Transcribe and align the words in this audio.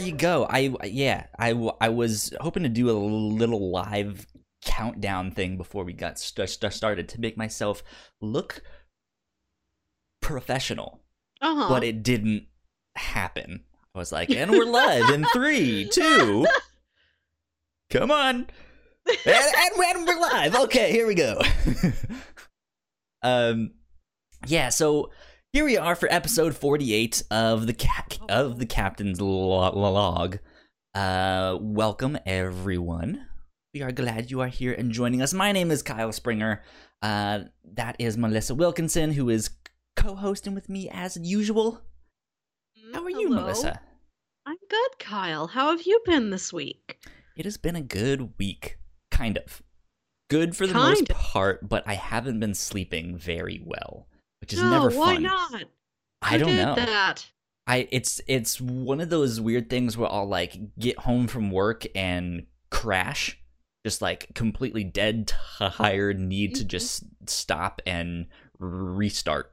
you 0.00 0.12
go. 0.12 0.46
I 0.48 0.74
yeah, 0.84 1.26
I 1.38 1.50
I 1.80 1.88
was 1.90 2.32
hoping 2.40 2.62
to 2.64 2.68
do 2.68 2.90
a 2.90 2.92
little 2.92 3.70
live 3.70 4.26
countdown 4.62 5.30
thing 5.30 5.56
before 5.56 5.84
we 5.84 5.92
got 5.92 6.18
st- 6.18 6.48
st- 6.50 6.72
started 6.72 7.08
to 7.10 7.20
make 7.20 7.36
myself 7.36 7.82
look 8.20 8.62
professional, 10.20 11.00
Uh-huh. 11.40 11.68
but 11.68 11.84
it 11.84 12.02
didn't 12.02 12.46
happen. 12.96 13.64
I 13.94 13.98
was 13.98 14.12
like, 14.12 14.30
and 14.30 14.50
we're 14.50 14.64
live 14.64 15.10
in 15.10 15.24
three, 15.32 15.88
two. 15.88 16.46
Come 17.90 18.10
on, 18.10 18.46
and, 19.06 19.18
and, 19.26 19.76
and 19.96 20.06
we're 20.06 20.20
live. 20.20 20.54
Okay, 20.54 20.92
here 20.92 21.06
we 21.06 21.14
go. 21.14 21.40
um, 23.22 23.72
yeah. 24.46 24.68
So 24.68 25.10
here 25.52 25.64
we 25.64 25.76
are 25.76 25.96
for 25.96 26.08
episode 26.12 26.54
forty-eight 26.56 27.22
of 27.30 27.66
the 27.66 27.74
ca- 27.74 28.04
of 28.28 28.58
the 28.58 28.66
captain's 28.66 29.20
lo- 29.20 29.72
log. 29.72 30.38
Uh, 30.94 31.58
welcome 31.60 32.18
everyone. 32.26 33.26
We 33.74 33.82
are 33.82 33.92
glad 33.92 34.30
you 34.30 34.40
are 34.40 34.48
here 34.48 34.72
and 34.72 34.90
joining 34.92 35.22
us. 35.22 35.32
My 35.32 35.52
name 35.52 35.70
is 35.70 35.82
Kyle 35.82 36.12
Springer. 36.12 36.62
Uh, 37.02 37.40
that 37.74 37.96
is 37.98 38.16
Melissa 38.16 38.54
Wilkinson, 38.54 39.12
who 39.12 39.28
is 39.28 39.50
co-hosting 39.96 40.54
with 40.54 40.68
me 40.68 40.88
as 40.92 41.16
usual. 41.16 41.80
How 42.92 43.02
are 43.04 43.10
you, 43.10 43.28
Hello. 43.28 43.42
Melissa? 43.42 43.80
I'm 44.46 44.56
good, 44.68 44.98
Kyle. 44.98 45.46
How 45.48 45.70
have 45.70 45.82
you 45.82 46.00
been 46.04 46.30
this 46.30 46.52
week? 46.52 46.98
It 47.36 47.44
has 47.44 47.56
been 47.56 47.76
a 47.76 47.80
good 47.80 48.32
week, 48.38 48.78
kind 49.10 49.38
of. 49.38 49.62
Good 50.28 50.56
for 50.56 50.66
the 50.66 50.72
Kind 50.72 50.88
most 50.90 51.10
of. 51.10 51.16
part, 51.16 51.68
but 51.68 51.84
I 51.86 51.94
haven't 51.94 52.38
been 52.40 52.54
sleeping 52.54 53.16
very 53.16 53.60
well, 53.64 54.06
which 54.50 54.58
is 54.58 54.62
no, 54.62 54.70
never 54.70 54.90
why 54.90 55.14
fun. 55.14 55.22
not? 55.22 55.62
I 56.22 56.32
Who 56.32 56.38
don't 56.44 56.56
know. 56.56 56.74
that. 56.74 57.26
I 57.66 57.86
it's 57.92 58.20
it's 58.26 58.60
one 58.60 59.00
of 59.00 59.10
those 59.10 59.40
weird 59.40 59.70
things 59.70 59.96
where 59.96 60.10
I'll 60.10 60.26
like 60.28 60.56
get 60.78 60.98
home 60.98 61.28
from 61.28 61.50
work 61.52 61.86
and 61.94 62.46
crash, 62.70 63.38
just 63.86 64.02
like 64.02 64.34
completely 64.34 64.82
dead 64.84 65.32
tired, 65.58 66.18
need 66.20 66.56
to 66.56 66.64
Mhm. 66.64 66.68
just 66.68 67.04
stop 67.26 67.80
and 67.86 68.26
restart. 68.58 69.52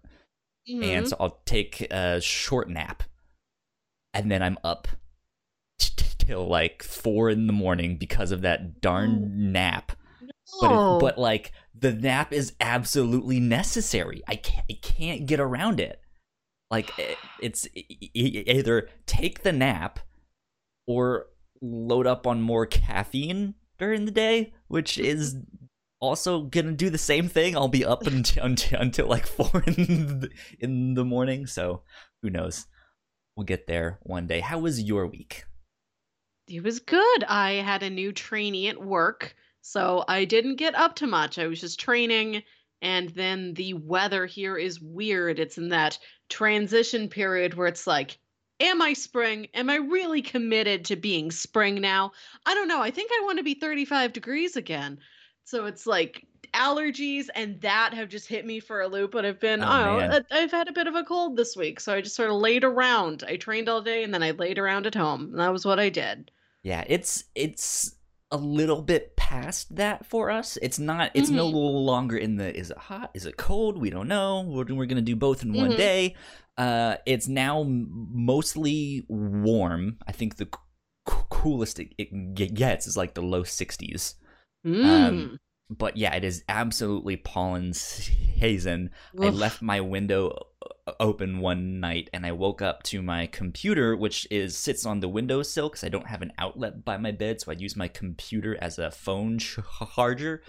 Mhm. 0.69 0.83
And 0.83 1.07
so 1.07 1.15
I'll 1.19 1.41
take 1.45 1.81
a 1.91 2.19
short 2.19 2.69
nap, 2.69 3.03
and 4.13 4.31
then 4.31 4.41
I'm 4.41 4.57
up 4.63 4.87
t- 5.79 5.91
t- 5.95 6.05
till 6.17 6.47
like 6.47 6.81
four 6.83 7.29
in 7.29 7.45
the 7.47 7.53
morning 7.53 7.97
because 7.97 8.31
of 8.31 8.41
that 8.41 8.81
darn 8.81 9.51
nap. 9.51 9.91
But 10.59 10.71
Oh. 10.71 10.97
it, 10.97 11.01
but 11.01 11.17
like 11.19 11.51
the 11.79 11.93
nap 11.93 12.33
is 12.33 12.53
absolutely 12.59 13.39
necessary. 13.39 14.21
I 14.27 14.35
can't 14.35 14.65
I 14.69 14.77
can't 14.81 15.25
get 15.25 15.39
around 15.39 15.79
it. 15.79 16.01
Like 16.69 16.97
it, 16.99 17.17
it's 17.41 17.67
either 18.13 18.89
take 19.05 19.43
the 19.43 19.53
nap 19.53 19.99
or 20.85 21.27
load 21.61 22.07
up 22.07 22.27
on 22.27 22.41
more 22.41 22.65
caffeine 22.65 23.55
during 23.77 24.05
the 24.05 24.11
day, 24.11 24.53
which 24.67 24.97
is 24.97 25.37
also 25.99 26.41
gonna 26.41 26.73
do 26.73 26.89
the 26.89 26.97
same 26.97 27.29
thing. 27.29 27.55
I'll 27.55 27.67
be 27.67 27.85
up 27.85 28.05
until 28.07 28.43
until, 28.45 28.79
until 28.79 29.07
like 29.07 29.27
four 29.27 29.63
in 29.65 30.19
the, 30.19 30.29
in 30.59 30.93
the 30.93 31.05
morning. 31.05 31.47
So 31.47 31.83
who 32.21 32.29
knows? 32.29 32.65
We'll 33.35 33.45
get 33.45 33.67
there 33.67 33.99
one 34.03 34.27
day. 34.27 34.39
How 34.39 34.59
was 34.59 34.81
your 34.81 35.05
week? 35.05 35.45
It 36.47 36.63
was 36.63 36.79
good. 36.79 37.23
I 37.25 37.53
had 37.53 37.83
a 37.83 37.89
new 37.89 38.11
trainee 38.11 38.69
at 38.69 38.83
work, 38.83 39.35
so 39.67 40.05
I 40.07 40.23
didn't 40.23 40.55
get 40.55 40.75
up 40.75 40.95
to 40.97 41.07
much. 41.07 41.37
I 41.37 41.47
was 41.47 41.59
just 41.59 41.79
training, 41.79 42.41
and 42.81 43.09
then 43.09 43.53
the 43.55 43.73
weather 43.73 44.25
here 44.25 44.57
is 44.57 44.79
weird. 44.79 45.39
It's 45.39 45.57
in 45.57 45.67
that 45.69 45.99
transition 46.29 47.09
period 47.09 47.55
where 47.55 47.67
it's 47.67 47.85
like, 47.85 48.17
am 48.61 48.81
I 48.81 48.93
spring? 48.93 49.47
Am 49.53 49.69
I 49.69 49.75
really 49.75 50.21
committed 50.21 50.85
to 50.85 50.95
being 50.95 51.31
spring 51.31 51.81
now? 51.81 52.13
I 52.45 52.53
don't 52.53 52.69
know. 52.69 52.81
I 52.81 52.91
think 52.91 53.11
I 53.11 53.23
want 53.25 53.39
to 53.39 53.43
be 53.43 53.55
35 53.55 54.13
degrees 54.13 54.55
again. 54.55 54.99
So 55.43 55.65
it's 55.65 55.85
like 55.85 56.25
allergies 56.53 57.25
and 57.35 57.59
that 57.61 57.93
have 57.93 58.07
just 58.07 58.27
hit 58.27 58.45
me 58.45 58.61
for 58.61 58.81
a 58.81 58.87
loop, 58.87 59.11
but 59.11 59.25
I've 59.25 59.39
been, 59.39 59.61
Oh, 59.61 59.67
I 59.67 59.85
don't 59.85 59.97
man. 59.97 60.09
know, 60.09 60.19
I- 60.31 60.39
I've 60.43 60.51
had 60.51 60.69
a 60.69 60.73
bit 60.73 60.87
of 60.87 60.95
a 60.95 61.03
cold 61.03 61.35
this 61.35 61.57
week, 61.57 61.81
so 61.81 61.93
I 61.93 61.99
just 61.99 62.15
sort 62.15 62.29
of 62.29 62.37
laid 62.37 62.63
around. 62.63 63.25
I 63.27 63.35
trained 63.35 63.67
all 63.67 63.81
day 63.81 64.03
and 64.03 64.13
then 64.13 64.23
I 64.23 64.31
laid 64.31 64.57
around 64.59 64.87
at 64.87 64.95
home, 64.95 65.23
and 65.31 65.39
that 65.39 65.51
was 65.51 65.65
what 65.65 65.77
I 65.79 65.89
did. 65.89 66.31
Yeah, 66.63 66.85
it's 66.87 67.25
it's 67.35 67.95
a 68.31 68.37
little 68.37 68.81
bit 68.81 69.15
past 69.27 69.75
that 69.75 70.05
for 70.05 70.29
us. 70.31 70.57
It's 70.61 70.79
not. 70.79 71.11
It's 71.13 71.29
no 71.29 71.47
Mhm. 71.51 71.85
longer 71.85 72.17
in 72.17 72.37
the. 72.37 72.55
Is 72.55 72.71
it 72.71 72.77
hot? 72.77 73.11
Is 73.13 73.25
it 73.25 73.35
cold? 73.37 73.77
We 73.77 73.89
don't 73.89 74.07
know. 74.07 74.41
We're, 74.41 74.73
we're 74.73 74.85
gonna 74.85 75.01
do 75.01 75.15
both 75.15 75.43
in 75.43 75.51
one 75.53 75.71
Mhm. 75.71 75.77
day. 75.77 76.15
Uh, 76.57 76.95
it's 77.05 77.27
now 77.27 77.63
mostly 77.67 79.05
warm. 79.09 79.97
I 80.07 80.11
think 80.11 80.37
the 80.37 80.45
c- 80.45 81.13
coolest 81.29 81.79
it, 81.79 81.93
it 81.97 82.53
gets 82.55 82.87
is 82.87 82.97
like 82.97 83.13
the 83.13 83.21
low 83.21 83.43
sixties. 83.43 84.15
Mm. 84.65 84.85
Um, 84.85 85.39
But 85.69 85.97
yeah, 85.97 86.15
it 86.15 86.23
is 86.23 86.45
absolutely 86.47 87.17
pollen 87.17 87.73
season. 87.73 88.91
I 89.19 89.29
left 89.29 89.61
my 89.61 89.81
window 89.81 90.46
open 90.99 91.39
one 91.39 91.79
night 91.79 92.09
and 92.13 92.25
I 92.25 92.31
woke 92.31 92.61
up 92.61 92.83
to 92.83 93.01
my 93.01 93.27
computer, 93.27 93.95
which 93.95 94.27
is 94.31 94.57
sits 94.57 94.85
on 94.85 94.99
the 94.99 95.07
windowsill 95.09 95.69
because 95.69 95.83
I 95.83 95.89
don't 95.89 96.07
have 96.07 96.21
an 96.21 96.33
outlet 96.37 96.83
by 96.85 96.97
my 96.97 97.11
bed, 97.11 97.41
so 97.41 97.51
I 97.51 97.55
use 97.55 97.75
my 97.75 97.87
computer 97.87 98.57
as 98.61 98.77
a 98.79 98.91
phone 98.91 99.39
charger. 99.39 100.41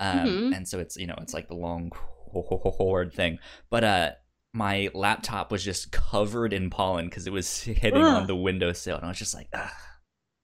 Um, 0.00 0.26
Mhm. 0.28 0.56
And 0.56 0.68
so 0.68 0.78
it's 0.80 0.96
you 0.96 1.06
know 1.06 1.14
it's 1.20 1.34
like 1.34 1.48
the 1.48 1.54
long 1.54 1.90
cord 1.90 3.12
thing, 3.12 3.38
but 3.70 3.84
uh, 3.84 4.10
my 4.52 4.90
laptop 4.94 5.52
was 5.52 5.62
just 5.64 5.92
covered 5.92 6.52
in 6.52 6.70
pollen 6.70 7.06
because 7.06 7.26
it 7.26 7.32
was 7.32 7.62
hitting 7.62 8.02
on 8.02 8.22
Ugh. 8.22 8.26
the 8.26 8.36
windowsill, 8.36 8.96
and 8.96 9.04
I 9.04 9.08
was 9.08 9.18
just 9.18 9.34
like, 9.34 9.48
Ugh, 9.52 9.70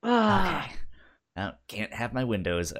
Ah, 0.02 0.64
okay, 0.64 0.74
I 1.36 1.52
can't 1.68 1.92
have 1.92 2.12
my 2.14 2.24
windows 2.24 2.72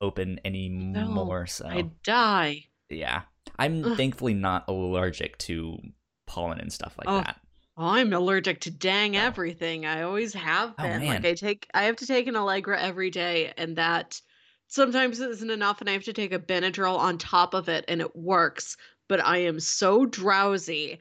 open 0.00 0.40
anymore. 0.44 1.46
so 1.46 1.66
I 1.66 1.90
die. 2.04 2.66
yeah. 2.88 3.22
I'm 3.58 3.84
Ugh. 3.84 3.96
thankfully 3.96 4.34
not 4.34 4.64
allergic 4.68 5.38
to 5.38 5.78
pollen 6.26 6.60
and 6.60 6.72
stuff 6.72 6.96
like 6.98 7.06
Oh, 7.06 7.14
that. 7.14 7.40
Oh, 7.76 7.86
I'm 7.88 8.12
allergic 8.12 8.60
to 8.62 8.70
dang 8.70 9.16
Oh. 9.16 9.20
everything. 9.26 9.84
I 9.86 10.02
always 10.02 10.34
have 10.34 10.78
Oh, 10.78 10.82
been. 10.82 10.98
man. 10.98 11.22
Like 11.22 11.24
I 11.24 11.34
take 11.34 11.68
I 11.74 11.84
have 11.84 11.96
to 11.96 12.06
take 12.06 12.26
an 12.28 12.36
Allegra 12.36 12.80
every 12.80 13.10
day 13.10 13.52
and 13.56 13.76
that 13.76 14.20
sometimes 14.68 15.20
isn't 15.20 15.50
enough 15.50 15.80
and 15.80 15.88
I 15.90 15.94
have 15.94 16.04
to 16.04 16.12
take 16.12 16.32
a 16.32 16.38
Benadryl 16.38 16.98
on 16.98 17.18
top 17.18 17.54
of 17.54 17.68
it 17.68 17.84
and 17.88 18.00
it 18.00 18.14
works, 18.16 18.76
but 19.08 19.24
I 19.24 19.38
am 19.38 19.60
so 19.60 20.06
drowsy. 20.06 20.98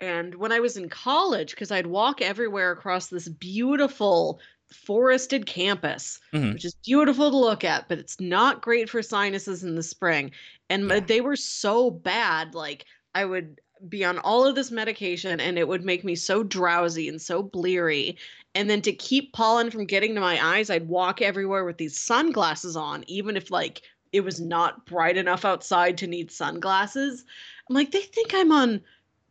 And 0.00 0.34
when 0.36 0.52
I 0.52 0.60
was 0.60 0.76
in 0.76 0.88
college 0.90 1.56
cuz 1.56 1.70
I'd 1.72 1.86
walk 1.88 2.22
everywhere 2.22 2.72
across 2.72 3.08
this 3.08 3.28
beautiful 3.28 4.40
forested 4.72 5.46
campus, 5.46 6.18
Mhm. 6.32 6.54
which 6.54 6.64
is 6.64 6.74
beautiful 6.84 7.30
to 7.30 7.36
look 7.36 7.64
at, 7.64 7.88
but 7.88 7.98
it's 7.98 8.20
not 8.20 8.62
great 8.62 8.88
for 8.88 9.02
sinuses 9.02 9.64
in 9.64 9.74
the 9.74 9.82
spring. 9.82 10.30
And 10.68 10.88
Yeah. 10.88 11.00
they 11.00 11.20
were 11.20 11.36
so 11.36 11.90
bad 11.90 12.54
like 12.54 12.84
I 13.14 13.24
would 13.24 13.60
be 13.88 14.04
on 14.04 14.18
all 14.18 14.46
of 14.46 14.54
this 14.54 14.70
medication 14.70 15.40
and 15.40 15.58
it 15.58 15.66
would 15.66 15.84
make 15.84 16.04
me 16.04 16.14
so 16.14 16.42
drowsy 16.42 17.08
and 17.08 17.20
so 17.20 17.42
bleary. 17.42 18.16
And 18.54 18.68
then 18.68 18.82
to 18.82 18.92
keep 18.92 19.32
pollen 19.32 19.70
from 19.70 19.86
getting 19.86 20.14
to 20.14 20.20
my 20.20 20.38
eyes, 20.44 20.70
I'd 20.70 20.86
walk 20.88 21.22
everywhere 21.22 21.64
with 21.64 21.78
these 21.78 21.98
sunglasses 21.98 22.76
on, 22.76 23.04
even 23.06 23.36
if 23.36 23.50
like 23.50 23.82
it 24.12 24.20
was 24.20 24.40
not 24.40 24.86
bright 24.86 25.16
enough 25.16 25.44
outside 25.44 25.96
to 25.98 26.06
need 26.06 26.30
sunglasses. 26.30 27.24
I'm 27.68 27.74
like, 27.74 27.90
they 27.92 28.02
think 28.02 28.34
I'm 28.34 28.52
on 28.52 28.82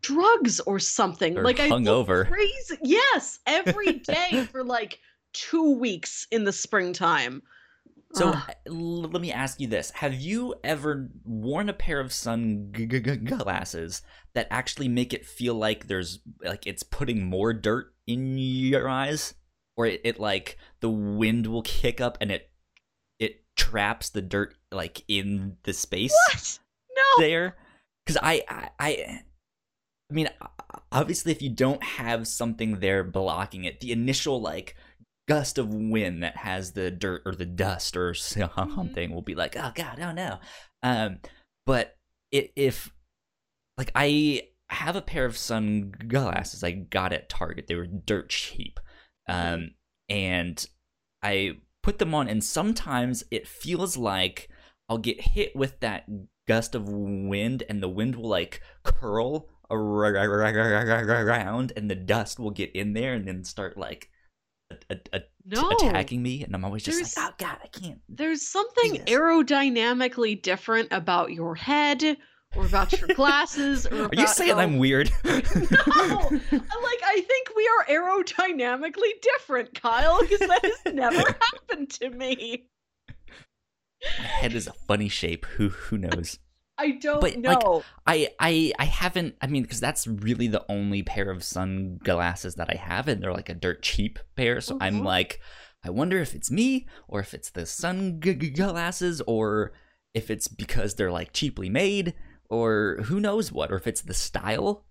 drugs 0.01 0.59
or 0.61 0.79
something. 0.79 1.37
Or 1.37 1.43
like 1.43 1.59
I 1.59 1.69
hungover. 1.69 2.27
crazy. 2.27 2.77
Yes, 2.81 3.39
every 3.45 3.93
day 3.99 4.47
for 4.51 4.63
like 4.63 4.99
two 5.33 5.77
weeks 5.77 6.27
in 6.31 6.43
the 6.43 6.53
springtime. 6.53 7.41
So 8.13 8.29
uh, 8.29 8.41
l- 8.67 9.01
let 9.01 9.21
me 9.21 9.31
ask 9.31 9.59
you 9.59 9.67
this: 9.67 9.91
Have 9.91 10.15
you 10.15 10.55
ever 10.63 11.09
worn 11.23 11.69
a 11.69 11.73
pair 11.73 11.99
of 11.99 12.11
sunglasses 12.11 14.01
that 14.33 14.47
actually 14.49 14.87
make 14.87 15.13
it 15.13 15.25
feel 15.25 15.53
like 15.53 15.87
there's 15.87 16.19
like 16.43 16.65
it's 16.65 16.83
putting 16.83 17.25
more 17.25 17.53
dirt 17.53 17.93
in 18.07 18.37
your 18.37 18.89
eyes, 18.89 19.35
or 19.77 19.85
it, 19.85 20.01
it 20.03 20.19
like 20.19 20.57
the 20.79 20.89
wind 20.89 21.47
will 21.47 21.61
kick 21.61 22.01
up 22.01 22.17
and 22.19 22.31
it 22.31 22.49
it 23.19 23.43
traps 23.55 24.09
the 24.09 24.21
dirt 24.21 24.55
like 24.71 25.03
in 25.07 25.57
the 25.63 25.73
space? 25.73 26.13
what? 26.31 26.59
No. 26.95 27.23
there 27.23 27.55
because 28.09 28.19
I, 28.21 28.43
I 28.49 28.69
i 28.79 28.89
i 30.09 30.13
mean 30.13 30.29
obviously 30.91 31.31
if 31.31 31.41
you 31.41 31.49
don't 31.49 31.83
have 31.83 32.27
something 32.27 32.79
there 32.79 33.03
blocking 33.03 33.63
it 33.63 33.79
the 33.79 33.91
initial 33.91 34.41
like 34.41 34.75
gust 35.29 35.59
of 35.59 35.71
wind 35.71 36.23
that 36.23 36.37
has 36.37 36.71
the 36.71 36.89
dirt 36.89 37.21
or 37.23 37.35
the 37.35 37.45
dust 37.45 37.95
or 37.95 38.13
something 38.15 39.13
will 39.13 39.21
be 39.21 39.35
like 39.35 39.55
oh 39.55 39.71
god 39.75 39.99
oh 40.01 40.11
no. 40.11 40.39
Um 40.81 41.19
but 41.67 41.95
it, 42.31 42.51
if 42.55 42.91
like 43.77 43.91
i 43.93 44.41
have 44.69 44.95
a 44.95 45.01
pair 45.01 45.25
of 45.25 45.37
sunglasses 45.37 46.63
i 46.63 46.71
got 46.71 47.13
at 47.13 47.29
target. 47.29 47.67
They 47.67 47.75
were 47.75 47.85
dirt 47.85 48.29
cheap. 48.29 48.79
Um 49.27 49.75
and 50.09 50.65
i 51.21 51.59
put 51.83 51.99
them 51.99 52.15
on 52.15 52.27
and 52.27 52.43
sometimes 52.43 53.23
it 53.29 53.47
feels 53.47 53.95
like 53.95 54.49
I'll 54.89 54.97
get 54.97 55.21
hit 55.21 55.55
with 55.55 55.79
that 55.81 56.05
gust 56.47 56.73
of 56.73 56.89
wind 56.89 57.61
and 57.69 57.83
the 57.83 57.87
wind 57.87 58.15
will 58.15 58.27
like 58.27 58.61
curl 58.83 59.47
around 59.69 60.15
and 61.75 61.91
the 61.91 61.95
dust 61.95 62.39
will 62.39 62.49
get 62.49 62.75
in 62.75 62.93
there 62.93 63.13
and 63.13 63.27
then 63.27 63.43
start 63.43 63.77
like 63.77 64.09
a, 64.89 64.97
a, 65.13 65.21
No. 65.45 65.69
attacking 65.71 66.21
me, 66.23 66.43
and 66.43 66.53
I'm 66.55 66.63
always 66.65 66.83
just 66.83 66.97
There's- 66.97 67.17
like, 67.17 67.31
oh 67.31 67.35
god, 67.37 67.57
I 67.63 67.67
can't. 67.67 67.99
There's 68.09 68.47
something 68.47 68.95
aerodynamically 69.05 70.41
different 70.41 70.89
about 70.91 71.31
your 71.31 71.55
head 71.55 72.03
or 72.55 72.65
about 72.65 72.91
your 72.99 73.07
glasses 73.15 73.85
or 73.85 74.05
Are 74.09 74.09
you 74.15 74.27
saying 74.27 74.51
how- 74.55 74.59
I'm 74.59 74.77
weird? 74.79 75.11
No, 75.23 75.31
like 75.31 77.01
I 77.05 77.23
think 77.27 77.49
we 77.55 77.69
are 77.77 77.85
aerodynamically 77.95 79.11
different, 79.21 79.79
Kyle, 79.79 80.19
because 80.21 80.39
that 80.39 80.63
has 80.63 80.93
never 80.93 81.17
happened 81.41 81.89
to 81.91 82.09
me. 82.09 82.67
My 84.17 84.23
head 84.25 84.53
is 84.53 84.67
a 84.67 84.73
funny 84.87 85.09
shape. 85.09 85.45
Who 85.45 85.69
who 85.69 85.97
knows? 85.97 86.39
I 86.79 86.91
don't 86.91 87.35
But, 87.45 87.45
like. 87.45 87.67
I 88.07 88.29
I 88.39 88.71
I 88.79 88.85
haven't. 88.85 89.35
I 89.41 89.47
mean, 89.47 89.63
because 89.63 89.79
that's 89.79 90.07
really 90.07 90.47
the 90.47 90.65
only 90.69 91.03
pair 91.03 91.29
of 91.31 91.43
sunglasses 91.43 92.55
that 92.55 92.69
I 92.69 92.75
have, 92.77 93.07
and 93.07 93.21
they're 93.21 93.33
like 93.33 93.49
a 93.49 93.53
dirt 93.55 93.81
cheap 93.83 94.19
pair. 94.35 94.61
So 94.61 94.77
I'm 94.79 95.01
Mhm. 95.01 95.03
like, 95.03 95.41
I 95.83 95.89
wonder 95.89 96.19
if 96.19 96.33
it's 96.35 96.49
me, 96.51 96.87
or 97.07 97.19
if 97.19 97.33
it's 97.33 97.49
the 97.49 97.65
sunglasses, 97.65 99.21
or 99.27 99.73
if 100.13 100.29
it's 100.31 100.47
because 100.47 100.95
they're 100.95 101.11
like 101.11 101.33
cheaply 101.33 101.69
made, 101.69 102.13
or 102.49 102.99
who 103.05 103.19
knows 103.19 103.51
what, 103.51 103.71
or 103.71 103.75
if 103.77 103.87
it's 103.87 104.01
the 104.01 104.13
style. 104.13 104.85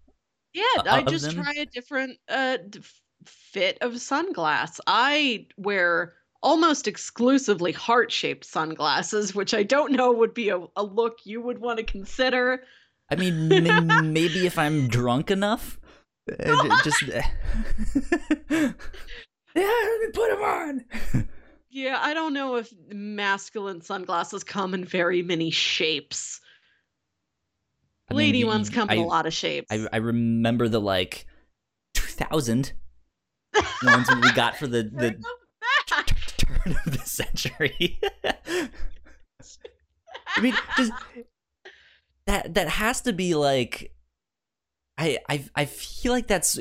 yeah, 0.52 0.64
I 0.88 1.02
just 1.04 1.30
them? 1.30 1.34
try 1.34 1.52
a 1.56 1.66
different 1.66 2.18
uh 2.28 2.58
fit 3.26 3.78
of 3.80 3.92
sunglass. 3.94 4.80
I 4.86 5.46
wear 5.56 6.14
almost 6.42 6.86
exclusively 6.88 7.72
heart-shaped 7.72 8.44
sunglasses, 8.44 9.34
which 9.34 9.54
I 9.54 9.62
don't 9.62 9.92
know 9.92 10.12
would 10.12 10.34
be 10.34 10.50
a, 10.50 10.60
a 10.76 10.82
look 10.82 11.18
you 11.24 11.40
would 11.40 11.58
want 11.58 11.78
to 11.78 11.84
consider. 11.84 12.62
I 13.10 13.16
mean, 13.16 13.52
m- 13.52 14.12
maybe 14.12 14.46
if 14.46 14.58
I'm 14.58 14.88
drunk 14.88 15.30
enough, 15.30 15.78
uh, 16.30 16.82
just. 16.84 17.02
yeah, 18.50 18.72
let 19.54 20.00
me 20.00 20.08
put 20.12 20.30
them 20.30 20.42
on. 20.42 20.84
Yeah, 21.70 21.98
I 22.00 22.14
don't 22.14 22.32
know 22.32 22.56
if 22.56 22.72
masculine 22.88 23.82
sunglasses 23.82 24.44
come 24.44 24.74
in 24.74 24.84
very 24.84 25.22
many 25.22 25.50
shapes. 25.50 26.40
I 28.10 28.14
mean, 28.14 28.18
Lady 28.18 28.44
ones 28.44 28.70
come 28.70 28.88
in 28.90 28.98
a 28.98 29.04
lot 29.04 29.26
of 29.26 29.34
shapes. 29.34 29.66
I, 29.70 29.86
I 29.92 29.98
remember 29.98 30.68
the 30.68 30.80
like 30.80 31.26
2000 31.94 32.72
ones 33.82 34.08
we 34.22 34.32
got 34.32 34.56
for 34.56 34.66
the, 34.66 34.84
the. 34.84 35.16
of 36.72 36.92
the 36.92 37.04
century. 37.04 38.00
I 40.36 40.40
mean, 40.40 40.54
just 40.76 40.92
that 42.26 42.54
that 42.54 42.68
has 42.68 43.02
to 43.02 43.12
be 43.12 43.34
like, 43.34 43.94
I 44.96 45.18
I 45.28 45.44
I 45.54 45.64
feel 45.64 46.12
like 46.12 46.26
that's 46.26 46.58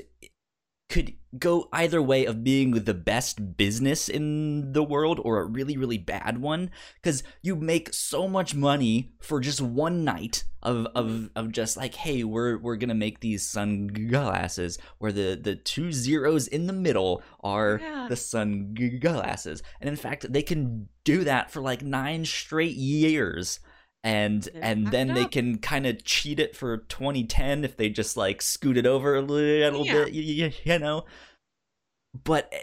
could 0.89 1.13
go 1.37 1.67
either 1.73 2.01
way 2.01 2.25
of 2.25 2.43
being 2.43 2.71
the 2.71 2.93
best 2.93 3.57
business 3.57 4.07
in 4.07 4.71
the 4.71 4.81
world 4.83 5.19
or 5.23 5.41
a 5.41 5.45
really 5.45 5.75
really 5.77 5.97
bad 5.97 6.37
one 6.39 6.71
because 6.95 7.21
you 7.41 7.55
make 7.55 7.93
so 7.93 8.27
much 8.27 8.55
money 8.55 9.11
for 9.19 9.39
just 9.41 9.59
one 9.61 10.03
night 10.05 10.45
of 10.63 10.87
of 10.95 11.29
of 11.35 11.51
just 11.51 11.75
like 11.75 11.93
hey 11.95 12.23
we're 12.23 12.57
we're 12.57 12.77
gonna 12.77 12.95
make 12.95 13.19
these 13.19 13.45
sunglasses 13.45 14.77
where 14.97 15.11
the 15.11 15.35
the 15.41 15.55
two 15.55 15.91
zeros 15.91 16.47
in 16.47 16.67
the 16.67 16.73
middle 16.73 17.21
are 17.41 17.79
Yeah. 17.81 18.07
the 18.09 18.15
sunglasses 18.15 19.61
and 19.81 19.89
in 19.89 19.95
fact 19.95 20.31
they 20.31 20.41
can 20.41 20.87
do 21.03 21.23
that 21.25 21.51
for 21.51 21.61
like 21.61 21.81
nine 21.81 22.25
straight 22.25 22.75
years 22.75 23.59
and 24.07 24.47
and 24.55 24.87
then 24.87 25.13
they 25.13 25.25
can 25.25 25.57
kind 25.57 25.85
of 25.85 26.01
cheat 26.05 26.39
it 26.39 26.55
for 26.55 26.77
2010 26.77 27.65
if 27.65 27.75
they 27.75 27.89
just 27.89 28.15
like 28.15 28.41
scoot 28.41 28.77
it 28.77 28.85
over 28.85 29.15
a 29.15 29.21
little 29.21 29.85
yeah. 29.85 30.05
bit 30.05 30.13
you, 30.13 30.51
you, 30.63 30.79
know 30.79 31.03
but 32.23 32.53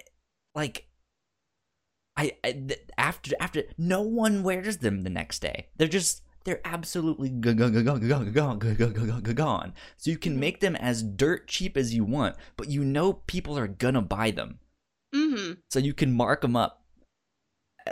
like 0.54 0.88
I, 2.16 2.32
I 2.42 2.66
after 2.96 3.32
after 3.38 3.64
no 3.76 4.00
one 4.00 4.42
wears 4.42 4.78
them 4.78 5.02
the 5.02 5.10
next 5.10 5.40
day 5.40 5.68
they're 5.76 5.86
just 5.86 6.22
they're 6.44 6.60
absolutely 6.64 7.30
gone, 7.30 7.56
gone, 7.56 7.72
gone, 7.82 9.22
gone. 9.22 9.74
So 9.96 10.10
you 10.10 10.18
can 10.18 10.38
make 10.38 10.60
them 10.60 10.76
as 10.76 11.02
dirt 11.02 11.48
cheap 11.48 11.74
as 11.74 11.94
you 11.94 12.04
want, 12.04 12.36
but 12.58 12.68
you 12.68 12.84
know 12.84 13.14
people 13.14 13.56
are 13.56 13.66
gonna 13.66 14.02
buy 14.02 14.30
them. 14.30 14.58
Mm-hmm. 15.14 15.52
So 15.70 15.78
you 15.78 15.94
can 15.94 16.12
mark 16.12 16.42
them 16.42 16.54
up. 16.54 16.84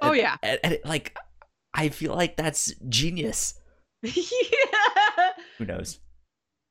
Oh 0.03 0.13
yeah. 0.13 0.37
At, 0.43 0.63
at, 0.63 0.73
at, 0.73 0.85
like 0.85 1.17
i 1.75 1.89
feel 1.89 2.15
like 2.15 2.37
that's 2.37 2.73
genius 2.89 3.55
yeah. 4.03 5.31
who 5.59 5.65
knows 5.65 6.01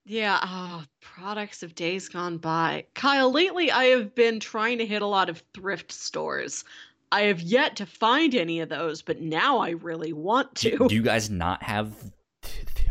Yeah, 0.06 0.40
oh, 0.44 0.84
products 1.00 1.62
of 1.62 1.76
days 1.76 2.10
gone 2.10 2.38
by. 2.40 2.86
Kyle, 2.96 3.32
lately 3.32 3.70
I 3.72 3.86
have 3.86 4.16
been 4.16 4.40
trying 4.40 4.80
to 4.80 4.86
hit 4.86 5.02
a 5.04 5.08
lot 5.08 5.30
of 5.30 5.44
thrift 5.54 5.92
stores. 5.92 6.64
I 7.12 7.22
have 7.24 7.40
yet 7.40 7.76
to 7.78 7.86
find 7.86 8.34
any 8.34 8.62
of 8.62 8.70
those, 8.70 9.02
but 9.04 9.22
now 9.22 9.60
I 9.60 9.72
really 9.72 10.12
want 10.12 10.56
do, 10.56 10.78
to. 10.78 10.88
do 10.88 10.96
you 10.96 11.04
guys 11.04 11.30
not 11.30 11.62
have 11.62 11.94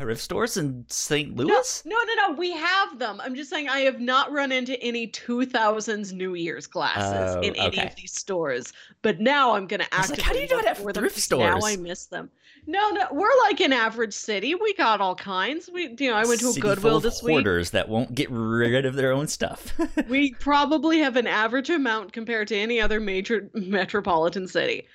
thrift 0.00 0.20
stores 0.22 0.56
in 0.56 0.84
st 0.88 1.36
louis 1.36 1.82
no, 1.84 1.96
no, 1.96 2.28
no. 2.28 2.34
We 2.36 2.52
have 2.52 2.98
them. 2.98 3.20
I'm 3.22 3.34
just 3.34 3.50
saying 3.50 3.68
I 3.68 3.80
have 3.80 4.00
not 4.00 4.32
run 4.32 4.50
into 4.50 4.80
any 4.82 5.06
2000s 5.08 6.12
New 6.12 6.34
Year's 6.34 6.66
glasses 6.66 7.36
Oh, 7.36 7.40
in 7.40 7.54
any 7.56 7.78
of 7.86 7.94
these 7.96 8.12
stores. 8.12 8.72
But 9.02 9.20
now 9.20 9.54
I'm 9.54 9.66
going 9.66 9.80
to 9.80 9.94
actively 9.94 10.16
like, 10.16 10.26
how 10.26 10.32
do 10.32 10.38
you 10.40 10.48
not 10.48 10.64
have 10.64 10.78
thrift 10.78 10.96
'cause 11.16 11.30
Now 11.30 11.58
stores? 11.58 11.64
I 11.64 11.76
miss 11.76 12.06
them. 12.06 12.30
No, 12.66 12.90
no, 12.90 13.06
we're 13.10 13.28
like 13.44 13.60
an 13.60 13.72
average 13.72 14.12
city. 14.12 14.54
We 14.54 14.74
got 14.74 15.00
all 15.00 15.14
kinds. 15.14 15.70
We, 15.72 15.94
you 15.98 16.10
know, 16.10 16.16
I 16.16 16.24
went 16.26 16.40
to 16.40 16.46
a 16.48 16.52
City 16.52 16.60
Goodwill 16.60 17.00
this 17.00 17.22
week. 17.22 17.32
hoarders 17.32 17.70
that 17.70 17.88
won't 17.88 18.14
get 18.14 18.28
rid 18.30 18.84
of 18.84 18.94
their 18.96 19.12
own 19.12 19.26
stuff 19.28 19.72
We 20.08 20.32
probably 20.34 20.98
have 20.98 21.16
an 21.16 21.26
average 21.26 21.70
amount 21.70 22.12
compared 22.12 22.48
to 22.48 22.56
any 22.56 22.80
other 22.80 23.00
major 23.00 23.50
metropolitan 23.54 24.46
city. 24.46 24.86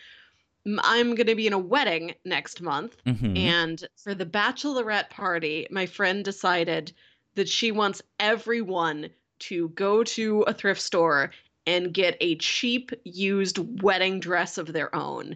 I'm 0.84 1.16
going 1.16 1.28
to 1.28 1.36
be 1.36 1.48
in 1.48 1.54
a 1.54 1.60
wedding 1.60 2.16
next 2.26 2.62
month. 2.62 2.98
Mhm. 3.06 3.38
And 3.38 3.88
for 3.98 4.16
the 4.16 4.26
bachelorette 4.26 5.10
party, 5.10 5.68
my 5.70 5.86
friend 5.86 6.26
decided 6.26 6.92
that 7.36 7.48
she 7.50 7.72
wants 7.72 8.02
everyone 8.20 9.10
to 9.40 9.70
go 9.70 10.04
to 10.04 10.42
a 10.44 10.54
thrift 10.54 10.82
store 10.82 11.32
and 11.68 11.94
get 11.94 12.18
a 12.22 12.36
cheap 12.38 12.92
used 13.04 13.82
wedding 13.82 14.20
dress 14.20 14.58
of 14.58 14.72
their 14.74 14.94
own 14.96 15.36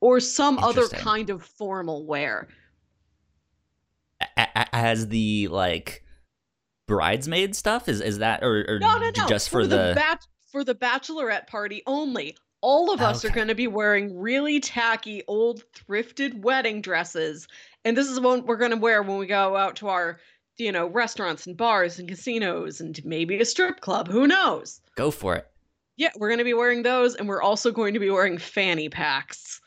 or 0.00 0.18
some 0.18 0.58
other 0.58 0.88
kind 0.88 1.30
of 1.30 1.42
formal 1.42 2.04
wear. 2.04 2.48
As 4.36 5.08
the 5.08 5.48
like 5.48 6.04
bridesmaid 6.86 7.54
stuff 7.56 7.88
is 7.88 8.00
is 8.00 8.18
that 8.18 8.42
or, 8.42 8.64
or 8.68 8.78
No, 8.78 8.98
no, 8.98 9.10
no. 9.16 9.26
just 9.26 9.48
for, 9.48 9.66
the, 9.66 9.76
the, 9.88 9.92
bach- 9.94 10.22
for 10.50 10.64
the 10.64 10.74
bachelorette 10.74 11.46
party 11.46 11.82
only. 11.86 12.36
All 12.62 12.92
of 12.92 13.00
us 13.02 13.24
are 13.24 13.30
going 13.30 13.48
to 13.48 13.56
be 13.56 13.66
wearing 13.66 14.16
really 14.16 14.60
tacky 14.60 15.24
old 15.26 15.64
thrifted 15.74 16.40
wedding 16.42 16.80
dresses, 16.80 17.48
and 17.84 17.96
this 17.96 18.08
is 18.08 18.20
what 18.20 18.46
we're 18.46 18.56
going 18.56 18.70
to 18.70 18.76
wear 18.76 19.02
when 19.02 19.18
we 19.18 19.26
go 19.26 19.56
out 19.56 19.74
to 19.76 19.88
our, 19.88 20.20
you 20.58 20.70
know, 20.70 20.86
restaurants 20.86 21.44
and 21.48 21.56
bars 21.56 21.98
and 21.98 22.08
casinos 22.08 22.80
and 22.80 23.04
maybe 23.04 23.40
a 23.40 23.44
strip 23.44 23.80
club. 23.80 24.08
Who 24.08 24.28
knows? 24.28 24.80
go 24.94 25.10
for 25.10 25.34
it 25.34 25.48
Yeah, 25.96 26.10
we're 26.16 26.28
going 26.28 26.38
to 26.38 26.44
be 26.44 26.54
wearing 26.54 26.84
those, 26.84 27.16
and 27.16 27.28
we're 27.28 27.42
also 27.42 27.72
going 27.72 27.94
to 27.94 28.00
be 28.00 28.10
wearing 28.10 28.38
fanny 28.38 28.88
packs. 28.88 29.60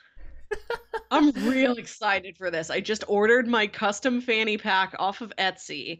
I'm 1.11 1.31
real 1.49 1.73
excited 1.73 2.37
for 2.37 2.49
this. 2.49 2.69
I 2.69 2.79
just 2.79 3.03
ordered 3.09 3.45
my 3.45 3.67
custom 3.67 4.21
fanny 4.21 4.57
pack 4.57 4.95
off 4.99 5.19
of 5.19 5.33
Etsy, 5.37 5.99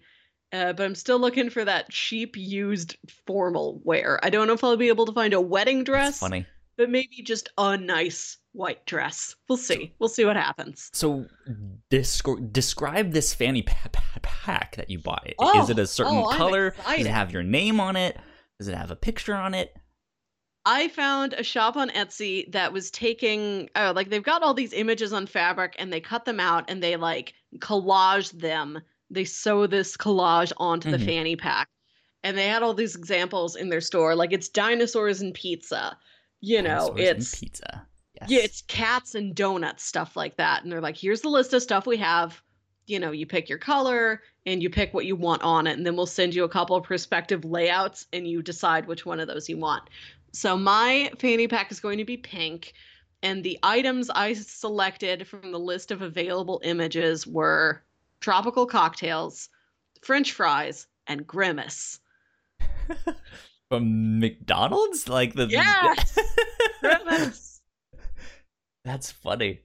uh, 0.53 0.71
but 0.71 0.85
I'm 0.85 0.95
still 0.95 1.19
looking 1.19 1.49
for 1.49 1.65
that 1.65 1.89
cheap 1.89 2.37
used 2.37 2.95
formal 3.27 3.81
wear. 3.83 4.17
I 4.23 4.29
don't 4.29 4.47
know 4.47 4.53
if 4.53 4.63
I'll 4.63 4.77
be 4.77 4.87
able 4.87 5.07
to 5.07 5.11
find 5.11 5.33
a 5.33 5.41
wedding 5.41 5.79
That's 5.79 5.89
dress, 5.89 6.19
funny 6.19 6.45
but 6.77 6.89
maybe 6.89 7.21
just 7.23 7.49
a 7.57 7.77
nice 7.77 8.37
white 8.53 8.85
dress. 8.85 9.35
We'll 9.49 9.57
see. 9.57 9.93
We'll 9.99 10.09
see 10.09 10.25
what 10.25 10.35
happens. 10.35 10.89
so 10.93 11.25
descri- 11.91 12.51
describe 12.51 13.11
this 13.11 13.33
fanny 13.33 13.61
pa- 13.61 13.89
pa- 13.91 14.19
pack 14.21 14.75
that 14.77 14.89
you 14.89 14.99
bought 14.99 15.27
is 15.27 15.33
Oh, 15.39 15.67
it 15.69 15.79
a 15.79 15.87
certain 15.87 16.15
oh, 16.17 16.29
color 16.35 16.75
does 16.87 16.99
it 17.01 17.07
have 17.07 17.31
your 17.31 17.43
name 17.43 17.79
on 17.79 17.95
it 17.95 18.17
does 18.59 18.67
it 18.67 18.75
have 18.75 18.91
a 18.91 18.95
picture 18.95 19.33
on 19.35 19.53
it 19.53 19.75
I 20.67 20.87
found 20.87 21.33
a 21.33 21.43
shop 21.43 21.75
on 21.77 21.89
Etsy 21.91 22.51
that 22.51 22.73
was 22.73 22.89
taking 22.89 23.69
uh, 23.75 23.93
like 23.95 24.09
they've 24.09 24.23
got 24.23 24.41
all 24.41 24.55
these 24.55 24.73
images 24.73 25.13
on 25.13 25.27
fabric 25.27 25.75
and 25.77 25.93
they 25.93 25.99
cut 25.99 26.25
them 26.25 26.39
out 26.39 26.65
and 26.71 26.81
they 26.81 26.95
like 26.95 27.33
collage 27.59 28.31
them. 28.31 28.81
They 29.11 29.25
sew 29.25 29.67
this 29.67 29.95
collage 29.95 30.51
onto 30.57 30.89
the 30.89 30.97
Mhm. 30.97 31.05
fanny 31.05 31.35
pack. 31.35 31.67
And 32.23 32.35
they 32.35 32.47
had 32.47 32.63
all 32.63 32.73
these 32.73 32.95
examples 32.95 33.55
in 33.55 33.69
their 33.69 33.79
store 33.81 34.15
like 34.15 34.33
it's 34.33 34.49
dinosaurs 34.49 35.21
and 35.21 35.35
pizza. 35.35 35.95
You 36.45 36.61
know, 36.61 36.93
it's 36.95 37.39
pizza 37.39 37.87
yes 38.21 38.29
yeah, 38.29 38.39
it's 38.39 38.61
cats 38.63 39.15
and 39.15 39.35
donuts 39.35 39.83
stuff 39.83 40.15
like 40.15 40.37
that. 40.37 40.63
And 40.63 40.71
they're 40.71 40.81
like, 40.81 40.97
here's 40.97 41.21
the 41.21 41.29
list 41.29 41.53
of 41.53 41.61
stuff 41.61 41.85
we 41.85 41.97
have. 41.97 42.41
You 42.87 42.99
know, 42.99 43.11
you 43.11 43.25
pick 43.25 43.49
your 43.49 43.57
color 43.57 44.21
and 44.45 44.61
you 44.61 44.69
pick 44.69 44.93
what 44.93 45.05
you 45.05 45.15
want 45.15 45.41
on 45.41 45.65
it, 45.65 45.75
and 45.75 45.85
then 45.85 45.95
we'll 45.95 46.05
send 46.05 46.35
you 46.35 46.43
a 46.43 46.49
couple 46.49 46.75
of 46.75 46.83
perspective 46.83 47.43
layouts 47.43 48.05
and 48.13 48.27
you 48.27 48.41
decide 48.43 48.85
which 48.85 49.05
one 49.05 49.19
of 49.19 49.27
those 49.27 49.49
you 49.49 49.57
want. 49.57 49.89
So 50.33 50.55
my 50.55 51.11
fanny 51.17 51.47
pack 51.47 51.71
is 51.71 51.79
going 51.79 51.97
to 51.97 52.05
be 52.05 52.17
pink, 52.17 52.73
and 53.23 53.43
the 53.43 53.57
items 53.63 54.09
I 54.09 54.33
selected 54.33 55.27
from 55.27 55.51
the 55.51 55.59
list 55.59 55.89
of 55.89 56.01
available 56.03 56.61
images 56.63 57.25
were 57.25 57.81
tropical 58.19 58.67
cocktails, 58.67 59.49
French 60.01 60.31
fries, 60.33 60.85
and 61.07 61.25
grimace. 61.25 61.99
from 63.77 64.19
McDonald's? 64.19 65.07
Like 65.09 65.33
the 65.33 65.47
Yes! 65.47 66.17
Grimace. 66.81 67.61
That's 68.83 69.11
funny. 69.11 69.61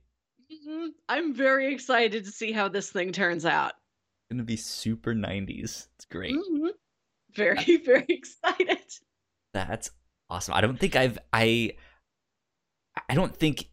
Mhm. 0.52 0.88
I'm 1.08 1.34
very 1.34 1.72
excited 1.72 2.24
to 2.24 2.30
see 2.32 2.52
how 2.52 2.68
this 2.68 2.90
thing 2.90 3.12
turns 3.12 3.44
out. 3.44 3.72
gonna 4.30 4.42
be 4.44 4.56
super 4.56 5.14
90s. 5.14 5.88
It's 5.96 6.04
great. 6.10 6.34
Mhm. 6.34 6.70
Very, 7.34 7.76
very 7.84 8.06
excited. 8.08 8.78
That's 9.54 9.90
awesome. 10.28 10.54
I 10.54 10.60
don't 10.60 10.78
think 10.78 10.96
I've 10.96 11.18
I 11.32 11.76
I 13.08 13.14
don't 13.14 13.34
think 13.36 13.66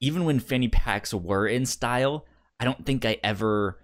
even 0.00 0.24
when 0.24 0.40
fanny 0.40 0.68
packs 0.68 1.12
were 1.14 1.46
in 1.46 1.66
style, 1.66 2.26
I 2.60 2.64
don't 2.64 2.84
think 2.84 3.04
I 3.04 3.18
ever 3.22 3.78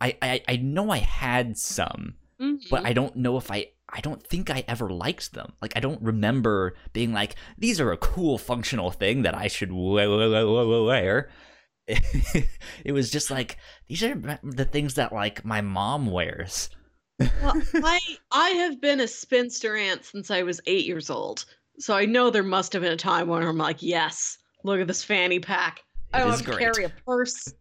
I 0.00 0.16
I, 0.22 0.42
I 0.48 0.56
know 0.56 0.90
I 0.90 0.98
had 0.98 1.56
some, 1.58 2.14
but 2.38 2.82
Mhm. 2.82 2.86
I 2.86 2.92
don't 2.92 3.16
know 3.16 3.36
if 3.36 3.50
I 3.50 3.68
I 3.92 4.00
don't 4.00 4.26
think 4.26 4.48
I 4.50 4.64
ever 4.66 4.88
liked 4.88 5.32
them. 5.34 5.52
Like 5.60 5.72
I 5.76 5.80
don't 5.80 6.00
remember 6.02 6.74
being 6.92 7.12
like 7.12 7.36
these 7.58 7.80
are 7.80 7.92
a 7.92 7.96
cool 7.98 8.38
functional 8.38 8.90
thing 8.90 9.22
that 9.22 9.36
I 9.36 9.48
should 9.48 9.70
wear. 9.72 11.30
it 11.86 12.92
was 12.92 13.10
just 13.10 13.30
like 13.30 13.58
these 13.88 14.02
are 14.02 14.14
the 14.42 14.64
things 14.64 14.94
that 14.94 15.12
like 15.12 15.44
my 15.44 15.60
mom 15.60 16.06
wears. 16.10 16.70
Well, 17.18 17.60
I 17.74 17.98
I 18.30 18.48
have 18.50 18.80
been 18.80 19.00
a 19.00 19.08
spinster 19.08 19.76
aunt 19.76 20.04
since 20.04 20.30
I 20.30 20.42
was 20.42 20.60
eight 20.66 20.86
years 20.86 21.10
old, 21.10 21.44
so 21.78 21.94
I 21.94 22.06
know 22.06 22.30
there 22.30 22.42
must 22.42 22.72
have 22.72 22.82
been 22.82 22.92
a 22.92 22.96
time 22.96 23.28
when 23.28 23.42
I'm 23.42 23.58
like, 23.58 23.82
yes, 23.82 24.38
look 24.64 24.80
at 24.80 24.86
this 24.86 25.04
fanny 25.04 25.38
pack. 25.40 25.80
I 26.14 26.20
don't 26.20 26.30
have 26.30 26.38
to 26.40 26.44
great. 26.44 26.58
carry 26.58 26.84
a 26.84 26.92
purse. 27.06 27.52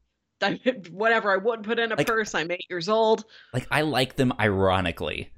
I, 0.42 0.60
whatever 0.92 1.32
I 1.32 1.38
would 1.38 1.64
put 1.64 1.80
in 1.80 1.92
a 1.92 1.96
Like- 1.96 2.08
purse, 2.08 2.34
I'm 2.34 2.52
eight 2.52 2.66
years 2.70 2.90
old. 2.90 3.26
Like 3.54 3.68
I 3.72 3.82
like 3.82 4.16
them 4.16 4.34
ironically. 4.40 5.30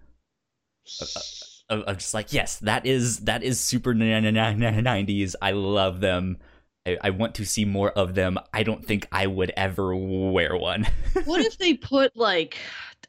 Of 1.70 1.98
just 1.98 2.14
like 2.14 2.34
yes 2.34 2.58
that 2.60 2.86
is 2.86 3.20
that 3.20 3.44
is 3.44 3.60
super 3.60 3.94
90s 3.94 5.36
i 5.42 5.52
love 5.52 6.00
them. 6.00 6.38
I, 6.86 6.98
I 7.02 7.10
want 7.12 7.36
to 7.36 7.46
see 7.46 7.64
more 7.64 7.92
of 7.92 8.14
them. 8.14 8.38
I 8.54 8.64
don't 8.64 8.86
think 8.86 9.08
i 9.12 9.26
would 9.26 9.54
ever 9.56 9.96
wear 9.96 10.58
one. 10.58 10.86
What 11.26 11.46
if 11.46 11.58
they 11.58 11.76
put 11.76 12.16
like, 12.16 12.58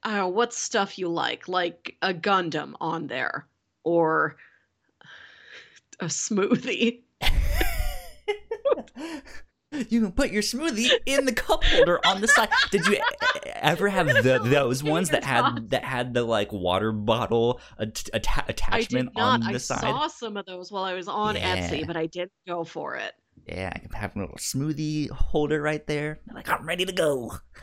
I 0.02 0.22
what 0.24 0.54
stuff 0.54 0.98
you 0.98 1.08
like, 1.08 1.48
like 1.48 1.96
a 2.02 2.14
Gundam 2.14 2.74
on 2.80 3.08
there, 3.08 3.46
or 3.82 4.36
a 6.00 6.06
smoothie? 6.06 7.00
you 9.90 10.00
can 10.00 10.12
put 10.12 10.30
your 10.30 10.42
smoothie 10.42 10.90
in 11.06 11.24
the 11.26 11.32
cup 11.32 11.64
holder 11.64 11.98
on 12.06 12.20
the 12.20 12.28
side 12.28 12.48
did 12.70 12.86
you 12.86 12.98
ever 13.56 13.88
have 13.88 14.06
the, 14.22 14.40
those 14.44 14.82
ones 14.82 15.10
that 15.10 15.24
had 15.24 15.70
that 15.70 15.84
had 15.84 16.14
the 16.14 16.22
like 16.22 16.52
water 16.52 16.92
bottle 16.92 17.60
at- 17.78 18.02
I 18.12 18.18
attachment 18.48 19.10
on 19.16 19.40
the 19.40 19.46
I 19.54 19.56
side 19.58 19.78
I 19.84 19.90
saw 19.90 20.06
some 20.08 20.36
of 20.36 20.46
those 20.46 20.70
while 20.72 20.84
I 20.84 20.94
was 20.94 21.08
on 21.08 21.36
Yeah. 21.36 21.68
Etsy, 21.68 21.86
but 21.86 21.96
I 21.96 22.06
didn't 22.06 22.32
go 22.46 22.64
for 22.64 22.96
it. 22.96 23.12
yeah 23.46 23.70
i 23.74 23.78
can 23.78 23.90
have 23.90 24.14
a 24.16 24.20
little 24.20 24.36
smoothie 24.36 25.10
holder 25.10 25.60
right 25.60 25.84
there 25.86 26.20
like 26.34 26.48
i'm 26.48 26.64
ready 26.66 26.84
to 26.84 26.92
go 26.92 27.32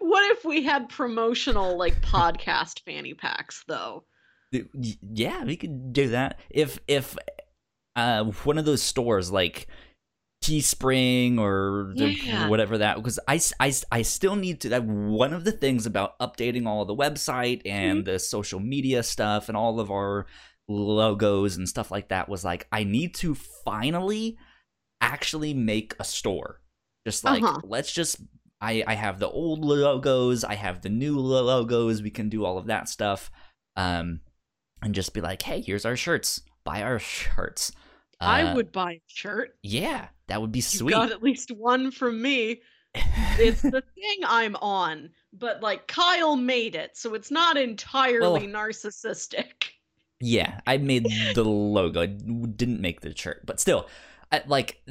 what 0.00 0.30
if 0.32 0.44
we 0.44 0.62
had 0.62 0.88
promotional 0.88 1.76
like 1.78 2.00
podcast 2.02 2.80
fanny 2.84 3.14
packs 3.14 3.64
though? 3.68 4.04
Yeah, 5.12 5.44
we 5.44 5.56
could 5.56 5.92
do 5.92 6.08
that. 6.08 6.38
If 6.50 6.78
if 6.88 7.16
uh 7.98 8.24
one 8.44 8.58
of 8.58 8.64
those 8.64 8.82
stores 8.82 9.30
like 9.30 9.66
Teespring 10.44 11.38
or 11.40 11.92
Yeah. 11.96 12.48
whatever 12.48 12.78
that 12.78 12.96
because 12.96 13.18
I, 13.26 13.40
I, 13.58 13.72
I 13.90 14.02
still 14.02 14.36
need 14.36 14.60
to 14.60 14.68
that 14.68 14.84
one 14.84 15.32
of 15.32 15.42
the 15.44 15.50
things 15.52 15.84
about 15.84 16.16
updating 16.20 16.66
all 16.66 16.84
the 16.84 16.94
website 16.94 17.60
and 17.66 18.04
the 18.04 18.20
social 18.20 18.60
media 18.60 19.02
stuff 19.02 19.48
and 19.48 19.56
all 19.56 19.80
of 19.80 19.90
our 19.90 20.26
logos 20.68 21.56
and 21.56 21.68
stuff 21.68 21.90
like 21.90 22.08
that 22.10 22.28
was 22.28 22.44
like 22.44 22.68
I 22.70 22.84
need 22.84 23.14
to 23.16 23.34
finally 23.34 24.38
actually 25.00 25.54
make 25.54 25.94
a 25.98 26.04
store. 26.04 26.60
Just 27.06 27.24
like 27.24 27.42
Uh-huh. 27.42 27.60
let's 27.64 27.92
just 27.92 28.20
I 28.60 28.84
I 28.86 28.94
have 28.94 29.18
the 29.18 29.28
old 29.28 29.64
logos, 29.64 30.44
I 30.44 30.54
have 30.54 30.82
the 30.82 30.88
new 30.88 31.18
logos, 31.18 32.00
we 32.00 32.10
can 32.10 32.28
do 32.28 32.44
all 32.44 32.58
of 32.58 32.66
that 32.66 32.88
stuff. 32.88 33.30
Um 33.76 34.20
and 34.82 34.94
just 34.94 35.12
be 35.14 35.20
like, 35.20 35.42
"Hey, 35.42 35.60
here's 35.60 35.84
our 35.84 35.96
shirts. 35.96 36.42
Buy 36.64 36.82
our 36.82 37.00
shirts." 37.00 37.72
I 38.20 38.42
Uh, 38.42 38.54
would 38.56 38.72
buy 38.72 38.92
a 38.92 39.00
shirt. 39.06 39.56
Yeah, 39.62 40.08
that 40.26 40.40
would 40.40 40.52
be 40.52 40.58
You 40.58 40.62
sweet. 40.62 40.92
got 40.92 41.10
at 41.12 41.22
least 41.22 41.50
one 41.52 41.90
from 41.90 42.20
me. 42.22 42.60
It's 43.40 43.62
the 43.62 43.82
thing 43.94 44.18
I'm 44.26 44.56
on, 44.56 45.10
but 45.32 45.62
like 45.62 45.86
Kyle 45.86 46.34
made 46.36 46.74
it, 46.74 46.96
so 46.96 47.14
it's 47.14 47.30
not 47.30 47.56
entirely 47.56 48.48
narcissistic. 48.48 49.68
yeah, 50.20 50.60
I 50.66 50.78
made 50.78 51.06
the 51.34 51.44
logo. 51.44 52.00
I 52.02 52.06
didn't 52.06 52.80
make 52.80 53.00
the 53.02 53.16
shirt, 53.16 53.46
but 53.46 53.60
still, 53.60 53.86
I, 54.32 54.42
like 54.48 54.82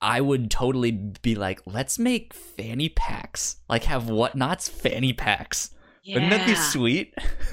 I 0.00 0.20
would 0.20 0.50
totally 0.50 0.90
be 0.90 1.36
like, 1.36 1.60
"Let's 1.66 1.98
make 2.00 2.34
fanny 2.34 2.88
packs. 2.88 3.56
Like 3.68 3.84
have 3.84 4.04
Whatnauts 4.04 4.68
fanny 4.68 5.12
packs. 5.12 5.70
Wouldn't 6.08 6.30
that 6.30 6.46
be 6.48 6.56
sweet?" 6.56 7.14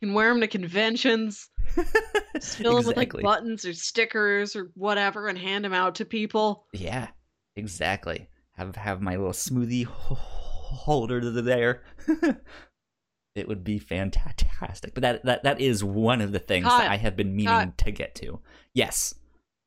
hmm 0.00 0.06
Can 0.06 0.14
wear 0.14 0.28
them 0.30 0.40
to 0.40 0.48
conventions. 0.48 1.48
Just 2.34 2.58
fill 2.58 2.76
them 2.76 2.86
with 2.86 2.96
like 2.96 3.12
buttons 3.12 3.64
or 3.64 3.72
stickers 3.72 4.54
or 4.56 4.70
whatever, 4.74 5.28
and 5.28 5.38
hand 5.38 5.64
them 5.64 5.72
out 5.72 5.94
to 5.96 6.04
people. 6.04 6.66
Yeah, 6.72 7.08
exactly. 7.56 8.28
Have 8.52 8.76
have 8.76 9.00
my 9.00 9.16
little 9.16 9.32
smoothie 9.32 9.84
holder 9.84 11.30
there. 11.42 11.82
it 13.34 13.48
would 13.48 13.64
be 13.64 13.78
fantastic. 13.78 14.94
But 14.94 15.02
that 15.02 15.24
that 15.24 15.42
that 15.44 15.60
is 15.60 15.84
one 15.84 16.20
of 16.20 16.32
the 16.32 16.38
things 16.38 16.64
that 16.64 16.90
I 16.90 16.96
have 16.96 17.16
been 17.16 17.36
meaning 17.36 17.46
Kyle. 17.46 17.74
to 17.78 17.90
get 17.90 18.14
to. 18.16 18.40
Yes, 18.72 19.14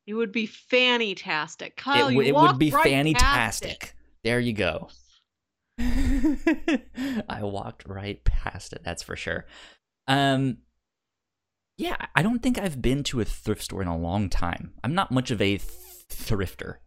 It 0.06 0.14
would 0.14 0.32
be 0.32 0.46
fanny-tastic. 0.46 1.76
Kyle, 1.76 2.08
it, 2.08 2.12
you 2.12 2.18
w- 2.18 2.28
it 2.28 2.36
would 2.36 2.58
be 2.58 2.70
right 2.70 3.06
it. 3.06 3.92
There 4.24 4.40
you 4.40 4.52
go. 4.52 4.88
I 5.78 7.42
walked 7.42 7.88
right 7.88 8.22
past 8.24 8.72
it. 8.72 8.82
That's 8.84 9.02
for 9.02 9.16
sure. 9.16 9.46
Um, 10.10 10.58
yeah, 11.78 11.96
I 12.16 12.22
don't 12.22 12.42
think 12.42 12.58
I've 12.58 12.82
been 12.82 13.04
to 13.04 13.20
a 13.20 13.24
thrift 13.24 13.62
store 13.62 13.80
in 13.80 13.86
a 13.86 13.96
long 13.96 14.28
time. 14.28 14.72
I'm 14.82 14.94
not 14.94 15.12
much 15.12 15.30
of 15.30 15.40
a 15.40 15.56
th- 15.56 15.62
thrifter. 16.10 16.78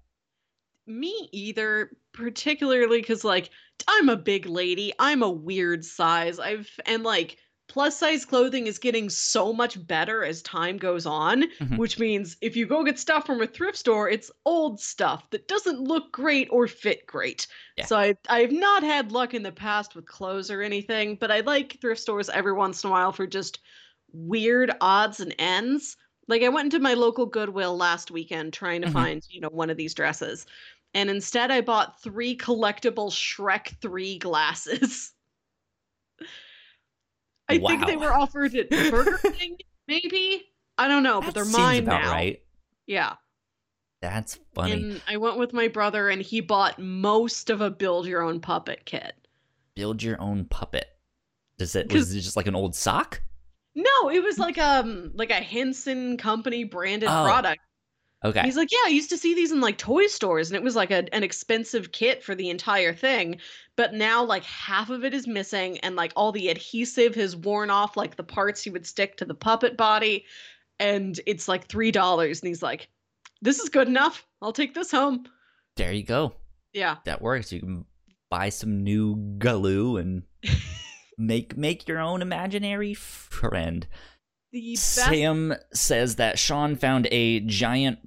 Me 0.85 1.29
either, 1.31 1.91
particularly 2.11 2.99
because 2.99 3.23
like 3.23 3.49
I'm 3.87 4.09
a 4.09 4.17
big 4.17 4.45
lady. 4.45 4.91
I'm 4.99 5.23
a 5.23 5.29
weird 5.29 5.85
size. 5.85 6.37
I've 6.37 6.69
and 6.85 7.03
like 7.03 7.37
plus 7.73 7.97
size 7.97 8.23
clothing 8.25 8.67
is 8.67 8.77
getting 8.79 9.09
so 9.09 9.51
much 9.51 9.85
better 9.87 10.23
as 10.23 10.41
time 10.43 10.77
goes 10.77 11.05
on, 11.05 11.45
Mhm. 11.59 11.77
which 11.77 11.99
means 11.99 12.37
if 12.41 12.55
you 12.55 12.65
go 12.67 12.83
get 12.83 12.99
stuff 12.99 13.25
from 13.25 13.41
a 13.41 13.47
thrift 13.47 13.77
store, 13.77 14.07
it's 14.09 14.31
old 14.45 14.79
stuff 14.79 15.29
that 15.31 15.47
doesn't 15.47 15.81
look 15.81 16.11
great 16.11 16.47
or 16.51 16.67
fit 16.67 17.05
great. 17.07 17.47
Yeah. 17.77 17.87
So 17.87 17.97
I 17.97 18.15
I've 18.29 18.51
not 18.51 18.83
had 18.83 19.11
luck 19.11 19.33
in 19.33 19.43
the 19.43 19.51
past 19.51 19.95
with 19.95 20.05
clothes 20.05 20.51
or 20.51 20.61
anything, 20.61 21.15
but 21.17 21.31
I 21.31 21.41
like 21.41 21.79
thrift 21.81 22.01
stores 22.01 22.29
every 22.29 22.53
once 22.53 22.83
in 22.83 22.89
a 22.89 22.91
while 22.91 23.11
for 23.11 23.27
just 23.27 23.59
weird 24.13 24.71
odds 24.81 25.19
and 25.19 25.35
ends. 25.39 25.97
Like 26.27 26.43
I 26.43 26.49
went 26.49 26.67
into 26.73 26.79
my 26.79 26.93
local 26.93 27.25
Goodwill 27.25 27.75
last 27.75 28.11
weekend 28.11 28.53
trying 28.53 28.81
to 28.81 28.87
Mhm. 28.87 29.03
find, 29.03 29.21
you 29.29 29.41
know, 29.41 29.49
one 29.49 29.69
of 29.71 29.77
these 29.77 29.93
dresses. 29.95 30.45
And 30.93 31.09
instead 31.09 31.51
I 31.51 31.61
bought 31.61 32.01
three 32.01 32.37
collectible 32.37 33.11
Shrek 33.11 33.79
3 33.81 34.19
glasses. 34.19 35.13
I 37.53 37.67
think 37.67 37.86
they 37.88 37.98
were 37.98 38.13
offered 38.13 38.55
at 38.55 38.69
Burger 38.69 39.17
King, 39.38 39.57
maybe. 39.88 40.43
I 40.77 40.88
don't 40.88 41.03
know, 41.03 41.22
but 41.22 41.33
they're 41.33 41.43
seems 41.43 41.57
mine 41.57 41.83
about 41.83 42.01
now. 42.03 42.12
right. 42.12 42.41
Yeah. 42.88 43.13
That's 44.01 44.39
funny. 44.53 44.72
And 44.74 45.01
I 45.07 45.17
went 45.17 45.38
with 45.38 45.53
my 45.53 45.67
brother 45.69 46.10
and 46.10 46.22
he 46.22 46.41
bought 46.41 46.77
most 46.79 47.50
of 47.50 47.62
a 47.62 47.69
build 47.69 48.05
your 48.05 48.22
own 48.22 48.39
puppet 48.41 48.83
kit. 48.86 49.13
Build 49.75 50.03
your 50.03 50.19
own 50.22 50.45
puppet. 50.45 50.88
Does 51.57 51.75
it 51.75 51.91
was 51.93 52.13
it 52.13 52.19
just 52.22 52.36
like 52.36 52.48
an 52.48 52.55
old 52.55 52.75
sock? 52.75 53.22
No, 53.75 54.10
it 54.10 54.22
was 54.22 54.38
like 54.38 54.57
um 54.57 55.12
like 55.13 55.29
a 55.29 55.36
Henson 55.36 56.17
company 56.17 56.63
branded 56.63 57.07
Oh, 57.10 57.24
product. 57.24 57.62
Okay. 58.25 58.41
He's 58.41 58.55
like, 58.55 58.71
yeah, 58.71 58.79
I 58.85 58.89
used 58.89 59.09
to 59.09 59.17
see 59.17 59.35
these 59.35 59.51
in 59.51 59.59
like 59.59 59.77
toy 59.77 60.07
stores, 60.07 60.49
and 60.49 60.55
it 60.55 60.63
was 60.63 60.75
like 60.75 60.91
a, 60.91 61.13
an 61.13 61.23
expensive 61.23 61.91
kit 61.91 62.23
for 62.23 62.35
the 62.35 62.49
entire 62.49 62.93
thing. 62.93 63.39
But 63.75 63.93
now, 63.93 64.23
like 64.23 64.43
half 64.43 64.89
of 64.89 65.03
it 65.03 65.13
is 65.13 65.27
missing, 65.27 65.77
and 65.79 65.95
like 65.95 66.13
all 66.15 66.31
the 66.31 66.47
adhesive 66.49 67.15
has 67.15 67.35
worn 67.35 67.69
off, 67.69 67.97
like 67.97 68.15
the 68.15 68.23
parts 68.23 68.65
you 68.65 68.71
would 68.71 68.87
stick 68.87 69.17
to 69.17 69.25
the 69.25 69.33
puppet 69.33 69.75
body, 69.75 70.25
and 70.79 71.19
it's 71.25 71.47
like 71.47 71.67
three 71.67 71.91
dollars. 71.91 72.41
And 72.41 72.47
he's 72.47 72.63
like, 72.63 72.87
"This 73.41 73.59
is 73.59 73.69
good 73.69 73.87
enough. 73.89 74.25
I'll 74.41 74.53
take 74.53 74.73
this 74.73 74.91
home." 74.91 75.25
there 75.75 75.91
you 75.91 76.03
go. 76.03 76.33
Yeah, 76.71 76.97
That 77.05 77.21
works. 77.21 77.51
You 77.51 77.59
can 77.59 77.85
buy 78.29 78.49
some 78.49 78.83
new 78.83 79.15
glue 79.37 79.97
and 79.97 80.23
make 81.17 81.57
make 81.57 81.87
your 81.87 81.99
own 81.99 82.21
imaginary 82.21 82.93
friend. 82.93 83.85
Sam 84.75 85.55
says 85.73 86.15
that 86.17 86.37
Sean 86.39 86.75
found 86.75 87.07
a 87.11 87.39
giant 87.41 87.99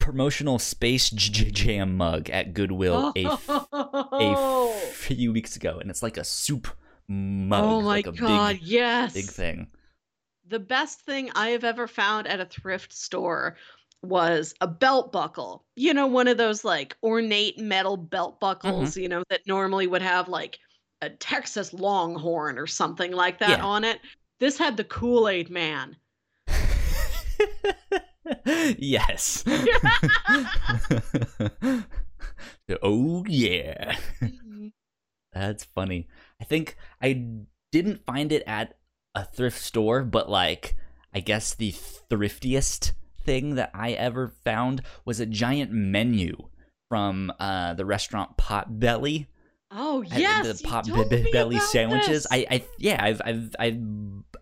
promotional 0.00 0.58
Space 0.58 1.10
Jam 1.10 1.96
mug 1.96 2.28
at 2.30 2.52
Goodwill 2.52 3.12
a, 3.16 3.24
f- 3.26 3.48
a 3.72 4.72
few 4.92 5.32
weeks 5.32 5.54
ago, 5.54 5.78
and 5.78 5.88
it's 5.90 6.02
like 6.02 6.16
a 6.16 6.24
soup 6.24 6.66
mug. 7.06 7.62
oh 7.62 7.80
my 7.80 7.86
like 7.86 8.06
a 8.08 8.12
god, 8.12 8.54
big, 8.54 8.62
yes. 8.62 9.14
big 9.14 9.26
thing. 9.26 9.68
The 10.48 10.58
best 10.58 11.02
thing 11.02 11.30
I 11.36 11.50
have 11.50 11.62
ever 11.62 11.86
found 11.86 12.26
at 12.26 12.40
a 12.40 12.46
thrift 12.46 12.92
store 12.92 13.56
was 14.02 14.54
a 14.60 14.66
belt 14.66 15.12
buckle. 15.12 15.64
You 15.76 15.94
know, 15.94 16.06
one 16.06 16.26
of 16.26 16.38
those 16.38 16.64
like 16.64 16.96
ornate 17.02 17.58
metal 17.58 17.96
belt 17.96 18.32
mm-hmm. 18.34 18.40
buckles, 18.40 18.96
you 18.96 19.08
know, 19.08 19.22
that 19.30 19.46
normally 19.46 19.86
would 19.86 20.02
have 20.02 20.28
like 20.28 20.58
a 21.02 21.10
Texas 21.10 21.72
Longhorn 21.72 22.58
or 22.58 22.66
something 22.66 23.12
like 23.12 23.38
that 23.38 23.58
Yeah. 23.58 23.64
on 23.64 23.84
it. 23.84 24.00
This 24.38 24.58
had 24.58 24.76
the 24.76 24.84
Kool 24.84 25.28
Aid 25.28 25.50
Man. 25.50 25.96
yes. 28.78 29.44
oh 32.82 33.24
yeah. 33.26 33.96
That's 35.32 35.64
funny. 35.64 36.08
I 36.40 36.44
think 36.44 36.76
I 37.00 37.24
didn't 37.72 38.04
find 38.04 38.32
it 38.32 38.42
at 38.46 38.74
a 39.14 39.24
thrift 39.24 39.60
store, 39.60 40.02
but 40.02 40.28
like 40.28 40.76
I 41.12 41.20
guess 41.20 41.54
the 41.54 41.72
thriftiest 41.72 42.92
thing 43.24 43.54
that 43.56 43.70
I 43.74 43.92
ever 43.92 44.32
found 44.44 44.82
was 45.04 45.20
a 45.20 45.26
giant 45.26 45.72
menu 45.72 46.48
from 46.88 47.32
uh, 47.38 47.74
the 47.74 47.84
restaurant 47.84 48.36
Potbelly. 48.36 49.26
Oh 49.70 50.04
I- 50.10 50.18
yes, 50.18 50.60
the 50.60 50.66
pot 50.68 50.86
told 50.86 51.08
be- 51.10 51.22
me 51.22 51.30
belly 51.32 51.58
sandwiches. 51.60 52.24
this. 52.24 52.26
I, 52.30 52.46
I, 52.50 52.64
yeah, 52.78 53.02
I've, 53.02 53.22
I've, 53.24 53.54
I, 53.58 53.78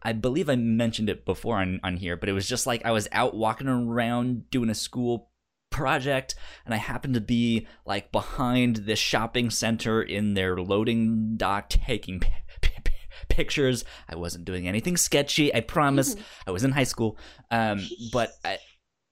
I 0.03 0.13
believe 0.13 0.49
I 0.49 0.57
mentioned 0.57 1.11
it 1.11 1.25
before 1.27 1.59
on 1.61 1.81
on 1.83 1.97
here, 1.97 2.17
but 2.17 2.29
it 2.29 2.33
was 2.33 2.49
just 2.49 2.67
like 2.67 2.85
I 2.85 2.93
was 2.93 3.09
out 3.13 3.35
walking 3.35 3.69
around 3.69 4.49
doing 4.51 4.71
a 4.71 4.75
school 4.75 5.31
project, 5.71 6.35
and 6.65 6.73
I 6.73 6.79
happened 6.79 7.15
to 7.15 7.21
be 7.21 7.67
like 7.85 8.11
behind 8.11 8.77
this 8.77 8.99
shopping 8.99 9.51
center 9.51 10.01
in 10.03 10.33
their 10.35 10.57
loading 10.57 11.35
dock 11.37 11.69
taking. 11.69 12.21
P- 12.21 12.29
p- 12.63 12.71
p- 12.85 12.93
pictures 13.29 13.85
i 14.09 14.17
wasn't 14.17 14.45
doing 14.45 14.67
anything 14.67 14.97
sketchy 14.97 15.53
i 15.55 15.61
promise 15.61 16.15
Mhm. 16.15 16.21
i 16.47 16.51
was 16.51 16.65
in 16.65 16.71
high 16.71 16.85
school 16.85 17.19
um 17.51 17.87
but 18.13 18.31
I, 18.45 18.59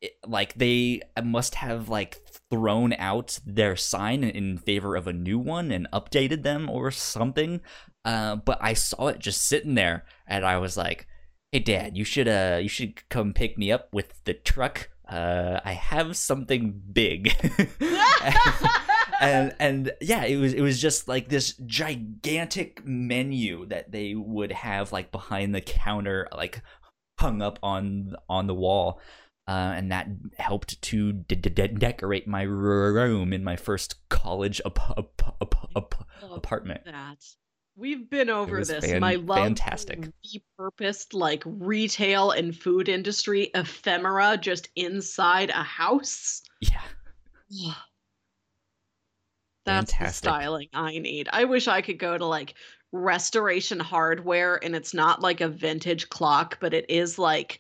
it, 0.01 0.13
like 0.27 0.55
they 0.55 1.03
must 1.23 1.55
have 1.57 1.89
like 1.89 2.21
thrown 2.51 2.93
out 2.95 3.39
their 3.45 3.77
sign 3.77 4.23
in 4.23 4.59
favor 4.59 4.95
of 4.97 5.07
a 5.07 5.13
new 5.13 5.39
one 5.39 5.71
and 5.71 5.89
updated 5.93 6.43
them 6.43 6.71
or 6.71 6.91
something. 6.91 7.61
Uh, 8.05 8.37
but 8.37 8.59
i 8.61 8.73
saw 8.73 9.09
it 9.09 9.19
just 9.19 9.45
sitting 9.49 9.75
there 9.75 10.05
and 10.29 10.45
i 10.45 10.57
was 10.57 10.77
like 10.77 11.09
hey 11.51 11.59
dad 11.59 11.97
you 11.97 12.05
should 12.05 12.29
uh 12.29 12.57
you 12.63 12.69
should 12.69 13.09
come 13.09 13.33
pick 13.33 13.59
me 13.59 13.73
up 13.73 13.89
with 13.93 14.23
the 14.25 14.35
truck. 14.35 14.91
Uh 15.09 15.61
i 15.65 15.73
have 15.73 16.17
something 16.17 16.81
big. 16.93 17.33
And 19.21 19.55
and 19.59 19.93
yeah 20.01 20.25
it 20.25 20.37
was 20.37 20.53
it 20.53 20.61
was 20.61 20.81
just 20.81 21.09
like 21.09 21.29
this 21.29 21.55
gigantic 21.65 22.85
menu 22.85 23.67
that 23.67 23.91
they 23.91 24.15
would 24.15 24.53
have 24.53 24.93
like 24.93 25.11
behind 25.11 25.55
the 25.55 25.61
counter 25.61 26.29
like 26.37 26.63
hung 27.19 27.41
up 27.41 27.59
on 27.63 28.15
on 28.29 28.47
the 28.47 28.55
wall 28.55 29.01
uh, 29.49 29.73
and 29.77 29.93
that 29.93 30.09
helped 30.39 30.81
to 30.83 31.13
de- 31.13 31.37
de- 31.37 31.51
de- 31.51 31.69
decorate 31.69 32.27
my 32.27 32.43
room 32.43 33.33
in 33.33 33.45
my 33.45 33.57
first 33.57 34.09
college 34.09 34.61
ap- 34.67 34.99
ap- 34.99 35.37
ap- 35.41 35.77
ap- 35.77 36.07
apartment 36.23 36.81
that. 36.85 37.25
We've 37.79 38.09
been 38.09 38.31
over 38.31 38.65
this. 38.65 38.87
fan- 38.87 39.01
My 39.01 39.17
love 39.17 39.37
fantastic. 39.37 40.09
repurposed 40.59 41.13
like 41.13 41.43
retail 41.45 42.31
and 42.31 42.57
food 42.57 42.89
industry 42.89 43.51
ephemera 43.55 44.39
just 44.39 44.71
inside 44.77 45.51
a 45.51 45.63
house. 45.63 46.43
yeah 46.61 46.81
That's 49.67 49.93
Fantastic. 49.93 50.25
the 50.25 50.31
styling 50.31 50.69
I 50.73 50.99
need. 50.99 51.29
I 51.33 51.45
wish 51.45 51.69
I 51.69 51.83
could 51.83 51.99
go 51.99 52.17
to 52.17 52.25
like 52.25 52.55
restoration 52.93 53.79
hardware 53.81 54.63
and 54.65 54.75
it's 54.75 54.95
not 54.95 55.21
like 55.21 55.41
a 55.41 55.49
vintage 55.49 56.09
clock, 56.09 56.59
but 56.61 56.73
it 56.73 56.87
is 56.89 57.19
like 57.19 57.59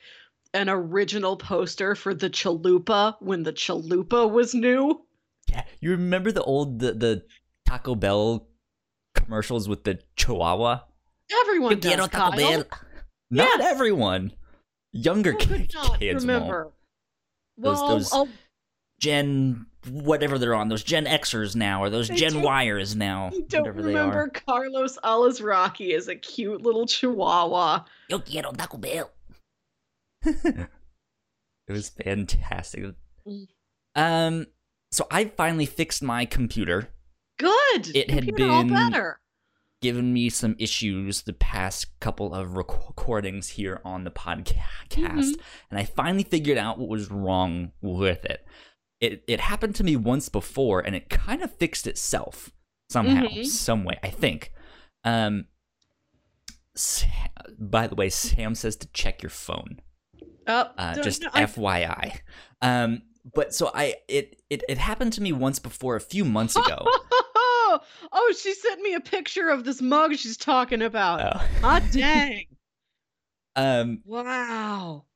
an 0.54 0.68
original 0.68 1.36
poster 1.36 1.94
for 1.94 2.14
the 2.14 2.30
Chalupa 2.30 3.16
when 3.20 3.42
the 3.42 3.52
Chalupa 3.52 4.30
was 4.30 4.54
new. 4.54 5.02
yeah 5.50 5.64
you 5.80 5.90
remember 5.90 6.32
the 6.32 6.42
old 6.42 6.78
the, 6.80 6.92
the 6.92 7.22
taco 7.66 7.94
bell 7.94 8.48
commercials 9.14 9.68
with 9.68 9.84
the 9.84 9.98
chihuahua 10.16 10.80
Everyone 11.42 11.72
Yo 11.72 11.78
quiero 11.78 11.96
does, 12.02 12.08
Taco 12.10 12.36
Bell. 12.36 12.64
Not 13.30 13.58
Yes. 13.58 13.72
everyone. 13.72 14.32
Younger 14.92 15.30
oh, 15.30 15.32
Who 15.32 15.38
ki- 15.38 15.46
could 15.66 15.74
not 15.74 15.98
kids 15.98 16.24
won't. 16.24 16.40
remember? 16.42 16.72
Those- 17.58 17.78
well, 17.80 17.88
those- 17.88 18.12
I'll 18.12 18.28
Gen 19.00 19.66
whatever 19.90 20.38
they're 20.38 20.54
on, 20.54 20.68
those 20.68 20.82
Gen 20.84 21.04
Xers 21.06 21.54
now, 21.56 21.82
or 21.82 21.90
those 21.90 22.08
They 22.08 22.14
Gen 22.16 22.34
Yers 22.34 22.94
now, 22.96 23.30
I 23.32 23.40
don't 23.48 23.68
remember 23.74 24.28
Carlos 24.28 24.98
Alazraki 25.04 25.94
as 25.94 26.08
a 26.08 26.14
cute 26.16 26.62
little 26.62 26.86
chihuahua. 26.86 27.84
Yo 28.08 28.18
quiero 28.20 28.52
Taco 28.52 28.78
Bell. 28.78 29.10
it 30.44 31.72
was 31.72 31.88
fantastic. 31.90 32.84
Um, 33.94 34.46
so 34.90 35.06
I 35.10 35.26
finally 35.26 35.66
fixed 35.66 36.02
my 36.02 36.24
computer. 36.24 36.88
Good. 37.38 37.94
It 37.94 38.10
had 38.10 38.26
Computer 38.26 38.50
all 38.52 38.64
been- 38.64 38.72
better. 38.74 39.20
Given 39.82 40.14
me 40.14 40.30
some 40.30 40.56
issues 40.58 41.22
the 41.22 41.34
past 41.34 42.00
couple 42.00 42.32
of 42.34 42.56
rec- 42.56 42.88
recordings 42.88 43.50
here 43.50 43.82
on 43.84 44.04
the 44.04 44.10
podcast, 44.10 44.56
Mhm. 45.34 45.40
and 45.70 45.78
I 45.78 45.84
finally 45.84 46.24
figured 46.24 46.56
out 46.56 46.78
what 46.78 46.88
was 46.88 47.10
wrong 47.10 47.72
with 47.82 48.24
it. 48.24 48.44
It 49.00 49.22
it 49.28 49.38
happened 49.38 49.74
to 49.76 49.84
me 49.84 49.94
once 49.94 50.30
before, 50.30 50.80
and 50.80 50.96
it 50.96 51.10
kind 51.10 51.42
of 51.42 51.54
fixed 51.54 51.86
itself 51.86 52.50
somehow, 52.88 53.24
Mhm. 53.26 53.44
some 53.44 53.84
way. 53.84 53.98
I 54.02 54.08
think. 54.08 54.50
Um. 55.04 55.44
Sa- 56.74 57.06
by 57.58 57.86
the 57.86 57.94
way, 57.94 58.08
Sam 58.08 58.54
says 58.54 58.76
to 58.76 58.88
check 58.94 59.22
your 59.22 59.30
phone. 59.30 59.80
Oh, 60.46 60.70
Uh, 60.78 60.94
just 61.02 61.24
I- 61.32 61.44
FYI. 61.44 62.20
Um. 62.62 63.02
But 63.34 63.52
so 63.52 63.72
I 63.74 63.96
it, 64.08 64.40
it 64.50 64.62
it 64.68 64.78
happened 64.78 65.12
to 65.14 65.20
me 65.20 65.32
once 65.32 65.58
before 65.58 65.96
a 65.96 66.00
few 66.00 66.24
months 66.24 66.54
ago. 66.64 66.86
oh, 66.86 68.34
she 68.40 68.54
sent 68.54 68.80
me 68.80 68.94
a 68.94 69.00
picture 69.00 69.48
of 69.48 69.64
this 69.64 69.82
mug 69.82 70.14
she's 70.16 70.36
talking 70.36 70.80
about. 70.80 71.20
Oh. 71.36 71.38
Hot 71.60 71.82
dang. 71.92 72.44
um. 73.56 74.00
Wow. 74.04 75.06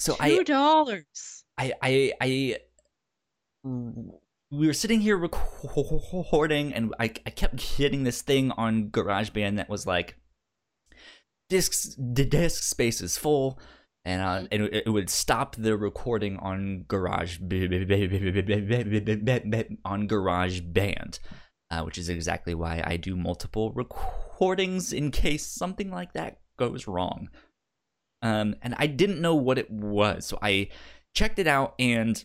So 0.00 0.14
Two 0.14 0.22
I 0.22 0.42
dollars. 0.42 1.44
I 1.56 1.72
I 1.82 2.12
I 2.20 2.56
we 3.64 4.66
were 4.66 4.72
sitting 4.72 5.00
here 5.00 5.16
recording 5.16 6.72
and 6.72 6.94
I 6.98 7.04
I 7.26 7.30
kept 7.30 7.60
hitting 7.60 8.04
this 8.04 8.22
thing 8.22 8.50
on 8.52 8.88
GarageBand 8.90 9.56
that 9.56 9.68
was 9.68 9.86
like 9.86 10.16
disks 11.48 11.96
the 11.98 12.24
disk 12.24 12.62
space 12.62 13.00
is 13.00 13.16
full 13.16 13.58
and 14.04 14.22
uh, 14.22 14.48
and 14.50 14.62
it, 14.64 14.84
it 14.86 14.90
would 14.90 15.10
stop 15.10 15.56
the 15.56 15.76
recording 15.76 16.36
on 16.38 16.84
Garage 16.88 17.38
on 19.84 20.08
GarageBand, 20.08 21.18
uh, 21.70 21.82
which 21.82 21.98
is 21.98 22.08
exactly 22.08 22.54
why 22.54 22.82
I 22.84 22.96
do 22.96 23.16
multiple 23.16 23.72
recordings 23.72 24.92
in 24.92 25.10
case 25.10 25.46
something 25.46 25.90
like 25.90 26.12
that 26.14 26.38
goes 26.58 26.86
wrong. 26.86 27.28
Um, 28.22 28.56
and 28.62 28.74
I 28.78 28.86
didn't 28.86 29.20
know 29.20 29.34
what 29.34 29.58
it 29.58 29.70
was, 29.70 30.26
so 30.26 30.38
I 30.40 30.68
checked 31.14 31.38
it 31.38 31.46
out 31.46 31.74
and 31.78 32.22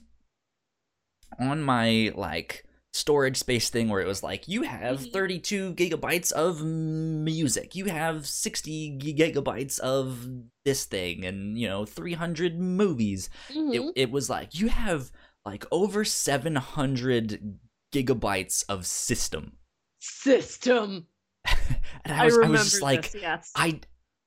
on 1.40 1.62
my 1.62 2.12
like 2.16 2.66
storage 2.94 3.38
space 3.38 3.70
thing 3.72 3.90
where 3.90 4.02
it 4.02 4.08
was 4.08 4.22
like 4.22 4.48
you 4.48 4.62
have 4.62 5.00
Mhm. 5.00 5.12
32 5.12 5.74
gigabytes 5.74 6.32
of 6.32 6.64
music 6.64 7.74
you 7.76 7.86
have 7.86 8.28
60 8.28 9.00
gigabytes 9.00 9.80
of 9.80 10.28
this 10.64 10.86
thing 10.86 11.26
and 11.26 11.58
you 11.58 11.68
know 11.68 11.86
300 11.86 12.60
movies 12.60 13.30
Mhm. 13.50 13.74
it, 13.74 13.94
it 13.96 14.12
was 14.12 14.30
like 14.30 14.54
you 14.54 14.68
have 14.70 15.12
like 15.44 15.66
over 15.72 16.06
700 16.06 17.60
gigabytes 17.92 18.64
of 18.70 18.86
system 18.86 19.58
System. 20.00 21.08
and 21.46 22.14
I, 22.14 22.22
i 22.22 22.26
was, 22.26 22.34
I 22.36 22.38
remember 22.38 22.58
was 22.60 22.72
just 22.72 22.82
like 22.82 23.12
this, 23.12 23.22
yes. 23.22 23.52
I 23.56 23.80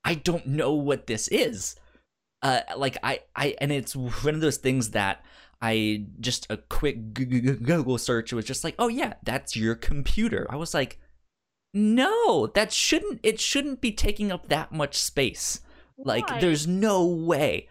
I 0.04 0.14
don't 0.14 0.46
know 0.46 0.72
what 0.72 1.06
this 1.06 1.28
is. 1.28 1.76
Uh, 2.42 2.60
like 2.76 2.96
I 3.02 3.20
I 3.34 3.56
and 3.60 3.70
it's 3.72 3.94
one 3.96 4.34
of 4.34 4.40
those 4.40 4.56
things 4.58 4.90
that 4.90 5.24
I 5.60 6.06
just 6.20 6.46
a 6.50 6.58
quick 6.58 7.14
Google 7.14 7.98
search 7.98 8.32
it 8.32 8.36
was 8.36 8.44
just 8.44 8.64
like, 8.64 8.74
oh 8.78 8.88
yeah, 8.88 9.14
that's 9.22 9.56
your 9.56 9.74
computer. 9.74 10.46
I 10.50 10.56
was 10.56 10.74
like, 10.74 10.98
no, 11.72 12.46
that 12.48 12.72
shouldn't. 12.72 13.20
It 13.22 13.40
shouldn't 13.40 13.80
be 13.80 13.92
taking 13.92 14.32
up 14.32 14.48
that 14.48 14.72
much 14.72 14.96
space. 14.96 15.60
Like, 15.98 16.28
Why? 16.28 16.40
there's 16.40 16.66
no 16.66 17.06
way. 17.06 17.68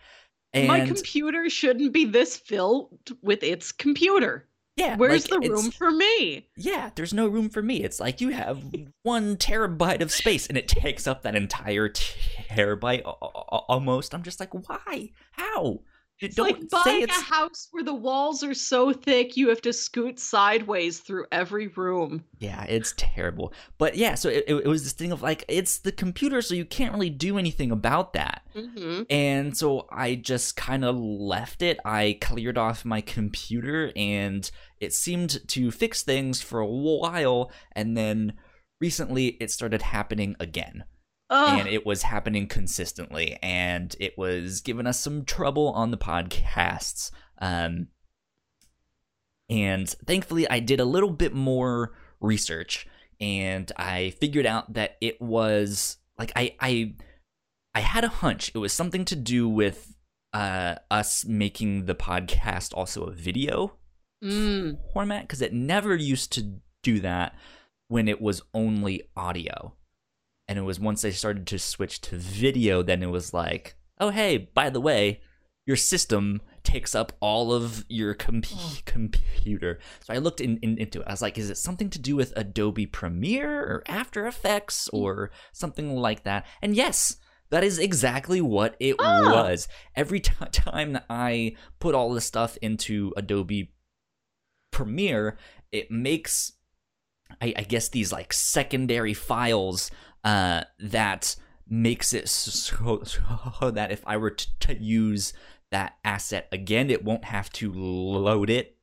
And 0.53 0.67
My 0.67 0.85
computer 0.85 1.49
shouldn't 1.49 1.91
be 1.91 2.05
this 2.05 2.37
filled 2.37 2.97
with 3.21 3.43
its 3.43 3.71
computer. 3.71 4.47
yeah, 4.77 4.95
Where's 4.95 5.29
like, 5.29 5.41
the 5.41 5.49
room 5.49 5.69
for 5.71 5.91
me? 5.91 6.47
yeah, 6.55 6.91
there's 6.95 7.13
no 7.13 7.27
room 7.27 7.49
for 7.49 7.61
me. 7.61 7.83
It's 7.83 7.99
like 7.99 8.21
you 8.21 8.29
have 8.29 8.63
one 9.03 9.35
terabyte 9.37 10.01
of 10.01 10.11
space 10.11 10.47
and 10.47 10.57
it 10.57 10.67
takes 10.67 11.07
up 11.07 11.23
that 11.23 11.35
entire 11.35 11.89
terabyte 11.89 13.01
almost. 13.05 14.15
I'm 14.15 14.23
just 14.23 14.39
like, 14.39 14.53
why? 14.53 15.11
How? 15.31 15.81
It's 16.21 16.35
don't 16.35 16.47
like 16.47 16.61
say 16.61 16.67
buying 16.71 17.03
it's 17.03 17.17
a 17.17 17.23
house 17.23 17.67
where 17.71 17.83
the 17.83 17.93
walls 17.93 18.41
are 18.41 18.53
so 18.53 18.93
thick 18.93 19.35
you 19.35 19.49
have 19.49 19.61
to 19.63 19.73
scoot 19.73 20.17
sideways 20.17 20.99
through 20.99 21.25
every 21.31 21.67
room. 21.67 22.23
Yeah, 22.39 22.63
it's 22.63 22.93
terrible. 22.95 23.53
But 23.77 23.97
yeah, 23.97 24.15
so 24.15 24.29
it, 24.29 24.45
it 24.47 24.65
was 24.65 24.83
this 24.83 24.93
thing 24.93 25.11
of 25.11 25.21
like, 25.21 25.43
it's 25.49 25.79
the 25.79 25.91
computer, 25.91 26.41
so 26.41 26.55
you 26.55 26.63
can't 26.63 26.93
really 26.93 27.09
do 27.09 27.37
anything 27.37 27.69
about 27.69 28.13
that. 28.13 28.43
Mm-hmm. 28.55 29.03
And 29.09 29.57
so 29.57 29.87
I 29.91 30.15
just 30.15 30.55
kind 30.55 30.85
of 30.85 30.95
left 30.95 31.61
it. 31.61 31.79
I 31.83 32.17
cleared 32.21 32.57
off 32.57 32.85
my 32.85 33.01
computer 33.01 33.91
and 33.95 34.49
it 34.79 34.93
seemed 34.93 35.45
to 35.49 35.69
fix 35.69 36.01
things 36.01 36.41
for 36.41 36.61
a 36.61 36.67
while. 36.67 37.51
And 37.73 37.97
then 37.97 38.33
recently 38.79 39.37
it 39.41 39.51
started 39.51 39.81
happening 39.81 40.37
again. 40.39 40.85
And 41.29 41.67
it 41.67 41.85
was 41.85 42.03
happening 42.03 42.47
consistently. 42.47 43.37
And 43.41 43.95
it 43.99 44.17
was 44.17 44.61
giving 44.61 44.85
us 44.87 44.99
some 44.99 45.25
trouble 45.25 45.69
on 45.69 45.91
the 45.91 45.97
podcasts. 45.97 47.11
Um, 47.39 47.87
and 49.49 49.87
thankfully, 50.07 50.49
I 50.49 50.59
did 50.59 50.79
a 50.79 50.85
little 50.85 51.11
bit 51.11 51.33
more 51.33 51.93
research 52.19 52.87
and 53.19 53.71
I 53.77 54.11
figured 54.19 54.45
out 54.45 54.73
that 54.73 54.97
it 55.01 55.21
was 55.21 55.97
like 56.17 56.31
I 56.35 56.55
I 56.59 56.95
I 57.73 57.79
had 57.81 58.03
a 58.03 58.07
hunch 58.09 58.51
it 58.53 58.57
was 58.57 58.73
something 58.73 59.05
to 59.05 59.15
do 59.15 59.47
with 59.47 59.95
uh 60.33 60.75
us 60.89 61.23
making 61.25 61.85
the 61.85 61.95
podcast 61.95 62.73
also 62.73 63.03
a 63.03 63.11
video 63.11 63.77
Mm. 64.23 64.79
format 64.93 65.23
because 65.23 65.41
it 65.41 65.53
never 65.53 65.93
used 65.95 66.31
to 66.33 66.59
do 66.81 66.99
that 67.01 67.35
when 67.89 68.07
it 68.07 68.19
was 68.21 68.41
only 68.53 69.03
audio. 69.15 69.75
And 70.47 70.59
it 70.59 70.63
was 70.63 70.79
once 70.79 71.01
they 71.01 71.11
started 71.11 71.47
to 71.47 71.59
switch 71.59 72.01
to 72.01 72.17
video, 72.17 72.83
then 72.83 73.01
it 73.01 73.09
was 73.09 73.33
like, 73.33 73.75
oh, 73.99 74.09
hey, 74.09 74.49
by 74.53 74.69
the 74.69 74.81
way, 74.81 75.21
your 75.65 75.77
system 75.77 76.41
takes 76.63 76.93
up 76.93 77.13
all 77.19 77.51
of 77.51 77.83
your 77.89 78.13
com- 78.13 78.43
computer. 78.85 79.79
So 80.01 80.13
I 80.13 80.17
looked 80.19 80.41
in, 80.41 80.57
in, 80.57 80.77
into 80.77 81.01
it. 81.01 81.07
I 81.07 81.11
was 81.11 81.21
like, 81.23 81.37
is 81.39 81.49
it 81.49 81.57
something 81.57 81.89
to 81.89 81.99
do 81.99 82.15
with 82.15 82.33
Adobe 82.35 82.85
Premiere 82.85 83.59
or 83.61 83.83
After 83.87 84.27
Effects 84.27 84.87
or 84.89 85.31
something 85.53 85.95
like 85.95 86.23
that? 86.23 86.45
And 86.61 86.75
yes, 86.75 87.17
that 87.49 87.63
is 87.63 87.79
exactly 87.79 88.41
what 88.41 88.75
it 88.79 88.95
Ah. 88.99 89.31
was. 89.31 89.67
Every 89.95 90.19
t- 90.19 90.31
time 90.51 90.93
that 90.93 91.05
I 91.09 91.55
put 91.79 91.95
all 91.95 92.13
this 92.13 92.25
stuff 92.25 92.57
into 92.61 93.13
Adobe 93.17 93.71
Premiere, 94.71 95.37
it 95.71 95.89
makes, 95.89 96.53
I, 97.41 97.53
I 97.57 97.61
guess, 97.63 97.89
these 97.89 98.11
like 98.11 98.33
secondary 98.33 99.13
files 99.13 99.89
uh, 100.25 100.63
that 100.79 101.35
makes 101.67 102.13
it 102.13 102.27
so, 102.27 103.03
so 103.05 103.71
that 103.71 103.91
if 103.91 104.03
I 104.05 104.17
were 104.17 104.31
to, 104.31 104.47
to 104.59 104.77
use 104.83 105.31
that 105.71 105.95
asset 106.03 106.47
again, 106.51 106.89
it 106.89 107.03
won't 107.05 107.25
have 107.25 107.49
to 107.53 107.71
load 107.71 108.49
it 108.49 108.75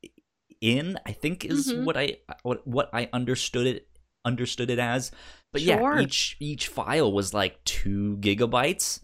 in. 0.60 0.98
I 1.04 1.12
think 1.12 1.44
is 1.44 1.72
Mhm. 1.72 1.84
what 1.84 1.96
I 1.96 2.16
what 2.42 2.66
what 2.66 2.88
I 2.92 3.08
understood 3.12 3.66
it 3.66 3.88
understood 4.24 4.70
it 4.70 4.78
as. 4.78 5.10
But 5.52 5.62
Sure. 5.62 5.96
yeah, 5.96 6.02
each 6.02 6.36
each 6.40 6.68
file 6.68 7.12
was 7.12 7.34
like 7.34 7.62
two 7.64 8.16
gigabytes 8.20 9.02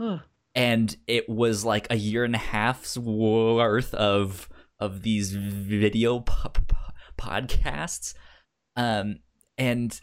Ugh. 0.00 0.20
and 0.54 0.96
it 1.06 1.28
was 1.28 1.64
like 1.64 1.86
a 1.90 1.96
year 1.96 2.24
and 2.24 2.34
a 2.34 2.38
half's 2.38 2.96
worth 2.96 3.92
of 3.94 4.48
of 4.78 5.02
these 5.02 5.32
video 5.32 6.20
po- 6.20 6.50
po- 6.50 6.92
podcasts 7.18 8.14
um 8.76 9.16
and 9.58 10.00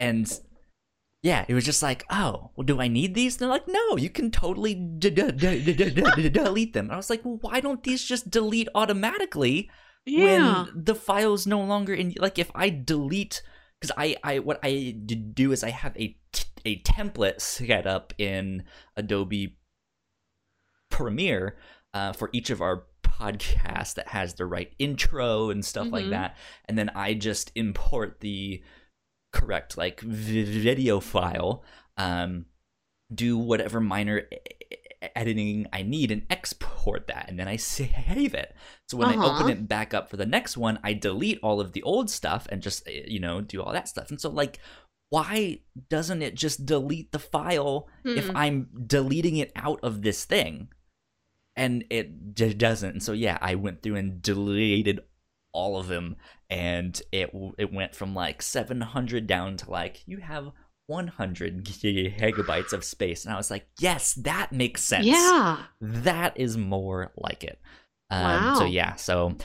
and 0.00 0.40
yeah 1.22 1.44
it 1.48 1.54
was 1.54 1.64
just 1.64 1.82
like 1.82 2.04
oh 2.10 2.50
well 2.54 2.64
do 2.64 2.80
i 2.80 2.86
need 2.88 3.14
these 3.14 3.34
and 3.34 3.40
they're 3.40 3.48
like 3.48 3.66
no 3.66 3.96
you 3.96 4.08
can 4.10 4.30
totally 4.30 4.74
d- 4.74 5.10
d- 5.10 5.32
d- 5.32 6.28
delete 6.28 6.72
them 6.74 6.86
and 6.86 6.92
i 6.92 6.96
was 6.96 7.10
like 7.10 7.24
well 7.24 7.38
why 7.40 7.58
don't 7.60 7.82
these 7.82 8.04
just 8.04 8.30
delete 8.30 8.68
automatically 8.74 9.68
Yeah. 10.06 10.62
when 10.64 10.84
the 10.84 10.94
file's 10.94 11.46
no 11.46 11.60
longer 11.60 11.92
in 11.92 12.14
like 12.18 12.38
if 12.38 12.50
i 12.54 12.68
delete 12.70 13.42
because 13.80 13.94
i 13.98 14.16
i 14.22 14.38
what 14.38 14.60
I 14.62 14.94
do 15.34 15.50
is 15.52 15.64
i 15.64 15.70
have 15.70 15.96
a 15.96 16.16
t- 16.32 16.44
a 16.64 16.80
template 16.82 17.40
set 17.40 17.86
up 17.86 18.12
in 18.18 18.64
adobe 18.96 19.56
premiere 20.90 21.56
uh, 21.94 22.12
for 22.12 22.30
each 22.32 22.50
of 22.50 22.60
our 22.60 22.84
podcasts 23.02 23.94
that 23.94 24.08
has 24.08 24.34
the 24.34 24.46
right 24.46 24.72
intro 24.78 25.50
and 25.50 25.64
stuff 25.64 25.88
like 25.90 26.04
Mhm. 26.06 26.10
that 26.10 26.36
and 26.66 26.78
then 26.78 26.90
i 26.94 27.14
just 27.14 27.50
import 27.54 28.20
the 28.20 28.62
correct 29.32 29.76
like 29.76 30.00
v- 30.00 30.42
video 30.60 31.00
file 31.00 31.62
um 31.96 32.46
do 33.14 33.36
whatever 33.38 33.80
minor 33.80 34.28
editing 35.16 35.66
I 35.72 35.82
need 35.82 36.10
and 36.10 36.26
export 36.30 37.06
that, 37.06 37.26
and 37.28 37.38
then 37.38 37.48
I 37.48 37.56
save 37.56 38.34
it. 38.34 38.54
So 38.88 38.96
when 38.96 39.08
I 39.08 39.14
Uh-huh. 39.14 39.28
open 39.34 39.48
it 39.48 39.68
back 39.68 39.94
up 39.94 40.10
for 40.10 40.16
the 40.16 40.26
next 40.26 40.56
one, 40.56 40.78
I 40.82 40.92
delete 40.92 41.38
all 41.42 41.60
of 41.60 41.72
the 41.72 41.82
old 41.82 42.10
stuff 42.10 42.46
and 42.50 42.60
just 42.62 42.86
eh, 42.88 43.04
you 43.06 43.20
know 43.20 43.40
do 43.40 43.62
all 43.62 43.72
that 43.72 43.88
stuff. 43.88 44.10
And 44.10 44.20
so 44.20 44.28
like, 44.28 44.58
why 45.10 45.60
doesn't 45.88 46.20
it 46.22 46.34
just 46.34 46.66
delete 46.66 47.12
the 47.12 47.18
file 47.18 47.88
if 48.04 48.28
Hmm. 48.28 48.36
I'm 48.36 48.68
deleting 48.86 49.36
it 49.36 49.52
out 49.56 49.80
of 49.82 50.02
this 50.02 50.24
thing? 50.24 50.68
And 51.56 51.84
it 51.90 52.34
j- 52.34 52.54
doesn't. 52.54 52.90
And 52.90 53.02
so 53.02 53.12
yeah, 53.12 53.38
I 53.40 53.54
went 53.54 53.82
through 53.82 53.96
and 53.96 54.20
deleted 54.20 55.00
all 55.52 55.78
of 55.78 55.88
them, 55.88 56.16
and 56.50 57.00
it 57.12 57.30
it 57.58 57.72
went 57.72 57.94
from 57.94 58.14
like 58.14 58.42
700 58.42 59.26
down 59.26 59.56
to 59.58 59.70
like 59.70 60.02
you 60.06 60.18
have 60.18 60.50
100 60.86 61.64
gigabytes 61.66 62.72
of 62.72 62.82
space. 62.84 63.24
And 63.24 63.34
i 63.34 63.36
was 63.36 63.50
like 63.50 63.66
yes 63.78 64.14
that 64.14 64.52
makes 64.52 64.82
sense. 64.82 65.06
Yeah. 65.06 65.58
that 65.80 66.38
is 66.38 66.56
more 66.56 67.12
like 67.16 67.44
it. 67.44 67.58
Um, 68.10 68.56
so 68.56 68.64
yeah 68.64 68.94
so 68.96 69.36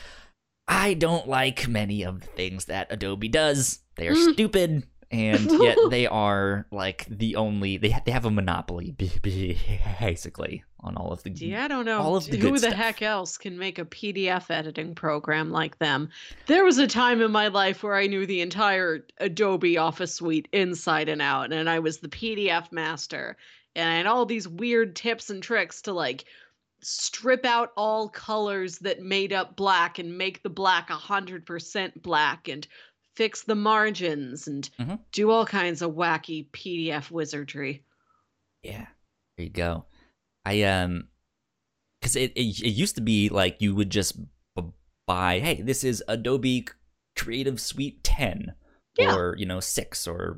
i 0.69 0.93
don't 0.93 1.27
like 1.27 1.67
many 1.67 2.03
of 2.03 2.21
the 2.21 2.27
things 2.27 2.65
that 2.65 2.87
adobe 2.91 3.27
does. 3.27 3.79
They 3.97 4.07
are 4.07 4.15
Mm. 4.15 4.33
stupid 4.33 4.87
and 5.13 5.51
yet 5.61 5.77
they 5.89 6.07
are 6.07 6.65
like 6.71 7.05
the 7.09 7.35
only 7.35 7.77
they, 7.77 7.95
they 8.05 8.11
have 8.11 8.25
a 8.25 8.31
monopoly 8.31 8.91
basically 8.91 10.63
on 10.79 10.97
all 10.97 11.11
of 11.13 11.21
the 11.23 11.29
yeah 11.31 11.65
I 11.65 11.67
don't 11.67 11.85
know 11.85 12.01
all 12.01 12.15
of 12.15 12.25
the 12.25 12.37
who 12.37 12.51
the 12.51 12.59
stuff. 12.59 12.73
heck 12.73 13.01
else 13.01 13.37
can 13.37 13.57
make 13.57 13.77
a 13.77 13.85
PDF 13.85 14.49
editing 14.49 14.95
program 14.95 15.51
like 15.51 15.77
them. 15.79 16.09
There 16.47 16.65
was 16.65 16.79
a 16.79 16.87
time 16.87 17.21
in 17.21 17.31
my 17.31 17.47
life 17.47 17.83
where 17.83 17.95
I 17.95 18.07
knew 18.07 18.25
the 18.25 18.41
entire 18.41 19.05
Adobe 19.19 19.77
Office 19.77 20.15
suite 20.15 20.47
inside 20.51 21.07
and 21.07 21.21
out, 21.21 21.53
and 21.53 21.69
I 21.69 21.79
was 21.79 21.99
the 21.99 22.09
PDF 22.09 22.71
master. 22.71 23.37
And 23.75 23.89
I 23.89 23.97
had 23.97 24.05
all 24.05 24.25
these 24.25 24.47
weird 24.47 24.95
tips 24.95 25.29
and 25.29 25.41
tricks 25.41 25.81
to 25.83 25.93
like 25.93 26.25
strip 26.81 27.45
out 27.45 27.71
all 27.77 28.09
colors 28.09 28.79
that 28.79 29.01
made 29.01 29.31
up 29.33 29.55
black 29.55 29.99
and 29.99 30.17
make 30.17 30.43
the 30.43 30.49
black 30.49 30.89
100% 30.89 32.01
black 32.01 32.47
and 32.47 32.67
fix 33.15 33.43
the 33.43 33.55
margins 33.55 34.47
and 34.47 34.69
Mhm. 34.79 34.99
do 35.11 35.29
all 35.31 35.45
kinds 35.45 35.81
of 35.81 35.91
wacky 35.91 36.49
PDF 36.51 37.11
wizardry. 37.11 37.83
Yeah, 38.63 38.87
there 39.37 39.45
you 39.45 39.49
go. 39.51 39.85
I 40.45 40.63
um, 40.63 41.07
because 42.01 42.15
it, 42.15 42.31
it 42.35 42.59
it 42.61 42.69
used 42.71 42.95
to 42.95 43.01
be 43.01 43.29
like 43.29 43.61
you 43.61 43.75
would 43.75 43.89
just 43.89 44.17
b- 44.55 44.63
buy, 45.07 45.39
hey, 45.39 45.61
this 45.61 45.83
is 45.83 46.03
Adobe 46.07 46.67
Creative 47.17 47.59
Suite 47.61 48.03
ten, 48.03 48.55
Yeah. 48.97 49.15
or 49.15 49.35
you 49.37 49.45
know 49.45 49.59
six, 49.59 50.07
or 50.07 50.33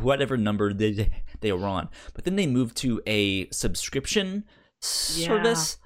whatever 0.00 0.36
number 0.36 0.72
they 0.72 1.10
they 1.40 1.52
were 1.52 1.66
on. 1.66 1.88
But 2.14 2.24
then 2.24 2.36
they 2.36 2.46
moved 2.46 2.76
to 2.78 3.02
a 3.06 3.50
subscription 3.50 4.44
service, 4.80 5.78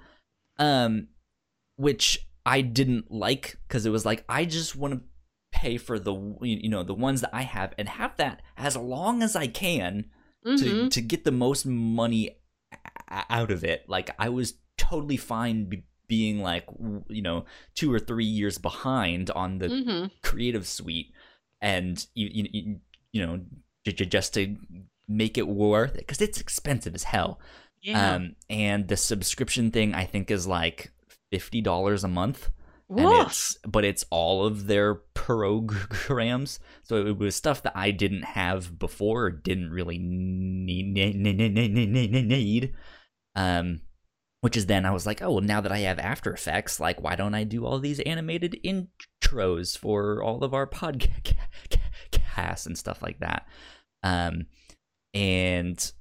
um, 0.58 1.08
which 1.76 2.18
I 2.46 2.60
didn't 2.60 3.10
like 3.10 3.58
because 3.66 3.86
it 3.86 3.90
was 3.90 4.04
like 4.06 4.24
I 4.28 4.44
just 4.44 4.76
want 4.76 4.94
to 4.94 5.00
pay 5.62 5.76
for 5.76 5.98
the 5.98 6.14
you 6.42 6.68
know 6.68 6.82
the 6.84 6.94
ones 6.94 7.20
that 7.22 7.34
I 7.34 7.42
have 7.42 7.70
and 7.78 7.88
have 7.88 8.16
that 8.16 8.36
as 8.56 8.76
long 8.76 9.22
as 9.22 9.34
I 9.36 9.46
can 9.48 9.92
to 10.44 10.50
Mhm. 10.50 10.90
to 10.94 11.00
get 11.00 11.24
the 11.24 11.32
most 11.32 11.66
money 11.66 12.24
out 13.30 13.50
of 13.50 13.64
it. 13.64 13.88
Like 13.88 14.10
I 14.18 14.28
was 14.28 14.54
totally 14.76 15.16
fine 15.16 15.64
be, 15.64 15.82
being 16.06 16.40
like 16.50 16.64
you 17.08 17.22
know 17.22 17.44
two 17.74 17.92
or 17.92 17.98
three 17.98 18.24
years 18.40 18.56
behind 18.58 19.30
on 19.30 19.58
the 19.58 19.68
Mhm. 19.68 20.10
creative 20.22 20.66
suite, 20.66 21.10
and 21.60 21.94
you 22.14 22.28
you, 22.32 22.44
you, 22.52 22.80
you 23.12 23.20
know 23.26 23.34
j- 23.84 23.92
j- 23.92 24.06
just 24.06 24.34
to 24.34 24.56
make 25.08 25.36
it 25.38 25.48
worth 25.48 25.94
it 25.94 25.98
because 26.06 26.20
it's 26.20 26.40
expensive 26.40 26.94
as 26.94 27.04
hell. 27.04 27.40
Yeah. 27.82 28.14
Um, 28.14 28.36
and 28.50 28.88
the 28.88 28.96
subscription 28.96 29.70
thing 29.70 29.94
I 29.94 30.04
think 30.04 30.30
is 30.30 30.46
like 30.46 30.92
fifty 31.30 31.60
dollars 31.60 32.04
a 32.04 32.08
month. 32.08 32.50
It's 33.22 33.58
but 33.66 33.84
it's 33.84 34.04
all 34.10 34.46
of 34.46 34.66
their 34.66 34.94
programs. 34.94 36.58
So 36.82 37.06
it 37.06 37.18
was 37.18 37.36
stuff 37.36 37.62
that 37.62 37.76
i 37.76 37.90
didn't 37.90 38.24
have 38.24 38.78
before 38.78 39.24
or 39.24 39.30
didn't 39.30 39.70
really 39.70 39.98
need, 39.98 40.94
need. 40.94 42.74
Um 43.34 43.80
which 44.40 44.56
is 44.56 44.66
then 44.66 44.86
i 44.86 44.90
was 44.92 45.04
like 45.04 45.20
oh 45.20 45.32
well 45.32 45.40
now 45.40 45.60
that 45.60 45.72
i 45.72 45.78
have 45.78 45.98
after 45.98 46.32
effects 46.32 46.78
like 46.78 47.02
why 47.02 47.16
don't 47.16 47.34
i 47.34 47.42
do 47.42 47.66
all 47.66 47.80
these 47.80 47.98
animated 48.00 48.56
intros 48.64 49.76
for 49.76 50.22
all 50.22 50.44
of 50.44 50.54
our 50.54 50.64
podcasts 50.64 51.36
and 52.66 52.78
stuff 52.78 53.02
like 53.02 53.18
that? 53.18 53.46
Um 54.02 54.46
and 55.12 55.92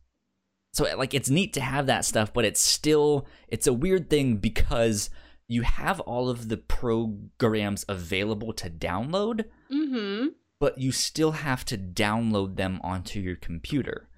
so 0.73 0.83
like 0.95 1.13
it's 1.15 1.29
neat 1.29 1.53
to 1.53 1.61
have 1.61 1.87
that 1.87 2.05
stuff, 2.05 2.31
but 2.33 2.45
it's 2.45 2.61
still 2.61 3.27
it's 3.47 3.67
a 3.67 3.73
weird 3.73 4.09
thing 4.09 4.37
because 4.37 5.09
you 5.47 5.61
have 5.63 5.99
all 6.01 6.29
of 6.29 6.49
the 6.49 6.57
programs 6.57 7.85
available 7.87 8.53
to 8.53 8.69
download, 8.69 9.45
Mm-hmm. 9.71 10.27
but 10.59 10.77
you 10.77 10.91
still 10.91 11.31
have 11.31 11.63
to 11.65 11.77
download 11.77 12.55
them 12.55 12.79
onto 12.83 13.19
your 13.19 13.35
computer. 13.35 14.09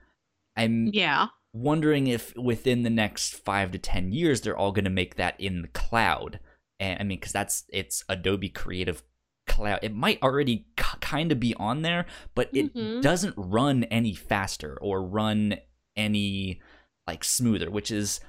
I'm 0.55 0.87
Yeah. 0.87 1.27
wondering 1.53 2.07
if 2.07 2.35
within 2.35 2.83
the 2.83 2.89
next 2.89 3.35
five 3.35 3.71
to 3.71 3.77
ten 3.79 4.11
years 4.11 4.41
they're 4.41 4.57
all 4.57 4.71
going 4.71 4.85
to 4.85 4.89
make 4.91 5.15
that 5.15 5.39
in 5.39 5.61
the 5.63 5.67
cloud. 5.69 6.39
And 6.79 6.99
I 6.99 7.03
mean, 7.03 7.19
because 7.19 7.33
that's 7.33 7.63
it's 7.69 8.03
Adobe 8.07 8.49
Creative 8.49 9.01
Cloud. 9.47 9.79
It 9.81 9.93
might 9.95 10.21
already 10.21 10.67
k- 10.77 10.97
kind 11.01 11.31
of 11.31 11.39
be 11.39 11.53
on 11.55 11.81
there, 11.81 12.05
but 12.35 12.49
it 12.53 12.73
Mhm. 12.75 13.01
doesn't 13.01 13.33
run 13.37 13.83
any 13.85 14.13
faster 14.13 14.77
or 14.79 15.03
run 15.03 15.57
any 15.95 16.61
like 17.07 17.23
smoother, 17.23 17.69
which 17.71 17.89
is 17.91 18.19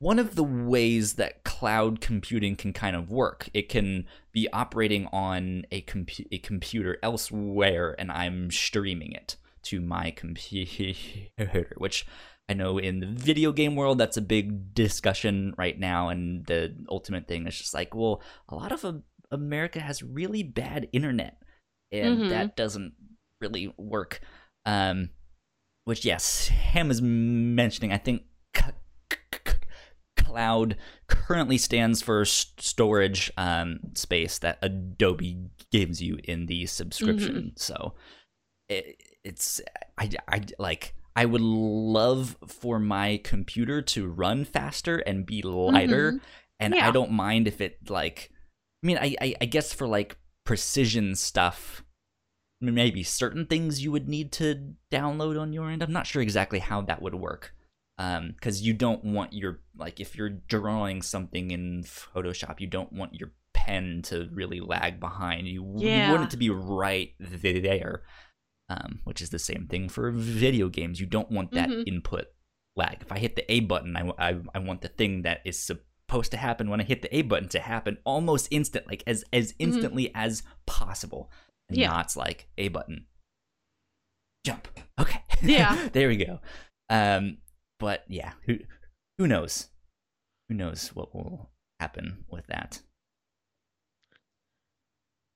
one 0.00 0.18
of 0.18 0.34
the 0.34 0.44
ways 0.44 1.14
that 1.14 1.44
cloud 1.44 2.00
computing 2.00 2.56
can 2.56 2.72
kind 2.72 2.96
of 2.96 3.10
work. 3.10 3.48
It 3.54 3.68
can 3.68 4.06
be 4.32 4.48
operating 4.52 5.06
on 5.12 5.64
a, 5.70 5.82
compu- 5.82 6.26
a 6.30 6.38
computer 6.38 6.98
elsewhere, 7.02 7.94
and 7.98 8.10
I'm 8.12 8.50
streaming 8.50 9.12
it 9.12 9.36
to 9.64 9.80
my 9.80 10.10
computer, 10.10 10.94
which 11.78 12.06
I 12.48 12.52
know 12.54 12.76
in 12.76 13.00
the 13.00 13.06
video 13.06 13.52
game 13.52 13.76
world 13.76 13.96
that's 13.98 14.18
a 14.18 14.22
big 14.22 14.74
discussion 14.74 15.54
right 15.56 15.78
now. 15.78 16.10
And 16.10 16.44
the 16.46 16.74
ultimate 16.90 17.26
thing 17.26 17.46
is 17.46 17.56
just 17.56 17.72
like, 17.72 17.94
well, 17.94 18.20
a 18.48 18.54
lot 18.54 18.72
of 18.72 19.02
America 19.30 19.80
has 19.80 20.02
really 20.02 20.42
bad 20.42 20.88
internet, 20.92 21.40
and 21.90 22.18
Mhm. 22.18 22.28
that 22.28 22.56
doesn't 22.56 22.92
really 23.40 23.72
work. 23.78 24.20
Um, 24.66 25.10
which 25.84 26.04
yes, 26.04 26.48
Ham 26.48 26.90
is 26.90 27.00
mentioning. 27.00 27.92
I 27.92 27.98
think 27.98 28.22
cloud 30.24 30.76
currently 31.08 31.58
stands 31.58 32.02
for 32.02 32.24
storage 32.24 33.30
um, 33.36 33.80
space 33.94 34.38
that 34.38 34.58
Adobe 34.62 35.38
gives 35.70 36.02
you 36.02 36.18
in 36.24 36.46
the 36.46 36.66
subscription. 36.66 37.52
So 37.56 37.94
it, 38.68 39.02
it's 39.24 39.60
I, 39.98 40.10
I 40.28 40.42
like 40.58 40.94
I 41.16 41.24
would 41.26 41.40
love 41.40 42.36
for 42.46 42.78
my 42.78 43.20
computer 43.22 43.82
to 43.82 44.08
run 44.08 44.44
faster 44.44 44.98
and 44.98 45.24
be 45.26 45.42
lighter, 45.42 46.20
and 46.58 46.74
I 46.74 46.90
don't 46.90 47.12
mind 47.12 47.46
if 47.48 47.60
it 47.60 47.88
like. 47.88 48.30
I 48.82 48.86
mean, 48.86 48.98
I, 48.98 49.16
I 49.20 49.34
I 49.40 49.44
guess 49.46 49.72
for 49.72 49.86
like 49.86 50.18
precision 50.44 51.14
stuff, 51.14 51.84
maybe 52.60 53.02
certain 53.02 53.46
things 53.46 53.82
you 53.82 53.92
would 53.92 54.08
need 54.08 54.32
to 54.32 54.74
download 54.90 55.40
on 55.40 55.52
your 55.52 55.70
end. 55.70 55.82
I'm 55.82 55.92
not 55.92 56.06
sure 56.06 56.20
exactly 56.20 56.58
how 56.58 56.82
that 56.82 57.00
would 57.00 57.14
work. 57.14 57.53
Um, 57.96 58.32
because 58.34 58.60
you 58.62 58.72
don't 58.74 59.04
want 59.04 59.32
your 59.32 59.60
like 59.76 60.00
if 60.00 60.16
you're 60.16 60.28
drawing 60.30 61.00
something 61.02 61.50
in 61.52 61.84
Photoshop, 61.84 62.58
you 62.60 62.66
don't 62.66 62.92
want 62.92 63.14
your 63.14 63.32
pen 63.52 64.02
to 64.04 64.28
really 64.32 64.60
lag 64.60 64.98
behind. 64.98 65.46
You, 65.46 65.62
you 65.78 66.10
want 66.10 66.24
it 66.24 66.30
to 66.30 66.36
be 66.36 66.50
right 66.50 67.10
there. 67.20 68.02
Um, 68.68 69.00
which 69.04 69.20
is 69.20 69.28
the 69.30 69.38
same 69.38 69.66
thing 69.68 69.88
for 69.90 70.10
video 70.10 70.68
games. 70.68 70.98
You 70.98 71.06
don't 71.06 71.30
want 71.30 71.52
that 71.52 71.68
Mhm. 71.68 71.84
input 71.86 72.26
lag. 72.76 72.96
If 73.02 73.12
I 73.12 73.18
hit 73.18 73.36
the 73.36 73.50
A 73.52 73.60
button, 73.60 73.94
I, 73.96 74.10
I, 74.18 74.36
I 74.54 74.58
want 74.58 74.80
the 74.80 74.88
thing 74.88 75.22
that 75.22 75.42
is 75.44 75.58
supposed 75.62 76.30
to 76.30 76.38
happen 76.38 76.70
when 76.70 76.80
I 76.80 76.84
hit 76.84 77.02
the 77.02 77.14
A 77.14 77.22
button 77.22 77.48
to 77.50 77.60
happen 77.60 77.98
almost 78.04 78.48
instant, 78.50 78.86
like 78.88 79.02
as 79.06 79.22
as 79.34 79.54
instantly 79.58 80.10
as 80.14 80.42
possible. 80.66 81.30
And 81.68 81.76
Yeah. 81.78 81.88
not 81.88 82.16
like 82.16 82.48
A 82.58 82.68
button, 82.68 83.06
jump. 84.46 84.68
Okay. 84.98 85.20
Yeah. 85.42 85.88
there 85.92 86.08
we 86.08 86.16
go. 86.16 86.40
Um, 86.90 87.38
but 87.84 88.02
yeah, 88.08 88.32
who 88.46 88.56
who 89.18 89.26
knows? 89.26 89.68
Who 90.48 90.54
knows 90.54 90.88
what 90.94 91.14
will 91.14 91.50
happen 91.80 92.24
with 92.30 92.46
that? 92.46 92.80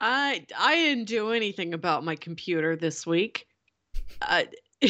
I 0.01 0.47
I 0.59 0.77
didn't 0.77 1.05
do 1.05 1.33
anything 1.33 1.75
about 1.75 2.05
my 2.05 2.17
computer 2.17 2.75
this 2.75 3.07
week. 3.07 3.47
Uh, 4.23 4.45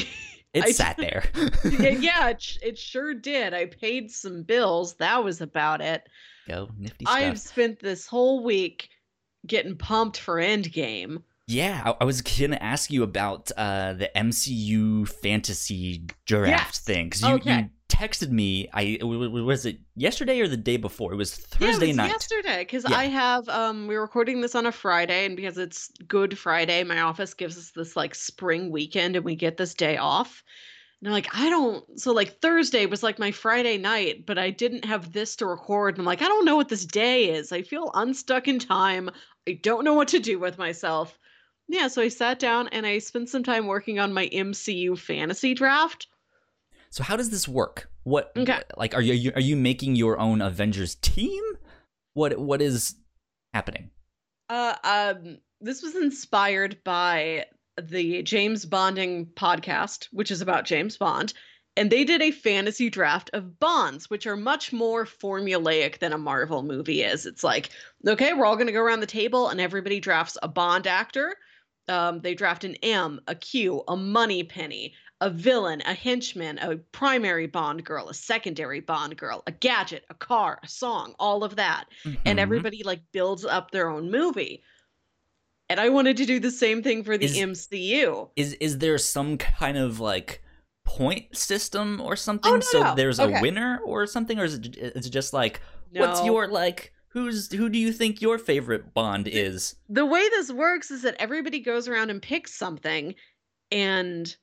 It 0.54 0.64
I 0.64 0.70
sat 0.70 0.96
there. 0.96 1.24
yeah, 1.64 2.28
it, 2.30 2.58
it 2.62 2.78
sure 2.78 3.12
did. 3.12 3.52
I 3.52 3.66
paid 3.66 4.10
some 4.10 4.44
bills. 4.44 4.94
That 4.94 5.22
was 5.22 5.42
about 5.42 5.82
it. 5.82 6.08
Go 6.48 6.70
nifty 6.78 7.04
stuff. 7.04 7.16
I've 7.18 7.38
spent 7.38 7.80
this 7.80 8.06
whole 8.06 8.42
week 8.42 8.88
getting 9.46 9.76
pumped 9.76 10.18
for 10.18 10.36
Endgame. 10.36 11.22
Yeah, 11.48 11.82
I, 11.84 11.94
I 12.02 12.04
was 12.04 12.20
gonna 12.22 12.58
ask 12.60 12.90
you 12.90 13.02
about 13.02 13.50
uh, 13.56 13.94
the 13.94 14.10
MCU 14.14 15.08
fantasy 15.08 16.02
draft 16.26 16.74
Yes. 16.76 16.78
thing 16.80 17.06
because 17.06 17.22
you, 17.22 17.34
Okay. 17.36 17.60
you 17.62 17.70
texted 17.88 18.30
me. 18.30 18.68
I 18.74 18.98
was 19.02 19.64
it 19.64 19.78
yesterday 19.96 20.40
or 20.40 20.46
the 20.48 20.58
day 20.58 20.76
before? 20.76 21.14
It 21.14 21.16
was 21.16 21.38
Yeah, 21.58 21.68
it 21.68 21.72
Thursday 21.72 21.86
was 21.88 21.96
night. 21.96 22.10
yesterday 22.10 22.58
because 22.58 22.84
Yeah. 22.86 22.96
I 22.96 23.04
have 23.04 23.48
um 23.48 23.86
we're 23.86 24.02
recording 24.02 24.42
this 24.42 24.54
on 24.54 24.66
a 24.66 24.72
Friday 24.72 25.24
and 25.24 25.36
because 25.36 25.56
it's 25.56 25.88
Good 26.06 26.38
Friday, 26.38 26.84
my 26.84 27.00
office 27.00 27.32
gives 27.32 27.56
us 27.56 27.70
this 27.74 27.96
like 27.96 28.14
spring 28.14 28.70
weekend 28.70 29.16
and 29.16 29.24
we 29.24 29.34
get 29.34 29.56
this 29.56 29.72
day 29.72 29.96
off. 29.96 30.44
And 31.00 31.08
I'm 31.08 31.12
like, 31.14 31.34
I 31.34 31.48
don't 31.48 31.98
so 31.98 32.12
like 32.12 32.40
Thursday 32.42 32.84
was 32.84 33.02
like 33.02 33.18
my 33.18 33.30
Friday 33.30 33.78
night, 33.78 34.26
but 34.26 34.36
I 34.36 34.50
didn't 34.50 34.84
have 34.84 35.12
this 35.12 35.34
to 35.36 35.46
record. 35.46 35.94
And 35.94 36.00
I'm 36.02 36.06
like, 36.06 36.20
I 36.20 36.28
don't 36.28 36.44
know 36.44 36.56
what 36.56 36.68
this 36.68 36.84
day 36.84 37.30
is. 37.30 37.52
I 37.52 37.62
feel 37.62 37.90
unstuck 37.94 38.48
in 38.48 38.58
time. 38.58 39.08
I 39.48 39.52
don't 39.62 39.84
know 39.84 39.94
what 39.94 40.08
to 40.08 40.18
do 40.18 40.38
with 40.38 40.58
myself. 40.58 41.18
Yeah, 41.68 41.88
so 41.88 42.00
I 42.02 42.08
sat 42.08 42.38
down 42.38 42.68
and 42.68 42.86
I 42.86 42.98
spent 42.98 43.28
some 43.28 43.42
time 43.42 43.66
working 43.66 43.98
on 43.98 44.12
my 44.12 44.28
MCU 44.28 44.98
fantasy 44.98 45.54
draft. 45.54 46.06
So 46.90 47.02
how 47.02 47.16
does 47.16 47.30
this 47.30 47.46
work? 47.46 47.90
What 48.04 48.32
Okay. 48.36 48.62
like 48.76 48.94
are 48.94 49.02
you 49.02 49.32
are 49.34 49.40
you 49.40 49.54
making 49.56 49.96
your 49.96 50.18
own 50.18 50.40
Avengers 50.40 50.94
team? 50.96 51.42
What 52.14 52.38
what 52.38 52.62
is 52.62 52.94
happening? 53.52 53.90
Uh, 54.48 54.74
um, 54.82 55.38
this 55.60 55.82
was 55.82 55.94
inspired 55.94 56.82
by 56.84 57.44
the 57.80 58.22
James 58.22 58.64
Bonding 58.64 59.26
podcast, 59.26 60.08
which 60.10 60.30
is 60.30 60.40
about 60.40 60.64
James 60.64 60.96
Bond, 60.96 61.34
and 61.76 61.90
they 61.90 62.02
did 62.04 62.22
a 62.22 62.30
fantasy 62.30 62.88
draft 62.88 63.28
of 63.34 63.60
Bonds, 63.60 64.08
which 64.08 64.26
are 64.26 64.36
much 64.36 64.72
more 64.72 65.04
formulaic 65.04 65.98
than 65.98 66.14
a 66.14 66.18
Marvel 66.18 66.62
movie 66.62 67.02
is. 67.02 67.26
It's 67.26 67.44
like, 67.44 67.68
okay, 68.06 68.32
we're 68.32 68.46
all 68.46 68.56
going 68.56 68.66
to 68.68 68.72
go 68.72 68.80
around 68.80 69.00
the 69.00 69.06
table, 69.06 69.48
and 69.48 69.60
everybody 69.60 70.00
drafts 70.00 70.38
a 70.42 70.48
Bond 70.48 70.86
actor. 70.86 71.36
Um, 71.88 72.20
they 72.20 72.34
draft 72.34 72.64
an 72.64 72.74
M, 72.82 73.20
a 73.28 73.34
Q, 73.34 73.82
a 73.88 73.96
Moneypenny, 73.96 74.92
a 75.20 75.30
villain, 75.30 75.80
a 75.86 75.94
henchman, 75.94 76.58
a 76.58 76.76
primary 76.76 77.46
Bond 77.46 77.84
girl, 77.84 78.08
a 78.08 78.14
secondary 78.14 78.80
Bond 78.80 79.16
girl, 79.16 79.42
a 79.46 79.52
gadget, 79.52 80.04
a 80.10 80.14
car, 80.14 80.60
a 80.62 80.68
song, 80.68 81.14
all 81.18 81.42
of 81.42 81.56
that 81.56 81.86
and 82.04 82.38
Mhm. 82.38 82.42
everybody 82.42 82.82
like 82.84 83.00
builds 83.12 83.44
up 83.44 83.70
their 83.70 83.88
own 83.88 84.10
movie. 84.10 84.62
And 85.70 85.80
I 85.80 85.88
wanted 85.88 86.16
to 86.18 86.24
do 86.24 86.38
the 86.40 86.50
same 86.50 86.82
thing 86.82 87.02
for 87.04 87.18
the 87.18 87.24
Is- 87.26 87.36
MCU. 87.36 88.30
is 88.36 88.52
is 88.54 88.78
there 88.78 88.96
some 88.98 89.36
kind 89.36 89.76
of 89.76 89.98
like 90.00 90.42
point 90.84 91.36
system 91.36 92.00
or 92.00 92.16
something? 92.16 92.50
Oh, 92.52 92.56
no, 92.56 92.60
so 92.60 92.82
no. 92.82 92.94
there's 92.94 93.20
Okay. 93.20 93.38
a 93.38 93.42
winner 93.42 93.80
or 93.84 94.06
something, 94.06 94.38
or 94.38 94.44
is 94.44 94.54
it 94.54 94.76
is 94.76 95.06
it 95.06 95.10
just 95.10 95.32
like 95.32 95.60
No. 95.92 96.00
what's 96.02 96.24
your 96.24 96.46
like 96.48 96.92
who's 97.18 97.52
who 97.52 97.68
do 97.68 97.78
you 97.78 97.92
think 97.92 98.20
your 98.22 98.38
favorite 98.38 98.94
Bond 98.94 99.28
is? 99.28 99.74
the 99.88 100.06
way 100.06 100.28
this 100.30 100.50
works 100.52 100.90
is 100.90 101.02
that 101.02 101.16
everybody 101.18 101.60
goes 101.60 101.88
around 101.88 102.10
and 102.10 102.22
picks 102.22 102.54
something 102.54 103.14
and 103.70 104.36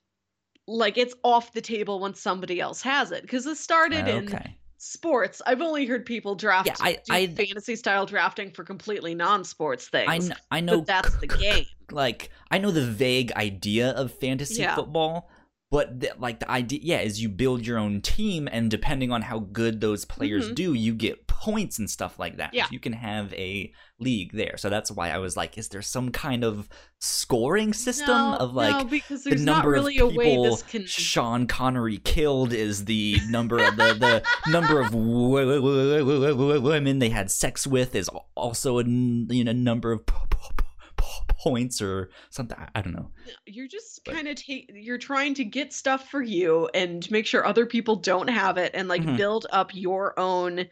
like 0.68 0.98
it's 0.98 1.14
off 1.22 1.52
the 1.52 1.60
table 1.60 2.00
once 2.00 2.20
somebody 2.20 2.60
else 2.60 2.82
has 2.82 3.12
it 3.12 3.22
because 3.22 3.44
this 3.44 3.60
started 3.60 4.08
in 4.08 4.24
Okay. 4.32 4.56
sports 4.78 5.40
i've 5.46 5.62
only 5.62 5.86
heard 5.86 6.04
people 6.04 6.34
draft 6.34 6.66
Yeah, 6.68 6.74
I- 6.80 6.98
I- 7.10 7.26
fantasy 7.28 7.76
style 7.76 8.04
drafting 8.06 8.50
for 8.50 8.64
completely 8.64 9.14
non-sports 9.14 9.88
things 9.88 10.08
I 10.10 10.18
kn- 10.18 10.36
I 10.50 10.60
know 10.60 10.78
but 10.78 10.86
that's 10.86 11.16
the 11.16 11.26
game 11.46 11.66
like 11.90 12.30
I 12.50 12.58
know 12.58 12.70
the 12.70 12.84
vague 12.86 13.32
idea 13.32 13.90
of 13.90 14.12
fantasy 14.12 14.62
Yeah. 14.62 14.74
football, 14.74 15.30
but 15.70 16.00
the, 16.00 16.10
like 16.18 16.40
the 16.40 16.50
idea, 16.50 16.80
yeah, 16.82 17.00
is 17.00 17.20
you 17.20 17.28
build 17.28 17.66
your 17.66 17.78
own 17.78 18.00
team, 18.00 18.48
and 18.50 18.70
depending 18.70 19.10
on 19.10 19.22
how 19.22 19.40
good 19.40 19.80
those 19.80 20.04
players 20.04 20.50
Mhm. 20.50 20.54
do, 20.54 20.74
you 20.74 20.94
get 20.94 21.26
points 21.26 21.78
and 21.78 21.90
stuff 21.90 22.18
like 22.18 22.38
that. 22.38 22.54
Yeah. 22.54 22.66
you 22.70 22.80
can 22.80 22.92
have 22.94 23.32
a 23.34 23.72
league 23.98 24.32
there. 24.32 24.56
So 24.56 24.70
that's 24.70 24.90
why 24.90 25.10
I 25.10 25.18
was 25.18 25.36
like, 25.36 25.58
is 25.58 25.68
there 25.68 25.82
some 25.82 26.10
kind 26.10 26.44
of 26.44 26.68
scoring 26.98 27.72
system 27.72 28.16
no, 28.16 28.36
of 28.36 28.54
like 28.54 28.74
no, 28.76 28.84
because 28.84 29.24
the 29.24 29.36
number 29.36 29.70
really 29.70 29.98
of 29.98 30.12
a 30.12 30.16
way 30.16 30.30
people 30.30 30.44
this 30.44 30.62
can 30.62 30.86
Sean 30.86 31.46
Connery 31.46 31.98
killed 31.98 32.52
is 32.52 32.86
the 32.86 33.18
number 33.28 33.58
of 33.58 33.76
the, 33.76 33.94
the 33.94 34.22
number 34.50 34.80
of 34.80 34.94
women 34.94 36.98
they 36.98 37.10
had 37.10 37.30
sex 37.30 37.66
with 37.66 37.94
is 37.94 38.08
also 38.34 38.78
a 38.78 38.84
you 38.84 39.44
know 39.44 39.52
number 39.52 39.92
of 39.92 40.04
points 41.28 41.80
or 41.82 42.10
something. 42.30 42.56
I- 42.58 42.68
I 42.74 42.82
don't 42.82 42.94
know. 42.94 43.10
you're 43.46 43.68
just 43.68 44.04
kind 44.04 44.28
of 44.28 44.36
take 44.36 44.70
you're 44.74 44.98
trying 44.98 45.34
to 45.34 45.44
get 45.44 45.72
stuff 45.72 46.08
for 46.10 46.22
you 46.22 46.68
and 46.74 47.08
make 47.10 47.26
sure 47.26 47.44
other 47.46 47.66
people 47.66 47.96
don't 47.96 48.28
have 48.28 48.56
it 48.58 48.70
and 48.74 48.88
like 48.88 49.02
Mhm. 49.02 49.16
build 49.16 49.46
up 49.50 49.74
your 49.74 50.18
own 50.18 50.66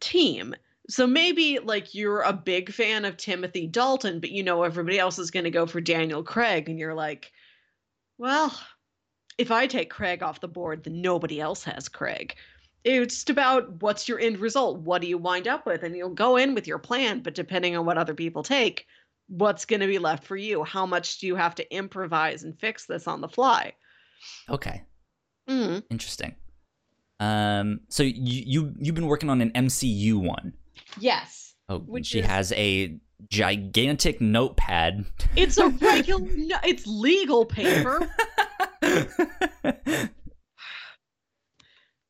team 0.00 0.54
so 0.88 1.06
maybe 1.06 1.58
like 1.60 1.94
you're 1.94 2.22
a 2.22 2.32
big 2.32 2.72
fan 2.72 3.04
of 3.04 3.16
timothy 3.16 3.66
dalton 3.68 4.18
but 4.18 4.30
you 4.32 4.42
know 4.42 4.64
everybody 4.64 4.98
else 4.98 5.16
is 5.18 5.30
going 5.30 5.44
to 5.44 5.50
go 5.50 5.64
for 5.64 5.80
daniel 5.80 6.22
craig 6.24 6.68
and 6.68 6.78
you're 6.78 6.94
like 6.94 7.30
well 8.18 8.52
if 9.38 9.50
I 9.50 9.66
take 9.66 9.88
Craig 9.88 10.22
off 10.22 10.42
the 10.42 10.46
board, 10.46 10.84
then 10.84 11.00
nobody 11.00 11.40
else 11.40 11.64
has 11.64 11.88
Craig. 11.88 12.36
It's 12.84 13.14
just 13.14 13.30
about 13.30 13.80
what's 13.80 14.06
your 14.06 14.20
end 14.20 14.38
result? 14.38 14.80
What 14.80 15.00
do 15.00 15.08
you 15.08 15.16
wind 15.16 15.48
up 15.48 15.64
with? 15.64 15.82
And 15.84 15.96
you'll 15.96 16.10
go 16.10 16.36
in 16.36 16.54
with 16.54 16.66
your 16.66 16.78
plan, 16.78 17.20
but 17.20 17.34
depending 17.34 17.74
on 17.74 17.86
what 17.86 17.96
other 17.96 18.14
people 18.14 18.42
take, 18.42 18.86
what's 19.32 19.64
going 19.64 19.80
to 19.80 19.86
be 19.86 19.98
left 19.98 20.24
for 20.24 20.36
you? 20.36 20.62
How 20.62 20.84
much 20.86 21.18
do 21.18 21.26
you 21.26 21.34
have 21.36 21.54
to 21.56 21.74
improvise 21.74 22.42
and 22.44 22.58
fix 22.58 22.86
this 22.86 23.06
on 23.06 23.20
the 23.20 23.28
fly? 23.28 23.72
Okay. 24.48 24.82
Mm. 25.48 25.82
Interesting. 25.90 26.34
Um, 27.18 27.80
so 27.88 28.02
you 28.02 28.12
you 28.46 28.74
you've 28.78 28.94
been 28.94 29.06
working 29.06 29.30
on 29.30 29.40
an 29.40 29.50
MCU 29.50 30.14
one. 30.14 30.52
Yes. 30.98 31.54
Oh, 31.68 31.78
Which 31.78 32.06
she 32.06 32.18
is- 32.20 32.26
has 32.26 32.52
a 32.52 32.98
gigantic 33.28 34.20
notepad. 34.20 35.04
It's 35.36 35.56
a 35.56 35.68
regular, 35.80 36.26
no, 36.36 36.56
it's 36.64 36.86
legal 36.86 37.46
paper. 37.46 38.08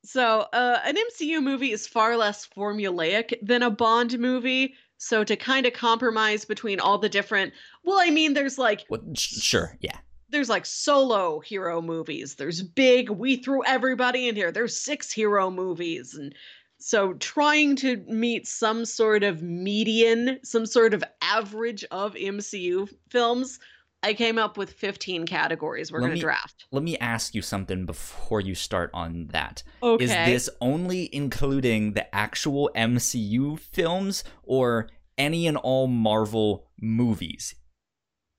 So, 0.05 0.41
uh, 0.53 0.79
an 0.85 0.97
MCU 0.97 1.43
movie 1.43 1.73
is 1.73 1.87
far 1.87 2.17
less 2.17 2.47
formulaic 2.47 3.35
than 3.41 3.63
a 3.63 3.71
Bond 3.71 4.19
movie. 4.19 4.75
So, 5.05 5.25
to 5.25 5.35
kind 5.35 5.67
of 5.67 5.73
compromise 5.73 6.45
between 6.45 6.79
all 6.79 6.97
the 6.97 7.09
different, 7.09 7.53
well, 7.83 7.99
I 8.01 8.11
mean, 8.11 8.35
there's 8.35 8.57
like 8.57 8.87
Well, 8.89 9.03
sure, 9.15 9.77
yeah. 9.81 9.99
there's 10.31 10.49
like 10.49 10.65
solo 10.65 11.41
hero 11.41 11.83
movies. 11.83 12.37
There's 12.37 12.63
big, 12.63 13.11
we 13.11 13.35
threw 13.37 13.65
everybody 13.65 14.29
in 14.29 14.37
here. 14.37 14.53
There's 14.53 14.79
six 14.79 15.11
hero 15.11 15.51
movies, 15.51 16.15
and 16.15 16.33
so 16.79 17.15
trying 17.15 17.75
to 17.77 17.97
meet 18.07 18.47
some 18.47 18.85
sort 18.85 19.25
of 19.25 19.43
median, 19.43 20.39
some 20.45 20.67
sort 20.67 20.95
of 20.95 21.03
average 21.21 21.85
of 21.91 22.15
MCU 22.15 22.89
films, 23.11 23.59
I 24.03 24.15
came 24.15 24.39
up 24.39 24.57
with 24.57 24.73
15 24.73 25.27
categories 25.27 25.93
we're 25.93 26.01
going 26.01 26.15
to 26.15 26.21
draft. 26.21 26.67
Let 26.73 26.83
me 26.83 26.99
ask 26.99 27.35
you 27.35 27.43
something 27.43 27.87
before 27.87 28.41
you 28.41 28.55
start 28.55 28.91
on 28.93 29.29
that. 29.29 29.63
Okay. 29.83 30.05
Is 30.05 30.11
this 30.11 30.51
only 30.61 31.09
including 31.15 31.93
the 31.93 32.13
actual 32.15 32.71
MCU 32.75 33.59
films 33.59 34.25
or 34.43 34.89
any 35.17 35.47
and 35.47 35.57
all 35.57 35.87
Marvel 35.87 36.67
movies? 36.81 37.55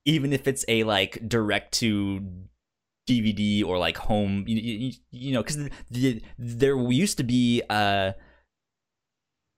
Even 0.06 0.34
if 0.34 0.48
it's 0.48 0.66
a 0.68 0.84
like 0.84 1.30
direct 1.30 1.74
to 1.76 2.28
DVD 3.08 3.64
or 3.64 3.78
like 3.78 3.98
home, 3.98 4.44
you, 4.48 4.58
you, 4.58 4.92
you 5.12 5.34
know, 5.34 5.42
because 5.42 5.70
the, 5.90 6.22
there 6.38 6.76
used 6.76 7.18
to 7.18 7.24
be 7.24 7.62
uh, 7.70 7.74
uh, 7.74 8.12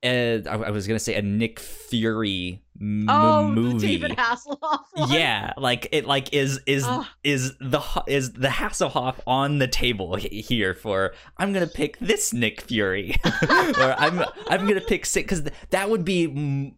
I, 0.05 0.55
I 0.55 0.69
was 0.71 0.87
gonna 0.87 0.99
say 0.99 1.15
a 1.15 1.21
Nick 1.21 1.59
Fury 1.59 2.61
m- 2.79 3.07
oh, 3.09 3.47
movie. 3.49 3.77
the 3.79 3.87
David 3.87 4.11
Hasselhoff 4.17 4.83
one? 4.93 5.11
Yeah, 5.11 5.53
like 5.57 5.87
it 5.91 6.05
like 6.05 6.33
is 6.33 6.59
is 6.65 6.85
is 7.23 7.53
the 7.59 7.81
is 8.07 8.33
the 8.33 8.47
Hasselhoff 8.49 9.15
on 9.25 9.59
the 9.59 9.67
table 9.67 10.15
here 10.15 10.73
for 10.75 11.13
I'm 11.37 11.53
gonna 11.53 11.67
pick 11.67 11.97
this 11.99 12.33
Nick 12.33 12.61
Fury 12.61 13.15
or 13.49 13.95
I'm 13.97 14.23
I'm 14.47 14.67
gonna 14.67 14.81
pick 14.81 15.05
six 15.05 15.23
because 15.39 15.51
that 15.71 15.89
would 15.89 16.05
be 16.05 16.27
mm, 16.27 16.73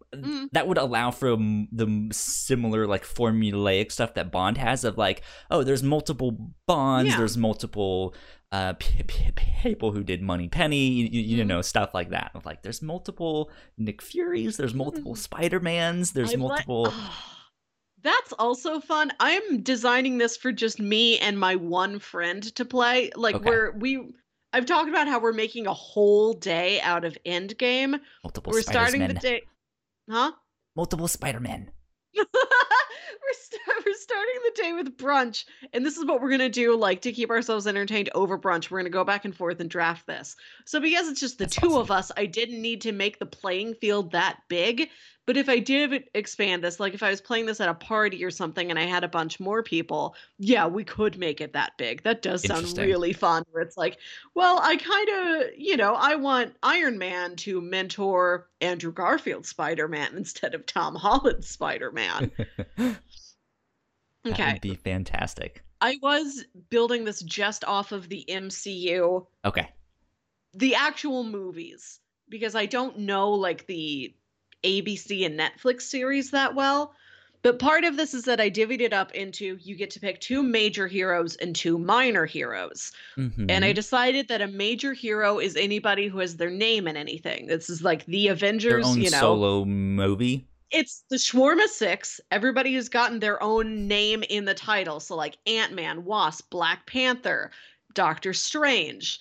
that 0.53 0.67
would 0.67 0.77
allow 0.77 1.11
for 1.11 1.35
the 1.35 2.07
similar 2.11 2.87
like 2.87 3.03
formulaic 3.05 3.91
stuff 3.91 4.13
that 4.15 4.31
Bond 4.31 4.57
has 4.57 4.83
of 4.83 4.97
like 4.97 5.21
oh 5.51 5.63
there's 5.63 5.83
multiple 5.83 6.51
Bonds 6.67 7.11
Yeah. 7.11 7.17
there's 7.17 7.37
multiple 7.37 8.13
uh 8.51 8.73
p- 8.79 9.03
p- 9.03 9.31
people 9.61 9.91
who 9.91 10.03
did 10.03 10.21
Moneypenny 10.21 10.87
you, 10.87 11.21
you 11.21 11.43
Mhm. 11.43 11.47
know 11.47 11.61
stuff 11.61 11.93
like 11.93 12.09
that 12.11 12.31
like 12.45 12.63
there's 12.63 12.81
multiple 12.81 13.51
Nick 13.77 14.01
Furies 14.01 14.55
there's 14.57 14.73
multiple 14.73 15.13
Mm. 15.13 15.17
Spider 15.17 15.59
Mans 15.59 16.11
there's 16.13 16.29
like- 16.31 16.39
multiple 16.39 16.93
That's 18.03 18.31
also 18.33 18.79
fun. 18.79 19.11
I'm 19.19 19.63
designing 19.63 20.17
this 20.19 20.37
for 20.37 20.51
just 20.51 20.79
me 20.79 21.17
and 21.17 21.37
my 21.37 21.55
one 21.55 21.99
friend 21.99 22.43
to 22.55 22.63
play. 22.63 23.09
Like 23.15 23.35
Okay. 23.35 23.49
we're 23.49 23.71
we 23.77 24.13
I've 24.53 24.65
talked 24.65 24.87
about 24.87 25.07
how 25.07 25.19
we're 25.19 25.33
making 25.33 25.67
a 25.67 25.73
whole 25.73 26.33
day 26.33 26.79
out 26.81 27.03
of 27.03 27.17
Endgame. 27.25 27.99
multiple 28.23 28.53
we're 28.53 28.61
Spider-Man. 28.61 28.87
starting 28.87 29.07
the 29.07 29.13
day 29.19 29.41
Huh? 30.09 30.31
multiple 30.75 31.07
Spider-Man. 31.09 31.71
we're, 32.17 32.25
st- 33.33 33.61
we're 33.85 33.93
starting 33.93 34.35
the 34.45 34.61
day 34.61 34.73
with 34.73 34.97
brunch 34.97 35.45
and 35.73 35.85
this 35.85 35.97
is 35.97 36.05
what 36.05 36.21
we're 36.21 36.29
going 36.29 36.39
to 36.39 36.49
do 36.49 36.75
like 36.75 37.01
to 37.01 37.11
keep 37.11 37.29
ourselves 37.29 37.67
entertained 37.67 38.09
over 38.15 38.37
brunch 38.37 38.69
we're 38.69 38.79
going 38.79 38.91
to 38.91 38.95
go 38.95 39.03
back 39.03 39.25
and 39.25 39.35
forth 39.35 39.59
and 39.59 39.69
draft 39.69 40.05
this 40.07 40.35
so 40.65 40.79
because 40.79 41.07
it's 41.07 41.19
just 41.19 41.37
the 41.37 41.45
That's 41.45 41.55
two 41.55 41.67
awesome. 41.67 41.81
of 41.81 41.91
us 41.91 42.11
i 42.17 42.25
didn't 42.25 42.61
need 42.61 42.81
to 42.81 42.91
make 42.91 43.19
the 43.19 43.25
playing 43.25 43.75
field 43.75 44.11
that 44.11 44.39
big 44.47 44.89
but 45.27 45.37
if 45.37 45.47
i 45.47 45.59
did 45.59 46.05
expand 46.15 46.63
this 46.63 46.79
like 46.79 46.95
if 46.95 47.03
i 47.03 47.09
was 47.11 47.21
playing 47.21 47.45
this 47.45 47.61
at 47.61 47.69
a 47.69 47.73
party 47.75 48.23
or 48.25 48.31
something 48.31 48.71
and 48.71 48.79
i 48.79 48.83
had 48.83 49.03
a 49.03 49.07
bunch 49.07 49.39
more 49.39 49.61
people 49.61 50.15
yeah 50.39 50.65
we 50.65 50.83
could 50.83 51.19
make 51.19 51.39
it 51.39 51.53
that 51.53 51.73
big 51.77 52.01
that 52.01 52.23
does 52.23 52.43
sound 52.43 52.75
really 52.79 53.13
fun 53.13 53.43
where 53.51 53.61
it's 53.61 53.77
like 53.77 53.99
well 54.33 54.59
i 54.63 54.75
kind 54.75 55.09
of 55.09 55.49
you 55.55 55.77
know 55.77 55.93
i 55.93 56.15
want 56.15 56.55
iron 56.63 56.97
man 56.97 57.35
to 57.35 57.61
mentor 57.61 58.47
andrew 58.61 58.91
garfield 58.91 59.45
spider-man 59.45 60.15
instead 60.15 60.55
of 60.55 60.65
tom 60.65 60.95
holland 60.95 61.43
spider-man 61.45 62.31
That 64.23 64.39
Okay. 64.39 64.53
would 64.53 64.61
be 64.61 64.75
fantastic. 64.75 65.63
I 65.79 65.97
was 66.01 66.43
building 66.69 67.05
this 67.05 67.21
just 67.21 67.63
off 67.63 67.91
of 67.91 68.09
the 68.09 68.25
MCU, 68.27 69.25
Okay. 69.45 69.69
the 70.53 70.75
actual 70.75 71.23
movies, 71.23 71.99
because 72.27 72.55
I 72.55 72.65
don't 72.65 72.99
know 72.99 73.31
like 73.31 73.67
the 73.67 74.13
ABC 74.63 75.25
and 75.25 75.39
Netflix 75.39 75.81
series 75.83 76.31
that 76.31 76.55
well. 76.55 76.93
But 77.43 77.59
part 77.59 77.83
of 77.85 77.95
this 77.97 78.13
is 78.13 78.23
that 78.23 78.41
I 78.41 78.49
divvied 78.49 78.81
it 78.81 78.93
up 78.93 79.11
into 79.13 79.57
you 79.61 79.75
get 79.75 79.91
to 79.91 79.99
pick 79.99 80.19
two 80.19 80.41
major 80.43 80.87
heroes 80.87 81.35
and 81.35 81.55
two 81.55 81.77
minor 81.77 82.25
heroes. 82.25 82.91
Mhm. 83.15 83.45
And 83.49 83.63
I 83.63 83.71
decided 83.73 84.27
that 84.27 84.41
a 84.41 84.47
major 84.47 84.91
hero 84.93 85.37
is 85.39 85.55
anybody 85.55 86.07
who 86.07 86.17
has 86.17 86.35
their 86.37 86.49
name 86.49 86.87
in 86.87 86.97
anything. 86.97 87.45
This 87.45 87.69
is 87.69 87.83
like 87.83 88.05
the 88.07 88.27
Avengers, 88.29 88.97
you 88.97 89.09
know. 89.11 89.19
solo 89.19 89.65
movie. 89.65 90.47
it's 90.71 91.05
the 91.09 91.15
Shawarma 91.15 91.67
Six. 91.67 92.19
Everybody 92.31 92.73
who's 92.73 92.89
gotten 92.89 93.19
their 93.19 93.41
own 93.41 93.87
name 93.87 94.23
in 94.29 94.43
the 94.43 94.53
title. 94.55 94.99
So 94.99 95.15
like 95.15 95.37
Ant 95.47 95.71
Man, 95.73 96.03
Wasp, 96.03 96.49
Black 96.49 96.85
Panther, 96.87 97.51
Doctor 97.93 98.33
Strange, 98.33 99.19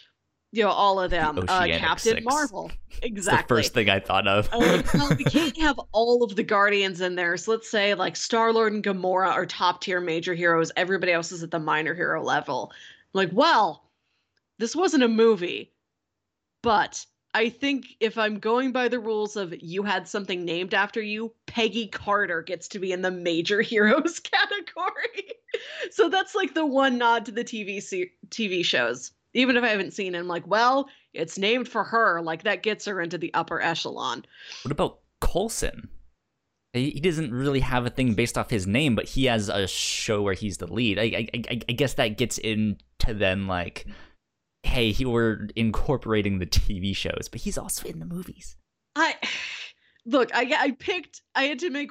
you 0.57 0.65
know, 0.65 0.71
all 0.71 1.01
of 1.01 1.11
them. 1.11 1.39
Uh, 1.49 1.67
Captain 1.67 2.15
Six. 2.15 2.25
Marvel. 2.25 2.71
Exactly. 3.03 3.43
the 3.43 3.61
first 3.61 3.75
thing 3.75 3.91
I 3.91 4.01
thought 4.01 4.27
of. 4.27 4.49
I'm 4.53 4.83
well, 4.95 5.15
we 5.19 5.25
can't 5.25 5.55
have 5.59 5.79
all 5.93 6.25
of 6.25 6.35
the 6.35 6.43
Guardians 6.43 7.03
in 7.03 7.15
there. 7.15 7.37
So 7.37 7.51
let's 7.51 7.71
say 7.71 7.93
like 7.93 8.17
Star 8.17 8.55
Lord 8.55 8.73
and 8.73 8.83
Gamora 8.83 9.29
are 9.29 9.45
top 9.45 9.83
tier 9.83 10.01
major 10.01 10.33
heroes. 10.33 10.73
Everybody 10.79 11.13
else 11.13 11.31
is 11.31 11.43
at 11.43 11.51
the 11.51 11.59
minor 11.59 11.95
hero 11.95 12.23
level. 12.23 12.73
I'm 12.73 13.19
like, 13.19 13.31
well, 13.35 13.91
this 14.59 14.75
wasn't 14.75 15.03
a 15.03 15.09
movie, 15.09 15.75
but 16.63 17.05
I 17.35 17.51
think 17.51 17.97
if 18.01 18.17
I'm 18.17 18.39
going 18.39 18.73
by 18.73 18.89
the 18.89 18.99
rules 18.99 19.37
of 19.37 19.55
you 19.61 19.83
had 19.83 20.09
something 20.09 20.43
named 20.47 20.73
after 20.73 21.03
you, 21.03 21.35
Peggy 21.45 21.87
Carter 21.89 22.41
gets 22.41 22.67
to 22.69 22.79
be 22.79 22.93
in 22.93 23.03
the 23.03 23.11
major 23.11 23.61
heroes 23.61 24.21
category. 24.21 25.33
so 25.91 26.09
that's 26.09 26.35
like 26.35 26.55
the 26.55 26.65
one 26.65 26.97
nod 26.97 27.27
to 27.27 27.33
the 27.33 27.45
TV 27.45 27.83
se- 27.83 28.13
TV 28.31 28.65
shows. 28.65 29.13
Even 29.37 29.57
if 29.57 29.65
I 29.65 29.69
haven't 29.69 29.93
seen 29.93 30.15
it, 30.15 30.19
I'm 30.19 30.29
like, 30.29 30.47
well, 30.47 30.89
it's 31.13 31.37
named 31.37 31.69
for 31.69 31.85
her. 31.85 32.23
Like 32.23 32.45
that 32.45 32.63
gets 32.63 32.87
her 32.87 33.01
into 33.01 33.19
the 33.19 33.33
upper 33.35 33.61
echelon. 33.61 34.25
What 34.63 34.73
about 34.73 35.01
Coulson? 35.21 35.89
He 36.73 36.91
he 36.91 37.01
doesn't 37.01 37.33
really 37.33 37.61
have 37.61 37.87
a 37.87 37.91
thing 37.91 38.15
based 38.15 38.39
off 38.39 38.51
his 38.51 38.67
name, 38.67 38.95
but 38.95 39.05
he 39.07 39.27
has 39.27 39.49
a 39.49 39.67
show 39.67 40.23
where 40.23 40.35
he's 40.35 40.57
the 40.59 40.73
lead. 40.73 40.99
I 40.99 41.03
I, 41.03 41.29
I, 41.35 41.61
I 41.69 41.73
guess 41.73 41.95
that 41.95 42.17
gets 42.17 42.39
into 42.39 42.79
then 43.07 43.47
like, 43.47 43.87
hey, 44.63 44.93
he, 44.93 45.05
we're 45.05 45.49
incorporating 45.55 46.39
the 46.39 46.47
TV 46.47 46.97
shows, 46.97 47.29
but 47.31 47.43
he's 47.43 47.59
also 47.59 47.89
in 47.89 47.99
the 47.99 48.07
movies. 48.07 48.57
I 48.95 49.15
look, 50.07 50.35
I 50.35 50.51
I 50.59 50.71
picked 50.73 51.21
I 51.35 51.45
had 51.45 51.59
to 51.61 51.71
make 51.71 51.91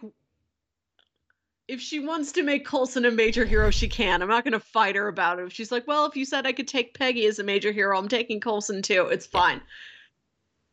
if 1.68 1.82
she 1.82 2.00
wants 2.00 2.32
to 2.34 2.44
make 2.44 2.66
Coulson 2.66 3.06
a 3.06 3.12
major 3.12 3.46
hero, 3.46 3.72
she 3.72 3.88
can. 3.88 4.22
I'm 4.22 4.30
not 4.30 4.44
gonna 4.44 4.60
fight 4.60 4.96
her 4.96 5.08
about 5.08 5.40
it. 5.40 5.46
If 5.46 5.54
she's 5.54 5.72
like, 5.72 5.88
well, 5.88 6.06
if 6.06 6.16
you 6.16 6.26
said 6.26 6.46
I 6.46 6.52
could 6.52 6.68
take 6.68 6.94
Peggy 6.98 7.26
as 7.26 7.40
a 7.40 7.44
major 7.44 7.72
hero, 7.72 7.98
I'm 7.98 8.08
taking 8.08 8.40
Coulson 8.40 8.82
too. 8.82 9.08
It's 9.08 9.26
fine. 9.26 9.62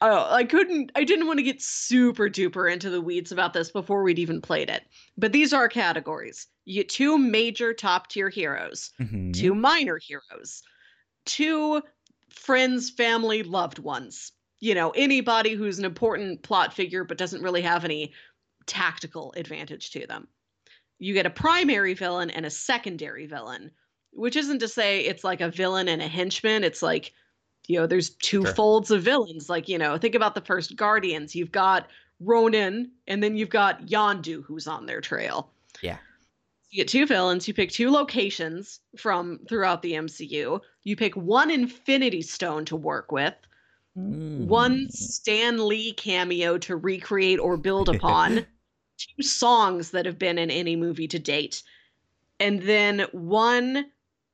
Oh, 0.01 0.27
I 0.35 0.45
couldn't 0.45 0.91
I 0.97 1.05
didn't 1.05 1.29
want 1.29 1.39
to 1.39 1.45
get 1.45 1.63
super 1.63 2.29
duper 2.29 2.71
into 2.71 2.91
the 2.91 3.01
weeds 3.01 3.33
about 3.33 3.53
this 3.53 3.71
before 3.71 4.03
we'd 4.03 4.19
even 4.19 4.41
played 4.43 4.69
it. 4.69 4.83
But 5.17 5.33
these 5.33 5.53
are 5.53 5.69
categories. 5.69 6.49
You 6.65 6.83
get 6.83 6.89
two 6.89 7.17
major 7.17 7.73
top 7.73 8.09
tier 8.09 8.29
heroes 8.29 8.91
Mhm. 9.01 9.33
two 9.33 9.55
minor 9.55 9.99
heroes, 9.99 10.63
two 11.25 11.83
friends, 12.31 12.91
family, 12.91 13.43
loved 13.43 13.79
ones. 13.79 14.33
You 14.61 14.75
know, 14.75 14.91
anybody 14.91 15.55
who's 15.55 15.79
an 15.79 15.85
important 15.85 16.43
plot 16.43 16.73
figure 16.73 17.05
but 17.05 17.19
doesn't 17.19 17.43
really 17.43 17.63
have 17.63 17.85
any 17.85 18.13
tactical 18.67 19.33
advantage 19.37 19.91
to 19.91 20.07
them. 20.07 20.29
You 21.03 21.15
get 21.15 21.27
a 21.27 21.31
primary 21.31 21.95
villain 21.95 22.31
and 22.31 22.47
a 22.47 22.51
secondary 22.51 23.27
villain, 23.27 23.71
which 24.13 24.37
isn't 24.37 24.61
to 24.61 24.69
say 24.69 25.01
it's 25.01 25.25
like 25.25 25.41
a 25.41 25.51
villain 25.51 25.89
and 25.89 26.01
a 26.01 26.07
henchman. 26.07 26.63
It's 26.63 26.83
like, 26.83 27.13
you 27.67 27.79
know, 27.79 27.87
there's 27.87 28.11
two 28.11 28.45
Sure. 28.45 28.55
folds 28.55 28.91
of 28.91 29.03
villains. 29.03 29.49
Like, 29.51 29.69
you 29.69 29.79
know, 29.79 29.99
think 29.99 30.15
about 30.15 30.35
the 30.35 30.41
first 30.41 30.77
Guardians. 30.77 31.35
You've 31.35 31.51
got 31.53 31.89
Ronan, 32.21 32.93
and 33.09 33.21
then 33.23 33.37
you've 33.37 33.49
got 33.51 33.87
Yondu, 33.87 34.45
who's 34.45 34.69
on 34.69 34.87
their 34.87 35.01
trail. 35.01 35.51
Yeah. 35.81 35.99
You 36.71 36.77
get 36.85 36.89
two 36.89 37.05
villains. 37.05 37.49
You 37.49 37.55
pick 37.55 37.71
two 37.73 37.91
locations 37.91 38.79
from 38.97 39.41
throughout 39.49 39.83
the 39.83 39.95
MCU. 39.95 40.61
You 40.85 40.97
pick 40.97 41.17
one 41.17 41.51
Infinity 41.51 42.23
Stone 42.23 42.65
to 42.67 42.77
work 42.77 43.11
with, 43.11 43.35
one 43.95 44.87
Mm. 44.87 44.91
Stan 44.93 45.67
Lee 45.67 45.93
cameo 45.95 46.59
to 46.59 46.77
recreate 46.77 47.41
or 47.41 47.57
build 47.57 47.89
upon, 47.89 48.47
two 49.17 49.23
songs 49.23 49.91
that 49.91 50.07
have 50.07 50.19
been 50.19 50.39
in 50.39 50.51
any 50.51 50.77
movie 50.77 51.09
to 51.09 51.19
date, 51.19 51.63
and 52.41 52.63
then 52.63 53.07
one 53.13 53.87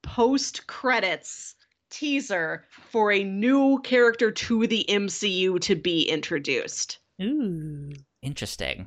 post 0.03 0.67
credits 0.67 1.55
teaser 1.91 2.65
for 2.91 3.13
a 3.13 3.25
new 3.25 3.81
character 3.81 4.31
to 4.31 4.67
the 4.67 4.85
MCU 4.89 5.61
to 5.61 5.75
be 5.75 6.03
introduced. 6.03 6.99
Ooh, 7.21 7.93
interesting. 8.23 8.87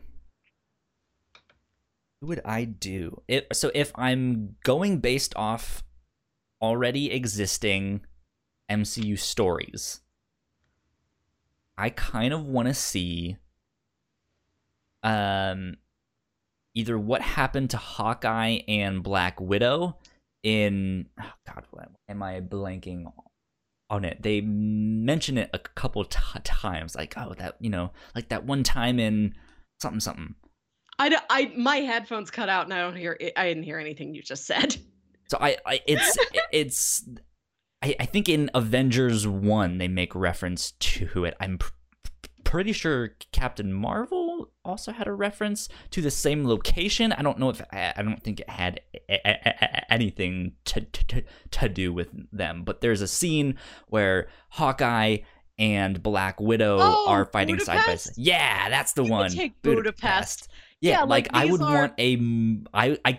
Who 2.20 2.28
would 2.28 2.42
I 2.46 2.66
do? 2.66 3.22
It, 3.28 3.48
so 3.54 3.72
if 3.74 3.92
I'm 3.96 4.56
going 4.64 5.00
based 5.00 5.34
off 5.36 5.84
already 6.62 7.12
existing 7.12 8.06
MCU 8.70 9.18
stories, 9.18 10.02
I 11.78 11.90
kind 11.90 12.34
of 12.34 12.46
want 12.46 12.68
to 12.68 12.74
see 12.76 13.38
um 15.04 15.78
either 16.76 16.98
what 16.98 17.22
happened 17.22 17.70
to 17.72 17.78
Hawkeye 17.78 18.60
and 18.68 19.04
Black 19.04 19.40
Widow 19.40 19.98
in 20.44 21.08
oh 21.20 21.32
God, 21.46 21.66
what 21.72 21.90
am 22.10 22.24
I 22.24 22.42
blanking 22.42 23.12
on 23.90 24.06
it? 24.06 24.22
They 24.22 24.42
mention 24.42 25.38
it 25.38 25.50
a 25.54 25.60
couple 25.60 26.04
t- 26.06 26.20
times, 26.44 26.96
like 26.96 27.14
oh 27.18 27.34
that 27.38 27.56
you 27.60 27.70
know, 27.70 27.92
like 28.16 28.30
that 28.30 28.46
one 28.46 28.64
time 28.64 29.00
in 29.00 29.36
something 29.82 30.00
something. 30.00 30.36
I, 31.00 31.20
I 31.30 31.52
my 31.58 31.78
headphones 31.78 32.30
cut 32.30 32.50
out 32.50 32.66
and 32.66 32.74
I 32.74 32.82
don't 32.82 32.96
hear 32.96 33.18
I 33.36 33.48
didn't 33.48 33.64
hear 33.64 33.80
anything 33.80 34.14
you 34.14 34.22
just 34.22 34.46
said. 34.46 34.78
So 35.30 35.38
I, 35.40 35.56
I 35.66 35.80
it's 35.88 36.18
it's 36.52 37.08
I, 37.82 37.96
I 38.02 38.06
think 38.06 38.28
in 38.28 38.52
Avengers 38.54 39.26
one 39.26 39.78
they 39.78 39.88
make 39.88 40.14
reference 40.14 40.72
to 40.72 41.24
it. 41.24 41.38
I'm 41.40 41.58
pr- 41.58 41.72
pretty 42.44 42.74
sure 42.74 43.16
Captain 43.32 43.72
Marvel 43.72 44.21
also 44.64 44.92
had 44.92 45.08
a 45.08 45.14
reference 45.14 45.68
to 45.92 46.02
the 46.02 46.12
same 46.12 46.48
location. 46.48 47.12
I 47.12 47.22
don't 47.22 47.40
know 47.40 47.50
if 47.50 47.62
I 47.72 48.02
don't 48.02 48.22
think 48.22 48.40
it 48.42 48.50
had 48.50 48.82
a- 49.10 49.22
a- 49.26 49.40
a- 49.46 49.94
anything 49.94 50.54
to, 50.66 50.82
to 50.82 51.24
to 51.52 51.70
do 51.70 51.92
with 51.94 52.10
them, 52.32 52.64
but 52.64 52.82
there's 52.82 53.02
a 53.02 53.08
scene 53.08 53.58
where 53.88 54.28
Hawkeye 54.50 55.18
and 55.60 56.02
Black 56.02 56.40
Widow 56.40 56.78
Oh, 56.82 57.06
are 57.10 57.26
fighting 57.26 57.60
side 57.60 57.86
by 57.86 57.96
side. 57.96 58.14
Yeah, 58.18 58.70
that's 58.70 58.94
the 58.94 59.04
You 59.04 59.12
one. 59.12 59.30
take 59.32 59.62
Budapest. 59.62 60.50
Yeah, 60.80 60.92
Yeah, 60.92 61.02
like, 61.04 61.32
like, 61.34 61.44
I 61.48 61.52
would 61.52 61.62
are- 61.62 61.74
want 61.74 61.94
a 62.00 62.18
I 62.74 62.98
I 63.06 63.14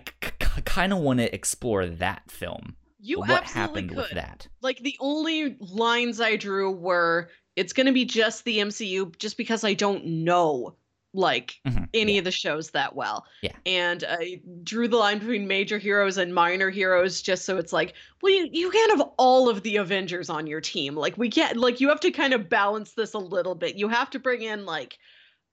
kind 0.64 0.92
of 0.92 0.98
want 1.00 1.18
to 1.20 1.32
explore 1.34 1.86
that 1.86 2.30
film. 2.30 2.76
You 3.04 3.18
what 3.18 3.30
absolutely 3.30 3.60
happened 3.60 3.88
could. 3.90 3.96
with 3.98 4.10
that? 4.12 4.48
Like 4.60 4.78
the 4.78 4.96
only 5.00 5.56
lines 5.60 6.20
I 6.20 6.36
drew 6.36 6.70
were 6.70 7.30
it's 7.56 7.72
going 7.72 7.86
to 7.86 7.92
be 7.92 8.04
just 8.04 8.44
the 8.44 8.58
MCU 8.58 9.16
just 9.18 9.36
because 9.36 9.62
I 9.64 9.74
don't 9.74 10.04
know 10.06 10.74
like 11.14 11.60
Mhm, 11.66 11.88
any 11.92 12.12
yeah. 12.14 12.18
of 12.20 12.24
the 12.24 12.30
shows 12.30 12.70
that 12.70 12.94
well. 12.96 13.24
Yeah. 13.42 13.52
And 13.66 14.02
I 14.08 14.40
drew 14.64 14.88
the 14.88 14.96
line 14.96 15.18
between 15.18 15.46
major 15.46 15.78
heroes 15.78 16.16
and 16.16 16.34
minor 16.34 16.70
heroes 16.70 17.20
just 17.20 17.44
so 17.44 17.58
it's 17.58 17.72
like, 17.72 17.94
well 18.22 18.32
you 18.32 18.48
you 18.50 18.70
can't 18.70 18.98
have 18.98 19.08
all 19.18 19.48
of 19.48 19.62
the 19.62 19.76
Avengers 19.76 20.30
on 20.30 20.46
your 20.46 20.60
team. 20.60 20.94
Like 20.96 21.18
we 21.18 21.28
can't 21.28 21.56
like 21.58 21.80
you 21.80 21.88
have 21.90 22.00
to 22.00 22.10
kind 22.10 22.32
of 22.32 22.48
balance 22.48 22.92
this 22.92 23.12
a 23.14 23.18
little 23.18 23.54
bit. 23.54 23.76
You 23.76 23.88
have 23.88 24.08
to 24.10 24.18
bring 24.18 24.42
in 24.42 24.64
like 24.64 24.98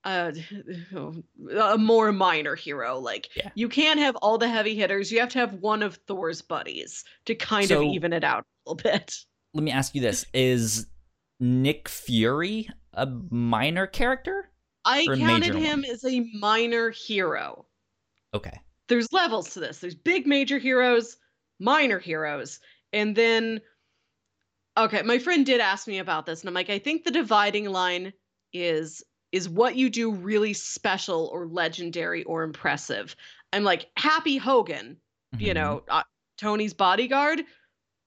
uh, 0.06 0.32
a 1.60 1.78
more 1.78 2.12
minor 2.14 2.56
hero. 2.56 2.98
Like 3.00 3.28
Yeah. 3.36 3.50
you 3.56 3.68
can't 3.68 4.00
have 4.00 4.16
all 4.18 4.38
the 4.38 4.48
heavy 4.48 4.76
hitters. 4.76 5.12
You 5.12 5.20
have 5.20 5.30
to 5.30 5.40
have 5.40 5.56
one 5.56 5.84
of 5.84 5.96
Thor's 6.08 6.42
buddies 6.42 7.04
to 7.26 7.36
kind 7.36 7.68
So- 7.68 7.86
of 7.88 7.94
even 7.94 8.14
it 8.14 8.24
out 8.24 8.46
a 8.66 8.72
little 8.72 8.82
bit. 8.92 9.16
Let 9.54 9.64
me 9.64 9.72
ask 9.72 9.94
you 9.96 10.02
this: 10.02 10.26
Is 10.34 10.86
Nick 11.40 11.90
Fury 11.90 12.70
a 12.94 13.08
minor 13.30 13.88
character? 13.88 14.49
I 14.90 15.06
counted 15.06 15.54
him 15.56 15.86
as 15.86 16.04
a 16.04 16.22
minor 16.34 16.90
hero. 16.90 17.66
Okay. 18.34 18.60
There's 18.88 19.12
levels 19.12 19.54
to 19.54 19.60
this. 19.60 19.80
There's 19.80 19.96
big 19.96 20.26
major 20.26 20.58
heroes, 20.58 21.18
minor 21.60 22.00
heroes, 22.00 22.60
and 22.92 23.16
then 23.16 23.62
okay, 24.78 25.02
my 25.04 25.20
friend 25.20 25.46
did 25.46 25.60
ask 25.62 25.88
me 25.88 26.00
about 26.00 26.26
this 26.26 26.42
and 26.42 26.48
I'm 26.48 26.54
like 26.54 26.70
I 26.70 26.80
think 26.80 27.04
the 27.04 27.12
dividing 27.12 27.70
line 27.70 28.14
is 28.54 29.04
is 29.32 29.48
what 29.48 29.76
you 29.76 29.90
do 29.92 30.12
really 30.12 30.54
special 30.54 31.30
or 31.32 31.46
legendary 31.46 32.24
or 32.24 32.44
impressive. 32.44 33.16
I'm 33.54 33.64
like 33.64 33.92
Happy 33.98 34.38
Hogan, 34.38 34.98
you 35.38 35.52
Mhm. 35.52 35.56
know, 35.56 35.84
uh, 35.88 36.04
Tony's 36.38 36.74
bodyguard. 36.74 37.44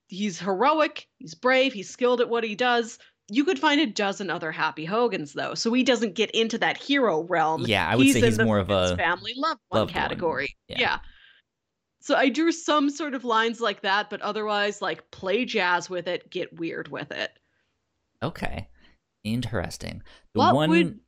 He's 0.09 0.39
heroic, 0.39 1.07
he's 1.18 1.35
brave, 1.35 1.72
he's 1.72 1.89
skilled 1.91 2.20
at 2.20 2.28
what 2.28 2.43
he 2.45 2.55
does. 2.57 2.99
You 3.33 3.45
could 3.45 3.59
find 3.59 3.80
a 3.80 3.87
dozen 3.87 4.28
other 4.28 4.53
Happy 4.53 4.85
Hogans 4.85 5.33
though, 5.33 5.55
so 5.55 5.72
he 5.72 5.83
doesn't 5.83 6.14
get 6.14 6.30
into 6.33 6.59
that 6.59 6.76
hero 6.76 7.22
realm. 7.22 7.64
Yeah, 7.66 7.89
I 7.89 7.97
would 7.97 8.07
say 8.09 8.18
in 8.18 8.24
he's 8.26 8.39
more 8.39 8.59
of 8.59 8.68
a 8.70 8.95
family 8.97 9.33
loved 9.37 9.61
one 9.68 9.80
loved 9.80 9.95
one, 9.95 10.03
category. 10.03 10.57
yeah. 10.68 10.76
Yeah. 10.80 10.99
So 12.01 12.14
I 12.16 12.28
drew 12.28 12.51
some 12.53 12.91
sort 12.91 13.14
of 13.14 13.24
lines 13.24 13.61
like 13.61 13.83
that, 13.83 14.11
but 14.11 14.20
otherwise, 14.22 14.83
like 14.83 15.09
play 15.12 15.45
jazz 15.45 15.89
with 15.89 16.09
it, 16.09 16.28
get 16.30 16.59
weird 16.59 16.89
with 16.89 17.11
it. 17.12 17.30
okay. 18.22 18.68
Interesting. 19.24 20.03
The 20.35 20.39
What 20.41 20.55
one. 20.55 20.70
would- 20.70 21.01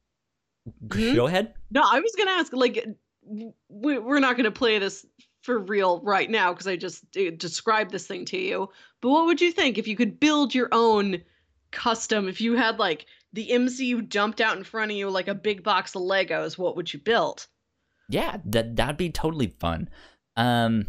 Hmm? 0.92 1.14
Go 1.14 1.26
ahead. 1.26 1.52
No, 1.72 1.82
I 1.84 2.00
was 2.00 2.14
gonna 2.16 2.30
ask, 2.30 2.52
like, 2.54 2.86
we- 3.68 3.98
we're 3.98 4.20
not 4.20 4.36
gonna 4.36 4.50
play 4.50 4.78
this 4.78 5.04
for 5.42 5.58
real 5.58 6.00
right 6.02 6.30
now 6.30 6.52
because 6.52 6.66
I 6.66 6.76
just 6.76 7.04
uh, 7.18 7.30
described 7.36 7.90
this 7.90 8.06
thing 8.06 8.24
to 8.26 8.38
you. 8.38 8.70
But 9.02 9.10
what 9.10 9.26
would 9.26 9.40
you 9.42 9.52
think 9.52 9.76
if 9.76 9.86
you 9.86 9.94
could 9.96 10.18
build 10.18 10.54
your 10.54 10.68
own 10.72 11.22
custom? 11.74 12.28
If 12.28 12.40
you 12.40 12.54
had 12.54 12.78
like 12.78 13.06
the 13.32 13.48
MCU 13.50 14.08
dumped 14.08 14.40
out 14.40 14.56
in 14.56 14.64
front 14.64 14.90
of 14.90 14.96
you 14.96 15.10
like 15.10 15.28
a 15.28 15.34
big 15.34 15.62
box 15.62 15.94
of 15.94 16.02
Legos, 16.02 16.56
what 16.56 16.76
would 16.76 16.92
you 16.92 17.00
build? 17.00 17.46
Yeah, 18.08 18.38
that 18.46 18.76
that'd 18.76 18.96
be 18.96 19.10
totally 19.10 19.48
fun. 19.58 19.88
Um, 20.36 20.86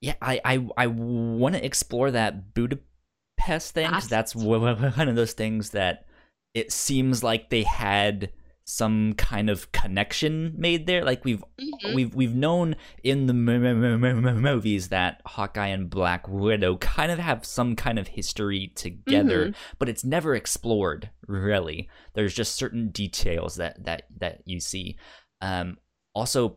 yeah, 0.00 0.14
I 0.22 0.40
I 0.44 0.68
I 0.76 0.86
want 0.86 1.54
to 1.54 1.64
explore 1.64 2.10
that 2.10 2.54
Budapest 2.54 3.74
thing 3.74 3.88
because 3.88 4.08
that's 4.08 4.34
one 4.34 5.08
of 5.08 5.16
those 5.16 5.32
things 5.32 5.70
that 5.70 6.06
it 6.54 6.72
seems 6.72 7.22
like 7.22 7.50
they 7.50 7.62
had 7.62 8.30
some 8.64 9.12
kind 9.14 9.50
of 9.50 9.70
connection 9.72 10.54
made 10.56 10.86
there. 10.86 11.04
Like 11.04 11.24
we've 11.24 11.44
Mhm. 11.60 11.94
we've 11.94 12.14
we've 12.14 12.34
known 12.34 12.76
in 13.02 13.26
the 13.26 13.34
mo- 13.34 13.58
mo- 13.58 13.98
mo- 14.14 14.34
movies 14.34 14.88
that 14.88 15.20
Hawkeye 15.26 15.66
and 15.68 15.90
Black 15.90 16.28
Widow 16.28 16.76
kind 16.78 17.10
of 17.10 17.18
have 17.18 17.44
some 17.44 17.74
kind 17.76 17.98
of 17.98 18.08
history 18.08 18.72
together, 18.74 19.52
but 19.78 19.88
it's 19.88 20.04
never 20.04 20.34
explored 20.34 21.10
really. 21.26 21.88
There's 22.14 22.34
just 22.34 22.54
certain 22.54 22.90
details 22.90 23.56
that 23.56 23.84
that 23.84 24.04
that 24.18 24.42
you 24.44 24.60
see. 24.60 24.96
Um, 25.40 25.78
also, 26.14 26.56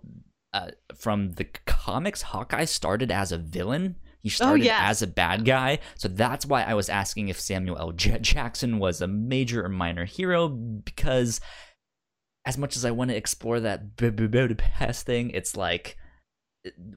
uh, 0.53 0.72
from 0.95 1.32
the 1.34 1.45
comics, 1.66 2.22
Hawkeye 2.22 2.66
started 2.66 3.12
as 3.12 3.32
a 3.32 3.38
villain. 3.38 3.95
He 4.20 4.30
started 4.30 4.64
yes. 4.66 4.80
as 4.84 5.01
a 5.03 5.08
bad 5.08 5.45
guy, 5.45 5.80
so 5.95 6.08
that's 6.08 6.45
why 6.47 6.64
I 6.64 6.74
was 6.74 6.89
asking 6.89 7.30
if 7.30 7.39
Samuel 7.39 7.78
L. 7.78 7.91
J- 7.91 8.18
Jackson 8.20 8.80
was 8.80 8.99
a 9.01 9.08
major 9.08 9.64
or 9.64 9.70
minor 9.70 10.06
hero 10.06 10.47
because 10.49 11.39
as 12.46 12.58
much 12.58 12.76
as 12.76 12.86
I 12.86 12.91
want 12.91 13.10
to 13.10 13.18
explore 13.18 13.60
that 13.60 13.96
Budapest 13.96 15.06
thing, 15.06 15.32
it's 15.32 15.58
like, 15.58 15.98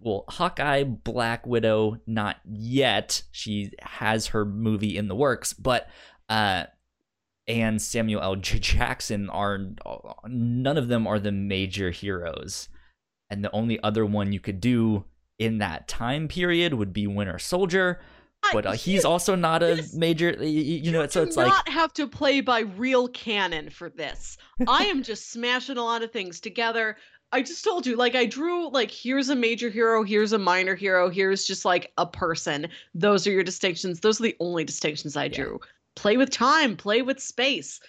well, 0.00 0.24
Hawkeye, 0.28 0.84
Black 0.84 1.46
Widow, 1.46 2.00
not 2.06 2.36
yet. 2.44 3.22
She 3.32 3.72
has 3.80 4.28
her 4.28 4.44
movie 4.44 4.96
in 4.96 5.08
the 5.08 5.14
works, 5.14 5.52
but 5.52 5.88
uh, 6.28 6.64
and 7.46 7.80
Samuel 7.80 8.22
L. 8.22 8.36
J- 8.36 8.58
Jackson 8.58 9.30
are 9.30 9.58
none 10.26 10.76
of 10.76 10.88
them 10.88 11.06
are 11.06 11.18
the 11.18 11.32
major 11.32 11.90
heroes, 11.90 12.68
and 13.30 13.42
the 13.42 13.52
only 13.52 13.80
other 13.82 14.04
one 14.04 14.32
you 14.32 14.40
could 14.40 14.60
do 14.60 15.04
in 15.38 15.58
that 15.58 15.88
time 15.88 16.28
period 16.28 16.74
would 16.74 16.92
be 16.92 17.06
Winter 17.06 17.38
Soldier. 17.38 18.00
But 18.52 18.66
uh, 18.66 18.72
he's 18.72 19.04
also 19.04 19.34
not 19.34 19.62
a 19.62 19.84
major, 19.94 20.30
y- 20.38 20.44
y- 20.44 20.46
you 20.46 20.90
know. 20.90 21.06
So 21.06 21.22
it's 21.22 21.36
like 21.36 21.48
not 21.48 21.68
have 21.68 21.92
to 21.94 22.06
play 22.06 22.40
by 22.40 22.60
real 22.60 23.08
canon 23.08 23.68
for 23.70 23.90
this. 23.90 24.38
I 24.66 24.84
am 24.84 25.02
just 25.02 25.30
smashing 25.30 25.76
a 25.76 25.84
lot 25.84 26.02
of 26.02 26.12
things 26.12 26.40
together. 26.40 26.96
I 27.30 27.42
just 27.42 27.62
told 27.62 27.86
you, 27.86 27.94
like 27.96 28.14
I 28.14 28.24
drew 28.24 28.70
like 28.70 28.90
here's 28.90 29.28
a 29.28 29.36
major 29.36 29.68
hero, 29.68 30.02
here's 30.02 30.32
a 30.32 30.38
minor 30.38 30.74
hero, 30.74 31.10
here's 31.10 31.44
just 31.46 31.64
like 31.66 31.92
a 31.98 32.06
person. 32.06 32.68
Those 32.94 33.26
are 33.26 33.32
your 33.32 33.42
distinctions. 33.44 34.00
Those 34.00 34.18
are 34.18 34.24
the 34.24 34.36
only 34.40 34.64
distinctions 34.64 35.14
I 35.16 35.24
Yeah. 35.24 35.28
drew. 35.36 35.60
Play 35.94 36.16
with 36.16 36.30
time, 36.30 36.76
play 36.76 37.02
with 37.02 37.20
space. 37.20 37.80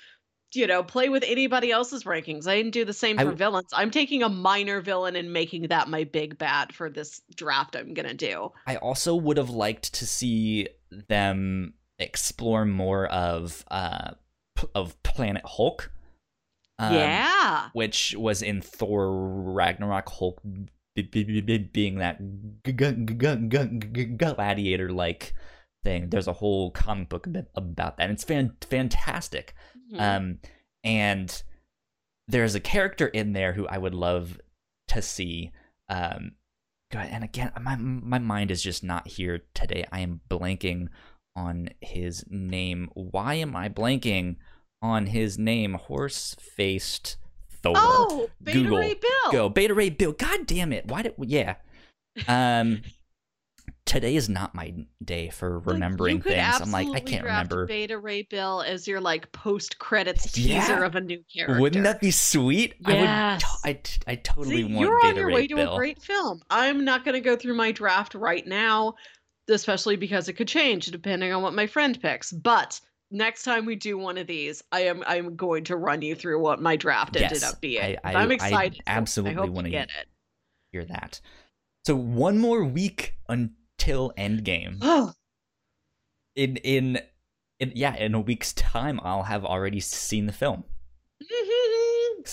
You 0.54 0.66
know, 0.68 0.82
play 0.84 1.10
with 1.10 1.24
anybody 1.28 1.72
else's 1.72 2.04
rankings. 2.06 2.48
I 2.48 2.56
didn't 2.58 2.72
do 2.74 2.84
the 2.86 2.94
same 2.94 3.18
for 3.18 3.26
w- 3.26 3.38
villains. 3.38 3.70
I'm 3.72 3.92
taking 3.92 4.24
a 4.24 4.30
minor 4.30 4.82
villain 4.82 5.16
and 5.16 5.32
making 5.32 5.68
that 5.68 5.88
my 5.88 6.06
big 6.06 6.38
bad 6.38 6.74
for 6.74 6.90
this 6.90 7.22
draft 7.36 7.76
I'm 7.76 7.94
gonna 7.94 8.14
do. 8.16 8.52
I 8.66 8.78
also 8.78 9.16
would 9.16 9.38
have 9.38 9.52
liked 9.52 9.94
to 9.96 10.08
see 10.08 10.68
them 11.08 11.74
explore 12.00 12.66
more 12.66 13.06
of 13.08 13.64
uh 13.70 14.12
p- 14.56 14.68
of 14.74 15.02
Planet 15.04 15.44
Hulk. 15.46 15.92
um, 16.80 16.94
yeah. 16.96 17.70
which 17.74 18.16
was 18.18 18.42
in 18.42 18.62
Thor 18.62 19.12
Ragnarok. 19.54 20.10
Hulk 20.10 20.42
being 20.96 22.00
that 22.00 22.20
gladiator 24.18 24.90
like 24.90 25.34
thing. 25.84 26.10
There's 26.10 26.28
a 26.28 26.34
whole 26.34 26.72
comic 26.72 27.10
book 27.10 27.28
about 27.56 27.78
that. 27.78 27.96
And 28.00 28.12
it's 28.12 28.24
fan- 28.24 28.56
fantastic. 28.62 29.54
Mm-hmm. 29.92 30.02
Um, 30.02 30.40
and 30.84 31.44
there's 32.28 32.56
a 32.56 32.60
character 32.60 33.08
in 33.08 33.34
there 33.34 33.54
who 33.54 33.68
I 33.68 33.78
would 33.78 33.96
love 33.96 34.40
to 34.90 35.02
see. 35.02 35.52
Um, 35.88 36.34
go 36.92 37.00
ahead 37.00 37.12
and 37.12 37.24
again, 37.24 37.52
my 37.62 37.76
my 37.76 38.20
mind 38.20 38.52
is 38.52 38.62
just 38.62 38.84
not 38.84 39.08
here 39.08 39.42
today. 39.54 39.86
I 39.92 40.00
am 40.00 40.22
blanking 40.30 40.90
on 41.36 41.70
his 41.82 42.24
name. 42.30 42.90
Why 42.94 43.36
am 43.36 43.56
I 43.56 43.70
blanking 43.70 44.36
on 44.82 45.08
his 45.08 45.38
name? 45.38 45.74
Horse 45.74 46.36
faced 46.40 47.18
Thor. 47.50 47.74
Oh, 47.76 48.30
Beta 48.42 48.60
Google, 48.60 48.78
Ray 48.78 48.94
Bill. 48.94 49.32
Go 49.32 49.50
Beta 49.50 49.74
Ray 49.74 49.90
Bill. 49.90 50.12
God 50.12 50.46
damn 50.46 50.72
it! 50.72 50.88
Why 50.88 51.02
did? 51.02 51.16
Yeah. 51.20 51.56
Um, 52.28 52.82
today 53.90 54.16
is 54.16 54.30
not 54.30 54.54
my 54.54 54.72
day 55.04 55.30
for 55.30 55.60
remembering 55.60 56.18
like, 56.18 56.26
things. 56.26 56.62
I'm 56.62 56.72
like, 56.72 56.88
I 56.90 57.00
can't 57.00 57.24
remember. 57.24 57.66
Beta 57.66 57.98
Ray 57.98 58.22
Bill 58.22 58.62
as 58.62 58.88
your 58.88 59.02
like 59.02 59.32
post 59.32 59.80
credits 59.80 60.32
teaser 60.32 60.50
yeah. 60.50 60.86
of 60.86 60.96
a 60.96 61.02
new 61.02 61.24
character. 61.34 61.60
Wouldn't 61.60 61.84
that 61.86 62.00
be 62.00 62.12
sweet? 62.12 62.76
Yes. 62.88 63.44
I 63.64 63.70
would. 63.70 63.90
I, 64.08 64.12
I 64.12 64.16
totally 64.16 64.58
See, 64.58 64.64
want. 64.66 64.80
You're 64.80 65.02
Beta 65.02 65.08
on 65.08 65.16
your 65.16 65.28
Ray 65.28 65.34
way 65.34 65.48
Bill. 65.48 65.58
to 65.58 65.74
a 65.74 65.76
great 65.76 66.02
film. 66.02 66.42
I'm 66.52 66.86
not 66.86 67.04
going 67.04 67.16
to 67.16 67.20
go 67.20 67.36
through 67.36 67.56
my 67.56 67.72
draft 67.72 68.14
right 68.14 68.46
now, 68.46 68.94
especially 69.50 69.96
because 69.96 70.30
it 70.30 70.34
could 70.34 70.48
change 70.48 70.86
depending 70.86 71.34
on 71.34 71.42
what 71.42 71.56
my 71.56 71.66
friend 71.66 72.00
picks. 72.00 72.32
But 72.32 72.80
next 73.10 73.42
time 73.42 73.66
we 73.66 73.76
do 73.76 73.98
one 73.98 74.20
of 74.20 74.28
these, 74.28 74.64
I 74.72 74.82
am 74.82 75.04
I'm 75.08 75.36
going 75.36 75.64
to 75.64 75.76
run 75.76 76.04
you 76.04 76.14
through 76.14 76.40
what 76.40 76.62
my 76.62 76.76
draft 76.76 77.16
yes, 77.16 77.32
ended 77.32 77.44
up 77.44 77.60
being. 77.60 77.98
I, 78.04 78.22
am 78.22 78.32
excited. 78.32 78.82
I 78.86 78.92
absolutely 78.92 79.50
want 79.50 79.66
to 79.66 79.72
get 79.72 79.90
it. 80.00 80.08
Hear 80.72 80.86
that. 80.86 81.22
So 81.86 81.96
one 81.96 82.38
more 82.38 82.64
week 82.64 83.16
until 83.28 83.56
Endgame. 84.18 84.78
Oh. 84.82 85.14
in 86.36 86.58
in 86.58 87.00
in 87.60 87.72
yeah, 87.76 87.96
in 87.96 88.14
a 88.14 88.20
week's 88.20 88.54
time, 88.54 89.00
I'll 89.04 89.24
have 89.24 89.44
already 89.46 89.80
seen 89.80 90.26
the 90.26 90.34
film. 90.34 90.64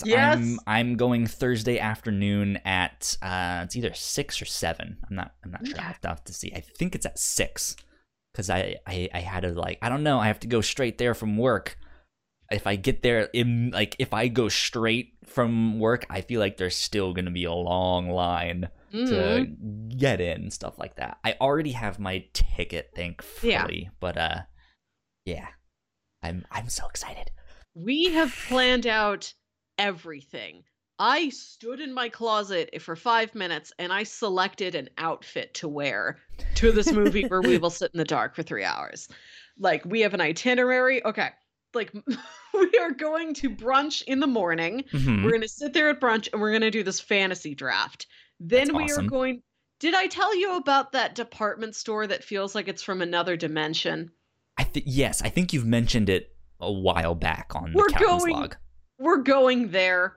yes, 0.04 0.36
I'm, 0.36 0.58
I'm 0.66 0.96
going 0.96 1.26
Thursday 1.26 1.78
afternoon 1.78 2.58
at 2.64 3.16
uh, 3.22 3.62
it's 3.64 3.76
either 3.76 3.94
six 3.94 4.40
or 4.40 4.44
seven. 4.44 4.98
I'm 5.08 5.16
not 5.16 5.32
I'm 5.44 5.50
not 5.50 5.66
sure. 5.66 5.78
I 5.78 5.82
have 5.82 6.00
to, 6.02 6.08
have 6.08 6.24
to 6.24 6.32
see. 6.32 6.52
I 6.54 6.60
think 6.60 6.94
it's 6.94 7.06
at 7.06 7.18
six 7.18 7.76
because 8.32 8.50
I, 8.50 8.76
I 8.86 9.08
I 9.12 9.20
had 9.20 9.40
to 9.40 9.52
like 9.52 9.78
I 9.82 9.88
don't 9.88 10.02
know. 10.02 10.18
I 10.18 10.26
have 10.28 10.40
to 10.40 10.46
go 10.48 10.60
straight 10.60 10.98
there 10.98 11.14
from 11.14 11.36
work. 11.36 11.78
If 12.50 12.66
I 12.66 12.76
get 12.76 13.02
there 13.02 13.28
in 13.32 13.70
like 13.72 13.96
if 13.98 14.14
I 14.14 14.28
go 14.28 14.48
straight 14.48 15.14
from 15.24 15.80
work, 15.80 16.06
I 16.08 16.20
feel 16.20 16.38
like 16.38 16.56
there's 16.56 16.76
still 16.76 17.12
gonna 17.12 17.32
be 17.32 17.44
a 17.44 17.52
long 17.52 18.10
line 18.10 18.68
mm-hmm. 18.96 19.90
to 19.90 19.96
get 19.96 20.20
in 20.20 20.50
stuff 20.50 20.78
like 20.78 20.96
that. 20.96 21.18
I 21.24 21.36
already 21.40 21.72
have 21.72 21.98
my 21.98 22.24
ticket, 22.32 22.90
thankfully, 22.94 23.82
yeah. 23.84 23.90
but 24.00 24.16
uh, 24.16 24.38
yeah, 25.24 25.48
I'm 26.22 26.44
I'm 26.50 26.68
so 26.68 26.86
excited. 26.86 27.30
We 27.74 28.12
have 28.12 28.34
planned 28.48 28.86
out 28.86 29.32
everything. 29.78 30.64
I 30.98 31.28
stood 31.28 31.80
in 31.80 31.92
my 31.92 32.08
closet 32.08 32.80
for 32.80 32.96
five 32.96 33.34
minutes 33.34 33.72
and 33.78 33.92
I 33.92 34.02
selected 34.02 34.74
an 34.74 34.88
outfit 34.96 35.52
to 35.54 35.68
wear 35.68 36.18
to 36.54 36.72
this 36.72 36.90
movie 36.90 37.26
where 37.26 37.42
we 37.42 37.58
will 37.58 37.70
sit 37.80 37.90
in 37.92 37.98
the 37.98 38.04
dark 38.04 38.34
for 38.34 38.42
three 38.42 38.64
hours. 38.64 39.08
Like, 39.58 39.84
we 39.84 40.00
have 40.00 40.14
an 40.14 40.22
itinerary. 40.22 41.04
Okay. 41.04 41.28
Like, 41.74 41.92
we 42.54 42.78
are 42.80 42.92
going 42.92 43.34
to 43.34 43.50
brunch 43.50 44.02
in 44.04 44.20
the 44.20 44.26
morning. 44.26 44.84
Mm-hmm. 44.92 45.24
We're 45.24 45.30
going 45.30 45.42
to 45.42 45.48
sit 45.48 45.74
there 45.74 45.90
at 45.90 46.00
brunch 46.00 46.30
and 46.32 46.40
we're 46.40 46.52
going 46.52 46.62
to 46.62 46.70
do 46.70 46.82
this 46.82 47.00
fantasy 47.00 47.54
draft. 47.54 48.06
Then 48.40 48.68
That's 48.68 48.76
we 48.76 48.84
awesome. 48.84 49.06
are 49.06 49.08
going. 49.08 49.42
Did 49.78 49.94
I 49.94 50.06
tell 50.06 50.34
you 50.36 50.56
about 50.56 50.92
that 50.92 51.14
department 51.14 51.74
store 51.74 52.06
that 52.06 52.24
feels 52.24 52.54
like 52.54 52.68
it's 52.68 52.82
from 52.82 53.02
another 53.02 53.36
dimension? 53.36 54.10
I 54.56 54.64
think 54.64 54.86
yes, 54.88 55.22
I 55.22 55.28
think 55.28 55.52
you've 55.52 55.66
mentioned 55.66 56.08
it 56.08 56.34
a 56.60 56.72
while 56.72 57.14
back 57.14 57.52
on 57.54 57.72
we're 57.74 57.88
the 57.88 57.94
Captain's 57.94 58.22
going, 58.22 58.34
log. 58.34 58.56
We're 58.98 59.18
going 59.18 59.70
there 59.70 60.16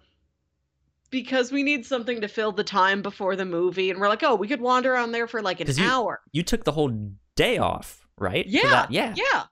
because 1.09 1.51
we 1.51 1.63
need 1.63 1.85
something 1.85 2.21
to 2.21 2.27
fill 2.27 2.53
the 2.53 2.63
time 2.63 3.01
before 3.01 3.35
the 3.35 3.45
movie, 3.45 3.89
and 3.89 3.99
we're 3.99 4.07
like, 4.07 4.23
oh, 4.23 4.35
we 4.35 4.47
could 4.47 4.61
wander 4.61 4.93
around 4.93 5.11
there 5.11 5.27
for 5.27 5.41
like 5.41 5.59
an 5.59 5.67
you, 5.67 5.83
hour. 5.83 6.21
You 6.31 6.43
took 6.43 6.63
the 6.63 6.71
whole 6.71 7.09
day 7.35 7.57
off, 7.57 8.07
right? 8.17 8.45
Yeah, 8.47 8.87
yeah, 8.89 9.13
yeah 9.17 9.43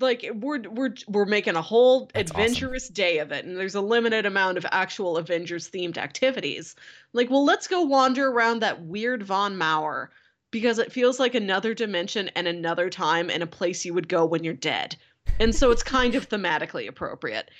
like 0.00 0.28
we're 0.34 0.60
we're 0.68 0.94
we're 1.06 1.24
making 1.24 1.56
a 1.56 1.62
whole 1.62 2.10
That's 2.14 2.30
adventurous 2.30 2.84
awesome. 2.84 2.94
day 2.94 3.18
of 3.18 3.32
it 3.32 3.44
and 3.44 3.56
there's 3.56 3.74
a 3.74 3.80
limited 3.80 4.26
amount 4.26 4.58
of 4.58 4.66
actual 4.70 5.16
avengers 5.16 5.70
themed 5.70 5.98
activities. 5.98 6.74
Like 7.12 7.30
well 7.30 7.44
let's 7.44 7.68
go 7.68 7.82
wander 7.82 8.28
around 8.28 8.60
that 8.60 8.82
weird 8.82 9.22
Von 9.22 9.56
Maur 9.56 10.10
because 10.50 10.78
it 10.78 10.92
feels 10.92 11.20
like 11.20 11.34
another 11.34 11.74
dimension 11.74 12.28
and 12.34 12.46
another 12.46 12.90
time 12.90 13.30
and 13.30 13.42
a 13.42 13.46
place 13.46 13.84
you 13.84 13.94
would 13.94 14.08
go 14.08 14.24
when 14.24 14.44
you're 14.44 14.54
dead. 14.54 14.96
And 15.40 15.54
so 15.54 15.70
it's 15.70 15.82
kind 15.82 16.14
of 16.14 16.28
thematically 16.30 16.88
appropriate. 16.88 17.50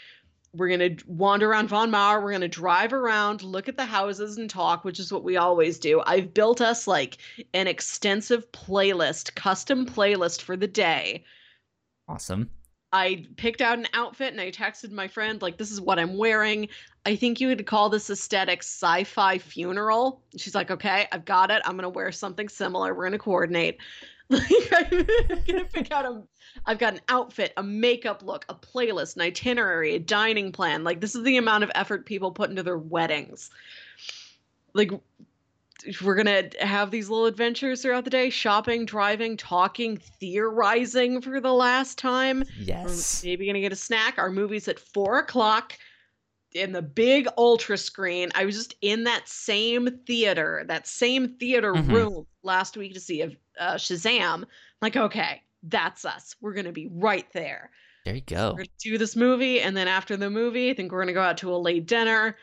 We're 0.52 0.68
going 0.68 0.96
to 0.96 1.04
wander 1.08 1.50
around 1.50 1.68
Von 1.68 1.90
Maur 1.90 2.20
we're 2.20 2.30
going 2.30 2.40
to 2.40 2.48
drive 2.48 2.92
around 2.92 3.42
look 3.42 3.68
at 3.68 3.76
the 3.76 3.84
houses 3.84 4.38
and 4.38 4.50
talk 4.50 4.84
which 4.84 4.98
is 4.98 5.12
what 5.12 5.24
we 5.24 5.36
always 5.36 5.78
do. 5.78 6.02
I've 6.04 6.34
built 6.34 6.60
us 6.60 6.88
like 6.88 7.18
an 7.52 7.68
extensive 7.68 8.50
playlist 8.50 9.36
custom 9.36 9.86
playlist 9.86 10.42
for 10.42 10.56
the 10.56 10.68
day 10.68 11.24
Awesome. 12.08 12.50
I 12.92 13.26
picked 13.36 13.60
out 13.60 13.78
an 13.78 13.88
outfit 13.92 14.32
and 14.32 14.40
I 14.40 14.52
texted 14.52 14.92
my 14.92 15.08
friend, 15.08 15.42
like, 15.42 15.58
this 15.58 15.72
is 15.72 15.80
what 15.80 15.98
I'm 15.98 16.16
wearing. 16.16 16.68
I 17.04 17.16
think 17.16 17.40
you 17.40 17.48
would 17.48 17.66
call 17.66 17.88
this 17.88 18.08
aesthetic 18.08 18.60
sci 18.60 19.02
fi 19.02 19.38
funeral. 19.38 20.22
She's 20.36 20.54
like, 20.54 20.70
okay, 20.70 21.08
I've 21.10 21.24
got 21.24 21.50
it. 21.50 21.60
I'm 21.64 21.72
going 21.72 21.82
to 21.82 21.88
wear 21.88 22.12
something 22.12 22.48
similar. 22.48 22.94
We're 22.94 23.02
going 23.02 23.12
to 23.12 23.18
coordinate. 23.18 23.78
Like, 24.30 24.50
I'm 24.72 25.06
going 25.44 25.58
to 25.58 25.68
pick 25.70 25.92
out 25.92 26.06
a, 26.06 26.22
I've 26.64 26.78
got 26.78 26.94
an 26.94 27.00
outfit, 27.10 27.52
a 27.58 27.62
makeup 27.62 28.22
look, 28.22 28.46
a 28.48 28.54
playlist, 28.54 29.16
an 29.16 29.22
itinerary, 29.22 29.96
a 29.96 29.98
dining 29.98 30.50
plan. 30.50 30.82
Like, 30.82 31.02
this 31.02 31.14
is 31.14 31.24
the 31.24 31.36
amount 31.36 31.62
of 31.62 31.70
effort 31.74 32.06
people 32.06 32.32
put 32.32 32.48
into 32.48 32.62
their 32.62 32.78
weddings. 32.78 33.50
Like, 34.72 34.92
we're 36.02 36.14
gonna 36.14 36.50
have 36.60 36.90
these 36.90 37.08
little 37.08 37.26
adventures 37.26 37.82
throughout 37.82 38.04
the 38.04 38.10
day 38.10 38.30
shopping 38.30 38.84
driving 38.84 39.36
talking 39.36 39.96
theorizing 39.96 41.20
for 41.20 41.40
the 41.40 41.52
last 41.52 41.98
time. 41.98 42.44
Yes. 42.58 43.22
we're 43.22 43.30
maybe 43.30 43.46
gonna 43.46 43.60
get 43.60 43.72
a 43.72 43.76
snack. 43.76 44.18
Our 44.18 44.30
movie's 44.30 44.68
at 44.68 44.78
four 44.78 45.18
o'clock 45.18 45.76
in 46.52 46.72
the 46.72 46.82
big 46.82 47.26
ultra 47.36 47.76
screen. 47.76 48.30
I 48.34 48.44
was 48.44 48.56
just 48.56 48.74
in 48.80 49.04
that 49.04 49.28
same 49.28 49.98
theater 50.06 50.64
that 50.68 50.86
same 50.86 51.36
theater 51.36 51.74
mm-hmm. 51.74 51.92
room 51.92 52.26
last 52.42 52.76
week 52.76 52.94
to 52.94 53.00
see 53.00 53.22
a 53.22 53.30
uh, 53.58 53.74
shazam. 53.74 54.44
Like 54.80 54.96
okay 54.96 55.42
that's 55.66 56.04
us. 56.04 56.36
We're 56.40 56.54
gonna 56.54 56.72
be 56.72 56.88
right 56.90 57.26
there. 57.32 57.70
There 58.04 58.14
you 58.14 58.20
go. 58.20 58.50
we're 58.50 58.58
gonna 58.58 58.68
do 58.78 58.98
this 58.98 59.16
movie 59.16 59.62
and 59.62 59.74
then 59.74 59.88
after 59.88 60.14
the 60.14 60.28
movie 60.28 60.70
i 60.70 60.74
think 60.74 60.92
we're 60.92 61.00
gonna 61.00 61.14
go 61.14 61.22
out 61.22 61.38
to 61.38 61.54
a 61.54 61.56
late 61.56 61.86
dinner 61.86 62.36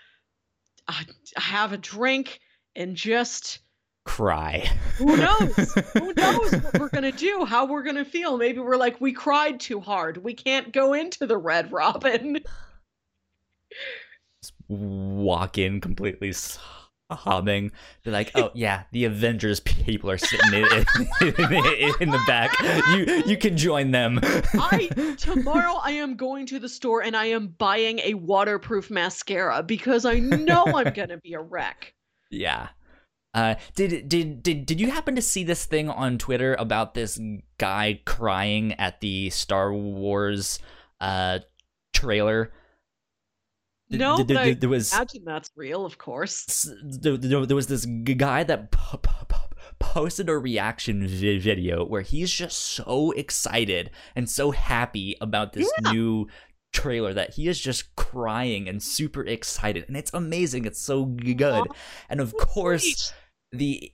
uh, 0.88 1.04
have 1.36 1.72
a 1.72 1.78
drink 1.78 2.40
and 2.76 2.96
just 2.96 3.60
cry. 4.06 4.70
Who 4.98 5.18
knows? 5.18 5.74
Who 5.94 6.14
knows 6.18 6.52
what 6.54 6.80
we're 6.80 6.90
gonna 6.90 7.12
do? 7.12 7.46
How 7.46 7.66
we're 7.66 7.84
gonna 7.84 8.06
feel? 8.06 8.38
Maybe 8.38 8.60
we're 8.60 8.78
like, 8.78 9.00
we 9.00 9.14
cried 9.14 9.60
too 9.60 9.80
hard. 9.80 10.18
We 10.18 10.34
can't 10.34 10.72
go 10.72 10.94
into 10.94 11.26
the 11.26 11.38
Red 11.38 11.72
Robin. 11.72 12.40
Just 14.42 14.54
walk 14.68 15.58
in 15.58 15.82
completely 15.82 16.34
humming. 17.16 17.72
They're 18.04 18.14
like, 18.14 18.32
oh 18.36 18.52
yeah, 18.56 18.84
the 18.92 19.06
Avengers 19.06 19.60
people 19.60 20.10
are 20.10 20.18
sitting 20.18 20.54
in, 20.54 20.66
in, 20.66 20.86
in, 21.22 21.94
in, 22.00 22.10
the 22.10 22.24
back. 22.28 22.52
You 22.90 23.24
you 23.26 23.38
can 23.38 23.58
join 23.58 23.92
them. 23.92 24.20
I 24.24 25.16
tomorrow 25.18 25.80
I 25.84 25.92
am 25.92 26.16
going 26.16 26.46
to 26.48 26.60
the 26.60 26.70
store 26.70 27.04
and 27.04 27.16
I 27.16 27.26
am 27.26 27.50
buying 27.58 28.00
a 28.00 28.14
waterproof 28.16 28.90
mascara 28.90 29.64
because 29.64 30.06
I 30.06 30.20
know 30.20 30.66
I'm 30.66 30.94
gonna 30.94 31.18
be 31.18 31.34
a 31.34 31.42
wreck. 31.42 31.94
Yeah. 32.32 32.70
Uh, 33.34 33.56
did 33.76 34.10
did 34.10 34.44
did 34.44 34.66
did 34.66 34.80
you 34.80 34.92
happen 34.92 35.16
to 35.16 35.22
see 35.22 35.44
this 35.44 35.66
thing 35.66 35.90
on 35.90 36.18
Twitter 36.18 36.56
about 36.56 36.94
this 36.94 37.20
guy 37.58 38.02
crying 38.06 38.74
at 38.74 39.00
the 39.00 39.30
Star 39.30 39.74
Wars 39.74 40.60
uh 41.00 41.40
trailer? 41.94 42.52
No, 43.90 44.24
there, 44.24 44.46
there, 44.46 44.56
there 44.56 44.70
was 44.70 44.94
imagine 44.94 45.24
that's 45.26 45.50
real. 45.56 45.86
Of 45.86 45.98
course, 45.98 46.70
there, 46.84 47.18
there 47.18 47.56
was 47.56 47.68
this 47.68 47.86
guy 47.86 48.44
that 48.44 48.72
posted 49.80 50.30
a 50.30 50.38
reaction 50.38 51.08
video 51.08 51.86
where 51.86 52.02
he's 52.02 52.32
just 52.32 52.58
so 52.58 53.12
excited 53.12 53.90
and 54.16 54.30
so 54.30 54.52
happy 54.52 55.18
about 55.20 55.54
this 55.54 55.72
yeah. 55.84 55.92
new 55.92 56.28
trailer 56.72 57.14
that 57.14 57.34
he 57.34 57.48
is 57.48 57.60
just 57.60 57.96
crying 57.96 58.68
and 58.70 58.82
super 58.82 59.24
excited 59.26 59.86
and 59.88 59.98
it's 59.98 60.14
amazing 60.14 60.66
it's 60.66 60.82
so 60.82 61.06
good. 61.06 61.68
And 62.10 62.20
of 62.20 62.34
course 62.38 63.14
the 63.54 63.92